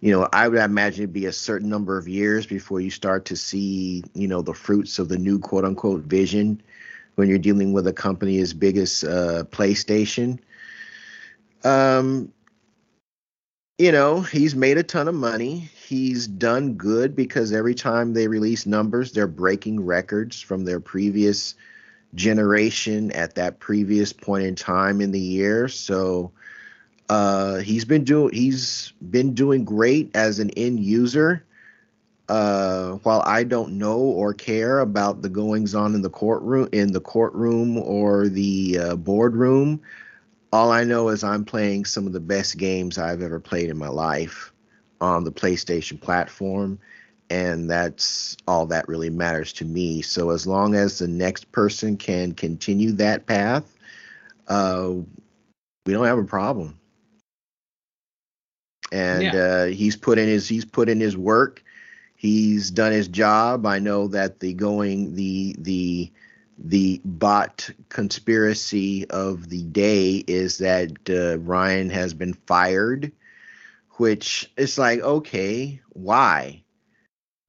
you 0.00 0.12
know, 0.12 0.28
I 0.32 0.46
would 0.46 0.60
imagine 0.60 1.02
it'd 1.02 1.12
be 1.12 1.26
a 1.26 1.32
certain 1.32 1.68
number 1.68 1.98
of 1.98 2.06
years 2.06 2.46
before 2.46 2.80
you 2.80 2.90
start 2.90 3.24
to 3.26 3.36
see, 3.36 4.04
you 4.14 4.28
know, 4.28 4.42
the 4.42 4.54
fruits 4.54 5.00
of 5.00 5.08
the 5.08 5.18
new 5.18 5.40
quote 5.40 5.64
unquote 5.64 6.02
vision 6.02 6.62
when 7.16 7.28
you're 7.28 7.38
dealing 7.38 7.72
with 7.72 7.88
a 7.88 7.92
company 7.92 8.38
as 8.38 8.54
big 8.54 8.76
as 8.76 9.02
uh, 9.02 9.42
PlayStation. 9.50 10.38
Um, 11.64 12.32
you 13.78 13.92
know, 13.92 14.20
he's 14.20 14.56
made 14.56 14.76
a 14.76 14.82
ton 14.82 15.06
of 15.08 15.14
money. 15.14 15.70
He's 15.86 16.26
done 16.26 16.74
good 16.74 17.14
because 17.14 17.52
every 17.52 17.74
time 17.74 18.12
they 18.12 18.26
release 18.26 18.66
numbers, 18.66 19.12
they're 19.12 19.28
breaking 19.28 19.84
records 19.86 20.40
from 20.40 20.64
their 20.64 20.80
previous 20.80 21.54
generation 22.14 23.12
at 23.12 23.36
that 23.36 23.60
previous 23.60 24.12
point 24.12 24.44
in 24.44 24.54
time 24.56 25.00
in 25.00 25.12
the 25.12 25.20
year. 25.20 25.68
So, 25.68 26.32
uh, 27.08 27.56
he's 27.58 27.84
been 27.84 28.04
doing 28.04 28.34
he's 28.34 28.92
been 29.10 29.34
doing 29.34 29.64
great 29.64 30.10
as 30.14 30.38
an 30.40 30.50
end 30.56 30.80
user. 30.80 31.44
Uh, 32.28 32.92
while 33.04 33.22
I 33.24 33.42
don't 33.44 33.78
know 33.78 33.98
or 33.98 34.34
care 34.34 34.80
about 34.80 35.22
the 35.22 35.30
goings 35.30 35.74
on 35.74 35.94
in 35.94 36.02
the 36.02 36.10
courtroom 36.10 36.68
in 36.72 36.92
the 36.92 37.00
courtroom 37.00 37.78
or 37.78 38.28
the 38.28 38.78
uh, 38.78 38.96
boardroom, 38.96 39.80
all 40.52 40.70
I 40.70 40.84
know 40.84 41.08
is 41.08 41.24
I'm 41.24 41.44
playing 41.44 41.84
some 41.84 42.06
of 42.06 42.12
the 42.12 42.20
best 42.20 42.56
games 42.56 42.98
I've 42.98 43.22
ever 43.22 43.40
played 43.40 43.70
in 43.70 43.78
my 43.78 43.88
life 43.88 44.52
on 45.00 45.24
the 45.24 45.32
PlayStation 45.32 46.00
platform, 46.00 46.78
and 47.30 47.70
that's 47.70 48.36
all 48.46 48.66
that 48.66 48.88
really 48.88 49.10
matters 49.10 49.52
to 49.54 49.64
me. 49.64 50.02
So 50.02 50.30
as 50.30 50.46
long 50.46 50.74
as 50.74 50.98
the 50.98 51.08
next 51.08 51.52
person 51.52 51.96
can 51.96 52.32
continue 52.32 52.92
that 52.92 53.26
path, 53.26 53.76
uh, 54.48 54.94
we 55.86 55.92
don't 55.92 56.06
have 56.06 56.18
a 56.18 56.24
problem 56.24 56.78
and 58.92 59.22
yeah. 59.22 59.34
uh, 59.34 59.66
he's 59.66 59.96
put 59.96 60.18
in 60.18 60.28
his 60.28 60.48
he's 60.48 60.64
put 60.64 60.88
in 60.88 61.00
his 61.00 61.16
work. 61.16 61.62
He's 62.16 62.70
done 62.70 62.92
his 62.92 63.08
job. 63.08 63.66
I 63.66 63.78
know 63.78 64.08
that 64.08 64.40
the 64.40 64.54
going 64.54 65.14
the 65.14 65.54
the 65.58 66.10
the 66.58 67.00
bot 67.04 67.70
conspiracy 67.88 69.08
of 69.10 69.48
the 69.48 69.62
day 69.64 70.24
is 70.26 70.58
that 70.58 70.92
uh, 71.08 71.38
Ryan 71.38 71.90
has 71.90 72.14
been 72.14 72.34
fired, 72.34 73.12
which 73.92 74.50
it's 74.56 74.78
like 74.78 75.00
okay, 75.00 75.80
why? 75.90 76.62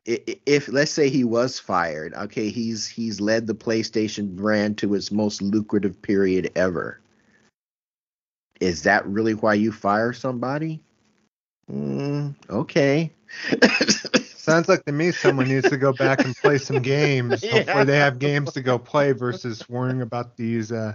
If 0.06 0.68
let's 0.70 0.92
say 0.92 1.10
he 1.10 1.24
was 1.24 1.60
fired, 1.60 2.14
okay, 2.16 2.50
he's 2.50 2.88
he's 2.88 3.22
led 3.22 3.48
the 3.48 3.56
PlayStation 3.56 4.36
brand 4.36 4.78
to 4.80 4.96
its 4.96 5.12
most 5.12 5.42
lucrative 5.42 6.02
period 6.02 6.52
ever. 6.56 7.00
Is 8.60 8.84
that 8.84 9.06
really 9.06 9.34
why 9.34 9.54
you 9.54 9.72
fire 9.72 10.14
somebody? 10.14 10.82
Mm, 11.72 12.36
okay. 12.50 13.12
Sounds 14.50 14.70
like 14.70 14.86
to 14.86 14.92
me 14.92 15.12
someone 15.12 15.48
needs 15.48 15.70
to 15.70 15.78
go 15.78 15.94
back 15.94 16.24
and 16.24 16.36
play 16.36 16.58
some 16.58 16.82
games. 16.82 17.44
Yeah. 17.50 17.52
Hopefully 17.52 17.84
they 17.86 17.98
have 17.98 18.20
games 18.20 18.54
to 18.54 18.62
go 18.62 18.78
play 18.78 19.12
versus 19.12 19.68
worrying 19.70 20.02
about 20.02 20.36
these 20.36 20.72
uh, 20.72 20.94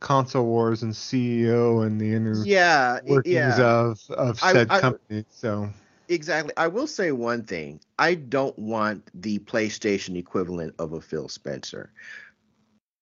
console 0.00 0.44
wars 0.44 0.82
and 0.82 0.92
CEO 0.92 1.86
and 1.86 2.00
the 2.00 2.14
inner 2.14 2.44
yeah, 2.44 2.98
workings 3.06 3.58
yeah. 3.58 3.60
of 3.60 4.00
of 4.10 4.40
said 4.40 4.70
I, 4.70 4.76
I, 4.76 4.80
company. 4.80 5.24
So 5.30 5.70
exactly, 6.08 6.52
I 6.56 6.68
will 6.68 6.86
say 6.86 7.12
one 7.12 7.44
thing: 7.44 7.80
I 7.98 8.14
don't 8.14 8.58
want 8.58 9.08
the 9.14 9.38
PlayStation 9.40 10.16
equivalent 10.16 10.74
of 10.78 10.92
a 10.92 11.00
Phil 11.00 11.28
Spencer. 11.28 11.90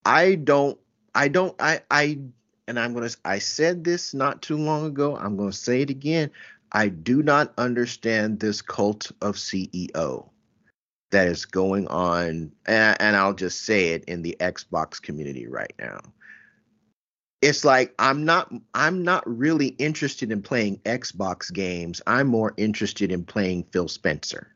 I 0.04 0.36
don't. 0.36 0.78
I 1.14 1.28
don't. 1.28 1.54
I. 1.60 1.80
I. 1.90 2.18
And 2.66 2.78
I'm 2.78 2.94
gonna. 2.94 3.10
I 3.24 3.38
said 3.38 3.84
this 3.84 4.14
not 4.14 4.42
too 4.42 4.56
long 4.56 4.86
ago. 4.86 5.16
I'm 5.16 5.36
gonna 5.36 5.52
say 5.52 5.82
it 5.82 5.90
again. 5.90 6.30
I 6.74 6.88
do 6.88 7.22
not 7.22 7.54
understand 7.56 8.40
this 8.40 8.60
cult 8.60 9.12
of 9.22 9.36
CEO 9.36 10.28
that 11.12 11.28
is 11.28 11.46
going 11.46 11.86
on, 11.86 12.50
and, 12.66 12.96
and 13.00 13.16
I'll 13.16 13.32
just 13.32 13.64
say 13.64 13.90
it 13.90 14.04
in 14.06 14.22
the 14.22 14.36
Xbox 14.40 15.00
community 15.00 15.46
right 15.46 15.72
now. 15.78 16.00
It's 17.40 17.64
like 17.64 17.94
I'm 17.98 18.24
not 18.24 18.52
I'm 18.74 19.04
not 19.04 19.22
really 19.26 19.68
interested 19.68 20.32
in 20.32 20.42
playing 20.42 20.78
Xbox 20.78 21.52
games. 21.52 22.02
I'm 22.06 22.26
more 22.26 22.54
interested 22.56 23.12
in 23.12 23.24
playing 23.24 23.64
Phil 23.70 23.86
Spencer. 23.86 24.48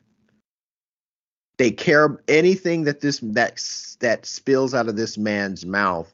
They 1.58 1.70
care 1.70 2.20
anything 2.26 2.84
that 2.84 3.00
this 3.00 3.20
that 3.20 3.62
that 4.00 4.26
spills 4.26 4.74
out 4.74 4.88
of 4.88 4.96
this 4.96 5.18
man's 5.18 5.64
mouth 5.64 6.12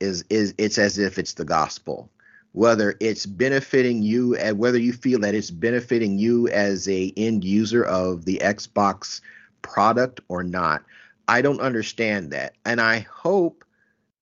is 0.00 0.24
is 0.28 0.54
it's 0.58 0.76
as 0.76 0.98
if 0.98 1.18
it's 1.18 1.34
the 1.34 1.44
gospel 1.44 2.10
whether 2.52 2.96
it's 3.00 3.26
benefiting 3.26 4.02
you 4.02 4.34
and 4.36 4.58
whether 4.58 4.78
you 4.78 4.92
feel 4.92 5.20
that 5.20 5.34
it's 5.34 5.50
benefiting 5.50 6.18
you 6.18 6.48
as 6.48 6.88
a 6.88 7.12
end 7.16 7.44
user 7.44 7.84
of 7.84 8.24
the 8.24 8.38
Xbox 8.42 9.20
product 9.62 10.20
or 10.28 10.42
not. 10.42 10.82
I 11.28 11.42
don't 11.42 11.60
understand 11.60 12.30
that. 12.32 12.54
And 12.64 12.80
I 12.80 13.00
hope 13.00 13.64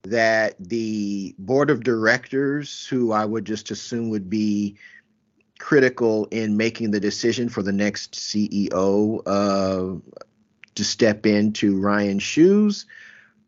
that 0.03 0.55
the 0.59 1.35
board 1.39 1.70
of 1.70 1.82
directors, 1.82 2.86
who 2.86 3.12
I 3.12 3.24
would 3.24 3.44
just 3.44 3.70
assume 3.70 4.11
would 4.11 4.28
be 4.28 4.77
critical 5.59 6.27
in 6.31 6.57
making 6.57 6.90
the 6.90 7.01
decision 7.01 7.48
for 7.48 7.62
the 7.62 7.73
next 7.73 8.15
CEO 8.15 9.23
uh, 9.27 9.98
to 10.74 10.85
step 10.85 11.27
into 11.27 11.78
Ryan's 11.81 12.23
shoes. 12.23 12.86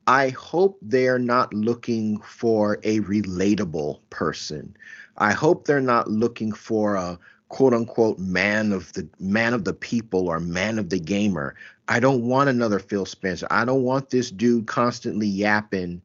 I 0.09 0.31
hope 0.31 0.79
they're 0.81 1.19
not 1.19 1.53
looking 1.53 2.19
for 2.23 2.79
a 2.83 3.01
relatable 3.01 4.01
person. 4.09 4.75
I 5.19 5.33
hope 5.33 5.67
they're 5.67 5.83
not 5.83 6.09
looking 6.09 6.51
for 6.51 6.95
a 6.95 7.19
quote 7.51 7.75
unquote 7.75 8.19
man 8.19 8.73
of 8.73 8.91
the 8.95 9.07
man 9.21 9.53
of 9.53 9.65
the 9.65 9.75
people 9.75 10.29
or 10.29 10.41
man 10.41 10.79
of 10.79 10.89
the 10.89 10.99
gamer. 10.99 11.57
I 11.89 12.01
don't 12.01 12.27
want 12.27 12.49
another 12.49 12.79
Phil 12.79 13.05
Spencer. 13.05 13.47
I 13.51 13.67
don't 13.67 13.83
want 13.83 14.09
this 14.09 14.31
dude 14.31 14.67
constantly 14.67 15.27
yapping, 15.27 16.01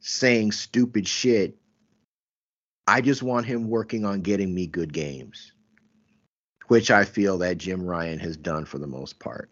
saying 0.00 0.50
stupid 0.50 1.06
shit. 1.06 1.56
I 2.88 3.00
just 3.00 3.22
want 3.22 3.46
him 3.46 3.68
working 3.68 4.04
on 4.04 4.22
getting 4.22 4.52
me 4.52 4.66
good 4.66 4.92
games, 4.92 5.52
which 6.66 6.90
I 6.90 7.04
feel 7.04 7.38
that 7.38 7.58
Jim 7.58 7.84
Ryan 7.84 8.18
has 8.18 8.36
done 8.36 8.64
for 8.64 8.78
the 8.78 8.88
most 8.88 9.20
part. 9.20 9.48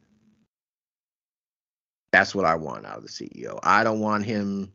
That's 2.17 2.35
what 2.35 2.47
I 2.47 2.55
want 2.55 2.87
out 2.87 2.97
of 2.97 3.03
the 3.03 3.11
CEO. 3.11 3.59
I 3.63 3.85
don't 3.85 4.01
want 4.01 4.25
him 4.25 4.73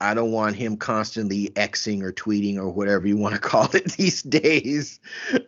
I 0.00 0.14
don't 0.14 0.32
want 0.32 0.56
him 0.56 0.78
constantly 0.78 1.50
Xing 1.50 2.02
or 2.02 2.10
tweeting 2.10 2.56
or 2.56 2.70
whatever 2.70 3.06
you 3.06 3.18
want 3.18 3.34
to 3.34 3.40
call 3.52 3.68
it 3.74 3.92
these 3.92 4.22
days. 4.22 4.98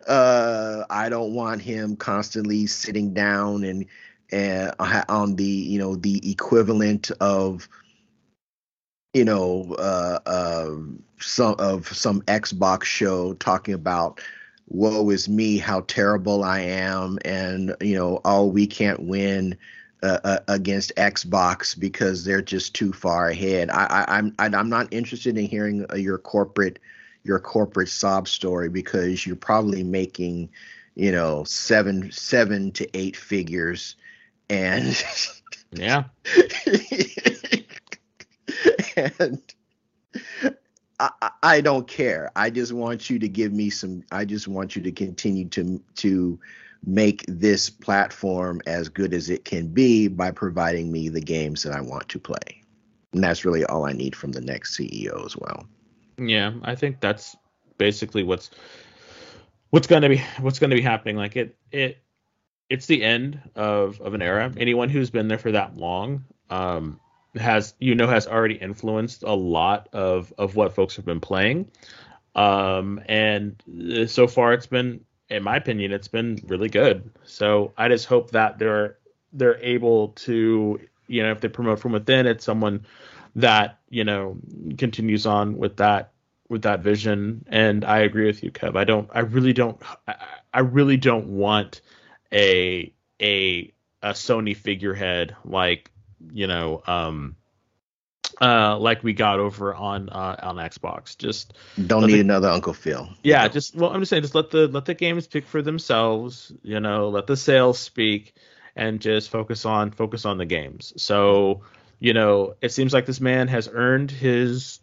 Uh, 0.07 0.83
I 0.91 1.09
don't 1.09 1.33
want 1.33 1.63
him 1.63 1.95
constantly 1.95 2.67
sitting 2.67 3.15
down 3.15 3.63
and 3.63 3.83
uh, 4.31 5.03
on 5.09 5.37
the 5.37 5.43
you 5.43 5.79
know 5.79 5.95
the 5.95 6.29
equivalent 6.29 7.09
of 7.19 7.67
you 9.15 9.25
know 9.25 9.73
uh, 9.79 10.19
uh, 10.27 10.75
some 11.19 11.55
of 11.57 11.87
some 11.87 12.21
Xbox 12.23 12.83
show 12.83 13.33
talking 13.33 13.73
about 13.73 14.21
woe 14.67 15.09
is 15.09 15.27
me 15.27 15.57
how 15.57 15.81
terrible 15.87 16.43
I 16.43 16.59
am 16.59 17.17
and 17.25 17.75
you 17.81 17.95
know 17.95 18.21
oh 18.23 18.45
we 18.45 18.67
can't 18.67 19.01
win 19.01 19.57
uh, 20.01 20.19
uh, 20.23 20.39
against 20.47 20.95
Xbox 20.95 21.77
because 21.77 22.23
they're 22.23 22.41
just 22.41 22.73
too 22.73 22.93
far 22.93 23.29
ahead. 23.29 23.69
I, 23.69 23.85
I, 23.85 24.17
I'm 24.17 24.35
I'm 24.37 24.69
not 24.69 24.87
interested 24.91 25.37
in 25.37 25.45
hearing 25.45 25.85
uh, 25.91 25.95
your 25.95 26.17
corporate 26.17 26.79
your 27.23 27.39
corporate 27.39 27.89
sob 27.89 28.27
story 28.27 28.69
because 28.69 29.25
you're 29.25 29.35
probably 29.35 29.83
making 29.83 30.49
you 30.95 31.11
know 31.11 31.43
seven 31.43 32.11
seven 32.11 32.71
to 32.71 32.89
eight 32.97 33.15
figures 33.15 33.95
and 34.49 35.03
yeah 35.71 36.03
and 38.95 39.41
I, 40.99 41.31
I 41.41 41.61
don't 41.61 41.87
care. 41.87 42.31
I 42.35 42.49
just 42.49 42.73
want 42.73 43.09
you 43.09 43.19
to 43.19 43.29
give 43.29 43.53
me 43.53 43.69
some. 43.69 44.03
I 44.11 44.25
just 44.25 44.47
want 44.47 44.75
you 44.75 44.81
to 44.81 44.91
continue 44.91 45.47
to 45.49 45.81
to 45.95 46.39
make 46.85 47.25
this 47.27 47.69
platform 47.69 48.61
as 48.65 48.89
good 48.89 49.13
as 49.13 49.29
it 49.29 49.45
can 49.45 49.67
be 49.67 50.07
by 50.07 50.31
providing 50.31 50.91
me 50.91 51.09
the 51.09 51.21
games 51.21 51.63
that 51.63 51.73
I 51.73 51.81
want 51.81 52.07
to 52.09 52.19
play. 52.19 52.63
And 53.13 53.23
that's 53.23 53.43
really 53.43 53.65
all 53.65 53.85
I 53.85 53.93
need 53.93 54.15
from 54.15 54.31
the 54.31 54.41
next 54.41 54.77
CEO 54.77 55.25
as 55.25 55.35
well. 55.35 55.65
Yeah, 56.17 56.53
I 56.63 56.75
think 56.75 56.99
that's 57.01 57.35
basically 57.77 58.23
what's 58.23 58.51
what's 59.71 59.87
going 59.87 60.01
to 60.01 60.09
be 60.09 60.21
what's 60.39 60.59
going 60.59 60.69
to 60.69 60.75
be 60.75 60.81
happening 60.81 61.15
like 61.15 61.35
it 61.35 61.55
it 61.71 61.97
it's 62.69 62.85
the 62.85 63.03
end 63.03 63.39
of 63.55 63.99
of 64.01 64.13
an 64.13 64.21
era. 64.21 64.51
Anyone 64.57 64.89
who's 64.89 65.09
been 65.09 65.27
there 65.27 65.37
for 65.37 65.51
that 65.51 65.77
long 65.77 66.25
um 66.49 66.99
has 67.35 67.73
you 67.79 67.95
know 67.95 68.07
has 68.07 68.27
already 68.27 68.55
influenced 68.55 69.23
a 69.23 69.33
lot 69.33 69.89
of 69.93 70.33
of 70.37 70.55
what 70.55 70.75
folks 70.75 70.95
have 70.97 71.05
been 71.05 71.21
playing. 71.21 71.71
Um 72.35 73.01
and 73.07 73.61
so 74.07 74.27
far 74.27 74.53
it's 74.53 74.67
been 74.67 75.01
in 75.29 75.43
my 75.43 75.57
opinion, 75.57 75.91
it's 75.91 76.07
been 76.07 76.39
really 76.47 76.69
good. 76.69 77.09
So 77.23 77.73
I 77.77 77.87
just 77.87 78.05
hope 78.05 78.31
that 78.31 78.59
they're 78.59 78.97
they're 79.33 79.57
able 79.63 80.09
to, 80.09 80.79
you 81.07 81.23
know, 81.23 81.31
if 81.31 81.41
they 81.41 81.49
promote 81.49 81.79
from 81.79 81.91
within, 81.91 82.25
it's 82.25 82.43
someone 82.43 82.85
that 83.35 83.79
you 83.89 84.03
know 84.03 84.37
continues 84.77 85.25
on 85.25 85.57
with 85.57 85.77
that 85.77 86.11
with 86.49 86.63
that 86.63 86.81
vision. 86.81 87.45
And 87.47 87.85
I 87.85 87.99
agree 87.99 88.25
with 88.25 88.43
you, 88.43 88.51
Kev. 88.51 88.75
I 88.75 88.83
don't. 88.83 89.09
I 89.13 89.19
really 89.19 89.53
don't. 89.53 89.81
I, 90.07 90.15
I 90.53 90.59
really 90.61 90.97
don't 90.97 91.27
want 91.27 91.81
a 92.33 92.91
a 93.21 93.73
a 94.01 94.11
Sony 94.11 94.55
figurehead 94.55 95.35
like 95.45 95.91
you 96.31 96.47
know 96.47 96.81
um 96.87 97.35
uh, 98.41 98.77
like 98.77 99.03
we 99.03 99.13
got 99.13 99.39
over 99.39 99.73
on 99.73 100.09
uh, 100.09 100.35
on 100.41 100.55
Xbox. 100.55 101.17
Just 101.17 101.53
don't 101.87 102.05
need 102.05 102.13
the, 102.13 102.19
another 102.21 102.49
Uncle 102.49 102.73
Phil. 102.73 103.09
Yeah, 103.23 103.47
just 103.47 103.75
well, 103.75 103.91
I'm 103.91 104.01
just 104.01 104.09
saying, 104.09 104.23
just 104.23 104.35
let 104.35 104.49
the 104.49 104.67
let 104.67 104.85
the 104.85 104.93
games 104.93 105.25
speak 105.25 105.45
for 105.45 105.61
themselves. 105.61 106.51
You 106.63 106.79
know, 106.79 107.09
let 107.09 107.27
the 107.27 107.37
sales 107.37 107.79
speak, 107.79 108.33
and 108.75 109.01
just 109.01 109.29
focus 109.29 109.65
on 109.65 109.91
focus 109.91 110.25
on 110.25 110.37
the 110.37 110.45
games. 110.45 110.93
So, 110.97 111.61
you 111.99 112.13
know, 112.13 112.55
it 112.61 112.71
seems 112.71 112.93
like 112.93 113.05
this 113.05 113.19
man 113.19 113.47
has 113.49 113.69
earned 113.71 114.11
his 114.11 114.79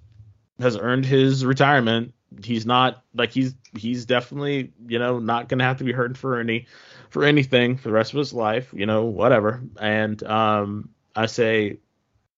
has 0.61 0.77
earned 0.77 1.07
his 1.07 1.45
retirement. 1.45 2.13
He's 2.43 2.67
not 2.67 3.03
like 3.15 3.33
he's 3.33 3.55
he's 3.77 4.05
definitely 4.05 4.73
you 4.87 4.99
know 4.99 5.19
not 5.19 5.49
gonna 5.49 5.65
have 5.65 5.79
to 5.79 5.85
be 5.85 5.93
hurting 5.93 6.17
for 6.17 6.39
any 6.39 6.67
for 7.09 7.25
anything 7.25 7.79
for 7.79 7.89
the 7.89 7.95
rest 7.95 8.13
of 8.13 8.19
his 8.19 8.35
life. 8.35 8.75
You 8.75 8.85
know, 8.85 9.05
whatever. 9.05 9.63
And 9.81 10.23
um, 10.25 10.91
I 11.15 11.27
say 11.27 11.79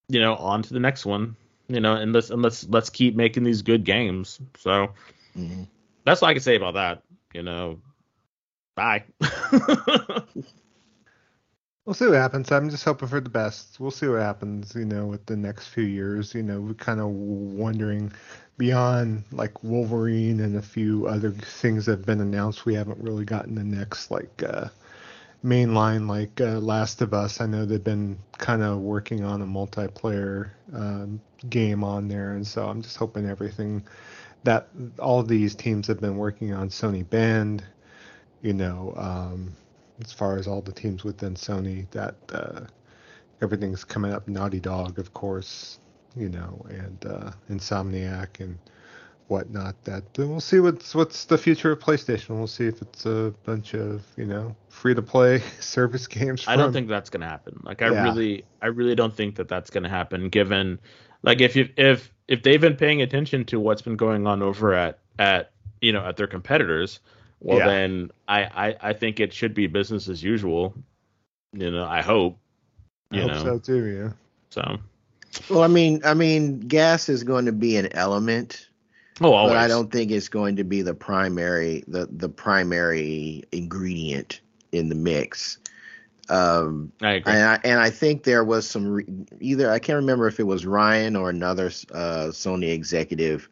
you 0.08 0.20
know, 0.20 0.36
on 0.36 0.62
to 0.62 0.72
the 0.72 0.80
next 0.80 1.06
one. 1.06 1.36
You 1.68 1.80
know, 1.80 1.94
and 1.96 2.12
let's 2.12 2.30
and 2.30 2.40
let's 2.42 2.66
let's 2.68 2.88
keep 2.88 3.14
making 3.14 3.44
these 3.44 3.60
good 3.60 3.84
games. 3.84 4.40
So 4.56 4.88
mm-hmm. 5.36 5.64
that's 6.04 6.22
all 6.22 6.30
I 6.30 6.34
can 6.34 6.42
say 6.42 6.56
about 6.56 6.74
that. 6.74 7.02
You 7.34 7.42
know, 7.42 7.78
bye. 8.74 9.04
we'll 11.84 11.92
see 11.92 12.06
what 12.06 12.14
happens. 12.14 12.50
I'm 12.50 12.70
just 12.70 12.84
hoping 12.84 13.08
for 13.08 13.20
the 13.20 13.28
best. 13.28 13.78
We'll 13.78 13.90
see 13.90 14.08
what 14.08 14.22
happens. 14.22 14.74
You 14.74 14.86
know, 14.86 15.06
with 15.06 15.26
the 15.26 15.36
next 15.36 15.68
few 15.68 15.84
years. 15.84 16.34
You 16.34 16.42
know, 16.42 16.58
we're 16.58 16.74
kind 16.74 17.00
of 17.00 17.08
wondering 17.08 18.10
beyond 18.56 19.24
like 19.30 19.62
Wolverine 19.62 20.40
and 20.40 20.56
a 20.56 20.62
few 20.62 21.06
other 21.06 21.32
things 21.32 21.84
that 21.84 21.98
have 21.98 22.06
been 22.06 22.22
announced. 22.22 22.64
We 22.64 22.72
haven't 22.74 22.98
really 22.98 23.26
gotten 23.26 23.54
the 23.54 23.64
next 23.64 24.10
like. 24.10 24.42
uh 24.42 24.68
mainline 25.44 26.08
like 26.08 26.40
uh, 26.40 26.58
Last 26.58 27.00
of 27.02 27.14
Us. 27.14 27.40
I 27.40 27.46
know 27.46 27.64
they've 27.64 27.82
been 27.82 28.18
kind 28.38 28.62
of 28.62 28.78
working 28.78 29.24
on 29.24 29.42
a 29.42 29.46
multiplayer 29.46 30.50
um, 30.74 31.20
game 31.48 31.84
on 31.84 32.08
there, 32.08 32.32
and 32.32 32.46
so 32.46 32.68
I'm 32.68 32.82
just 32.82 32.96
hoping 32.96 33.28
everything 33.28 33.84
that 34.44 34.68
all 34.98 35.22
these 35.22 35.54
teams 35.54 35.86
have 35.86 36.00
been 36.00 36.16
working 36.16 36.52
on 36.52 36.68
Sony 36.68 37.08
Bend, 37.08 37.64
you 38.42 38.52
know, 38.52 38.94
um, 38.96 39.52
as 40.00 40.12
far 40.12 40.36
as 40.36 40.46
all 40.46 40.60
the 40.60 40.72
teams 40.72 41.04
within 41.04 41.34
Sony, 41.34 41.90
that 41.90 42.14
uh, 42.32 42.60
everything's 43.42 43.84
coming 43.84 44.12
up. 44.12 44.28
Naughty 44.28 44.60
Dog, 44.60 44.98
of 44.98 45.12
course, 45.12 45.78
you 46.16 46.28
know, 46.28 46.64
and 46.68 47.04
uh, 47.06 47.30
Insomniac 47.50 48.40
and 48.40 48.58
whatnot. 49.28 49.82
That 49.84 50.14
Then 50.14 50.30
we'll 50.30 50.40
see 50.40 50.58
what's 50.60 50.94
what's 50.94 51.26
the 51.26 51.38
future 51.38 51.72
of 51.72 51.78
PlayStation. 51.78 52.30
We'll 52.30 52.46
see 52.46 52.66
if 52.66 52.82
it's 52.82 53.06
a 53.06 53.32
bunch 53.44 53.74
of 53.74 54.04
you 54.16 54.26
know 54.26 54.56
free 54.68 54.94
to 54.94 55.02
play 55.02 55.42
service 55.60 56.06
games. 56.06 56.42
From... 56.42 56.52
I 56.52 56.56
don't 56.56 56.72
think 56.72 56.88
that's 56.88 57.10
gonna 57.10 57.28
happen. 57.28 57.60
Like 57.62 57.82
I 57.82 57.90
yeah. 57.90 58.02
really, 58.04 58.44
I 58.60 58.66
really 58.66 58.94
don't 58.94 59.14
think 59.14 59.36
that 59.36 59.48
that's 59.48 59.70
gonna 59.70 59.88
happen. 59.88 60.28
Given 60.28 60.80
like 61.22 61.40
if 61.40 61.56
you 61.56 61.68
if 61.76 62.12
if 62.26 62.42
they've 62.42 62.60
been 62.60 62.76
paying 62.76 63.02
attention 63.02 63.44
to 63.46 63.60
what's 63.60 63.82
been 63.82 63.96
going 63.96 64.26
on 64.26 64.42
over 64.42 64.74
at 64.74 64.98
at 65.18 65.52
you 65.80 65.92
know 65.92 66.04
at 66.04 66.16
their 66.16 66.26
competitors, 66.26 67.00
well 67.40 67.58
yeah. 67.58 67.66
then 67.66 68.10
I, 68.26 68.42
I 68.44 68.76
I 68.80 68.92
think 68.92 69.20
it 69.20 69.32
should 69.32 69.54
be 69.54 69.66
business 69.66 70.08
as 70.08 70.22
usual. 70.22 70.74
You 71.52 71.70
know, 71.70 71.84
I 71.84 72.02
hope. 72.02 72.38
You 73.10 73.20
I 73.20 73.22
hope 73.22 73.32
know. 73.32 73.44
so 73.44 73.58
too. 73.58 73.84
Yeah. 73.86 74.12
So. 74.50 74.78
Well, 75.50 75.62
I 75.62 75.66
mean, 75.66 76.00
I 76.04 76.14
mean, 76.14 76.60
GaaS 76.60 77.08
is 77.08 77.22
going 77.22 77.44
to 77.46 77.52
be 77.52 77.76
an 77.76 77.92
element 77.92 78.67
Oh, 79.20 79.32
always. 79.32 79.54
But 79.54 79.58
I 79.58 79.68
don't 79.68 79.90
think 79.90 80.10
it's 80.10 80.28
going 80.28 80.56
to 80.56 80.64
be 80.64 80.82
the 80.82 80.94
primary 80.94 81.84
the 81.88 82.08
the 82.10 82.28
primary 82.28 83.44
ingredient 83.52 84.40
in 84.72 84.88
the 84.88 84.94
mix. 84.94 85.58
Um, 86.28 86.92
I 87.00 87.12
agree. 87.12 87.32
And 87.32 87.44
I, 87.44 87.60
and 87.64 87.80
I 87.80 87.90
think 87.90 88.24
there 88.24 88.44
was 88.44 88.68
some 88.68 88.86
re- 88.86 89.06
either 89.40 89.70
I 89.70 89.78
can't 89.78 89.96
remember 89.96 90.26
if 90.26 90.38
it 90.38 90.44
was 90.44 90.66
Ryan 90.66 91.16
or 91.16 91.30
another 91.30 91.66
uh, 91.92 92.28
Sony 92.30 92.72
executive 92.72 93.48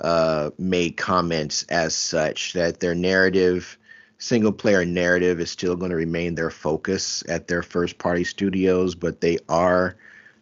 uh, 0.00 0.50
made 0.58 0.96
comments 0.96 1.64
as 1.64 1.94
such 1.94 2.52
that 2.52 2.80
their 2.80 2.94
narrative 2.94 3.78
single 4.18 4.52
player 4.52 4.84
narrative 4.84 5.40
is 5.40 5.50
still 5.50 5.74
going 5.74 5.90
to 5.90 5.96
remain 5.96 6.36
their 6.36 6.50
focus 6.50 7.24
at 7.28 7.48
their 7.48 7.62
first 7.62 7.98
party 7.98 8.22
studios, 8.22 8.94
but 8.94 9.20
they 9.20 9.36
are 9.48 9.96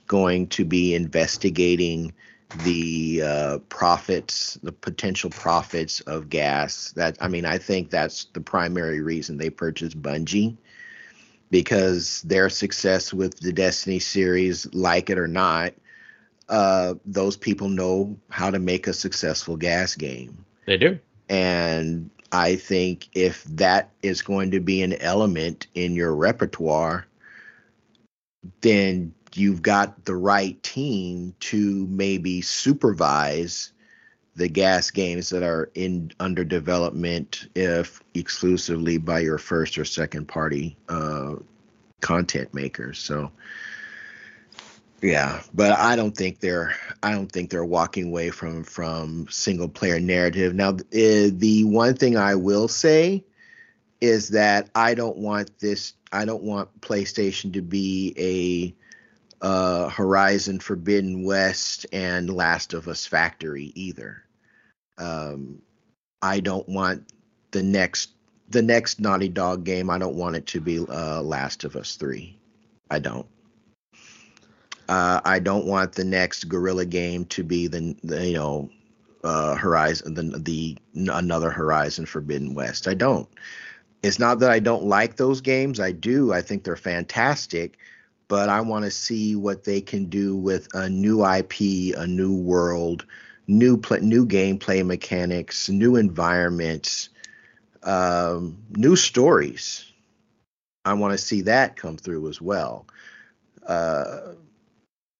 going 0.07 0.47
to 0.49 0.65
be 0.65 0.95
investigating 0.95 2.12
the 2.64 3.22
uh, 3.24 3.59
profits, 3.68 4.59
the 4.62 4.72
potential 4.72 5.31
profits 5.31 6.01
of 6.02 6.28
GaaS. 6.28 6.93
That 6.97 7.16
I 7.20 7.28
mean, 7.28 7.44
I 7.44 7.59
think 7.59 7.90
that's 7.90 8.24
the 8.32 8.40
primary 8.40 9.01
reason 9.01 9.39
they 9.39 9.51
purchased 9.51 10.01
Bungie 10.01 10.56
because 11.51 12.22
their 12.22 12.48
success 12.48 13.12
with 13.12 13.39
the 13.40 13.52
Destiny 13.52 13.98
series, 13.98 14.72
like 14.72 15.10
it 15.10 15.18
or 15.18 15.28
not, 15.28 15.74
uh, 16.48 16.94
those 17.05 17.36
people 17.36 17.68
know 17.68 18.16
how 18.28 18.51
to 18.51 18.59
make 18.59 18.86
a 18.86 18.93
successful 18.93 19.56
GaaS 19.56 19.94
game. 19.94 20.44
They 20.66 20.77
do. 20.77 20.98
And 21.28 22.10
I 22.32 22.56
think 22.56 23.09
if 23.12 23.44
that 23.44 23.90
is 24.02 24.22
going 24.22 24.51
to 24.52 24.60
be 24.60 24.82
an 24.82 24.94
element 24.94 25.66
in 25.74 25.94
your 25.94 26.14
repertoire, 26.14 27.06
then 28.60 29.14
you've 29.36 29.62
got 29.62 30.05
the 30.05 30.16
right 30.16 30.61
team 30.62 31.35
to 31.40 31.86
maybe 31.89 32.40
supervise 32.40 33.73
the 34.36 34.48
GaaS 34.48 34.90
games 34.90 35.28
that 35.31 35.43
are 35.43 35.70
in 35.74 36.12
under 36.20 36.44
development 36.44 37.48
if 37.55 38.02
exclusively 38.15 38.97
by 38.97 39.20
your 39.20 39.39
first 39.39 39.77
or 39.77 39.85
second 39.85 40.27
party 40.27 40.77
uh, 40.89 41.35
content 42.01 42.55
makers. 42.55 42.98
So 42.98 43.31
yeah 45.02 45.40
but 45.55 45.73
i 45.78 45.97
don't 45.97 46.16
think 46.16 46.40
they're 46.40 46.74
i 47.02 47.12
don't 47.12 47.32
think 47.32 47.51
they're 47.51 47.65
walking 47.65 48.09
away 48.09 48.31
from 48.31 48.62
from 48.62 49.27
single 49.31 49.69
player 49.69 49.98
narrative. 49.98 50.55
Now 50.55 50.70
uh, 50.70 50.77
the 50.93 51.65
one 51.65 51.94
thing 51.94 52.16
i 52.16 52.35
will 52.35 52.69
say 52.69 53.24
is 54.01 54.28
that 54.31 54.69
i 54.74 54.94
don't 54.94 55.16
want 55.16 55.59
this 55.59 55.94
i 56.12 56.24
don't 56.24 56.43
want 56.43 56.81
playstation 56.81 57.52
to 57.55 57.62
be 57.62 58.15
a 58.19 58.74
uh, 59.43 59.89
Horizon 59.89 60.61
Forbidden 60.61 61.25
West 61.25 61.87
and 61.93 62.33
Last 62.33 62.75
of 62.75 62.89
Us 62.89 63.07
Factory 63.07 63.73
either. 63.75 64.23
Um, 64.99 65.62
I 66.23 66.41
don't 66.41 66.69
want 66.69 67.12
the 67.51 67.62
next 67.62 68.11
the 68.49 68.62
next 68.62 69.01
Naughty 69.01 69.29
Dog 69.29 69.65
game. 69.65 69.91
I 69.91 69.99
don't 69.99 70.17
want 70.17 70.37
it 70.37 70.47
to 70.49 70.61
be 70.61 70.79
uh, 70.79 71.23
Last 71.23 71.65
of 71.65 71.77
Us 71.77 71.97
Three. 71.97 72.39
I 72.91 72.99
don't. 72.99 73.27
Uh, 74.89 75.21
I 75.25 75.39
don't 75.39 75.67
want 75.67 75.93
the 75.93 76.05
next 76.05 76.49
Guerrilla 76.49 76.85
game 76.85 77.25
to 77.27 77.45
be 77.45 77.69
the, 77.69 77.97
the 78.03 78.27
you 78.27 78.35
know 78.35 78.69
uh, 79.25 79.55
Horizon 79.55 80.15
the 80.15 80.23
the 80.39 80.77
another 80.95 81.51
Horizon 81.51 82.05
Forbidden 82.07 82.55
West. 82.55 82.89
I 82.89 82.95
don't. 82.95 83.29
It's 84.03 84.19
not 84.19 84.39
that 84.41 84.51
I 84.51 84.61
don't 84.61 84.85
like 84.85 85.17
those 85.17 85.41
games. 85.41 85.79
I 85.79 85.93
do. 85.93 86.33
I 86.33 86.43
think 86.43 86.65
they're 86.65 86.77
fantastic 86.77 87.79
but 88.31 88.48
I 88.48 88.61
want 88.61 88.85
to 88.85 88.93
see 88.93 89.35
what 89.35 89.65
they 89.65 89.81
can 89.81 90.05
do 90.05 90.36
with 90.36 90.73
a 90.73 90.89
new 90.89 91.27
IP, 91.27 91.97
a 91.97 92.07
new 92.07 92.32
world, 92.32 93.05
new 93.48 93.82
new 94.01 94.24
gameplay 94.24 94.86
mechanics, 94.86 95.69
new 95.69 95.97
environments, 95.97 97.09
um, 97.82 98.57
new 98.70 98.94
stories. 98.94 99.85
I 100.85 100.94
want 100.94 101.11
to 101.11 101.19
see 101.19 101.40
that 101.43 101.74
come 101.74 101.97
through 101.97 102.28
as 102.28 102.40
well. 102.40 102.86
Uh, 103.66 104.35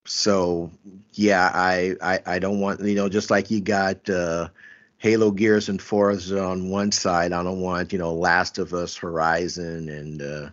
so 0.07 0.71
yeah, 1.13 1.51
I, 1.53 1.97
I 2.01 2.21
I 2.25 2.39
don't 2.39 2.61
want 2.61 2.81
you 2.81 2.95
know 2.95 3.09
just 3.09 3.29
like 3.29 3.51
you 3.51 3.61
got 3.61 4.09
uh, 4.09 4.51
Halo 4.99 5.33
Gears 5.33 5.69
and 5.69 5.83
Forza 5.83 6.41
on 6.41 6.71
one 6.71 6.93
side, 6.93 7.33
I 7.33 7.43
don't 7.43 7.61
want 7.61 7.93
you 7.93 7.99
know 7.99 8.15
Last 8.15 8.59
of 8.59 8.73
Us, 8.73 8.97
Horizon, 8.97 9.89
and 9.89 10.23
uh, 10.23 10.51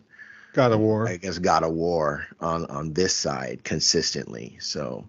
God 0.54 0.72
of 0.72 0.80
War. 0.80 1.08
I 1.08 1.18
guess 1.18 1.40
God 1.40 1.64
of 1.64 1.74
War 1.74 2.26
on 2.40 2.66
on 2.66 2.94
this 2.94 3.14
side 3.14 3.64
consistently. 3.64 4.58
So, 4.60 5.08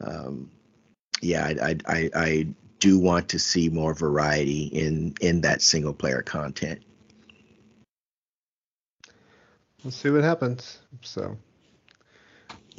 um, 0.00 0.50
yeah, 1.20 1.44
I, 1.44 1.70
I 1.70 1.76
I 1.86 2.10
I 2.14 2.46
do 2.78 2.98
want 2.98 3.28
to 3.30 3.38
see 3.38 3.68
more 3.68 3.94
variety 3.94 4.66
in 4.66 5.14
in 5.20 5.40
that 5.42 5.62
single 5.62 5.94
player 5.94 6.22
content. 6.22 6.82
Let's 9.84 9.96
see 9.96 10.10
what 10.10 10.24
happens. 10.24 10.78
So. 11.02 11.36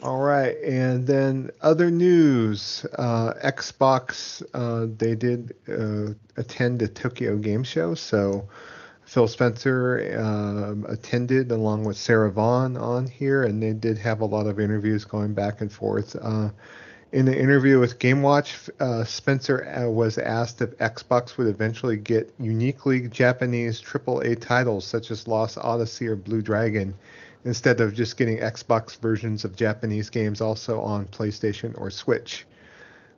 All 0.03 0.21
right, 0.21 0.55
and 0.63 1.07
then 1.07 1.49
other 1.61 1.89
news. 1.89 2.85
Uh, 2.99 3.33
Xbox, 3.43 4.43
uh, 4.53 4.93
they 4.95 5.15
did 5.15 5.55
uh, 5.67 6.13
attend 6.39 6.77
the 6.77 6.87
Tokyo 6.87 7.35
Game 7.35 7.63
Show, 7.63 7.95
so 7.95 8.47
Phil 9.07 9.29
Spencer 9.29 10.19
um, 10.19 10.85
attended 10.89 11.49
along 11.49 11.85
with 11.85 11.95
Sarah 11.95 12.29
Bond 12.29 12.77
on 12.77 13.07
here, 13.07 13.43
and 13.43 13.63
they 13.63 13.71
did 13.71 13.97
have 13.97 14.19
a 14.19 14.25
lot 14.25 14.47
of 14.47 14.59
interviews 14.59 15.05
going 15.05 15.33
back 15.33 15.61
and 15.61 15.71
forth. 15.71 16.17
Uh, 16.21 16.49
in 17.13 17.23
the 17.23 17.41
interview 17.41 17.79
with 17.79 17.99
GameWatch, 17.99 18.69
uh, 18.81 19.05
Spencer 19.05 19.65
uh, 19.65 19.89
was 19.89 20.17
asked 20.17 20.61
if 20.61 20.77
Xbox 20.79 21.37
would 21.37 21.47
eventually 21.47 21.95
get 21.95 22.33
uniquely 22.37 23.07
Japanese 23.07 23.81
AAA 23.81 24.41
titles 24.41 24.85
such 24.85 25.09
as 25.09 25.25
Lost 25.25 25.57
Odyssey 25.57 26.05
or 26.07 26.17
Blue 26.17 26.41
Dragon, 26.41 26.93
instead 27.45 27.79
of 27.79 27.93
just 27.93 28.17
getting 28.17 28.39
Xbox 28.39 28.99
versions 28.99 29.45
of 29.45 29.55
Japanese 29.55 30.09
games 30.09 30.41
also 30.41 30.81
on 30.81 31.05
PlayStation 31.05 31.73
or 31.79 31.89
Switch. 31.89 32.45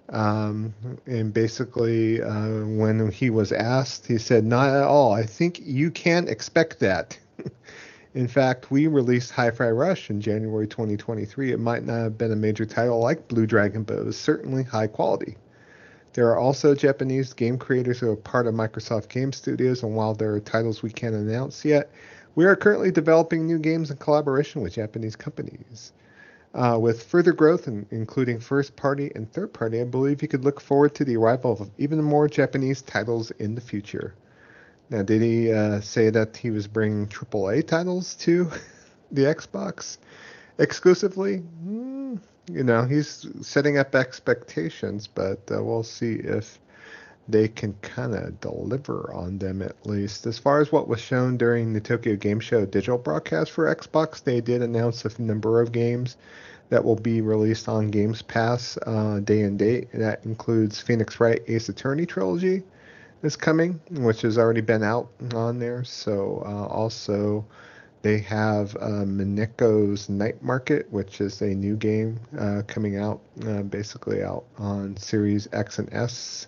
Um, 0.09 0.73
and 1.05 1.33
basically, 1.33 2.21
uh, 2.21 2.65
when 2.65 3.11
he 3.11 3.29
was 3.29 3.51
asked, 3.51 4.07
he 4.07 4.17
said, 4.17 4.43
Not 4.43 4.69
at 4.69 4.83
all. 4.83 5.13
I 5.13 5.23
think 5.23 5.59
you 5.63 5.91
can't 5.91 6.27
expect 6.27 6.79
that. 6.79 7.17
in 8.15 8.27
fact, 8.27 8.71
we 8.71 8.87
released 8.87 9.31
Hi 9.31 9.51
Fi 9.51 9.69
Rush 9.69 10.09
in 10.09 10.19
January 10.19 10.67
2023. 10.67 11.51
It 11.51 11.59
might 11.59 11.85
not 11.85 11.99
have 11.99 12.17
been 12.17 12.31
a 12.31 12.35
major 12.35 12.65
title 12.65 12.99
like 12.99 13.27
Blue 13.27 13.45
Dragon, 13.45 13.83
but 13.83 13.99
it 13.99 14.05
was 14.05 14.17
certainly 14.17 14.63
high 14.63 14.87
quality. 14.87 15.37
There 16.13 16.27
are 16.29 16.39
also 16.39 16.73
Japanese 16.73 17.33
game 17.33 17.59
creators 17.59 17.99
who 17.99 18.09
are 18.09 18.15
part 18.15 18.47
of 18.47 18.55
Microsoft 18.55 19.09
Game 19.09 19.31
Studios, 19.31 19.83
and 19.83 19.95
while 19.95 20.15
there 20.15 20.33
are 20.33 20.39
titles 20.39 20.81
we 20.81 20.89
can't 20.89 21.13
announce 21.13 21.63
yet, 21.63 21.91
we 22.33 22.45
are 22.45 22.55
currently 22.55 22.89
developing 22.89 23.45
new 23.45 23.59
games 23.59 23.91
in 23.91 23.97
collaboration 23.97 24.61
with 24.61 24.73
Japanese 24.73 25.15
companies. 25.15 25.93
Uh, 26.53 26.77
with 26.81 27.03
further 27.03 27.31
growth, 27.31 27.67
in, 27.67 27.85
including 27.91 28.39
first 28.39 28.75
party 28.75 29.11
and 29.13 29.31
third 29.31 29.53
party, 29.53 29.81
I 29.81 29.83
believe 29.83 30.21
you 30.21 30.27
could 30.27 30.43
look 30.43 30.59
forward 30.59 30.95
to 30.95 31.05
the 31.05 31.15
arrival 31.15 31.51
of 31.51 31.69
even 31.77 32.01
more 32.01 32.27
Japanese 32.27 32.81
titles 32.81 33.29
in 33.31 33.53
the 33.53 33.61
future. 33.61 34.15
Now, 34.89 35.03
did 35.03 35.21
he 35.21 35.53
uh, 35.53 35.81
say 35.81 36.09
that 36.09 36.35
he 36.35 36.49
was 36.49 36.67
bringing 36.67 37.07
AAA 37.07 37.67
titles 37.67 38.15
to 38.15 38.49
the 39.11 39.23
Xbox 39.23 39.99
exclusively? 40.57 41.43
Mm, 41.63 42.19
you 42.51 42.63
know, 42.63 42.83
he's 42.83 43.27
setting 43.41 43.77
up 43.77 43.93
expectations, 43.93 45.05
but 45.05 45.39
uh, 45.51 45.63
we'll 45.63 45.83
see 45.83 46.15
if 46.15 46.59
they 47.29 47.47
can 47.47 47.73
kind 47.81 48.15
of 48.15 48.39
deliver 48.41 49.13
on 49.13 49.37
them 49.37 49.61
at 49.61 49.85
least. 49.85 50.25
As 50.25 50.39
far 50.39 50.59
as 50.61 50.71
what 50.71 50.87
was 50.87 50.99
shown 50.99 51.37
during 51.37 51.73
the 51.73 51.79
Tokyo 51.79 52.15
Game 52.15 52.39
Show 52.39 52.65
digital 52.65 52.97
broadcast 52.97 53.51
for 53.51 53.73
Xbox, 53.73 54.23
they 54.23 54.41
did 54.41 54.61
announce 54.61 55.05
a 55.05 55.21
number 55.21 55.61
of 55.61 55.71
games 55.71 56.17
that 56.69 56.83
will 56.83 56.95
be 56.95 57.21
released 57.21 57.67
on 57.67 57.89
Games 57.89 58.21
Pass 58.21 58.77
uh, 58.85 59.19
day 59.23 59.41
and 59.41 59.57
date. 59.57 59.89
That 59.93 60.25
includes 60.25 60.79
Phoenix 60.79 61.19
Wright 61.19 61.41
Ace 61.47 61.69
Attorney 61.69 62.05
trilogy 62.05 62.63
is 63.23 63.35
coming, 63.35 63.79
which 63.91 64.21
has 64.21 64.37
already 64.37 64.61
been 64.61 64.83
out 64.83 65.09
on 65.33 65.59
there. 65.59 65.83
So 65.83 66.43
uh, 66.45 66.65
also 66.67 67.45
they 68.01 68.19
have 68.19 68.75
uh, 68.77 69.03
Night 69.05 70.41
Market, 70.41 70.91
which 70.91 71.21
is 71.21 71.41
a 71.41 71.47
new 71.47 71.75
game 71.75 72.19
uh, 72.37 72.61
coming 72.67 72.97
out, 72.97 73.21
uh, 73.45 73.63
basically 73.63 74.23
out 74.23 74.45
on 74.57 74.95
Series 74.97 75.47
X 75.51 75.79
and 75.79 75.93
S 75.93 76.47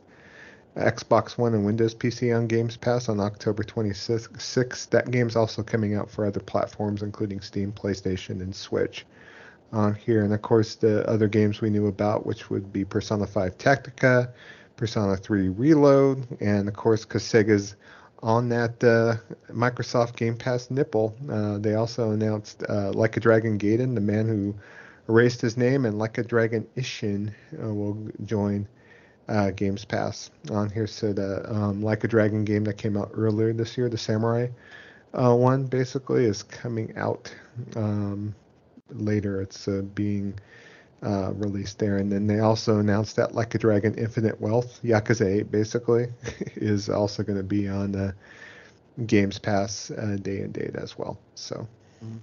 Xbox 0.76 1.38
One 1.38 1.54
and 1.54 1.66
Windows 1.66 1.94
PC 1.94 2.36
on 2.36 2.48
Games 2.48 2.78
Pass 2.78 3.10
on 3.10 3.20
October 3.20 3.64
26th. 3.64 4.90
That 4.90 5.12
game's 5.12 5.36
also 5.36 5.64
coming 5.64 5.96
out 5.96 6.10
for 6.10 6.26
other 6.26 6.40
platforms, 6.40 7.04
including 7.04 7.42
Steam, 7.42 7.74
PlayStation, 7.74 8.42
and 8.42 8.56
Switch 8.56 9.06
on 9.74 9.96
here. 9.96 10.24
And 10.24 10.34
of 10.34 10.42
course, 10.42 10.76
the 10.76 11.08
other 11.10 11.28
games 11.28 11.60
we 11.60 11.70
knew 11.70 11.88
about, 11.88 12.26
which 12.26 12.50
would 12.50 12.72
be 12.72 12.86
Persona 12.86 13.28
5 13.28 13.58
Tactica, 13.58 14.32
Persona 14.78 15.18
3 15.18 15.50
Reload, 15.50 16.26
and 16.40 16.68
of 16.68 16.74
course, 16.74 17.04
because 17.04 17.24
Sega's 17.24 17.76
on 18.24 18.50
that 18.50 18.84
uh, 18.84 19.16
Microsoft 19.52 20.16
Game 20.16 20.38
Pass 20.38 20.72
nipple, 20.72 21.16
uh, 21.30 21.58
they 21.58 21.74
also 21.74 22.12
announced 22.12 22.64
uh, 22.70 22.92
Like 22.92 23.18
a 23.18 23.20
Dragon 23.20 23.58
Gaiden, 23.58 23.96
the 23.96 24.02
man 24.02 24.28
who 24.28 24.56
erased 25.10 25.42
his 25.42 25.58
name, 25.58 25.86
and 25.86 26.00
Like 26.00 26.18
a 26.18 26.24
Dragon 26.24 26.66
Ishin 26.78 27.34
uh, 27.62 27.74
will 27.74 27.98
join 28.24 28.68
uh, 29.28 29.52
Games 29.52 29.86
Pass 29.86 30.32
on 30.52 30.70
here. 30.70 30.88
So 30.88 31.14
the 31.14 31.50
um, 31.52 31.82
Like 31.82 32.04
a 32.04 32.08
Dragon 32.08 32.44
game 32.44 32.64
that 32.66 32.78
came 32.78 32.98
out 32.98 33.12
earlier 33.14 33.54
this 33.54 33.78
year, 33.78 33.90
the 33.90 33.98
Samurai 33.98 34.48
uh, 35.14 35.36
one, 35.36 35.66
basically 35.66 36.26
is 36.26 36.44
coming 36.44 36.96
out 36.98 37.34
um, 37.76 38.34
later. 38.90 39.42
It's 39.42 39.68
uh, 39.68 39.84
being 39.94 40.34
uh, 41.04 41.34
released 41.34 41.80
there, 41.80 41.98
and 41.98 42.12
then 42.12 42.28
they 42.28 42.40
also 42.40 42.80
announced 42.80 43.16
that 43.18 43.36
Like 43.36 43.56
a 43.56 43.58
Dragon 43.58 43.96
Infinite 43.96 44.40
Wealth, 44.40 44.80
Yakuza 44.84 45.26
8, 45.26 45.52
basically, 45.52 46.08
is 46.56 46.90
also 46.90 47.24
going 47.24 47.38
to 47.38 47.44
be 47.44 47.68
on 47.68 47.92
the 47.92 48.16
Games 49.06 49.40
Pass 49.40 49.92
uh, 49.92 50.18
day 50.22 50.42
and 50.42 50.54
date 50.54 50.76
as 50.76 50.98
well. 50.98 51.18
So. 51.36 51.68
Mm-hmm. 52.04 52.18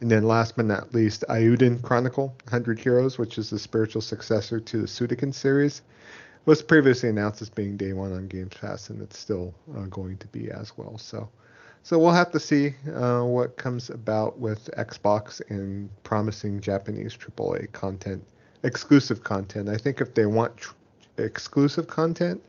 And 0.00 0.10
then 0.10 0.24
last 0.24 0.56
but 0.56 0.66
not 0.66 0.94
least, 0.94 1.24
Eiyuden 1.28 1.82
Chronicle 1.82 2.28
100 2.44 2.78
Heroes, 2.78 3.18
which 3.18 3.38
is 3.38 3.48
the 3.50 3.58
spiritual 3.58 4.02
successor 4.02 4.60
to 4.60 4.82
the 4.82 4.86
Suikoden 4.86 5.32
series 5.32 5.82
was 6.44 6.62
previously 6.62 7.08
announced 7.08 7.42
as 7.42 7.50
being 7.50 7.76
day 7.76 7.92
one 7.92 8.12
on 8.12 8.28
Games 8.28 8.54
Pass, 8.54 8.90
and 8.90 9.02
it's 9.02 9.18
still 9.18 9.52
uh, 9.76 9.82
going 9.86 10.16
to 10.18 10.26
be 10.28 10.50
as 10.50 10.76
well. 10.76 10.96
So, 10.96 11.28
so 11.82 11.98
we'll 11.98 12.12
have 12.12 12.30
to 12.32 12.40
see 12.40 12.74
uh, 12.94 13.22
what 13.22 13.56
comes 13.56 13.90
about 13.90 14.38
with 14.38 14.70
Xbox 14.76 15.40
and 15.50 15.90
promising 16.04 16.60
Japanese 16.60 17.16
AAA 17.16 17.72
content, 17.72 18.24
exclusive 18.62 19.24
content. 19.24 19.68
I 19.68 19.76
think 19.76 20.00
if 20.00 20.14
they 20.14 20.26
want 20.26 20.56
tr- 20.56 20.74
exclusive 21.18 21.88
content, 21.88 22.40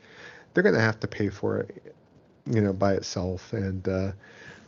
they're 0.54 0.62
going 0.62 0.76
to 0.76 0.80
have 0.80 1.00
to 1.00 1.08
pay 1.08 1.28
for 1.28 1.58
it 1.58 1.94
you 2.50 2.60
know, 2.60 2.72
by 2.72 2.94
itself. 2.94 3.52
And 3.52 3.86
uh, 3.88 4.12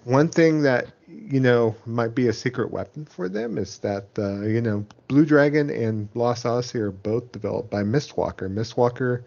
one 0.05 0.28
thing 0.28 0.62
that 0.62 0.89
you 1.09 1.40
know 1.40 1.74
might 1.86 2.14
be 2.14 2.28
a 2.28 2.32
secret 2.32 2.70
weapon 2.70 3.05
for 3.05 3.28
them 3.28 3.59
is 3.59 3.78
that 3.78 4.06
uh, 4.18 4.43
you 4.43 4.60
know 4.60 4.85
Blue 5.09 5.24
Dragon 5.24 5.70
and 5.70 6.09
Lost 6.14 6.47
Odyssey 6.47 6.78
are 6.78 6.90
both 6.90 7.32
developed 7.32 7.70
by 7.70 7.82
Mistwalker. 7.82 8.48
Mistwalker 8.52 9.22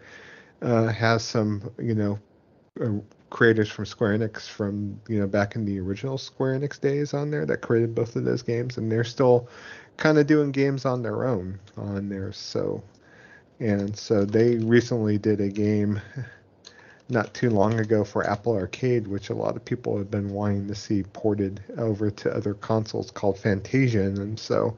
uh, 0.62 0.86
has 0.88 1.22
some 1.22 1.70
you 1.78 1.94
know 1.94 2.18
uh, 2.80 3.00
creators 3.30 3.70
from 3.70 3.86
Square 3.86 4.18
Enix 4.18 4.48
from 4.48 5.00
you 5.08 5.18
know 5.18 5.26
back 5.26 5.56
in 5.56 5.64
the 5.64 5.78
original 5.80 6.18
Square 6.18 6.60
Enix 6.60 6.80
days 6.80 7.14
on 7.14 7.30
there 7.30 7.46
that 7.46 7.58
created 7.58 7.94
both 7.94 8.16
of 8.16 8.24
those 8.24 8.42
games, 8.42 8.78
and 8.78 8.90
they're 8.90 9.04
still 9.04 9.48
kind 9.96 10.18
of 10.18 10.26
doing 10.26 10.50
games 10.50 10.84
on 10.84 11.02
their 11.02 11.24
own 11.24 11.58
on 11.76 12.08
there. 12.08 12.32
So 12.32 12.82
and 13.60 13.96
so 13.96 14.24
they 14.24 14.56
recently 14.56 15.18
did 15.18 15.40
a 15.40 15.48
game 15.48 16.00
not 17.08 17.34
too 17.34 17.50
long 17.50 17.78
ago 17.80 18.02
for 18.02 18.28
Apple 18.28 18.54
Arcade, 18.54 19.06
which 19.06 19.28
a 19.28 19.34
lot 19.34 19.56
of 19.56 19.64
people 19.64 19.98
have 19.98 20.10
been 20.10 20.30
wanting 20.30 20.66
to 20.68 20.74
see 20.74 21.02
ported 21.02 21.62
over 21.76 22.10
to 22.10 22.34
other 22.34 22.54
consoles 22.54 23.10
called 23.10 23.36
Fantasian. 23.36 24.18
And 24.18 24.38
so, 24.38 24.76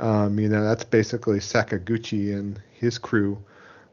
um, 0.00 0.38
you 0.38 0.48
know, 0.48 0.64
that's 0.64 0.84
basically 0.84 1.38
Sakaguchi 1.38 2.34
and 2.34 2.60
his 2.72 2.96
crew 2.96 3.38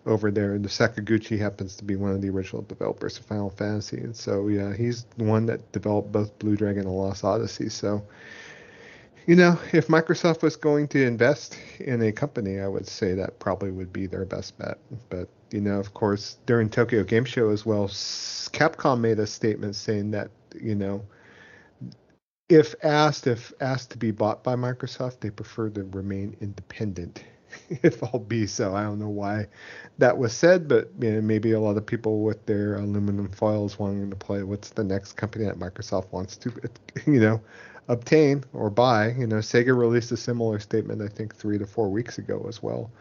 over 0.06 0.32
there. 0.32 0.54
And 0.54 0.64
the 0.64 0.70
Sakaguchi 0.70 1.38
happens 1.38 1.76
to 1.76 1.84
be 1.84 1.98
one 1.98 2.12
of 2.12 2.22
the 2.22 2.30
original 2.30 2.62
developers 2.62 3.18
of 3.20 3.26
Final 3.26 3.50
Fantasy. 3.50 3.98
And 3.98 4.16
so, 4.16 4.48
yeah, 4.48 4.74
he's 4.74 5.04
the 5.18 5.26
one 5.26 5.46
that 5.48 5.72
developed 5.74 6.12
both 6.12 6.38
Blue 6.40 6.56
Dragon 6.56 6.86
and 6.86 6.96
Lost 6.96 7.26
Odyssey. 7.26 7.68
So, 7.68 8.02
you 9.28 9.36
know, 9.36 9.60
if 9.74 9.88
Microsoft 9.88 10.42
was 10.42 10.56
going 10.56 10.88
to 10.90 11.06
invest 11.06 11.58
in 11.80 12.02
a 12.02 12.14
company, 12.14 12.60
I 12.62 12.68
would 12.68 12.88
say 12.88 13.14
that 13.16 13.40
probably 13.40 13.72
would 13.72 13.92
be 13.92 14.08
their 14.08 14.26
best 14.26 14.58
bet. 14.58 14.80
But, 15.10 15.28
you 15.52 15.62
know, 15.62 15.80
of 15.80 15.94
course, 15.94 16.38
during 16.46 16.70
Tokyo 16.70 17.04
Game 17.04 17.26
Show 17.26 17.50
as 17.50 17.66
well, 17.66 17.88
Capcom 17.88 19.00
made 19.02 19.20
a 19.20 19.28
statement 19.28 19.76
saying 19.76 20.12
that, 20.12 20.32
you 20.60 20.76
know, 20.76 21.06
if 22.50 22.76
asked 22.84 23.28
if 23.28 23.54
asked 23.62 23.92
to 23.92 23.98
be 23.98 24.12
bought 24.12 24.44
by 24.44 24.56
Microsoft, 24.56 25.22
they 25.22 25.30
prefer 25.30 25.70
to 25.70 25.84
remain 25.86 26.36
independent. 26.42 27.24
if 27.70 28.02
all 28.04 28.20
be 28.20 28.46
so, 28.48 28.76
I 28.76 28.84
don't 28.84 29.00
know 29.00 29.10
why 29.10 29.48
that 29.98 30.18
was 30.18 30.34
said, 30.34 30.68
but 30.68 30.90
you 31.00 31.12
know, 31.14 31.22
maybe 31.22 31.52
a 31.54 31.60
lot 31.60 31.78
of 31.78 31.86
people 31.86 32.22
with 32.24 32.46
their 32.46 32.76
aluminum 32.76 33.30
foils 33.32 33.80
wanting 33.80 34.10
to 34.10 34.16
play 34.16 34.44
what's 34.44 34.70
the 34.72 34.84
next 34.84 35.14
company 35.14 35.46
that 35.46 35.60
Microsoft 35.60 36.12
wants 36.12 36.38
to, 36.38 36.52
you 37.08 37.20
know, 37.20 37.42
obtain 37.88 38.44
or 38.54 38.70
buy. 38.70 39.12
You 39.14 39.28
know, 39.28 39.38
Sega 39.38 39.78
released 39.78 40.12
a 40.12 40.18
similar 40.18 40.60
statement, 40.60 41.02
I 41.02 41.08
think, 41.08 41.36
three 41.36 41.58
to 41.58 41.66
four 41.66 41.90
weeks 41.90 42.18
ago 42.18 42.46
as 42.48 42.62
well, 42.64 42.92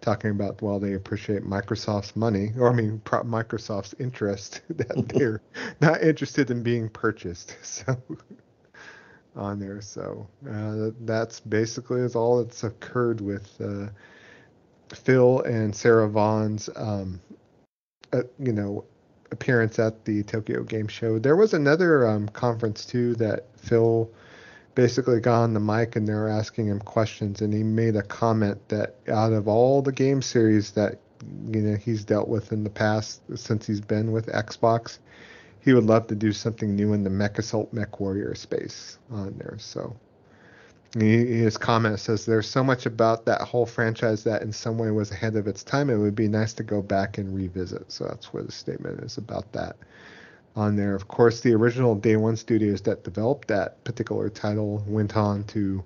talking 0.00 0.30
about 0.30 0.62
well, 0.62 0.78
they 0.78 0.94
appreciate 0.94 1.42
Microsoft's 1.44 2.16
money, 2.16 2.52
or 2.58 2.70
I 2.70 2.74
mean, 2.74 3.00
Microsoft's 3.04 3.94
interest 3.98 4.62
that 4.70 5.08
they're 5.08 5.42
not 5.80 6.02
interested 6.02 6.50
in 6.50 6.62
being 6.62 6.88
purchased. 6.88 7.56
So 7.62 7.96
on 9.36 9.60
there, 9.60 9.80
so 9.80 10.26
uh, 10.50 10.90
that's 11.02 11.40
basically 11.40 12.00
is 12.00 12.16
all 12.16 12.42
that's 12.42 12.64
occurred 12.64 13.20
with 13.20 13.48
uh, 13.60 13.86
Phil 14.92 15.40
and 15.42 15.74
Sarah 15.74 16.08
Bond's, 16.08 16.68
um, 16.74 17.20
uh, 18.12 18.22
you 18.38 18.52
know, 18.52 18.84
appearance 19.30 19.78
at 19.78 20.04
the 20.04 20.24
Tokyo 20.24 20.64
Game 20.64 20.88
Show. 20.88 21.18
There 21.18 21.36
was 21.36 21.54
another 21.54 22.06
um, 22.08 22.28
conference 22.28 22.84
too 22.84 23.14
that 23.16 23.46
Phil 23.56 24.10
basically 24.74 25.20
got 25.20 25.42
on 25.42 25.54
the 25.54 25.60
mic 25.60 25.96
and 25.96 26.06
they 26.06 26.12
were 26.12 26.28
asking 26.28 26.66
him 26.66 26.78
questions 26.80 27.40
and 27.40 27.52
he 27.52 27.62
made 27.62 27.96
a 27.96 28.02
comment 28.02 28.68
that 28.68 28.96
out 29.08 29.32
of 29.32 29.48
all 29.48 29.82
the 29.82 29.92
game 29.92 30.22
series 30.22 30.72
that 30.72 30.98
you 31.52 31.60
know 31.60 31.76
he's 31.76 32.04
dealt 32.04 32.28
with 32.28 32.52
in 32.52 32.64
the 32.64 32.70
past 32.70 33.20
since 33.36 33.66
he's 33.66 33.80
been 33.80 34.12
with 34.12 34.26
Xbox, 34.26 34.98
he 35.60 35.72
would 35.72 35.84
love 35.84 36.06
to 36.06 36.14
do 36.14 36.32
something 36.32 36.74
new 36.74 36.92
in 36.92 37.04
the 37.04 37.10
Mech 37.10 37.38
Assault 37.38 37.72
Mech 37.72 38.00
Warrior 38.00 38.34
space 38.34 38.98
on 39.10 39.34
there. 39.38 39.56
So 39.58 39.96
his 40.98 41.56
comment 41.56 42.00
says 42.00 42.26
there's 42.26 42.48
so 42.48 42.64
much 42.64 42.86
about 42.86 43.24
that 43.26 43.42
whole 43.42 43.66
franchise 43.66 44.24
that 44.24 44.42
in 44.42 44.52
some 44.52 44.76
way 44.76 44.90
was 44.90 45.12
ahead 45.12 45.36
of 45.36 45.46
its 45.46 45.62
time. 45.62 45.88
It 45.88 45.98
would 45.98 46.16
be 46.16 46.26
nice 46.26 46.52
to 46.54 46.64
go 46.64 46.82
back 46.82 47.18
and 47.18 47.34
revisit. 47.34 47.92
So 47.92 48.04
that's 48.04 48.32
where 48.32 48.42
the 48.42 48.50
statement 48.50 49.00
is 49.04 49.16
about 49.16 49.52
that 49.52 49.76
on 50.56 50.76
there. 50.76 50.94
Of 50.94 51.08
course, 51.08 51.40
the 51.40 51.54
original 51.54 51.94
Day 51.94 52.16
One 52.16 52.36
studios 52.36 52.80
that 52.82 53.04
developed 53.04 53.48
that 53.48 53.82
particular 53.84 54.28
title 54.28 54.82
went 54.86 55.16
on 55.16 55.44
to 55.44 55.84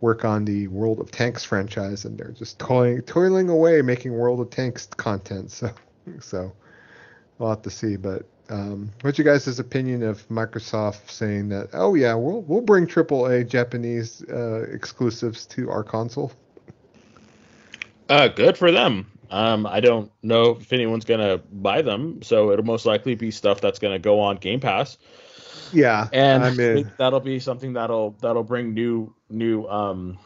work 0.00 0.24
on 0.24 0.44
the 0.44 0.68
World 0.68 1.00
of 1.00 1.10
Tanks 1.10 1.44
franchise, 1.44 2.04
and 2.04 2.16
they're 2.16 2.30
just 2.30 2.58
toiling, 2.58 3.02
toiling 3.02 3.48
away 3.48 3.82
making 3.82 4.12
World 4.12 4.40
of 4.40 4.50
Tanks 4.50 4.86
content. 4.86 5.50
So, 5.50 5.72
so 6.20 6.52
we'll 7.38 7.50
have 7.50 7.62
to 7.62 7.70
see. 7.70 7.96
But 7.96 8.24
um, 8.48 8.90
what's 9.02 9.18
your 9.18 9.24
guys' 9.26 9.58
opinion 9.58 10.02
of 10.02 10.26
Microsoft 10.28 11.10
saying 11.10 11.50
that? 11.50 11.68
Oh 11.74 11.94
yeah, 11.94 12.14
we'll 12.14 12.42
we'll 12.42 12.62
bring 12.62 12.86
AAA 12.86 13.48
Japanese 13.48 14.22
uh, 14.24 14.66
exclusives 14.72 15.44
to 15.46 15.70
our 15.70 15.84
console. 15.84 16.32
Uh, 18.08 18.28
good 18.28 18.56
for 18.56 18.72
them. 18.72 19.06
Um, 19.30 19.66
I 19.66 19.80
don't 19.80 20.10
know 20.22 20.56
if 20.60 20.72
anyone's 20.72 21.04
gonna 21.04 21.38
buy 21.38 21.82
them, 21.82 22.22
so 22.22 22.50
it'll 22.50 22.64
most 22.64 22.86
likely 22.86 23.14
be 23.14 23.30
stuff 23.30 23.60
that's 23.60 23.78
gonna 23.78 23.98
go 23.98 24.20
on 24.20 24.36
Game 24.36 24.60
Pass. 24.60 24.96
Yeah, 25.72 26.08
and 26.12 26.44
I 26.44 26.54
think 26.54 26.96
that'll 26.96 27.20
be 27.20 27.38
something 27.40 27.74
that'll 27.74 28.16
that'll 28.22 28.44
bring 28.44 28.74
new 28.74 29.14
new 29.28 29.66
um 29.66 30.18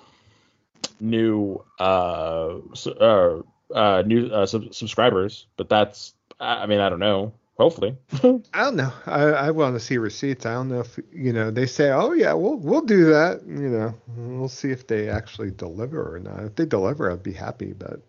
new 1.01 1.65
uh, 1.81 2.59
uh, 3.01 3.43
uh 3.75 4.03
new 4.07 4.27
uh, 4.29 4.47
sub- 4.47 4.73
subscribers. 4.73 5.47
But 5.57 5.69
that's 5.69 6.15
I 6.39 6.67
mean 6.67 6.81
I 6.81 6.89
don't 6.89 7.01
know. 7.01 7.33
Hopefully, 7.59 7.97
I 8.55 8.65
don't 8.65 8.77
know. 8.77 8.93
I, 9.07 9.21
I 9.21 9.51
want 9.51 9.77
to 9.77 9.81
see 9.81 9.99
receipts. 9.99 10.47
I 10.47 10.55
don't 10.55 10.69
know 10.69 10.81
if 10.81 10.99
you 11.13 11.33
know. 11.33 11.51
They 11.51 11.67
say, 11.67 11.91
"Oh 11.91 12.13
yeah, 12.13 12.33
we'll 12.33 12.57
we'll 12.57 12.81
do 12.81 13.05
that." 13.07 13.43
You 13.47 13.69
know, 13.69 13.95
we'll 14.17 14.49
see 14.49 14.71
if 14.71 14.87
they 14.87 15.09
actually 15.09 15.51
deliver 15.51 16.15
or 16.15 16.19
not. 16.19 16.45
If 16.45 16.57
they 16.57 16.65
deliver, 16.65 17.13
I'd 17.13 17.23
be 17.23 17.33
happy. 17.33 17.75
But 17.75 18.01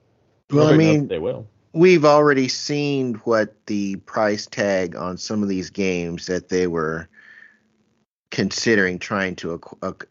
well, 0.52 0.68
I 0.68 0.78
mean, 0.78 1.08
they 1.08 1.20
will. 1.20 1.48
We've 1.74 2.06
already 2.06 2.48
seen 2.48 3.16
what 3.24 3.56
the 3.66 3.96
price 3.98 4.46
tag 4.46 4.96
on 4.96 5.18
some 5.18 5.42
of 5.42 5.50
these 5.50 5.70
games 5.70 6.28
that 6.28 6.50
they 6.50 6.68
were 6.68 7.10
considering 8.30 9.00
trying 9.00 9.36
to 9.38 9.60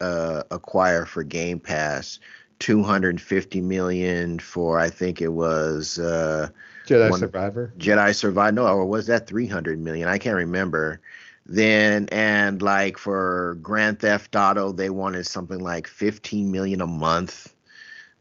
uh, 0.01 0.43
acquire 0.51 1.05
for 1.05 1.23
Game 1.23 1.61
Pass. 1.61 2.19
250 2.63 3.61
million 3.61 4.39
for 4.39 4.79
I 4.79 4.89
think 4.89 5.21
it 5.21 5.33
was 5.33 5.99
uh, 5.99 6.49
Jedi 6.87 7.11
one, 7.11 7.19
Survivor. 7.19 7.75
Jedi 7.77 8.15
Survivor, 8.15 8.53
no, 8.53 8.67
or 8.69 8.87
was 8.87 9.09
that 9.09 9.27
300 9.27 9.81
million? 9.81 10.07
I 10.07 10.19
can't 10.19 10.37
remember. 10.37 11.01
Then 11.45 12.09
and 12.13 12.63
like 12.63 12.99
for 12.99 13.59
Grand 13.63 13.99
Theft 13.99 14.37
Auto, 14.37 14.71
they 14.71 14.91
wanted 14.91 15.27
something 15.27 15.59
like 15.59 15.89
15 15.89 16.53
million 16.53 16.81
a 16.81 16.87
month. 16.87 17.53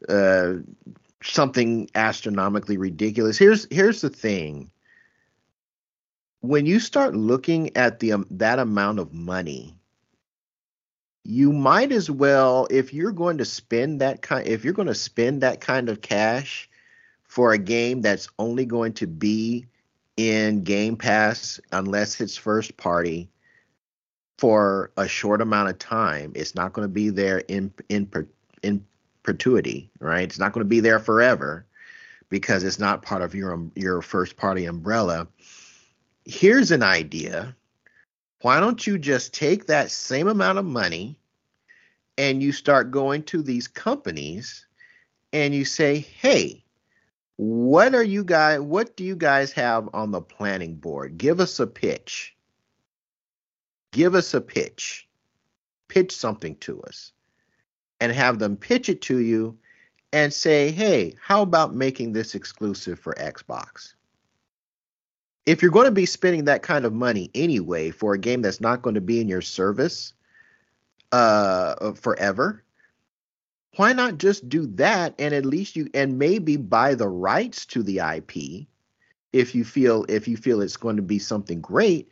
Uh, 0.08 0.54
something 1.22 1.88
astronomically 1.94 2.76
ridiculous. 2.76 3.38
Here's 3.38 3.66
here's 3.70 4.00
the 4.00 4.10
thing. 4.10 4.70
When 6.40 6.66
you 6.66 6.80
start 6.80 7.14
looking 7.14 7.76
at 7.76 8.00
the 8.00 8.12
um, 8.12 8.26
that 8.30 8.58
amount 8.58 8.98
of 8.98 9.12
money, 9.12 9.78
you 11.24 11.52
might 11.52 11.92
as 11.92 12.10
well 12.10 12.66
if 12.70 12.92
you're 12.92 13.12
going 13.12 13.38
to 13.38 13.44
spend 13.44 14.00
that 14.00 14.22
kind 14.22 14.46
if 14.46 14.64
you're 14.64 14.72
going 14.74 14.88
to 14.88 14.94
spend 14.94 15.42
that 15.42 15.60
kind 15.60 15.88
of 15.88 16.00
cash 16.00 16.68
for 17.24 17.52
a 17.52 17.58
game 17.58 18.02
that's 18.02 18.28
only 18.38 18.66
going 18.66 18.92
to 18.92 19.06
be 19.06 19.66
in 20.16 20.62
Game 20.62 20.96
Pass 20.96 21.60
unless 21.72 22.20
it's 22.20 22.36
first 22.36 22.76
party 22.76 23.30
for 24.38 24.90
a 24.96 25.08
short 25.08 25.40
amount 25.40 25.70
of 25.70 25.78
time. 25.78 26.32
It's 26.34 26.54
not 26.54 26.72
going 26.72 26.84
to 26.84 26.92
be 26.92 27.10
there 27.10 27.38
in 27.38 27.72
in 27.88 28.10
in 28.62 28.84
perpetuity, 29.22 29.90
right? 30.00 30.24
It's 30.24 30.38
not 30.38 30.52
going 30.52 30.64
to 30.64 30.68
be 30.68 30.80
there 30.80 30.98
forever 30.98 31.66
because 32.28 32.64
it's 32.64 32.78
not 32.78 33.02
part 33.02 33.22
of 33.22 33.34
your 33.34 33.52
um, 33.52 33.72
your 33.74 34.02
first 34.02 34.36
party 34.36 34.64
umbrella. 34.64 35.28
Here's 36.24 36.70
an 36.70 36.82
idea. 36.82 37.54
Why 38.40 38.58
don't 38.58 38.84
you 38.86 38.98
just 38.98 39.34
take 39.34 39.66
that 39.66 39.90
same 39.90 40.28
amount 40.28 40.58
of 40.58 40.64
money 40.64 41.16
and 42.18 42.42
you 42.42 42.52
start 42.52 42.90
going 42.90 43.22
to 43.24 43.42
these 43.42 43.68
companies 43.68 44.66
and 45.32 45.54
you 45.54 45.64
say, 45.64 45.98
"Hey, 45.98 46.64
what 47.36 47.94
are 47.94 48.02
you 48.02 48.24
guys 48.24 48.60
what 48.60 48.96
do 48.96 49.04
you 49.04 49.16
guys 49.16 49.52
have 49.52 49.88
on 49.92 50.10
the 50.10 50.20
planning 50.20 50.74
board? 50.74 51.18
Give 51.18 51.40
us 51.40 51.60
a 51.60 51.66
pitch. 51.66 52.36
Give 53.92 54.14
us 54.14 54.34
a 54.34 54.40
pitch. 54.40 55.08
Pitch 55.88 56.16
something 56.16 56.56
to 56.56 56.82
us." 56.82 57.12
And 58.02 58.10
have 58.10 58.40
them 58.40 58.56
pitch 58.56 58.88
it 58.88 59.00
to 59.00 59.18
you 59.18 59.56
and 60.12 60.34
say, 60.34 60.72
hey, 60.72 61.14
how 61.22 61.40
about 61.40 61.72
making 61.72 62.12
this 62.12 62.34
exclusive 62.34 62.98
for 62.98 63.14
Xbox? 63.14 63.94
If 65.46 65.62
you're 65.62 65.70
going 65.70 65.84
to 65.84 65.92
be 65.92 66.04
spending 66.04 66.46
that 66.46 66.64
kind 66.64 66.84
of 66.84 66.92
money 66.92 67.30
anyway 67.32 67.92
for 67.92 68.12
a 68.12 68.18
game 68.18 68.42
that's 68.42 68.60
not 68.60 68.82
going 68.82 68.96
to 68.96 69.00
be 69.00 69.20
in 69.20 69.28
your 69.28 69.40
service 69.40 70.14
uh, 71.12 71.92
forever, 71.92 72.64
why 73.76 73.92
not 73.92 74.18
just 74.18 74.48
do 74.48 74.66
that 74.66 75.14
and 75.20 75.32
at 75.32 75.46
least 75.46 75.76
you 75.76 75.88
and 75.94 76.18
maybe 76.18 76.56
buy 76.56 76.96
the 76.96 77.08
rights 77.08 77.66
to 77.66 77.84
the 77.84 78.00
IP 78.00 78.66
if 79.32 79.54
you 79.54 79.64
feel 79.64 80.04
if 80.08 80.26
you 80.26 80.36
feel 80.36 80.60
it's 80.60 80.76
going 80.76 80.96
to 80.96 81.02
be 81.02 81.20
something 81.20 81.60
great 81.60 82.10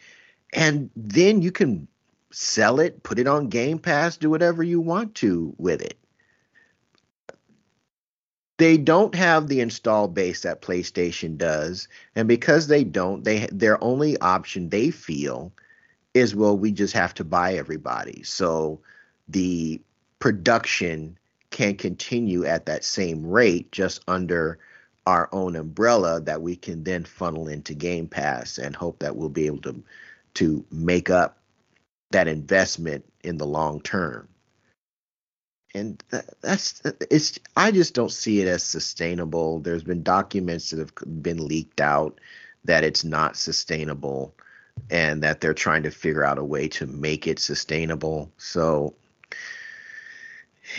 and 0.52 0.88
then 0.94 1.42
you 1.42 1.50
can 1.50 1.88
sell 2.30 2.80
it, 2.80 3.02
put 3.02 3.18
it 3.18 3.26
on 3.26 3.48
Game 3.48 3.78
Pass, 3.78 4.16
do 4.16 4.30
whatever 4.30 4.62
you 4.62 4.80
want 4.80 5.14
to 5.16 5.54
with 5.58 5.82
it. 5.82 5.98
They 8.58 8.76
don't 8.76 9.14
have 9.14 9.48
the 9.48 9.60
install 9.60 10.06
base 10.06 10.42
that 10.42 10.60
PlayStation 10.60 11.38
does, 11.38 11.88
and 12.14 12.28
because 12.28 12.66
they 12.66 12.84
don't, 12.84 13.24
they 13.24 13.48
their 13.50 13.82
only 13.82 14.18
option 14.20 14.68
they 14.68 14.90
feel 14.90 15.52
is 16.12 16.34
well, 16.34 16.56
we 16.56 16.70
just 16.70 16.92
have 16.92 17.14
to 17.14 17.24
buy 17.24 17.54
everybody. 17.54 18.22
So 18.22 18.80
the 19.28 19.80
production 20.18 21.18
can 21.50 21.76
continue 21.76 22.44
at 22.44 22.66
that 22.66 22.84
same 22.84 23.26
rate, 23.26 23.72
just 23.72 24.02
under 24.06 24.58
our 25.06 25.28
own 25.32 25.56
umbrella 25.56 26.20
that 26.20 26.42
we 26.42 26.54
can 26.54 26.84
then 26.84 27.04
funnel 27.04 27.48
into 27.48 27.74
Game 27.74 28.06
Pass 28.06 28.58
and 28.58 28.76
hope 28.76 28.98
that 28.98 29.16
we'll 29.16 29.30
be 29.30 29.46
able 29.46 29.62
to 29.62 29.82
to 30.34 30.64
make 30.70 31.10
up 31.10 31.39
that 32.10 32.28
investment 32.28 33.04
in 33.24 33.36
the 33.36 33.46
long 33.46 33.80
term. 33.80 34.28
And 35.74 36.02
that's 36.40 36.82
it's 37.10 37.38
I 37.56 37.70
just 37.70 37.94
don't 37.94 38.10
see 38.10 38.40
it 38.40 38.48
as 38.48 38.64
sustainable. 38.64 39.60
There's 39.60 39.84
been 39.84 40.02
documents 40.02 40.70
that 40.70 40.80
have 40.80 41.22
been 41.22 41.46
leaked 41.46 41.80
out 41.80 42.20
that 42.64 42.82
it's 42.82 43.04
not 43.04 43.36
sustainable 43.36 44.34
and 44.90 45.22
that 45.22 45.40
they're 45.40 45.54
trying 45.54 45.84
to 45.84 45.90
figure 45.90 46.24
out 46.24 46.38
a 46.38 46.44
way 46.44 46.66
to 46.68 46.86
make 46.86 47.28
it 47.28 47.38
sustainable. 47.38 48.32
So 48.36 48.94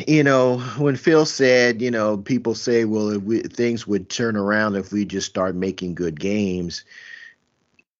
you 0.07 0.23
know, 0.23 0.59
when 0.77 0.95
Phil 0.95 1.25
said, 1.25 1.81
you 1.81 1.91
know, 1.91 2.17
people 2.17 2.55
say, 2.55 2.85
well, 2.85 3.09
if 3.09 3.21
we, 3.23 3.41
things 3.41 3.85
would 3.87 4.09
turn 4.09 4.37
around 4.37 4.75
if 4.75 4.91
we 4.91 5.05
just 5.05 5.27
start 5.27 5.55
making 5.55 5.95
good 5.95 6.19
games. 6.19 6.85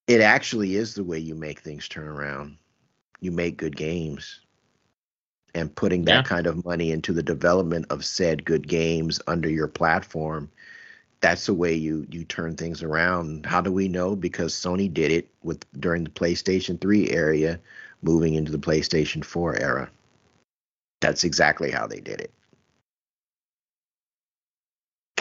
It 0.08 0.22
actually 0.22 0.76
is 0.76 0.96
the 0.96 1.04
way 1.04 1.20
you 1.20 1.36
make 1.36 1.60
things 1.60 1.88
turn 1.88 2.08
around. 2.08 2.58
You 3.22 3.32
make 3.32 3.58
good 3.58 3.76
games. 3.76 4.42
And 5.54 5.74
putting 5.76 6.06
that 6.06 6.16
yeah. 6.16 6.24
kind 6.24 6.48
of 6.48 6.66
money 6.66 6.92
into 6.92 7.14
the 7.14 7.24
development 7.24 7.88
of 7.90 8.06
said 8.06 8.46
good 8.46 8.68
games 8.68 9.22
under 9.28 9.50
your 9.50 9.68
platform, 9.68 10.50
that's 11.20 11.46
the 11.46 11.54
way 11.54 11.74
you 11.74 12.06
you 12.10 12.24
turn 12.24 12.56
things 12.56 12.84
around. 12.84 13.46
How 13.46 13.62
do 13.62 13.72
we 13.72 13.88
know? 13.88 14.16
Because 14.16 14.54
Sony 14.54 14.92
did 14.92 15.12
it 15.12 15.30
with 15.44 15.66
during 15.80 16.04
the 16.04 16.10
PlayStation 16.10 16.80
3 16.82 17.12
area, 17.12 17.60
moving 18.02 18.34
into 18.34 18.52
the 18.52 18.58
PlayStation 18.58 19.24
4 19.24 19.60
era. 19.60 19.90
That's 21.00 21.24
exactly 21.24 21.70
how 21.72 21.88
they 21.88 22.00
did 22.00 22.22
it. 22.22 22.32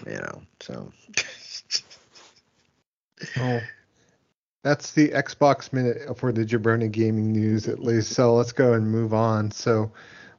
You 0.07 0.17
know, 0.17 0.43
so. 0.61 0.93
oh, 3.39 3.61
that's 4.63 4.93
the 4.93 5.09
Xbox 5.09 5.73
minute 5.73 6.19
for 6.19 6.33
the 6.33 6.45
Jabroni 6.45 6.91
gaming 6.91 7.33
news, 7.33 7.69
at 7.69 7.81
least. 7.81 8.13
So 8.13 8.35
let's 8.35 8.53
go 8.53 8.75
and 8.75 8.91
move 8.91 9.15
on. 9.15 9.51
So, 9.51 9.93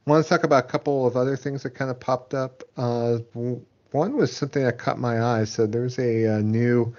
I 0.04 0.10
want 0.10 0.24
to 0.24 0.28
talk 0.28 0.42
about 0.42 0.64
a 0.64 0.68
couple 0.68 1.06
of 1.06 1.16
other 1.16 1.36
things 1.36 1.62
that 1.62 1.70
kind 1.70 1.88
of 1.90 2.00
popped 2.00 2.34
up. 2.34 2.64
Uh, 2.76 3.18
one 3.92 4.16
was 4.16 4.34
something 4.34 4.64
that 4.64 4.78
caught 4.78 4.98
my 4.98 5.22
eye. 5.22 5.44
So 5.44 5.64
there's 5.66 5.96
a, 5.98 6.24
a 6.24 6.42
new 6.42 6.92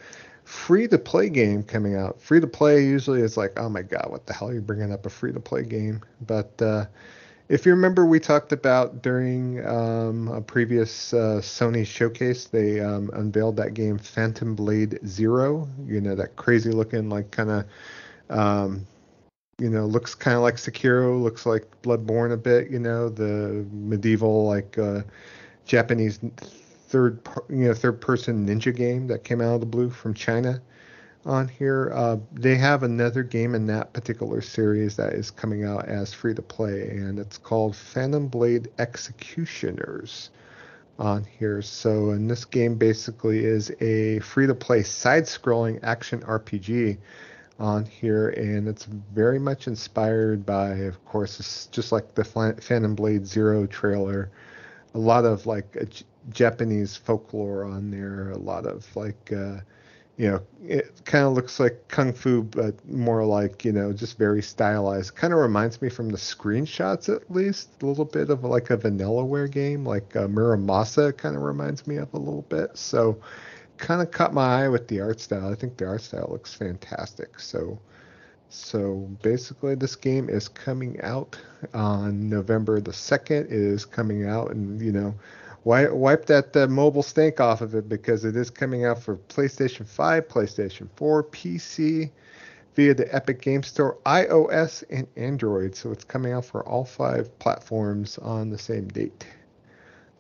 free 0.45 0.87
to 0.87 0.97
play 0.97 1.29
game 1.29 1.63
coming 1.63 1.95
out. 1.95 2.21
Free 2.21 2.39
to 2.39 2.47
play 2.47 2.85
usually 2.85 3.21
is 3.21 3.35
like, 3.35 3.59
oh 3.59 3.67
my 3.67 3.81
god, 3.81 4.07
what 4.09 4.25
the 4.25 4.33
hell 4.33 4.49
are 4.49 4.53
you 4.53 4.61
bringing 4.61 4.93
up 4.93 5.05
a 5.05 5.09
free 5.09 5.33
to 5.33 5.39
play 5.41 5.63
game? 5.63 6.01
But 6.25 6.61
uh, 6.61 6.85
if 7.53 7.67
you 7.67 7.71
remember, 7.71 8.03
we 8.03 8.19
talked 8.19 8.51
about 8.51 9.03
during 9.03 9.63
um, 9.67 10.27
a 10.27 10.41
previous 10.41 11.13
uh, 11.13 11.39
Sony 11.39 11.85
showcase, 11.85 12.45
they 12.45 12.79
um, 12.79 13.11
unveiled 13.13 13.57
that 13.57 13.75
game 13.75 13.99
Phantom 13.99 14.55
Blade 14.55 14.97
Zero. 15.05 15.69
You 15.85 16.01
know, 16.01 16.15
that 16.15 16.35
crazy 16.35 16.71
looking, 16.71 17.09
like 17.09 17.29
kind 17.29 17.51
of, 17.51 17.65
um, 18.31 18.87
you 19.59 19.69
know, 19.69 19.85
looks 19.85 20.15
kind 20.15 20.35
of 20.35 20.41
like 20.41 20.55
Sekiro, 20.55 21.21
looks 21.21 21.45
like 21.45 21.67
Bloodborne 21.83 22.33
a 22.33 22.37
bit. 22.37 22.71
You 22.71 22.79
know, 22.79 23.07
the 23.07 23.63
medieval 23.71 24.47
like 24.47 24.75
uh, 24.79 25.03
Japanese 25.67 26.19
third, 26.37 27.19
you 27.49 27.67
know, 27.67 27.75
third 27.75 28.01
person 28.01 28.47
ninja 28.47 28.75
game 28.75 29.05
that 29.05 29.23
came 29.23 29.41
out 29.41 29.53
of 29.53 29.59
the 29.59 29.67
blue 29.67 29.91
from 29.91 30.15
China 30.15 30.59
on 31.25 31.47
here. 31.47 31.91
Uh, 31.93 32.17
they 32.31 32.55
have 32.55 32.83
another 32.83 33.23
game 33.23 33.55
in 33.55 33.67
that 33.67 33.93
particular 33.93 34.41
series 34.41 34.95
that 34.97 35.13
is 35.13 35.31
coming 35.31 35.63
out 35.63 35.85
as 35.87 36.13
free 36.13 36.33
to 36.33 36.41
play, 36.41 36.89
and 36.89 37.19
it's 37.19 37.37
called 37.37 37.75
Phantom 37.75 38.27
Blade 38.27 38.69
Executioners 38.77 40.29
on 40.99 41.25
here. 41.39 41.61
So, 41.61 42.11
and 42.11 42.29
this 42.29 42.45
game 42.45 42.75
basically 42.75 43.43
is 43.45 43.71
a 43.81 44.19
free 44.19 44.47
to 44.47 44.55
play 44.55 44.83
side 44.83 45.23
scrolling 45.23 45.79
action 45.83 46.21
RPG 46.21 46.97
on 47.59 47.85
here, 47.85 48.29
and 48.29 48.67
it's 48.67 48.85
very 48.85 49.39
much 49.39 49.67
inspired 49.67 50.45
by, 50.45 50.71
of 50.71 51.03
course, 51.05 51.67
just 51.71 51.91
like 51.91 52.15
the 52.15 52.23
Phantom 52.23 52.95
Blade 52.95 53.25
Zero 53.25 53.65
trailer. 53.65 54.31
A 54.95 54.99
lot 54.99 55.25
of 55.25 55.45
like 55.45 55.75
Japanese 56.29 56.95
folklore 56.95 57.63
on 57.63 57.89
there, 57.89 58.31
a 58.31 58.37
lot 58.37 58.65
of 58.65 58.95
like 58.95 59.31
uh, 59.35 59.57
you 60.17 60.29
know, 60.29 60.41
it 60.63 61.01
kind 61.05 61.25
of 61.25 61.33
looks 61.33 61.59
like 61.59 61.87
kung 61.87 62.13
fu, 62.13 62.43
but 62.43 62.87
more 62.87 63.25
like 63.25 63.65
you 63.65 63.71
know, 63.71 63.91
just 63.91 64.17
very 64.17 64.43
stylized. 64.43 65.15
Kind 65.15 65.33
of 65.33 65.39
reminds 65.39 65.81
me 65.81 65.89
from 65.89 66.09
the 66.09 66.17
screenshots, 66.17 67.13
at 67.13 67.31
least, 67.31 67.69
a 67.81 67.85
little 67.85 68.05
bit 68.05 68.29
of 68.29 68.43
like 68.43 68.69
a 68.69 68.77
Vanillaware 68.77 69.49
game, 69.49 69.85
like 69.85 70.15
uh, 70.15 70.27
Muramasa. 70.27 71.15
Kind 71.17 71.35
of 71.35 71.41
reminds 71.41 71.87
me 71.87 71.97
of 71.97 72.13
a 72.13 72.17
little 72.17 72.43
bit. 72.43 72.77
So, 72.77 73.19
kind 73.77 74.01
of 74.01 74.11
caught 74.11 74.33
my 74.33 74.65
eye 74.65 74.69
with 74.69 74.87
the 74.87 75.01
art 75.01 75.19
style. 75.19 75.51
I 75.51 75.55
think 75.55 75.77
the 75.77 75.87
art 75.87 76.01
style 76.01 76.29
looks 76.31 76.53
fantastic. 76.53 77.39
So, 77.39 77.79
so 78.49 79.09
basically, 79.23 79.73
this 79.73 79.95
game 79.95 80.29
is 80.29 80.47
coming 80.47 81.01
out 81.01 81.39
on 81.73 82.29
November 82.29 82.79
the 82.81 82.93
second. 82.93 83.47
It 83.47 83.53
is 83.53 83.83
coming 83.83 84.27
out, 84.27 84.51
and 84.51 84.79
you 84.79 84.91
know 84.91 85.15
wipe 85.63 86.25
that 86.25 86.55
uh, 86.55 86.67
mobile 86.67 87.03
stank 87.03 87.39
off 87.39 87.61
of 87.61 87.75
it 87.75 87.87
because 87.87 88.25
it 88.25 88.35
is 88.35 88.49
coming 88.49 88.85
out 88.85 89.01
for 89.01 89.17
PlayStation 89.17 89.87
5, 89.87 90.27
PlayStation 90.27 90.89
4, 90.95 91.23
PC 91.25 92.11
via 92.75 92.93
the 92.93 93.13
Epic 93.13 93.41
Game 93.41 93.63
Store, 93.63 93.97
iOS, 94.05 94.83
and 94.89 95.07
Android. 95.15 95.75
So 95.75 95.91
it's 95.91 96.03
coming 96.03 96.33
out 96.33 96.45
for 96.45 96.67
all 96.67 96.85
five 96.85 97.37
platforms 97.39 98.17
on 98.17 98.49
the 98.49 98.57
same 98.57 98.87
date 98.87 99.25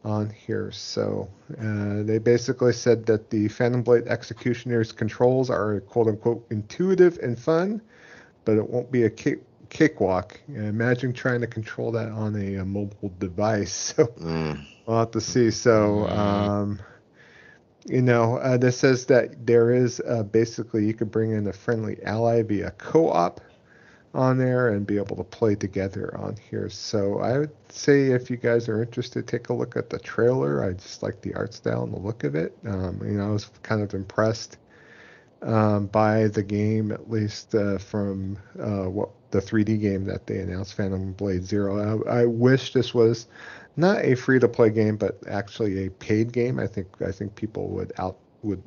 on 0.03 0.29
here. 0.29 0.71
So 0.71 1.29
uh, 1.59 2.03
they 2.03 2.17
basically 2.17 2.73
said 2.73 3.05
that 3.07 3.29
the 3.29 3.47
Phantom 3.47 3.81
Blade 3.81 4.07
Executioner's 4.07 4.91
controls 4.91 5.49
are 5.49 5.79
quote 5.81 6.07
unquote 6.07 6.45
intuitive 6.51 7.17
and 7.19 7.39
fun, 7.39 7.81
but 8.45 8.57
it 8.57 8.69
won't 8.69 8.91
be 8.91 9.03
a 9.03 9.09
cake, 9.73 9.91
cakewalk. 9.91 10.39
Imagine 10.47 11.13
trying 11.13 11.41
to 11.41 11.47
control 11.47 11.91
that 11.91 12.11
on 12.11 12.35
a, 12.35 12.55
a 12.55 12.65
mobile 12.65 13.11
device. 13.19 13.93
So. 13.97 14.07
Mm 14.07 14.65
We'll 14.85 14.99
have 14.99 15.11
to 15.11 15.21
see. 15.21 15.51
So, 15.51 16.07
mm-hmm. 16.09 16.19
um, 16.19 16.79
you 17.85 18.01
know, 18.01 18.37
uh, 18.37 18.57
this 18.57 18.77
says 18.77 19.05
that 19.07 19.45
there 19.45 19.71
is 19.71 20.01
uh, 20.07 20.23
basically 20.23 20.85
you 20.85 20.93
could 20.93 21.11
bring 21.11 21.31
in 21.31 21.47
a 21.47 21.53
friendly 21.53 22.03
ally 22.03 22.41
via 22.43 22.71
co-op 22.71 23.41
on 24.13 24.37
there 24.37 24.69
and 24.69 24.85
be 24.85 24.97
able 24.97 25.15
to 25.15 25.23
play 25.23 25.55
together 25.55 26.15
on 26.17 26.35
here. 26.49 26.69
So 26.69 27.19
I 27.19 27.39
would 27.39 27.51
say 27.69 28.07
if 28.07 28.29
you 28.29 28.37
guys 28.37 28.69
are 28.69 28.81
interested, 28.81 29.27
take 29.27 29.49
a 29.49 29.53
look 29.53 29.75
at 29.75 29.89
the 29.89 29.99
trailer. 29.99 30.63
I 30.63 30.73
just 30.73 31.01
like 31.01 31.21
the 31.21 31.33
art 31.33 31.53
style 31.53 31.83
and 31.83 31.93
the 31.93 31.99
look 31.99 32.23
of 32.23 32.35
it. 32.35 32.55
Um, 32.65 33.01
you 33.03 33.13
know, 33.13 33.29
I 33.29 33.31
was 33.31 33.49
kind 33.63 33.81
of 33.81 33.93
impressed 33.93 34.57
um, 35.41 35.87
by 35.87 36.27
the 36.27 36.43
game, 36.43 36.91
at 36.91 37.09
least 37.09 37.55
uh, 37.55 37.77
from 37.77 38.37
uh, 38.59 38.85
what 38.85 39.09
the 39.33 39.41
3D 39.41 39.81
game 39.81 40.05
that 40.05 40.27
they 40.27 40.39
announced, 40.39 40.75
Phantom 40.75 41.11
Blade 41.13 41.43
Zero. 41.43 42.03
I, 42.05 42.21
I 42.21 42.25
wish 42.25 42.71
this 42.71 42.93
was 42.93 43.27
not 43.75 44.05
a 44.05 44.15
free 44.15 44.39
to 44.39 44.47
play 44.47 44.69
game, 44.69 44.95
but 44.95 45.17
actually 45.27 45.87
a 45.87 45.89
paid 45.89 46.31
game. 46.31 46.59
I 46.59 46.67
think 46.67 46.87
I 47.01 47.11
think 47.11 47.35
people 47.35 47.67
would 47.69 47.91
out 47.97 48.17
would 48.43 48.61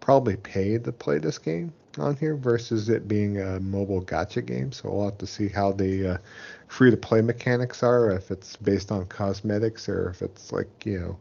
probably 0.00 0.36
pay 0.36 0.76
to 0.76 0.92
play 0.92 1.18
this 1.18 1.38
game 1.38 1.72
on 1.98 2.16
here 2.16 2.36
versus 2.36 2.88
it 2.88 3.06
being 3.06 3.40
a 3.40 3.60
mobile 3.60 4.02
gacha 4.02 4.44
game. 4.44 4.72
So 4.72 4.90
we'll 4.90 5.04
have 5.06 5.18
to 5.18 5.26
see 5.26 5.48
how 5.48 5.72
the 5.72 6.14
uh, 6.14 6.18
free 6.66 6.90
to 6.90 6.96
play 6.96 7.22
mechanics 7.22 7.82
are, 7.84 8.10
if 8.10 8.32
it's 8.32 8.56
based 8.56 8.90
on 8.90 9.06
cosmetics 9.06 9.88
or 9.88 10.10
if 10.10 10.20
it's 10.20 10.52
like 10.52 10.68
you 10.84 10.98
know 10.98 11.18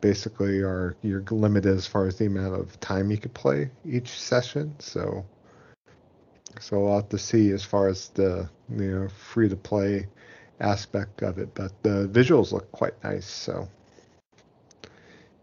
basically 0.00 0.60
are 0.62 0.96
you're 1.02 1.24
limited 1.30 1.76
as 1.76 1.86
far 1.86 2.06
as 2.06 2.16
the 2.16 2.26
amount 2.26 2.54
of 2.54 2.80
time 2.80 3.10
you 3.10 3.18
could 3.18 3.34
play 3.34 3.70
each 3.84 4.08
session. 4.08 4.74
So 4.78 5.26
so 6.60 6.80
we'll 6.80 6.96
have 6.96 7.08
to 7.10 7.18
see 7.18 7.50
as 7.50 7.64
far 7.64 7.88
as 7.88 8.08
the 8.10 8.48
you 8.70 8.90
know 8.90 9.08
free 9.08 9.48
to 9.48 9.56
play 9.56 10.06
aspect 10.60 11.22
of 11.22 11.38
it, 11.38 11.54
but 11.54 11.72
the 11.82 12.08
visuals 12.08 12.52
look 12.52 12.70
quite 12.72 13.02
nice. 13.04 13.26
So, 13.26 13.68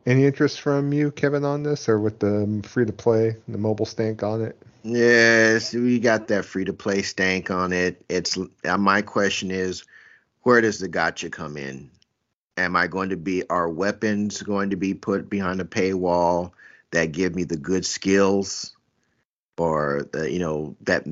any 0.06 0.26
interest 0.26 0.62
from 0.62 0.94
you, 0.94 1.12
Kevin, 1.12 1.46
on 1.46 1.64
this, 1.64 1.90
or 1.90 2.00
with 2.00 2.20
the 2.20 2.62
free 2.68 2.86
to 2.86 2.94
play, 2.94 3.36
the 3.48 3.58
mobile 3.58 3.86
stank 3.86 4.24
on 4.24 4.42
it? 4.42 4.58
Yes, 4.84 5.74
we 5.74 6.00
got 6.00 6.28
that 6.28 6.46
free 6.46 6.66
to 6.66 6.74
play 6.74 7.02
stank 7.02 7.50
on 7.50 7.74
it. 7.74 8.04
It's 8.08 8.38
uh, 8.66 8.78
my 8.78 9.02
question 9.02 9.52
is, 9.52 9.84
where 10.44 10.62
does 10.62 10.80
the 10.80 10.90
gacha 10.90 11.32
come 11.32 11.58
in? 11.58 11.90
Am 12.58 12.76
I 12.76 12.88
going 12.88 13.10
to 13.10 13.18
be 13.18 13.44
are 13.50 13.68
weapons 13.68 14.42
going 14.42 14.70
to 14.70 14.76
be 14.76 14.94
put 14.94 15.30
behind 15.30 15.60
a 15.60 15.66
paywall 15.66 16.52
that 16.92 17.12
give 17.12 17.36
me 17.36 17.44
the 17.44 17.58
good 17.58 17.86
skills, 17.86 18.75
or 19.58 20.08
the, 20.12 20.32
you 20.32 20.40
know 20.40 20.76
that 20.82 21.06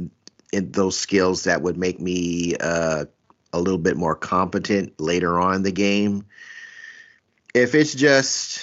those 0.51 0.97
skills 0.97 1.43
that 1.45 1.61
would 1.61 1.77
make 1.77 1.99
me 1.99 2.55
uh, 2.59 3.05
a 3.51 3.59
little 3.59 3.79
bit 3.79 3.97
more 3.97 4.15
competent 4.15 4.99
later 4.99 5.39
on 5.39 5.55
in 5.55 5.63
the 5.63 5.71
game. 5.71 6.25
If 7.53 7.75
it's 7.75 7.93
just, 7.93 8.59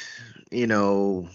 you 0.50 0.66
know, 0.66 1.28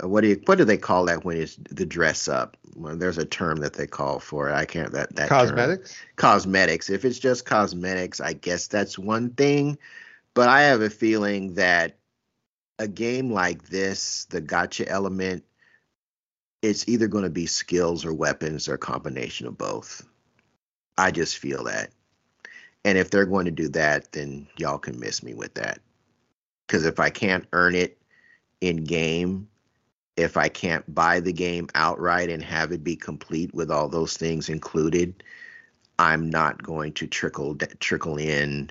what 0.00 0.20
do 0.22 0.28
you 0.28 0.42
what 0.44 0.58
do 0.58 0.64
they 0.64 0.76
call 0.76 1.06
that 1.06 1.24
when 1.24 1.36
it's 1.36 1.56
the 1.56 1.86
dress 1.86 2.28
up? 2.28 2.56
Well, 2.74 2.96
there's 2.96 3.18
a 3.18 3.26
term 3.26 3.58
that 3.58 3.74
they 3.74 3.86
call 3.86 4.18
for 4.18 4.48
it. 4.48 4.54
I 4.54 4.64
can't 4.64 4.92
that 4.92 5.14
that 5.16 5.28
cosmetics. 5.28 5.92
Term. 5.92 6.08
Cosmetics. 6.16 6.90
If 6.90 7.04
it's 7.04 7.18
just 7.18 7.44
cosmetics, 7.44 8.20
I 8.20 8.32
guess 8.32 8.66
that's 8.66 8.98
one 8.98 9.30
thing. 9.30 9.78
But 10.34 10.48
I 10.48 10.62
have 10.62 10.80
a 10.80 10.90
feeling 10.90 11.54
that 11.54 11.98
a 12.78 12.88
game 12.88 13.30
like 13.30 13.68
this, 13.68 14.26
the 14.30 14.40
gacha 14.40 14.86
element, 14.88 15.44
it's 16.62 16.88
either 16.88 17.08
going 17.08 17.24
to 17.24 17.30
be 17.30 17.46
skills 17.46 18.04
or 18.04 18.14
weapons 18.14 18.68
or 18.68 18.74
a 18.74 18.78
combination 18.78 19.46
of 19.46 19.58
both. 19.58 20.06
I 20.96 21.10
just 21.10 21.38
feel 21.38 21.64
that. 21.64 21.90
And 22.84 22.96
if 22.96 23.10
they're 23.10 23.26
going 23.26 23.44
to 23.46 23.50
do 23.50 23.68
that, 23.70 24.12
then 24.12 24.46
y'all 24.56 24.78
can 24.78 24.98
miss 24.98 25.22
me 25.22 25.34
with 25.34 25.54
that. 25.54 25.80
Because 26.66 26.86
if 26.86 27.00
I 27.00 27.10
can't 27.10 27.46
earn 27.52 27.74
it 27.74 27.98
in 28.60 28.84
game, 28.84 29.48
if 30.16 30.36
I 30.36 30.48
can't 30.48 30.94
buy 30.94 31.20
the 31.20 31.32
game 31.32 31.68
outright 31.74 32.30
and 32.30 32.42
have 32.42 32.72
it 32.72 32.84
be 32.84 32.96
complete 32.96 33.54
with 33.54 33.70
all 33.70 33.88
those 33.88 34.16
things 34.16 34.48
included, 34.48 35.22
I'm 35.98 36.30
not 36.30 36.62
going 36.62 36.92
to 36.94 37.06
trickle 37.06 37.56
trickle 37.78 38.18
in 38.18 38.70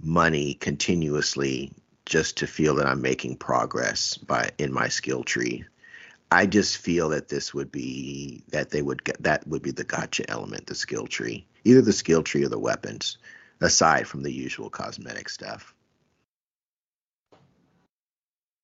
money 0.00 0.54
continuously 0.54 1.72
just 2.06 2.36
to 2.38 2.46
feel 2.46 2.74
that 2.76 2.86
I'm 2.86 3.02
making 3.02 3.36
progress 3.36 4.16
by 4.16 4.50
in 4.58 4.72
my 4.72 4.88
skill 4.88 5.24
tree. 5.24 5.64
I 6.30 6.46
just 6.46 6.78
feel 6.78 7.10
that 7.10 7.28
this 7.28 7.54
would 7.54 7.72
be 7.72 8.42
that 8.48 8.70
they 8.70 8.82
would 8.82 9.02
get 9.02 9.22
that 9.22 9.46
would 9.46 9.62
be 9.62 9.70
the 9.70 9.84
gacha 9.84 10.24
element, 10.28 10.66
the 10.66 10.74
skill 10.74 11.06
tree, 11.06 11.46
either 11.64 11.80
the 11.80 11.92
skill 11.92 12.22
tree 12.22 12.44
or 12.44 12.48
the 12.48 12.58
weapons, 12.58 13.18
aside 13.60 14.06
from 14.06 14.22
the 14.22 14.32
usual 14.32 14.68
cosmetic 14.68 15.28
stuff. 15.30 15.74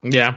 Yeah. 0.03 0.36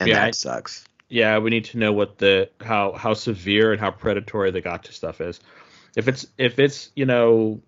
And 0.00 0.08
yeah, 0.08 0.14
that 0.14 0.28
I, 0.28 0.30
sucks. 0.30 0.84
Yeah, 1.08 1.38
we 1.38 1.50
need 1.50 1.66
to 1.66 1.78
know 1.78 1.92
what 1.92 2.16
the 2.16 2.48
how 2.60 2.92
how 2.92 3.12
severe 3.12 3.72
and 3.72 3.80
how 3.80 3.90
predatory 3.90 4.50
the 4.50 4.62
gacha 4.62 4.92
stuff 4.92 5.20
is. 5.20 5.38
If 5.94 6.08
it's 6.08 6.26
if 6.38 6.58
it's 6.58 6.90
you 6.96 7.04
know, 7.04 7.60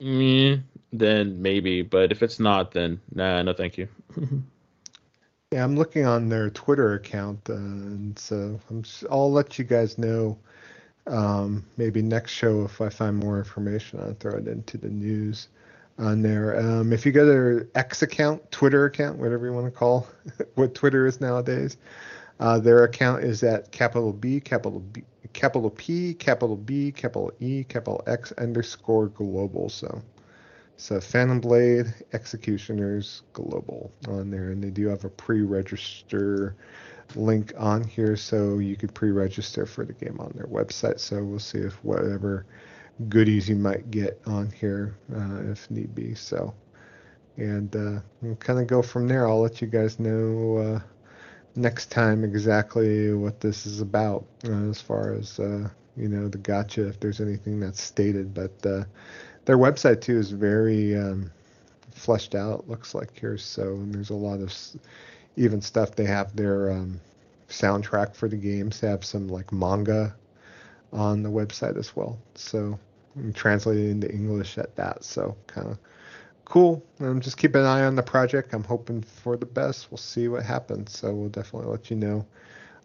mm, 0.00 0.62
then 0.92 1.42
maybe, 1.42 1.82
but 1.82 2.12
if 2.12 2.22
it's 2.22 2.38
not, 2.38 2.70
then 2.70 3.00
nah, 3.12 3.42
no, 3.42 3.52
thank 3.52 3.78
you. 3.78 3.88
Yeah, 5.56 5.64
I'm 5.64 5.74
looking 5.74 6.04
on 6.04 6.28
their 6.28 6.50
Twitter 6.50 6.92
account, 6.92 7.48
uh, 7.48 7.54
and 7.54 8.18
so 8.18 8.60
I'm 8.68 8.82
just, 8.82 9.04
I'll 9.10 9.32
let 9.32 9.58
you 9.58 9.64
guys 9.64 9.96
know 9.96 10.36
um, 11.06 11.64
maybe 11.78 12.02
next 12.02 12.32
show 12.32 12.62
if 12.64 12.82
I 12.82 12.90
find 12.90 13.16
more 13.16 13.38
information. 13.38 13.98
I'll 14.00 14.12
throw 14.12 14.36
it 14.36 14.48
into 14.48 14.76
the 14.76 14.90
news 14.90 15.48
on 15.98 16.20
there. 16.20 16.60
Um, 16.60 16.92
if 16.92 17.06
you 17.06 17.12
go 17.12 17.24
to 17.24 17.30
their 17.30 17.68
X 17.74 18.02
account, 18.02 18.50
Twitter 18.50 18.84
account, 18.84 19.16
whatever 19.16 19.46
you 19.46 19.54
want 19.54 19.64
to 19.64 19.70
call 19.70 20.06
what 20.56 20.74
Twitter 20.74 21.06
is 21.06 21.22
nowadays, 21.22 21.78
uh, 22.38 22.58
their 22.58 22.84
account 22.84 23.24
is 23.24 23.42
at 23.42 23.72
capital 23.72 24.12
B, 24.12 24.40
capital 24.40 24.80
B, 24.80 25.04
capital 25.32 25.70
P, 25.70 26.12
capital 26.12 26.56
B, 26.56 26.92
capital 26.92 27.32
E, 27.40 27.64
capital 27.64 28.02
X 28.06 28.30
underscore 28.32 29.06
global. 29.06 29.70
So 29.70 30.02
so 30.76 31.00
Phantom 31.00 31.40
Blade 31.40 31.92
Executioners 32.12 33.22
Global 33.32 33.90
on 34.08 34.30
there, 34.30 34.50
and 34.50 34.62
they 34.62 34.70
do 34.70 34.88
have 34.88 35.04
a 35.04 35.08
pre-register 35.08 36.54
link 37.14 37.52
on 37.56 37.84
here, 37.84 38.16
so 38.16 38.58
you 38.58 38.76
could 38.76 38.94
pre-register 38.94 39.64
for 39.64 39.84
the 39.84 39.92
game 39.92 40.18
on 40.20 40.32
their 40.34 40.46
website. 40.46 41.00
So 41.00 41.22
we'll 41.22 41.38
see 41.38 41.58
if 41.58 41.82
whatever 41.84 42.46
goodies 43.08 43.48
you 43.48 43.56
might 43.56 43.90
get 43.90 44.20
on 44.26 44.50
here, 44.50 44.96
uh, 45.14 45.50
if 45.50 45.70
need 45.70 45.94
be. 45.94 46.14
So, 46.14 46.54
and 47.36 47.74
uh, 47.74 48.00
we'll 48.22 48.36
kind 48.36 48.58
of 48.58 48.66
go 48.66 48.82
from 48.82 49.08
there. 49.08 49.28
I'll 49.28 49.40
let 49.40 49.60
you 49.60 49.68
guys 49.68 49.98
know 50.00 50.56
uh, 50.58 50.80
next 51.54 51.90
time 51.90 52.24
exactly 52.24 53.12
what 53.14 53.40
this 53.40 53.66
is 53.66 53.80
about, 53.80 54.26
uh, 54.46 54.68
as 54.68 54.80
far 54.80 55.14
as 55.14 55.38
uh, 55.38 55.68
you 55.96 56.08
know 56.08 56.28
the 56.28 56.38
gacha. 56.38 56.88
If 56.88 57.00
there's 57.00 57.20
anything 57.20 57.60
that's 57.60 57.80
stated, 57.80 58.34
but 58.34 58.66
uh, 58.66 58.84
their 59.46 59.58
website 59.58 60.00
too 60.02 60.18
is 60.18 60.30
very 60.30 60.96
um, 60.96 61.30
fleshed 61.92 62.34
out. 62.34 62.68
Looks 62.68 62.94
like 62.94 63.18
here, 63.18 63.38
so 63.38 63.80
there's 63.86 64.10
a 64.10 64.14
lot 64.14 64.40
of 64.40 64.52
even 65.36 65.62
stuff. 65.62 65.96
They 65.96 66.04
have 66.04 66.36
their 66.36 66.70
um, 66.72 67.00
soundtrack 67.48 68.14
for 68.14 68.28
the 68.28 68.36
games. 68.36 68.80
They 68.80 68.88
have 68.88 69.04
some 69.04 69.28
like 69.28 69.52
manga 69.52 70.14
on 70.92 71.22
the 71.22 71.30
website 71.30 71.78
as 71.78 71.96
well. 71.96 72.18
So 72.34 72.78
translated 73.34 73.88
into 73.88 74.12
English 74.12 74.58
at 74.58 74.74
that. 74.76 75.04
So 75.04 75.36
kind 75.46 75.68
of 75.68 75.78
cool. 76.44 76.84
Um, 77.00 77.20
just 77.20 77.38
keep 77.38 77.54
an 77.54 77.64
eye 77.64 77.84
on 77.84 77.94
the 77.94 78.02
project. 78.02 78.52
I'm 78.52 78.64
hoping 78.64 79.02
for 79.02 79.36
the 79.36 79.46
best. 79.46 79.90
We'll 79.90 79.98
see 79.98 80.28
what 80.28 80.42
happens. 80.42 80.96
So 80.98 81.12
we'll 81.12 81.28
definitely 81.28 81.70
let 81.70 81.90
you 81.90 81.96
know 81.96 82.26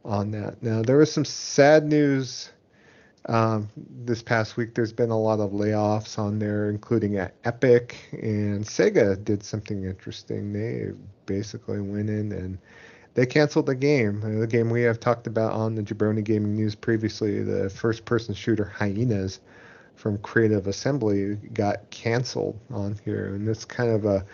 on 0.06 0.32
that. 0.32 0.62
Now 0.62 0.84
there 0.84 0.98
was 0.98 1.12
some 1.12 1.26
sad 1.26 1.86
news 1.86 2.52
um, 3.26 3.70
this 4.04 4.24
past 4.24 4.58
week, 4.58 4.74
there's 4.74 4.94
been 4.94 5.12
a 5.12 5.20
lot 5.20 5.40
of 5.40 5.52
layoffs 5.52 6.18
on 6.18 6.40
there, 6.40 6.70
including 6.70 7.18
at 7.18 7.36
Epic 7.44 7.98
and 8.12 8.64
Sega 8.66 9.24
did 9.24 9.44
something 9.44 9.84
interesting. 9.86 10.54
They 10.54 10.92
basically 11.26 11.82
went 11.82 12.10
in 12.10 12.32
and 12.32 12.58
they 13.14 13.26
canceled 13.26 13.68
the 13.68 13.76
game. 13.76 14.24
Uh, 14.24 14.40
the 14.40 14.48
game 14.48 14.70
we 14.70 14.82
have 14.84 15.00
talked 15.00 15.28
about 15.28 15.52
on 15.52 15.76
the 15.76 15.84
Jabroni 15.84 16.24
Gaming 16.24 16.56
News 16.56 16.76
previously, 16.76 17.44
the 17.44 17.70
first-person 17.70 18.34
shooter 18.34 18.66
Hyenas 18.66 19.40
from 19.96 20.18
Creative 20.20 20.66
Assembly 20.66 21.36
got 21.54 21.90
canceled 21.92 22.60
on 22.72 22.98
here, 23.06 23.36
and 23.36 23.48
it's 23.48 23.66
kind 23.66 23.92
of 23.92 24.06
a 24.06 24.26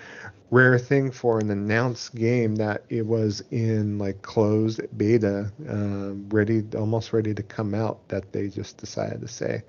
rare 0.51 0.77
thing 0.79 1.11
for 1.11 1.39
an 1.39 1.49
announced 1.51 2.15
game 2.15 2.55
that 2.55 2.83
it 2.89 3.05
was 3.05 3.41
in 3.51 3.97
like 3.97 4.21
closed 4.21 4.81
beta, 4.97 5.51
uh, 5.69 6.13
ready, 6.35 6.63
almost 6.75 7.13
ready 7.13 7.33
to 7.33 7.43
come 7.43 7.73
out, 7.73 8.07
that 8.09 8.31
they 8.31 8.47
just 8.47 8.77
decided 8.77 9.21
to 9.21 9.27
say, 9.27 9.63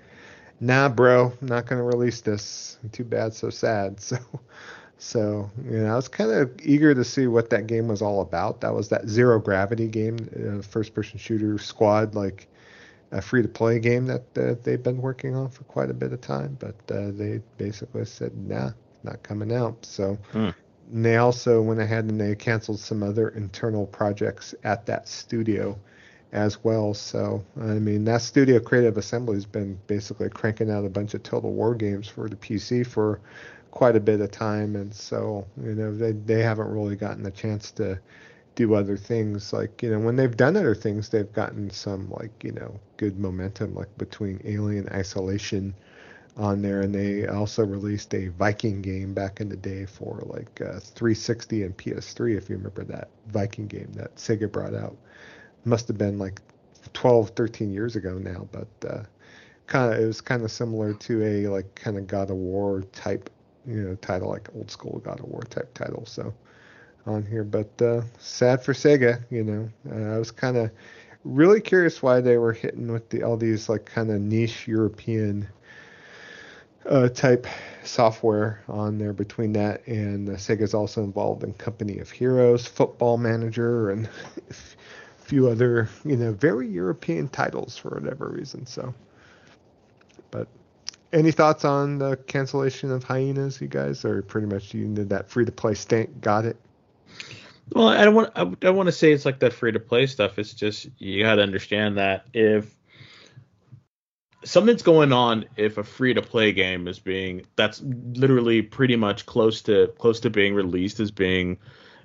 "Nah, 0.59 0.89
bro, 0.89 1.33
not 1.41 1.65
gonna 1.65 1.83
release 1.83 2.21
this. 2.21 2.77
Too 2.91 3.03
bad, 3.03 3.33
so 3.33 3.49
sad." 3.49 3.99
So, 4.09 4.17
so 4.97 5.49
you 5.65 5.79
know, 5.79 5.93
I 5.93 5.95
was 5.95 6.07
kind 6.09 6.31
of 6.31 6.51
eager 6.63 6.93
to 6.93 7.03
see 7.03 7.27
what 7.27 7.49
that 7.51 7.67
game 7.67 7.87
was 7.87 8.01
all 8.01 8.21
about. 8.21 8.61
That 8.61 8.73
was 8.73 8.89
that 8.89 9.07
zero 9.07 9.39
gravity 9.39 9.87
game, 9.87 10.17
uh, 10.35 10.61
first-person 10.61 11.19
shooter 11.19 11.57
squad, 11.57 12.15
like 12.15 12.47
a 13.11 13.21
free-to-play 13.21 13.79
game 13.79 14.05
that 14.07 14.37
uh, 14.37 14.55
they've 14.63 14.83
been 14.83 15.01
working 15.01 15.35
on 15.35 15.49
for 15.49 15.63
quite 15.65 15.89
a 15.89 15.93
bit 15.93 16.13
of 16.13 16.21
time. 16.21 16.57
But 16.59 16.75
uh, 16.91 17.11
they 17.11 17.41
basically 17.57 18.05
said, 18.05 18.35
"Nah." 18.37 18.71
Not 19.03 19.23
coming 19.23 19.53
out. 19.53 19.85
So 19.85 20.17
hmm 20.31 20.49
and 20.91 21.05
they 21.05 21.17
also 21.17 21.61
went 21.61 21.79
ahead 21.79 22.05
and 22.05 22.19
they 22.19 22.35
canceled 22.35 22.79
some 22.79 23.03
other 23.03 23.29
internal 23.29 23.85
projects 23.87 24.55
at 24.63 24.85
that 24.87 25.07
studio 25.07 25.77
as 26.31 26.63
well. 26.63 26.93
So, 26.93 27.43
I 27.59 27.73
mean, 27.73 28.05
that 28.05 28.21
studio 28.21 28.59
Creative 28.59 28.97
Assembly 28.97 29.35
has 29.35 29.45
been 29.45 29.79
basically 29.87 30.29
cranking 30.29 30.69
out 30.69 30.85
a 30.85 30.89
bunch 30.89 31.13
of 31.13 31.23
Total 31.23 31.51
War 31.51 31.75
games 31.75 32.07
for 32.07 32.27
the 32.29 32.35
PC 32.35 32.85
for 32.85 33.19
quite 33.71 33.95
a 33.95 33.99
bit 33.99 34.21
of 34.21 34.31
time. 34.31 34.75
And 34.75 34.93
so, 34.93 35.45
you 35.61 35.75
know, 35.75 35.95
they, 35.95 36.11
they 36.11 36.41
haven't 36.41 36.69
really 36.69 36.95
gotten 36.95 37.25
a 37.25 37.31
chance 37.31 37.71
to 37.71 37.99
do 38.55 38.73
other 38.75 38.97
things. 38.97 39.53
Like, 39.53 39.81
you 39.81 39.91
know, 39.91 39.99
when 39.99 40.15
they've 40.15 40.35
done 40.35 40.57
other 40.57 40.75
things, 40.75 41.09
they've 41.09 41.31
gotten 41.33 41.69
some, 41.69 42.09
like, 42.11 42.43
you 42.43 42.51
know, 42.51 42.79
good 42.97 43.19
momentum, 43.19 43.75
like 43.75 43.95
between 43.97 44.41
Alien 44.43 44.89
Isolation 44.89 45.73
on 46.37 46.61
there, 46.61 46.81
and 46.81 46.93
they 46.93 47.27
also 47.27 47.65
released 47.65 48.13
a 48.13 48.29
Viking 48.29 48.81
game 48.81 49.13
back 49.13 49.41
in 49.41 49.49
the 49.49 49.57
day 49.57 49.85
for 49.85 50.23
like 50.25 50.61
uh, 50.61 50.79
360 50.79 51.63
and 51.63 51.77
PS3. 51.77 52.37
If 52.37 52.49
you 52.49 52.55
remember 52.55 52.83
that 52.85 53.09
Viking 53.27 53.67
game 53.67 53.91
that 53.93 54.15
Sega 54.15 54.51
brought 54.51 54.73
out, 54.73 54.95
must 55.65 55.87
have 55.87 55.97
been 55.97 56.17
like 56.17 56.41
12, 56.93 57.31
13 57.31 57.71
years 57.71 57.95
ago 57.95 58.17
now, 58.17 58.47
but 58.51 58.89
uh, 58.89 59.03
kind 59.67 59.93
of 59.93 59.99
it 59.99 60.05
was 60.05 60.21
kind 60.21 60.43
of 60.43 60.51
similar 60.51 60.93
to 60.93 61.23
a 61.23 61.47
like 61.47 61.75
kind 61.75 61.97
of 61.97 62.07
God 62.07 62.29
of 62.29 62.37
War 62.37 62.81
type, 62.93 63.29
you 63.65 63.81
know, 63.81 63.95
title 63.95 64.29
like 64.29 64.49
old 64.55 64.71
school 64.71 64.99
God 64.99 65.19
of 65.19 65.25
War 65.25 65.41
type 65.41 65.73
title. 65.73 66.05
So 66.05 66.33
on 67.05 67.25
here, 67.25 67.43
but 67.43 67.81
uh, 67.81 68.01
sad 68.19 68.63
for 68.63 68.73
Sega, 68.73 69.23
you 69.29 69.43
know. 69.43 69.69
Uh, 69.91 70.15
I 70.15 70.19
was 70.19 70.31
kind 70.31 70.57
of 70.57 70.71
really 71.23 71.59
curious 71.61 72.01
why 72.01 72.21
they 72.21 72.37
were 72.37 72.53
hitting 72.53 72.91
with 72.91 73.09
the 73.09 73.23
all 73.23 73.37
these 73.37 73.69
like 73.69 73.85
kind 73.85 74.11
of 74.11 74.21
niche 74.21 74.67
European 74.67 75.47
uh, 76.85 77.09
type 77.09 77.45
software 77.83 78.63
on 78.67 78.97
there 78.97 79.13
between 79.13 79.53
that 79.53 79.85
and 79.87 80.29
uh, 80.29 80.33
Sega's 80.33 80.73
also 80.73 81.03
involved 81.03 81.43
in 81.43 81.53
Company 81.53 81.99
of 81.99 82.09
Heroes, 82.09 82.65
Football 82.65 83.17
Manager, 83.17 83.91
and 83.91 84.07
a 84.49 84.53
few 85.17 85.47
other 85.47 85.89
you 86.05 86.15
know 86.15 86.31
very 86.33 86.67
European 86.67 87.27
titles 87.29 87.77
for 87.77 87.89
whatever 87.89 88.29
reason. 88.29 88.65
So, 88.65 88.93
but 90.31 90.47
any 91.11 91.31
thoughts 91.31 91.65
on 91.65 91.97
the 91.97 92.17
cancellation 92.27 92.91
of 92.91 93.03
Hyenas, 93.03 93.59
you 93.61 93.67
guys, 93.67 94.05
or 94.05 94.21
pretty 94.21 94.47
much 94.47 94.73
you 94.73 94.87
did 94.93 95.09
that 95.09 95.29
free 95.29 95.45
to 95.45 95.51
play 95.51 95.73
stank 95.73 96.21
got 96.21 96.45
it? 96.45 96.57
Well, 97.71 97.87
I 97.87 98.03
don't 98.03 98.15
want 98.15 98.31
I 98.35 98.45
don't 98.45 98.75
want 98.75 98.87
to 98.87 98.93
say 98.93 99.11
it's 99.11 99.25
like 99.25 99.39
that 99.39 99.53
free 99.53 99.71
to 99.71 99.79
play 99.79 100.07
stuff. 100.07 100.39
It's 100.39 100.53
just 100.53 100.87
you 100.97 101.23
got 101.23 101.35
to 101.35 101.43
understand 101.43 101.97
that 101.97 102.25
if 102.33 102.75
something's 104.43 104.81
going 104.81 105.11
on 105.11 105.45
if 105.57 105.77
a 105.77 105.83
free 105.83 106.13
to 106.13 106.21
play 106.21 106.51
game 106.51 106.87
is 106.87 106.99
being 106.99 107.45
that's 107.55 107.81
literally 107.81 108.61
pretty 108.61 108.95
much 108.95 109.25
close 109.25 109.61
to 109.63 109.87
close 109.97 110.19
to 110.21 110.29
being 110.29 110.53
released 110.53 110.99
is 110.99 111.11
being 111.11 111.57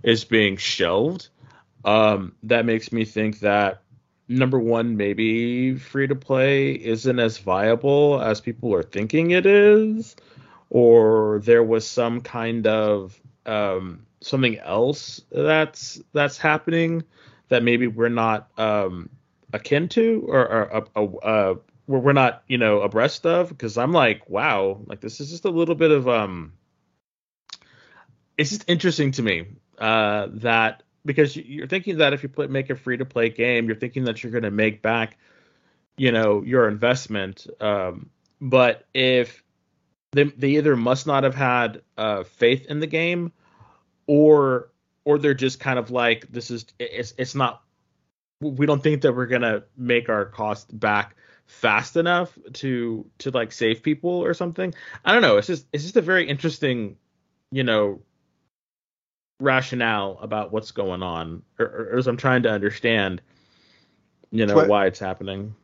is 0.02 0.24
being 0.24 0.56
shelved. 0.56 1.28
Um, 1.85 2.35
that 2.44 2.65
makes 2.65 2.93
me 2.93 3.05
think 3.05 3.40
that 3.40 3.82
number 4.28 4.59
one, 4.59 4.97
maybe 4.97 5.77
free 5.77 6.06
to 6.06 6.15
play 6.15 6.73
isn't 6.73 7.19
as 7.19 7.39
viable 7.39 8.20
as 8.20 8.40
people 8.40 8.74
are 8.74 8.82
thinking 8.82 9.32
it 9.32 9.47
is, 9.47 10.16
or 10.70 11.40
there 11.44 11.62
was 11.62 11.86
some 11.86 12.20
kind 12.20 12.66
of 12.66 13.20
um, 13.47 14.06
something 14.20 14.59
else 14.59 15.20
that's 15.31 16.01
that's 16.12 16.39
happening 16.39 17.05
that 17.48 17.62
maybe 17.62 17.86
we're 17.86 18.09
not 18.09 18.48
um, 18.59 19.11
akin 19.52 19.89
to 19.90 20.24
or, 20.27 20.48
or 20.97 21.23
uh, 21.23 21.55
uh, 21.89 21.98
we're 21.98 22.12
not 22.12 22.43
you 22.48 22.59
know 22.59 22.81
abreast 22.81 23.27
of 23.27 23.48
because 23.48 23.78
I'm 23.78 23.93
like 23.93 24.28
wow 24.28 24.81
like 24.86 25.01
this 25.01 25.20
is 25.20 25.31
just 25.31 25.44
a 25.44 25.51
little 25.51 25.74
bit 25.74 25.90
of 25.90 26.09
um 26.09 26.52
it's 28.36 28.51
just 28.51 28.65
interesting 28.69 29.12
to 29.12 29.23
me 29.23 29.47
uh, 29.78 30.28
that 30.35 30.82
because 31.05 31.36
you're 31.36 31.66
thinking 31.66 31.98
that 31.98 32.12
if 32.12 32.23
you 32.23 32.28
play, 32.28 32.47
make 32.47 32.70
a 32.70 32.77
free 32.77 32.97
to 32.97 33.05
play 33.05 33.28
game, 33.28 33.66
you're 33.66 33.77
thinking 33.77 34.05
that 34.05 34.23
you're 34.23 34.32
going 34.32 34.44
to 34.44 34.51
make 34.51 34.82
back, 34.82 35.16
you 35.97 36.12
know, 36.12 36.43
your 36.43 36.69
investment. 36.69 37.47
Um, 37.61 38.11
but 38.40 38.86
if 38.94 39.43
they, 40.12 40.24
they 40.24 40.51
either 40.51 40.77
must 40.77 41.06
not 41.06 41.24
have 41.24 41.35
had 41.35 41.82
uh, 41.97 42.24
faith 42.24 42.66
in 42.66 42.81
the 42.81 42.86
game, 42.86 43.32
or 44.06 44.70
or 45.05 45.19
they're 45.19 45.35
just 45.35 45.61
kind 45.61 45.78
of 45.78 45.90
like 45.90 46.31
this 46.31 46.51
is 46.51 46.66
it's 46.78 47.15
it's 47.19 47.35
not 47.35 47.62
we 48.40 48.66
don't 48.66 48.82
think 48.82 49.02
that 49.02 49.15
we're 49.15 49.27
gonna 49.27 49.65
make 49.77 50.09
our 50.09 50.24
cost 50.27 50.78
back 50.78 51.16
fast 51.46 51.96
enough 51.96 52.36
to 52.54 53.06
to 53.18 53.30
like 53.30 53.52
save 53.52 53.82
people 53.82 54.10
or 54.10 54.34
something. 54.34 54.74
I 55.04 55.12
don't 55.12 55.22
know. 55.22 55.36
It's 55.36 55.46
just 55.46 55.66
it's 55.72 55.84
just 55.84 55.96
a 55.96 56.02
very 56.02 56.28
interesting, 56.28 56.96
you 57.50 57.64
know, 57.64 58.00
rationale 59.40 60.18
about 60.20 60.52
what's 60.52 60.70
going 60.70 61.02
on, 61.02 61.42
or, 61.58 61.66
or 61.66 61.98
as 61.98 62.06
I'm 62.06 62.16
trying 62.16 62.44
to 62.44 62.50
understand, 62.50 63.20
you 64.30 64.46
know, 64.46 64.54
what? 64.54 64.68
why 64.68 64.86
it's 64.86 64.98
happening. 64.98 65.54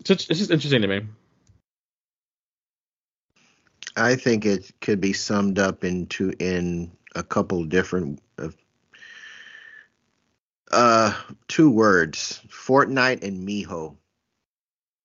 It's 0.00 0.08
just, 0.08 0.30
it's 0.30 0.38
just 0.38 0.50
interesting 0.50 0.82
to 0.82 0.88
me. 0.88 1.02
I 3.96 4.14
think 4.14 4.46
it 4.46 4.70
could 4.80 5.00
be 5.00 5.12
summed 5.12 5.58
up 5.58 5.82
into 5.82 6.32
in 6.38 6.92
a 7.16 7.22
couple 7.22 7.64
different 7.64 8.20
uh, 8.38 8.50
uh 10.70 11.14
two 11.48 11.70
words: 11.70 12.40
Fortnite 12.48 13.24
and 13.24 13.48
Miho. 13.48 13.96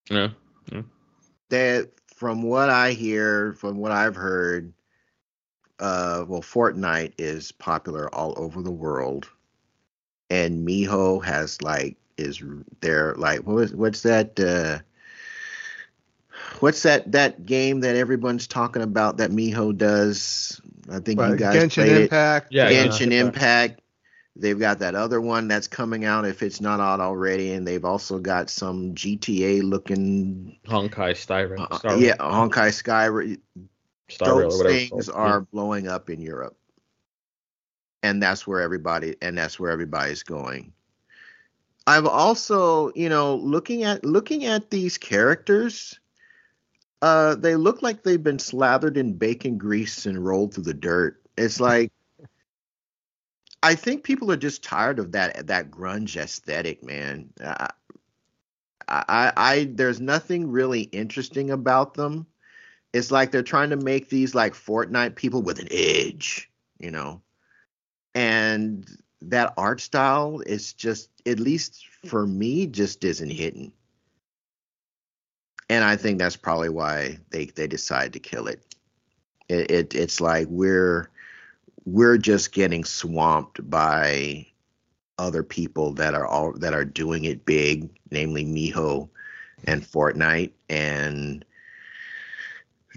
Yeah. 0.09 0.29
yeah. 0.71 0.81
That 1.49 1.89
from 2.15 2.43
what 2.43 2.69
I 2.69 2.91
hear, 2.91 3.53
from 3.53 3.77
what 3.77 3.91
I've 3.91 4.15
heard, 4.15 4.73
uh, 5.79 6.25
well, 6.27 6.41
Fortnite 6.41 7.13
is 7.17 7.51
popular 7.51 8.13
all 8.13 8.33
over 8.37 8.61
the 8.61 8.71
world, 8.71 9.29
and 10.29 10.67
Miho 10.67 11.23
has 11.23 11.61
like 11.61 11.97
is 12.17 12.41
there 12.81 13.15
like 13.15 13.41
what 13.41 13.63
is 13.63 13.75
what's 13.75 14.01
that? 14.03 14.39
Uh, 14.39 14.79
what's 16.59 16.83
that 16.83 17.11
that 17.11 17.45
game 17.45 17.81
that 17.81 17.95
everyone's 17.95 18.47
talking 18.47 18.81
about 18.81 19.17
that 19.17 19.31
Miho 19.31 19.75
does? 19.75 20.61
I 20.91 20.99
think 20.99 21.19
right. 21.19 21.31
you 21.31 21.37
guys 21.37 21.55
Genshin 21.55 21.85
played 21.85 22.01
Impact. 22.03 22.47
it. 22.51 22.55
Yeah, 22.55 22.71
Genshin 22.71 23.11
yeah. 23.11 23.21
Impact. 23.21 23.81
They've 24.35 24.57
got 24.57 24.79
that 24.79 24.95
other 24.95 25.21
one 25.21 25.47
that's 25.47 25.67
coming 25.67 26.05
out 26.05 26.25
if 26.25 26.41
it's 26.41 26.59
not 26.59 26.79
out 26.79 26.99
already, 26.99 27.53
and 27.53 27.67
they've 27.67 27.85
also 27.85 28.17
got 28.17 28.49
some 28.49 28.95
GTA 28.95 29.61
looking 29.61 30.57
Honkai 30.65 31.15
Star. 31.15 31.93
Uh, 31.93 31.95
yeah, 31.97 32.15
Honkai 32.17 32.73
Sky. 32.73 33.37
Star 34.09 34.41
Those 34.41 34.61
things 34.61 35.07
are 35.07 35.41
blowing 35.41 35.87
up 35.87 36.09
in 36.09 36.19
Europe, 36.19 36.57
and 38.01 38.21
that's 38.21 38.47
where 38.47 38.61
everybody 38.61 39.15
and 39.21 39.37
that's 39.37 39.59
where 39.59 39.71
everybody's 39.71 40.23
going. 40.23 40.73
I've 41.85 42.07
also, 42.07 42.91
you 42.95 43.09
know, 43.09 43.35
looking 43.35 43.83
at 43.83 44.03
looking 44.03 44.45
at 44.45 44.71
these 44.71 44.97
characters, 44.97 45.99
uh, 47.03 47.35
they 47.35 47.55
look 47.55 47.83
like 47.83 48.01
they've 48.01 48.23
been 48.23 48.39
slathered 48.39 48.97
in 48.97 49.13
bacon 49.13 49.57
grease 49.59 50.05
and 50.07 50.25
rolled 50.25 50.55
through 50.55 50.63
the 50.63 50.73
dirt. 50.73 51.21
It's 51.37 51.59
like 51.59 51.91
I 53.63 53.75
think 53.75 54.03
people 54.03 54.31
are 54.31 54.37
just 54.37 54.63
tired 54.63 54.99
of 54.99 55.13
that 55.13 55.47
that 55.47 55.71
grunge 55.71 56.15
aesthetic, 56.17 56.83
man. 56.83 57.29
I, 57.43 57.69
I, 58.87 59.33
I 59.35 59.71
there's 59.73 59.99
nothing 59.99 60.51
really 60.51 60.81
interesting 60.81 61.49
about 61.49 61.95
them 61.95 62.27
it's 62.93 63.09
like 63.09 63.31
they're 63.31 63.41
trying 63.41 63.71
to 63.71 63.75
make 63.75 64.09
these 64.09 64.35
like 64.35 64.53
Fortnite 64.53 65.15
people 65.15 65.41
with 65.41 65.59
an 65.59 65.67
edge, 65.71 66.49
you 66.79 66.91
know. 66.91 67.21
And 68.13 68.87
that 69.23 69.53
art 69.57 69.81
style 69.81 70.41
is 70.45 70.73
just 70.73 71.09
at 71.25 71.39
least 71.39 71.83
for 72.05 72.27
me 72.27 72.67
just 72.67 73.03
isn't 73.03 73.31
hitting. 73.31 73.73
And 75.69 75.83
I 75.83 75.95
think 75.95 76.19
that's 76.19 76.35
probably 76.35 76.69
why 76.69 77.17
they 77.31 77.45
they 77.45 77.65
decide 77.65 78.13
to 78.13 78.19
kill 78.19 78.47
it. 78.47 78.75
It, 79.49 79.71
it 79.71 79.95
it's 79.95 80.21
like 80.21 80.47
we're 80.49 81.09
we're 81.85 82.17
just 82.17 82.51
getting 82.51 82.83
swamped 82.83 83.69
by 83.69 84.47
other 85.17 85.43
people 85.43 85.93
that 85.93 86.13
are 86.13 86.25
all 86.25 86.53
that 86.53 86.73
are 86.73 86.85
doing 86.85 87.25
it 87.25 87.45
big, 87.45 87.89
namely 88.11 88.45
Miho 88.45 89.09
and 89.65 89.83
Fortnite. 89.83 90.51
And 90.69 91.45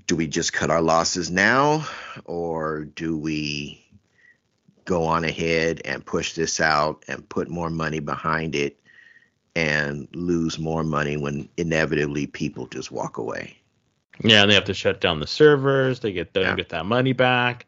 do 0.06 0.16
we 0.16 0.26
just 0.26 0.52
cut 0.52 0.70
our 0.70 0.82
losses 0.82 1.30
now 1.30 1.86
or 2.24 2.84
do 2.84 3.16
we 3.16 3.82
go 4.84 5.04
on 5.04 5.24
ahead 5.24 5.82
and 5.84 6.06
push 6.06 6.34
this 6.34 6.60
out 6.60 7.04
and 7.08 7.28
put 7.28 7.48
more 7.48 7.70
money 7.70 7.98
behind 7.98 8.54
it 8.54 8.78
and 9.56 10.06
lose 10.12 10.58
more 10.58 10.84
money 10.84 11.16
when 11.16 11.48
inevitably 11.56 12.26
people 12.26 12.66
just 12.68 12.92
walk 12.92 13.18
away? 13.18 13.56
Yeah 14.22 14.42
and 14.42 14.50
they 14.50 14.54
have 14.54 14.64
to 14.64 14.74
shut 14.74 15.00
down 15.00 15.20
the 15.20 15.26
servers 15.26 16.00
they 16.00 16.12
get 16.12 16.32
don't 16.32 16.44
yeah. 16.44 16.54
get 16.54 16.70
that 16.70 16.86
money 16.86 17.12
back 17.12 17.66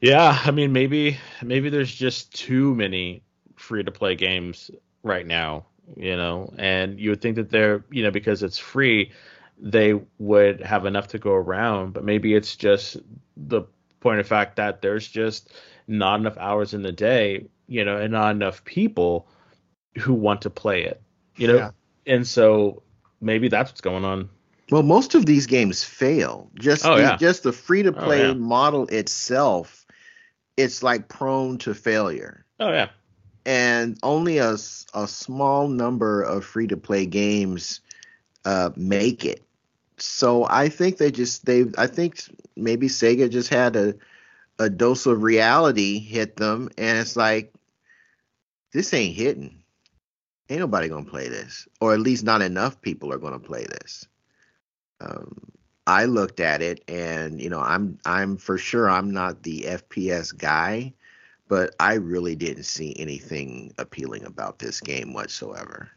yeah 0.00 0.38
i 0.44 0.50
mean 0.50 0.72
maybe 0.72 1.18
maybe 1.42 1.70
there's 1.70 1.94
just 1.94 2.34
too 2.34 2.74
many 2.74 3.22
free 3.56 3.82
to 3.82 3.90
play 3.90 4.14
games 4.14 4.70
right 5.02 5.26
now 5.26 5.64
you 5.96 6.16
know 6.16 6.52
and 6.58 6.98
you 7.00 7.10
would 7.10 7.20
think 7.20 7.36
that 7.36 7.50
they're 7.50 7.84
you 7.90 8.02
know 8.02 8.10
because 8.10 8.42
it's 8.42 8.58
free 8.58 9.12
they 9.60 10.00
would 10.18 10.60
have 10.60 10.86
enough 10.86 11.08
to 11.08 11.18
go 11.18 11.32
around. 11.32 11.92
But 11.92 12.04
maybe 12.04 12.34
it's 12.34 12.56
just 12.56 12.96
the 13.36 13.62
point 14.00 14.20
of 14.20 14.26
fact 14.26 14.56
that 14.56 14.82
there's 14.82 15.06
just 15.06 15.52
not 15.86 16.20
enough 16.20 16.38
hours 16.38 16.74
in 16.74 16.82
the 16.82 16.92
day, 16.92 17.46
you 17.66 17.84
know, 17.84 17.96
and 17.96 18.12
not 18.12 18.30
enough 18.30 18.64
people 18.64 19.28
who 19.98 20.14
want 20.14 20.42
to 20.42 20.50
play 20.50 20.84
it, 20.84 21.02
you 21.36 21.46
know. 21.46 21.56
Yeah. 21.56 21.70
And 22.06 22.26
so 22.26 22.82
maybe 23.20 23.48
that's 23.48 23.70
what's 23.70 23.80
going 23.80 24.04
on. 24.04 24.30
Well, 24.70 24.82
most 24.82 25.14
of 25.14 25.26
these 25.26 25.46
games 25.46 25.82
fail. 25.82 26.48
Just 26.54 26.86
oh, 26.86 26.96
the, 26.96 27.02
yeah. 27.02 27.16
just 27.16 27.42
the 27.42 27.52
free 27.52 27.82
to 27.82 27.92
play 27.92 28.22
oh, 28.22 28.28
yeah. 28.28 28.34
model 28.34 28.86
itself, 28.86 29.79
it's 30.60 30.82
like 30.82 31.08
prone 31.08 31.58
to 31.58 31.74
failure. 31.74 32.44
Oh 32.58 32.70
yeah. 32.70 32.90
And 33.46 33.98
only 34.02 34.38
a, 34.38 34.56
a 34.94 35.08
small 35.08 35.68
number 35.68 36.22
of 36.22 36.44
free 36.44 36.66
to 36.68 36.76
play 36.76 37.06
games 37.06 37.80
uh, 38.44 38.70
make 38.76 39.24
it 39.24 39.42
so 40.02 40.46
I 40.48 40.68
think 40.68 40.96
they 40.96 41.10
just 41.10 41.44
they 41.44 41.66
I 41.76 41.86
think 41.86 42.22
maybe 42.56 42.88
Sega 42.88 43.30
just 43.30 43.50
had 43.50 43.76
a 43.76 43.94
a 44.58 44.68
dose 44.68 45.06
of 45.06 45.22
reality 45.22 45.98
hit 45.98 46.36
them, 46.36 46.70
and 46.76 46.98
it's 46.98 47.16
like 47.16 47.52
this 48.72 48.92
ain't 48.94 49.16
hitting. 49.16 49.62
Ain't 50.48 50.60
nobody 50.60 50.88
gonna 50.88 51.04
play 51.04 51.28
this, 51.28 51.68
or 51.80 51.92
at 51.92 52.00
least 52.00 52.24
not 52.24 52.42
enough 52.42 52.80
people 52.80 53.12
are 53.12 53.18
gonna 53.18 53.38
play 53.38 53.64
this. 53.64 54.06
Um, 55.00 55.52
I 55.90 56.04
looked 56.04 56.38
at 56.38 56.62
it, 56.62 56.84
and 56.86 57.40
you 57.42 57.50
know, 57.50 57.58
I'm 57.58 57.98
I'm 58.04 58.36
for 58.36 58.56
sure 58.56 58.88
I'm 58.88 59.10
not 59.10 59.42
the 59.42 59.62
FPS 59.62 60.36
guy, 60.36 60.94
but 61.48 61.74
I 61.80 61.94
really 61.94 62.36
didn't 62.36 62.62
see 62.62 62.94
anything 62.96 63.74
appealing 63.76 64.24
about 64.24 64.60
this 64.60 64.80
game 64.80 65.12
whatsoever. 65.12 65.90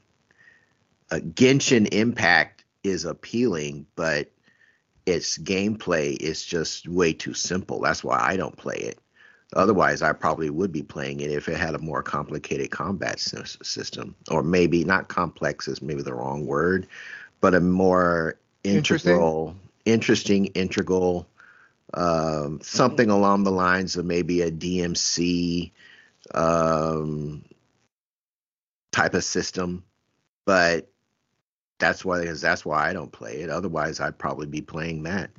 Uh, 1.11 1.17
Genshin 1.17 1.93
Impact 1.93 2.65
is 2.83 3.05
appealing, 3.05 3.85
but 3.95 4.31
its 5.05 5.37
gameplay 5.37 6.17
is 6.19 6.43
just 6.43 6.87
way 6.87 7.13
too 7.13 7.35
simple. 7.35 7.79
That's 7.79 8.03
why 8.03 8.17
I 8.19 8.35
don't 8.35 8.57
play 8.57 8.77
it. 8.77 8.97
Otherwise, 9.55 10.01
I 10.01 10.11
probably 10.13 10.49
would 10.49 10.71
be 10.71 10.81
playing 10.81 11.19
it 11.19 11.29
if 11.29 11.47
it 11.47 11.57
had 11.57 11.75
a 11.75 11.79
more 11.79 12.01
complicated 12.01 12.71
combat 12.71 13.19
system, 13.19 14.15
or 14.31 14.41
maybe 14.41 14.83
not 14.83 15.07
complex 15.07 15.67
is 15.67 15.83
maybe 15.83 16.01
the 16.01 16.15
wrong 16.15 16.47
word, 16.47 16.87
but 17.41 17.53
a 17.53 17.59
more 17.59 18.39
integral, 18.63 19.55
interesting, 19.85 20.47
integral, 20.47 21.27
um, 21.93 22.59
something 22.61 23.09
along 23.09 23.43
the 23.43 23.51
lines 23.51 23.95
of 23.95 24.05
maybe 24.05 24.41
a 24.41 24.51
DMC 24.51 25.71
um, 26.33 27.43
type 28.91 29.13
of 29.13 29.23
system. 29.23 29.83
But 30.45 30.89
that's 31.79 32.03
why 32.03 32.21
because 32.21 32.41
that's 32.41 32.65
why 32.65 32.89
I 32.89 32.93
don't 32.93 33.11
play 33.11 33.41
it. 33.41 33.49
Otherwise, 33.49 33.99
I'd 33.99 34.17
probably 34.17 34.47
be 34.47 34.61
playing 34.61 35.03
that. 35.03 35.31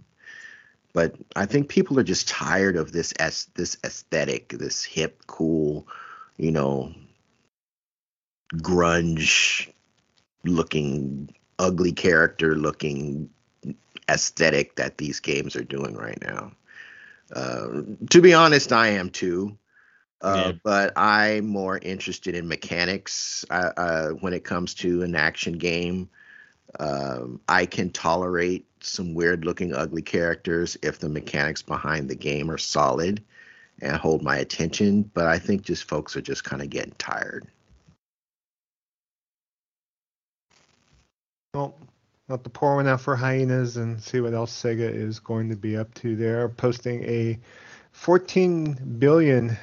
But 0.93 1.17
I 1.35 1.47
think 1.47 1.69
people 1.69 1.99
are 1.99 2.05
just 2.05 2.29
tired 2.29 2.77
of 2.77 2.93
this 2.93 3.13
as 3.13 3.47
this 3.55 3.77
aesthetic, 3.85 4.51
this 4.51 4.85
hip, 4.85 5.23
cool, 5.27 5.89
you 6.37 6.53
know, 6.53 6.95
grunge 8.55 9.73
looking, 10.45 11.35
ugly 11.59 11.93
character 11.93 12.55
looking 12.55 13.29
aesthetic 14.09 14.77
that 14.77 14.99
these 14.99 15.21
games 15.21 15.57
are 15.57 15.65
doing 15.65 15.97
right 15.97 16.19
now. 16.23 16.53
Uh, 17.35 17.83
to 18.11 18.21
be 18.21 18.35
honest, 18.35 18.73
I 18.73 18.89
am 18.89 19.11
too. 19.11 19.57
Uh, 20.21 20.45
yeah. 20.47 20.53
But 20.63 20.93
I'm 20.97 21.47
more 21.47 21.79
interested 21.79 22.35
in 22.35 22.49
mechanics 22.49 23.45
uh, 23.51 23.73
uh, 23.77 24.09
when 24.11 24.33
it 24.33 24.45
comes 24.45 24.75
to 24.75 25.03
an 25.03 25.15
action 25.15 25.55
game. 25.55 26.09
Um, 26.81 27.41
I 27.49 27.67
can 27.67 27.91
tolerate 27.91 28.67
some 28.81 29.15
weird 29.15 29.45
looking, 29.45 29.75
ugly 29.75 30.03
characters 30.03 30.77
if 30.83 30.99
the 30.99 31.09
mechanics 31.09 31.63
behind 31.63 32.09
the 32.09 32.15
game 32.15 32.51
are 32.51 32.59
solid 32.59 33.23
and 33.83 33.97
hold 33.97 34.23
my 34.23 34.37
attention. 34.39 35.03
But 35.15 35.27
I 35.27 35.39
think 35.39 35.63
just 35.63 35.85
folks 35.85 36.17
are 36.17 36.23
just 36.23 36.45
kind 36.45 36.63
of 36.63 36.71
getting 36.71 36.95
tired. 36.99 37.47
Well, 41.55 41.75
I'll 42.29 42.37
have 42.37 42.43
to 42.45 42.51
pour 42.51 42.77
one 42.77 42.89
out 42.89 43.03
for 43.03 43.17
hyenas 43.17 43.77
and 43.77 44.03
see 44.03 44.21
what 44.21 44.33
else 44.33 44.51
Sega 44.51 44.91
is 44.91 45.21
going 45.21 45.51
to 45.51 45.57
be 45.57 45.77
up 45.77 45.93
to. 45.95 46.17
They're 46.17 46.49
posting 46.49 47.05
a 47.05 47.39
14 47.93 48.97
billion 48.99 49.59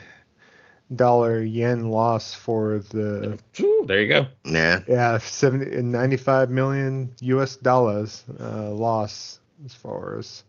dollar 0.95 1.41
yen 1.41 1.89
loss 1.89 2.35
for 2.35 2.79
the. 2.79 3.39
Ooh, 3.61 3.85
there 3.88 4.01
you 4.01 4.07
go. 4.07 4.27
Yeah. 4.45 4.81
Yeah, 4.88 5.17
70 5.17 5.81
95 5.81 6.51
million 6.51 7.11
U.S. 7.21 7.55
dollars 7.55 8.23
uh, 8.39 8.69
loss 8.69 9.39
as 9.65 9.73
far 9.73 10.19
as 10.19 10.43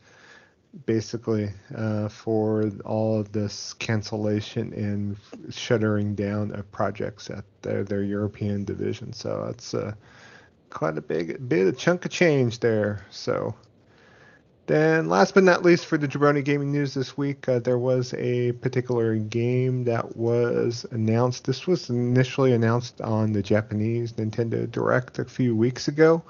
basically 0.87 1.51
uh, 1.75 2.09
for 2.09 2.71
all 2.85 3.21
of 3.21 3.33
this 3.33 3.75
cancellation 3.75 4.73
and 4.75 5.17
shuttering 5.55 6.15
down 6.15 6.53
of 6.53 6.71
projects 6.73 7.31
at 7.31 7.45
their, 7.63 7.85
their 7.85 8.03
European 8.03 8.65
division. 8.65 9.13
So 9.13 9.47
it's 9.51 9.75
uh, 9.75 9.95
quite 10.73 10.99
a 10.99 11.03
big 11.03 11.49
bit 11.49 11.67
of 11.67 11.79
chunk 11.79 12.05
of 12.05 12.11
change 12.11 12.61
there. 12.61 13.05
So 13.11 13.55
then, 14.67 15.09
last 15.09 15.35
but 15.35 15.45
not 15.45 15.65
least, 15.65 15.87
for 15.87 15.99
the 15.99 16.09
Jabroni 16.09 16.45
Gaming 16.45 16.73
News 16.73 16.95
this 16.95 17.17
week, 17.17 17.49
uh, 17.49 17.59
there 17.59 17.79
was 17.79 18.15
a 18.15 18.53
particular 18.53 19.17
game 19.17 19.85
that 19.85 20.17
was 20.17 20.87
announced. 20.91 21.45
This 21.45 21.67
was 21.67 21.91
initially 21.91 22.53
announced 22.53 23.01
on 23.01 23.33
the 23.33 23.43
Japanese 23.43 24.13
Nintendo 24.13 24.71
Direct 24.71 25.19
a 25.19 25.25
few 25.25 25.57
weeks 25.57 25.89
ago. 25.89 26.23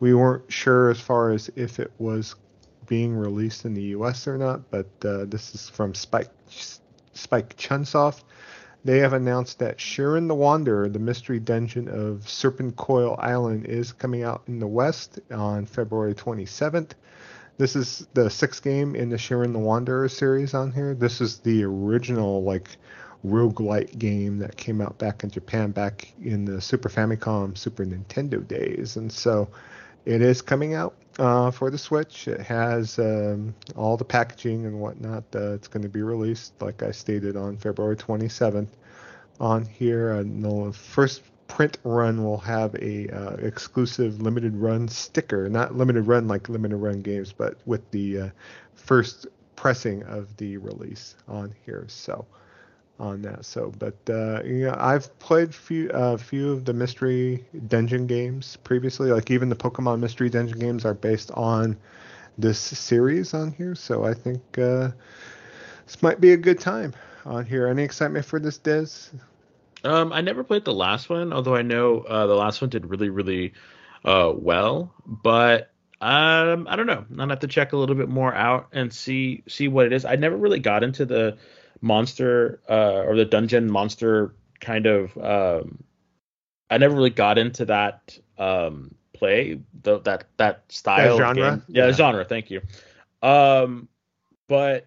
We 0.00 0.14
weren't 0.14 0.50
sure 0.52 0.90
as 0.90 1.00
far 1.00 1.30
as 1.30 1.50
if 1.56 1.78
it 1.78 1.92
was 1.98 2.36
being 2.86 3.14
released 3.14 3.64
in 3.64 3.74
the 3.74 3.82
US 3.82 4.28
or 4.28 4.38
not, 4.38 4.70
but 4.70 4.86
uh, 5.04 5.24
this 5.24 5.54
is 5.54 5.68
from 5.68 5.94
Spike 5.94 6.30
Spike 7.12 7.56
Chunsoft. 7.56 8.22
They 8.84 8.98
have 8.98 9.14
announced 9.14 9.60
that 9.60 9.78
Shiren 9.78 10.28
the 10.28 10.34
Wanderer, 10.34 10.90
the 10.90 10.98
mystery 10.98 11.40
dungeon 11.40 11.88
of 11.88 12.28
Serpent 12.28 12.76
Coil 12.76 13.16
Island, 13.18 13.64
is 13.64 13.92
coming 13.92 14.22
out 14.22 14.42
in 14.46 14.58
the 14.58 14.66
West 14.66 15.18
on 15.32 15.64
February 15.64 16.14
27th. 16.14 16.90
This 17.56 17.76
is 17.76 18.06
the 18.12 18.28
sixth 18.28 18.62
game 18.62 18.94
in 18.94 19.08
the 19.08 19.16
Shiren 19.16 19.52
the 19.52 19.58
Wanderer 19.58 20.08
series 20.08 20.52
on 20.52 20.70
here. 20.70 20.94
This 20.94 21.22
is 21.22 21.38
the 21.38 21.64
original 21.64 22.42
like 22.42 22.76
roguelite 23.24 23.98
game 23.98 24.38
that 24.40 24.56
came 24.56 24.82
out 24.82 24.98
back 24.98 25.24
in 25.24 25.30
Japan 25.30 25.70
back 25.70 26.12
in 26.22 26.44
the 26.44 26.60
Super 26.60 26.90
Famicom, 26.90 27.56
Super 27.56 27.86
Nintendo 27.86 28.46
days. 28.46 28.96
And 28.96 29.10
so 29.10 29.48
it 30.04 30.20
is 30.20 30.42
coming 30.42 30.74
out 30.74 30.94
uh, 31.18 31.50
for 31.50 31.70
the 31.70 31.78
Switch. 31.78 32.28
It 32.28 32.40
has 32.40 32.98
um, 32.98 33.54
all 33.76 33.96
the 33.96 34.04
packaging 34.04 34.66
and 34.66 34.80
whatnot. 34.80 35.24
Uh, 35.34 35.52
it's 35.52 35.68
going 35.68 35.82
to 35.82 35.88
be 35.88 36.02
released, 36.02 36.60
like 36.60 36.82
I 36.82 36.90
stated, 36.90 37.36
on 37.36 37.56
February 37.56 37.96
27th 37.96 38.68
on 39.40 39.64
here. 39.64 40.12
Uh, 40.12 40.22
the 40.22 40.72
first 40.72 41.22
print 41.46 41.78
run 41.84 42.24
will 42.24 42.38
have 42.38 42.74
a 42.76 43.08
uh, 43.10 43.36
exclusive 43.36 44.20
limited 44.20 44.56
run 44.56 44.88
sticker, 44.88 45.48
not 45.48 45.74
limited 45.74 46.06
run 46.06 46.26
like 46.26 46.48
limited 46.48 46.76
run 46.76 47.00
games, 47.00 47.32
but 47.32 47.56
with 47.66 47.88
the 47.90 48.20
uh, 48.20 48.28
first 48.74 49.26
pressing 49.56 50.02
of 50.04 50.36
the 50.36 50.56
release 50.56 51.14
on 51.28 51.54
here. 51.64 51.84
So 51.88 52.26
on 52.98 53.22
that. 53.22 53.44
So, 53.44 53.72
but 53.78 53.96
uh, 54.08 54.42
yeah, 54.44 54.74
I've 54.78 55.16
played 55.18 55.54
few 55.54 55.90
a 55.90 56.14
uh, 56.14 56.16
few 56.16 56.52
of 56.52 56.64
the 56.64 56.72
mystery 56.72 57.44
dungeon 57.66 58.06
games 58.06 58.56
previously. 58.64 59.10
Like 59.10 59.30
even 59.30 59.48
the 59.48 59.56
Pokemon 59.56 60.00
mystery 60.00 60.30
dungeon 60.30 60.58
games 60.58 60.84
are 60.84 60.94
based 60.94 61.30
on 61.32 61.76
this 62.38 62.58
series 62.58 63.34
on 63.34 63.52
here. 63.52 63.74
So 63.74 64.04
I 64.04 64.14
think 64.14 64.42
uh, 64.58 64.90
this 65.86 66.02
might 66.02 66.20
be 66.20 66.32
a 66.32 66.36
good 66.36 66.60
time 66.60 66.94
on 67.24 67.44
here. 67.46 67.66
Any 67.66 67.82
excitement 67.82 68.24
for 68.24 68.38
this, 68.38 68.58
Des? 68.58 68.86
Um, 69.82 70.12
I 70.12 70.20
never 70.20 70.42
played 70.42 70.64
the 70.64 70.74
last 70.74 71.10
one, 71.10 71.32
although 71.32 71.54
I 71.54 71.62
know 71.62 72.00
uh, 72.00 72.26
the 72.26 72.34
last 72.34 72.60
one 72.60 72.70
did 72.70 72.86
really, 72.86 73.10
really 73.10 73.52
uh, 74.04 74.32
well. 74.34 74.94
But 75.06 75.70
um, 76.00 76.66
I 76.68 76.76
don't 76.76 76.86
know. 76.86 77.04
I'll 77.18 77.28
have 77.28 77.40
to 77.40 77.46
check 77.46 77.72
a 77.72 77.76
little 77.76 77.94
bit 77.94 78.08
more 78.08 78.34
out 78.34 78.68
and 78.72 78.92
see 78.92 79.42
see 79.48 79.68
what 79.68 79.86
it 79.86 79.92
is. 79.92 80.04
I 80.04 80.16
never 80.16 80.36
really 80.36 80.58
got 80.58 80.82
into 80.82 81.04
the 81.04 81.36
monster 81.80 82.60
uh, 82.68 83.02
or 83.06 83.16
the 83.16 83.24
dungeon 83.24 83.70
monster 83.70 84.34
kind 84.60 84.86
of. 84.86 85.16
Um, 85.18 85.82
I 86.70 86.78
never 86.78 86.94
really 86.94 87.10
got 87.10 87.38
into 87.38 87.66
that 87.66 88.18
um, 88.38 88.94
play, 89.12 89.60
the, 89.82 90.00
that 90.00 90.24
that 90.38 90.64
style 90.68 91.18
that 91.18 91.22
genre. 91.22 91.62
Yeah, 91.68 91.86
yeah, 91.86 91.92
genre. 91.92 92.24
Thank 92.24 92.50
you. 92.50 92.62
Um, 93.22 93.88
but 94.48 94.86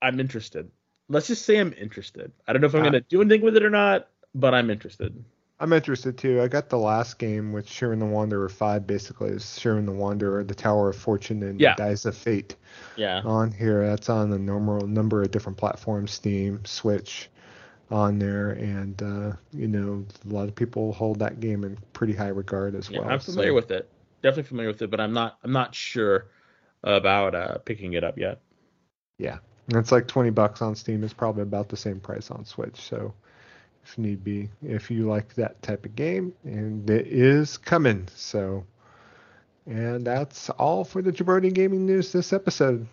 I'm 0.00 0.20
interested 0.20 0.70
let's 1.12 1.26
just 1.26 1.44
say 1.44 1.58
I'm 1.58 1.74
interested. 1.74 2.32
I 2.46 2.52
don't 2.52 2.62
know 2.62 2.66
if 2.66 2.74
I'm 2.74 2.80
uh, 2.80 2.90
going 2.90 2.94
to 2.94 3.00
do 3.00 3.20
anything 3.20 3.42
with 3.42 3.56
it 3.56 3.62
or 3.62 3.70
not, 3.70 4.08
but 4.34 4.54
I'm 4.54 4.70
interested. 4.70 5.24
I'm 5.62 5.72
interested 5.72 6.18
too. 6.18 6.42
I 6.42 6.48
got 6.48 6.68
the 6.68 6.76
last 6.76 7.20
game 7.20 7.52
with 7.52 7.68
Shiren 7.68 8.00
the 8.00 8.04
Wanderer 8.04 8.48
5 8.48 8.84
basically 8.84 9.30
is 9.30 9.44
Shiren 9.44 9.86
the 9.86 9.92
Wanderer, 9.92 10.42
the 10.42 10.56
Tower 10.56 10.88
of 10.88 10.96
Fortune 10.96 11.44
and 11.44 11.60
yeah. 11.60 11.76
Dice 11.76 12.04
of 12.04 12.16
Fate. 12.16 12.56
Yeah. 12.96 13.22
On 13.24 13.52
here. 13.52 13.86
That's 13.86 14.08
on 14.08 14.32
a 14.32 14.38
normal 14.38 14.88
number 14.88 15.22
of 15.22 15.30
different 15.30 15.56
platforms, 15.56 16.10
Steam, 16.10 16.64
Switch 16.64 17.30
on 17.92 18.18
there 18.18 18.50
and 18.50 19.00
uh, 19.02 19.32
you 19.52 19.68
know, 19.68 20.04
a 20.28 20.34
lot 20.34 20.48
of 20.48 20.54
people 20.56 20.92
hold 20.94 21.20
that 21.20 21.38
game 21.38 21.62
in 21.62 21.78
pretty 21.92 22.14
high 22.14 22.28
regard 22.28 22.74
as 22.74 22.90
yeah, 22.90 22.98
well. 22.98 23.10
I'm 23.10 23.20
familiar 23.20 23.50
so. 23.50 23.54
with 23.54 23.70
it. 23.70 23.88
Definitely 24.20 24.48
familiar 24.48 24.68
with 24.68 24.82
it, 24.82 24.90
but 24.90 24.98
I'm 24.98 25.12
not 25.12 25.38
I'm 25.44 25.52
not 25.52 25.76
sure 25.76 26.26
about 26.82 27.36
uh, 27.36 27.58
picking 27.58 27.92
it 27.92 28.02
up 28.02 28.18
yet. 28.18 28.40
Yeah. 29.16 29.38
And 29.68 29.76
It's 29.76 29.92
like 29.92 30.08
20 30.08 30.30
bucks 30.30 30.60
on 30.60 30.74
Steam. 30.74 31.04
It's 31.04 31.12
probably 31.12 31.42
about 31.42 31.68
the 31.68 31.76
same 31.76 32.00
price 32.00 32.32
on 32.32 32.44
Switch. 32.44 32.80
So, 32.80 33.14
if 33.84 33.98
need 33.98 34.24
be, 34.24 34.48
if 34.62 34.90
you 34.90 35.08
like 35.08 35.34
that 35.34 35.60
type 35.62 35.84
of 35.84 35.94
game, 35.96 36.32
and 36.44 36.88
it 36.88 37.06
is 37.06 37.56
coming. 37.58 38.08
So, 38.14 38.64
and 39.66 40.06
that's 40.06 40.50
all 40.50 40.84
for 40.84 41.02
the 41.02 41.12
Jabroni 41.12 41.52
Gaming 41.52 41.86
News 41.86 42.12
this 42.12 42.32
episode. 42.32 42.86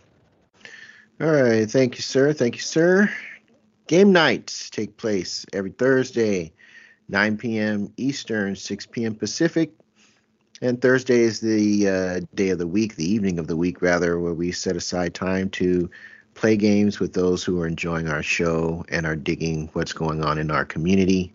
All 1.21 1.31
right. 1.31 1.69
Thank 1.69 1.97
you, 1.97 2.01
sir. 2.01 2.33
Thank 2.33 2.55
you, 2.55 2.61
sir. 2.61 3.11
Game 3.87 4.13
nights 4.13 4.69
take 4.69 4.95
place 4.97 5.45
every 5.51 5.71
Thursday, 5.71 6.53
9 7.07 7.37
p.m. 7.37 7.91
Eastern, 7.97 8.55
6 8.55 8.85
p.m. 8.87 9.15
Pacific. 9.15 9.73
And 10.61 10.81
Thursday 10.81 11.21
is 11.21 11.39
the 11.39 11.87
uh, 11.87 12.19
day 12.35 12.49
of 12.49 12.59
the 12.59 12.67
week, 12.67 12.95
the 12.95 13.09
evening 13.09 13.39
of 13.39 13.47
the 13.47 13.57
week, 13.57 13.81
rather, 13.81 14.19
where 14.19 14.33
we 14.33 14.51
set 14.51 14.75
aside 14.75 15.13
time 15.13 15.49
to 15.51 15.89
play 16.39 16.55
games 16.55 17.01
with 17.01 17.11
those 17.11 17.43
who 17.43 17.59
are 17.61 17.67
enjoying 17.67 18.07
our 18.07 18.23
show 18.23 18.85
and 18.87 19.05
are 19.05 19.15
digging 19.17 19.69
what's 19.73 19.91
going 19.91 20.23
on 20.23 20.37
in 20.37 20.49
our 20.49 20.63
community. 20.63 21.33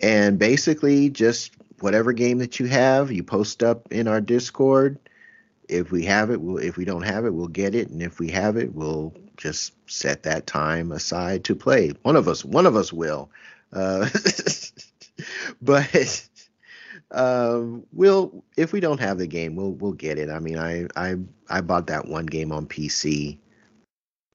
And 0.00 0.38
basically, 0.38 1.10
just 1.10 1.52
whatever 1.80 2.12
game 2.12 2.38
that 2.38 2.60
you 2.60 2.66
have, 2.66 3.10
you 3.10 3.24
post 3.24 3.64
up 3.64 3.90
in 3.90 4.06
our 4.06 4.20
Discord. 4.20 5.00
If 5.68 5.90
we 5.90 6.04
have 6.04 6.30
it, 6.30 6.40
we'll, 6.40 6.58
if 6.58 6.76
we 6.76 6.84
don't 6.84 7.02
have 7.02 7.24
it, 7.24 7.34
we'll 7.34 7.48
get 7.48 7.74
it, 7.74 7.88
and 7.88 8.00
if 8.00 8.20
we 8.20 8.30
have 8.30 8.56
it, 8.56 8.72
we'll 8.72 9.12
just 9.36 9.72
set 9.90 10.22
that 10.22 10.46
time 10.46 10.92
aside 10.92 11.42
to 11.44 11.56
play. 11.56 11.92
One 12.02 12.14
of 12.14 12.28
us, 12.28 12.44
one 12.44 12.66
of 12.66 12.76
us 12.76 12.92
will. 12.92 13.28
Uh, 13.72 14.08
but 15.62 16.28
um, 17.10 17.84
we'll 17.92 18.44
if 18.56 18.72
we 18.72 18.78
don't 18.78 19.00
have 19.00 19.18
the 19.18 19.26
game, 19.26 19.56
we'll 19.56 19.72
we'll 19.72 19.92
get 19.92 20.18
it. 20.18 20.30
I 20.30 20.38
mean, 20.38 20.58
I 20.58 20.86
I 20.94 21.16
I 21.48 21.60
bought 21.60 21.88
that 21.88 22.06
one 22.06 22.26
game 22.26 22.52
on 22.52 22.66
PC 22.66 23.38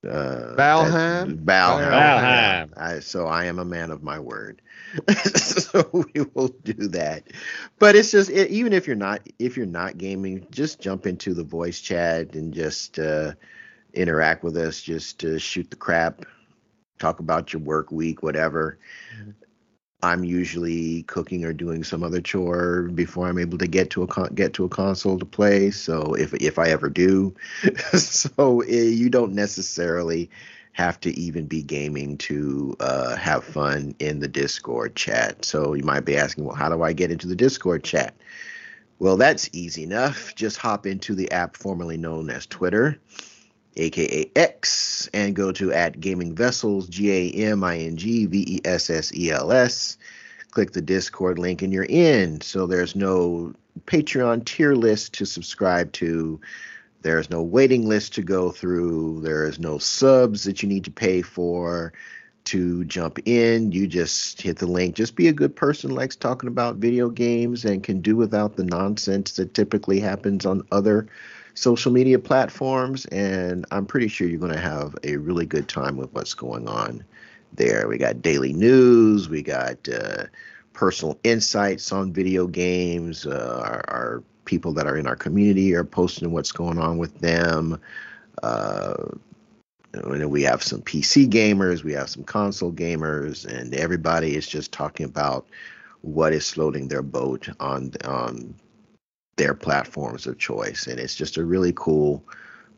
uh, 0.08 0.56
Valheim. 0.56 1.44
Valheim. 1.44 1.92
Valheim. 1.92 2.74
I, 2.78 3.00
so 3.00 3.28
I 3.28 3.46
am 3.46 3.60
a 3.60 3.66
man 3.66 3.92
of 3.92 4.04
my 4.04 4.20
word. 4.20 4.62
so 5.36 5.90
we 5.94 6.22
will 6.34 6.50
do 6.64 6.88
that. 6.90 7.24
But 7.80 7.96
it's 7.96 8.12
just 8.12 8.30
it, 8.30 8.50
even 8.50 8.74
if 8.74 8.88
you're 8.88 8.96
not 8.96 9.22
if 9.40 9.58
you're 9.58 9.66
not 9.66 9.98
gaming, 9.98 10.48
just 10.52 10.80
jump 10.80 11.06
into 11.06 11.34
the 11.34 11.44
voice 11.44 11.82
chat 11.82 12.36
and 12.36 12.54
just 12.54 13.00
uh, 13.00 13.34
interact 13.94 14.44
with 14.44 14.58
us. 14.58 14.82
Just 14.82 15.24
uh, 15.24 15.38
shoot 15.38 15.70
the 15.70 15.76
crap, 15.76 16.26
talk 17.00 17.20
about 17.20 17.54
your 17.54 17.62
work 17.62 17.92
week, 17.92 18.24
whatever. 18.24 18.80
I'm 20.04 20.24
usually 20.24 21.04
cooking 21.04 21.44
or 21.44 21.54
doing 21.54 21.84
some 21.84 22.04
other 22.04 22.22
chore 22.22 22.84
before 22.94 23.28
I'm 23.28 23.40
able 23.40 23.58
to 23.58 23.68
get 23.68 23.90
to 23.92 24.04
a 24.04 24.08
con- 24.08 24.36
get 24.36 24.54
to 24.54 24.66
a 24.66 24.70
console 24.70 25.18
to 25.18 25.26
play. 25.26 25.72
So 25.72 26.14
if 26.14 26.34
if 26.36 26.60
I 26.60 26.70
ever 26.70 26.90
do, 26.90 27.36
so 27.94 28.62
uh, 28.62 28.66
you 28.66 29.10
don't 29.10 29.34
necessarily 29.34 30.30
have 30.74 31.00
to 31.00 31.20
even 31.20 31.48
be 31.48 31.64
gaming 31.64 32.16
to 32.20 32.76
uh, 32.80 33.16
have 33.16 33.44
fun 33.44 33.96
in 33.98 34.20
the 34.20 34.28
Discord 34.28 34.96
chat. 34.96 35.44
So 35.44 35.74
you 35.74 35.84
might 35.84 36.06
be 36.06 36.16
asking, 36.16 36.46
well, 36.46 36.56
how 36.56 36.70
do 36.70 36.84
I 36.84 36.94
get 36.94 37.10
into 37.10 37.28
the 37.28 37.36
Discord 37.36 37.84
chat? 37.84 38.14
Well, 39.00 39.18
that's 39.18 39.50
easy 39.54 39.82
enough. 39.82 40.36
Just 40.36 40.58
hop 40.58 40.86
into 40.86 41.16
the 41.16 41.32
app 41.32 41.58
formerly 41.58 41.98
known 41.98 42.30
as 42.30 42.46
Twitter 42.46 43.00
aka 43.78 44.30
X, 44.36 45.10
and 45.14 45.36
go 45.36 45.52
to 45.52 45.72
at 45.72 46.00
Gaming 46.00 46.36
Vessels, 46.36 46.88
G 46.88 47.12
A 47.12 47.50
M 47.50 47.64
I 47.64 47.78
N 47.78 47.98
G 47.98 48.26
V 48.26 48.44
E 48.48 48.62
S 48.66 48.90
S 48.90 49.14
E 49.14 49.32
L 49.32 49.52
S. 49.52 49.98
Click 50.52 50.72
the 50.72 50.82
Discord 50.82 51.38
link 51.38 51.62
and 51.62 51.72
you're 51.72 51.86
in. 51.88 52.42
So 52.42 52.66
there's 52.66 52.96
no 52.96 53.54
Patreon 53.86 54.46
tier 54.46 54.76
list 54.76 55.14
to 55.14 55.26
subscribe 55.26 55.92
to. 55.94 56.40
There's 57.04 57.30
no 57.30 57.44
waiting 57.44 57.88
list 57.88 58.16
to 58.16 58.24
go 58.24 58.52
through. 58.52 59.22
There 59.22 59.46
is 59.46 59.60
no 59.60 59.78
subs 59.78 60.44
that 60.46 60.64
you 60.64 60.70
need 60.70 60.86
to 60.86 60.92
pay 60.92 61.22
for 61.22 61.94
to 62.46 62.86
jump 62.86 63.20
in. 63.26 63.72
You 63.72 63.88
just 63.88 64.42
hit 64.42 64.58
the 64.58 64.68
link. 64.68 64.96
Just 64.96 65.16
be 65.16 65.28
a 65.28 65.34
good 65.34 65.56
person, 65.56 65.92
likes 65.94 66.16
talking 66.16 66.48
about 66.48 66.78
video 66.78 67.10
games, 67.10 67.66
and 67.66 67.84
can 67.84 68.02
do 68.02 68.16
without 68.16 68.56
the 68.56 68.64
nonsense 68.64 69.34
that 69.34 69.54
typically 69.54 70.00
happens 70.00 70.46
on 70.46 70.66
other 70.72 71.08
social 71.58 71.92
media 71.92 72.20
platforms, 72.20 73.06
and 73.08 73.66
I'm 73.72 73.88
pretty 73.88 74.08
sure 74.10 74.28
you're 74.28 74.40
going 74.40 74.52
to 74.52 74.60
have 74.60 74.96
a 75.04 75.18
really 75.18 75.48
good 75.48 75.68
time 75.68 75.98
with 75.98 76.14
what's 76.14 76.36
going 76.36 76.68
on 76.68 77.04
there. 77.52 77.88
We 77.88 77.98
got 77.98 78.22
daily 78.22 78.54
news, 78.54 79.28
we 79.28 79.42
got 79.42 79.90
uh, 79.90 80.26
personal 80.74 81.18
insights 81.24 81.92
on 81.92 82.14
video 82.14 82.46
games. 82.46 83.26
Uh, 83.26 83.64
our, 83.66 83.84
our, 83.88 84.24
people 84.46 84.72
that 84.72 84.88
are 84.88 84.96
in 84.96 85.06
our 85.06 85.16
community 85.16 85.76
are 85.76 85.84
posting 85.84 86.32
what's 86.32 86.54
going 86.54 86.78
on 86.78 86.98
with 86.98 87.20
them. 87.20 87.78
Uh, 88.44 88.94
we 90.06 90.42
have 90.42 90.64
some 90.64 90.82
PC 90.82 91.28
gamers, 91.28 91.84
we 91.84 91.92
have 91.92 92.10
some 92.10 92.24
console 92.24 92.72
gamers, 92.72 93.46
and 93.46 93.76
everybody 93.76 94.38
is 94.38 94.48
just 94.48 94.72
talking 94.72 95.06
about 95.06 95.46
what 96.00 96.32
is 96.32 96.50
floating 96.50 96.88
their 96.88 97.02
boat 97.02 97.50
on 97.60 97.92
on 98.06 98.56
their 99.38 99.54
platforms 99.54 100.28
of 100.28 100.38
choice. 100.38 100.88
And 100.88 101.00
it's 101.00 101.16
just 101.16 101.38
a 101.38 101.46
really 101.46 101.74
cool 101.76 102.24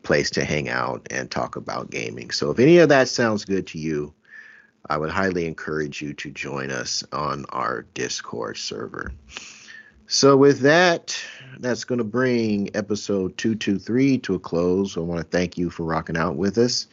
place 0.02 0.30
to 0.30 0.44
hang 0.44 0.68
out 0.68 1.06
and 1.10 1.30
talk 1.30 1.56
about 1.56 1.90
gaming. 1.90 2.30
So 2.30 2.50
if 2.50 2.58
any 2.58 2.78
of 2.78 2.88
that 2.90 3.08
sounds 3.08 3.44
good 3.44 3.66
to 3.68 3.78
you, 3.78 4.14
I 4.88 4.96
would 4.96 5.10
highly 5.10 5.46
encourage 5.46 6.00
you 6.00 6.14
to 6.14 6.30
join 6.30 6.70
us 6.70 7.04
on 7.12 7.44
our 7.50 7.82
Discord 7.94 8.56
server. 8.56 9.12
So 10.06 10.36
with 10.36 10.60
that, 10.60 11.16
that's 11.58 11.84
going 11.84 11.98
to 11.98 12.04
bring 12.04 12.74
episode 12.74 13.36
223 13.38 14.18
to 14.18 14.34
a 14.34 14.38
close. 14.38 14.96
I 14.96 15.00
want 15.00 15.20
to 15.20 15.36
thank 15.36 15.56
you 15.56 15.70
for 15.70 15.84
rocking 15.84 16.16
out 16.16 16.36
with 16.36 16.58
us. 16.58 16.86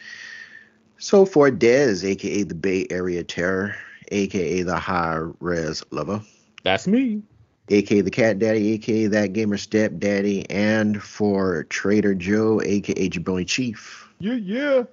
So 0.99 1.25
for 1.25 1.49
Dez, 1.49 2.03
aka 2.03 2.43
the 2.43 2.55
Bay 2.55 2.85
Area 2.89 3.23
Terror, 3.23 3.75
aka 4.09 4.61
the 4.63 4.77
High 4.77 5.19
Res 5.39 5.83
Lover. 5.91 6.21
That's 6.63 6.87
me 6.87 7.23
aka 7.69 8.01
the 8.01 8.11
Cat 8.11 8.39
Daddy, 8.39 8.73
aka 8.73 9.07
that 9.07 9.33
gamer 9.33 9.57
step 9.57 9.93
daddy, 9.97 10.49
and 10.49 11.01
for 11.01 11.65
Trader 11.65 12.15
Joe, 12.15 12.61
aka 12.63 13.09
Jabroni 13.09 13.47
Chief. 13.47 14.09
Yeah, 14.19 14.33
yeah. 14.33 14.83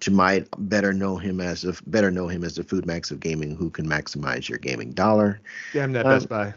To 0.00 0.10
might 0.10 0.48
better 0.58 0.92
know 0.92 1.16
him 1.16 1.40
as 1.40 1.64
a 1.64 1.74
better 1.86 2.10
know 2.10 2.26
him 2.28 2.44
as 2.44 2.56
the 2.56 2.64
Food 2.64 2.86
Max 2.86 3.10
of 3.10 3.20
gaming, 3.20 3.54
who 3.54 3.70
can 3.70 3.86
maximize 3.86 4.48
your 4.48 4.58
gaming 4.58 4.92
dollar. 4.92 5.40
Damn 5.72 5.92
that 5.92 6.06
um, 6.06 6.12
Best 6.12 6.28
Buy. 6.28 6.54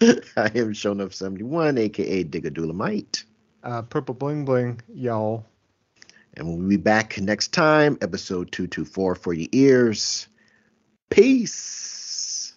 I 0.36 0.50
am 0.54 0.72
shown 0.74 1.00
up 1.00 1.12
71, 1.12 1.76
aka 1.76 2.24
Digga 2.24 3.34
Uh, 3.64 3.82
purple 3.82 4.14
bling 4.14 4.44
bling, 4.44 4.80
y'all. 4.94 5.44
And 6.34 6.46
we'll 6.46 6.68
be 6.68 6.76
back 6.76 7.18
next 7.18 7.52
time, 7.52 7.98
episode 8.00 8.52
224 8.52 9.16
for 9.16 9.32
your 9.32 9.48
ears. 9.50 10.28
Peace. 11.10 12.54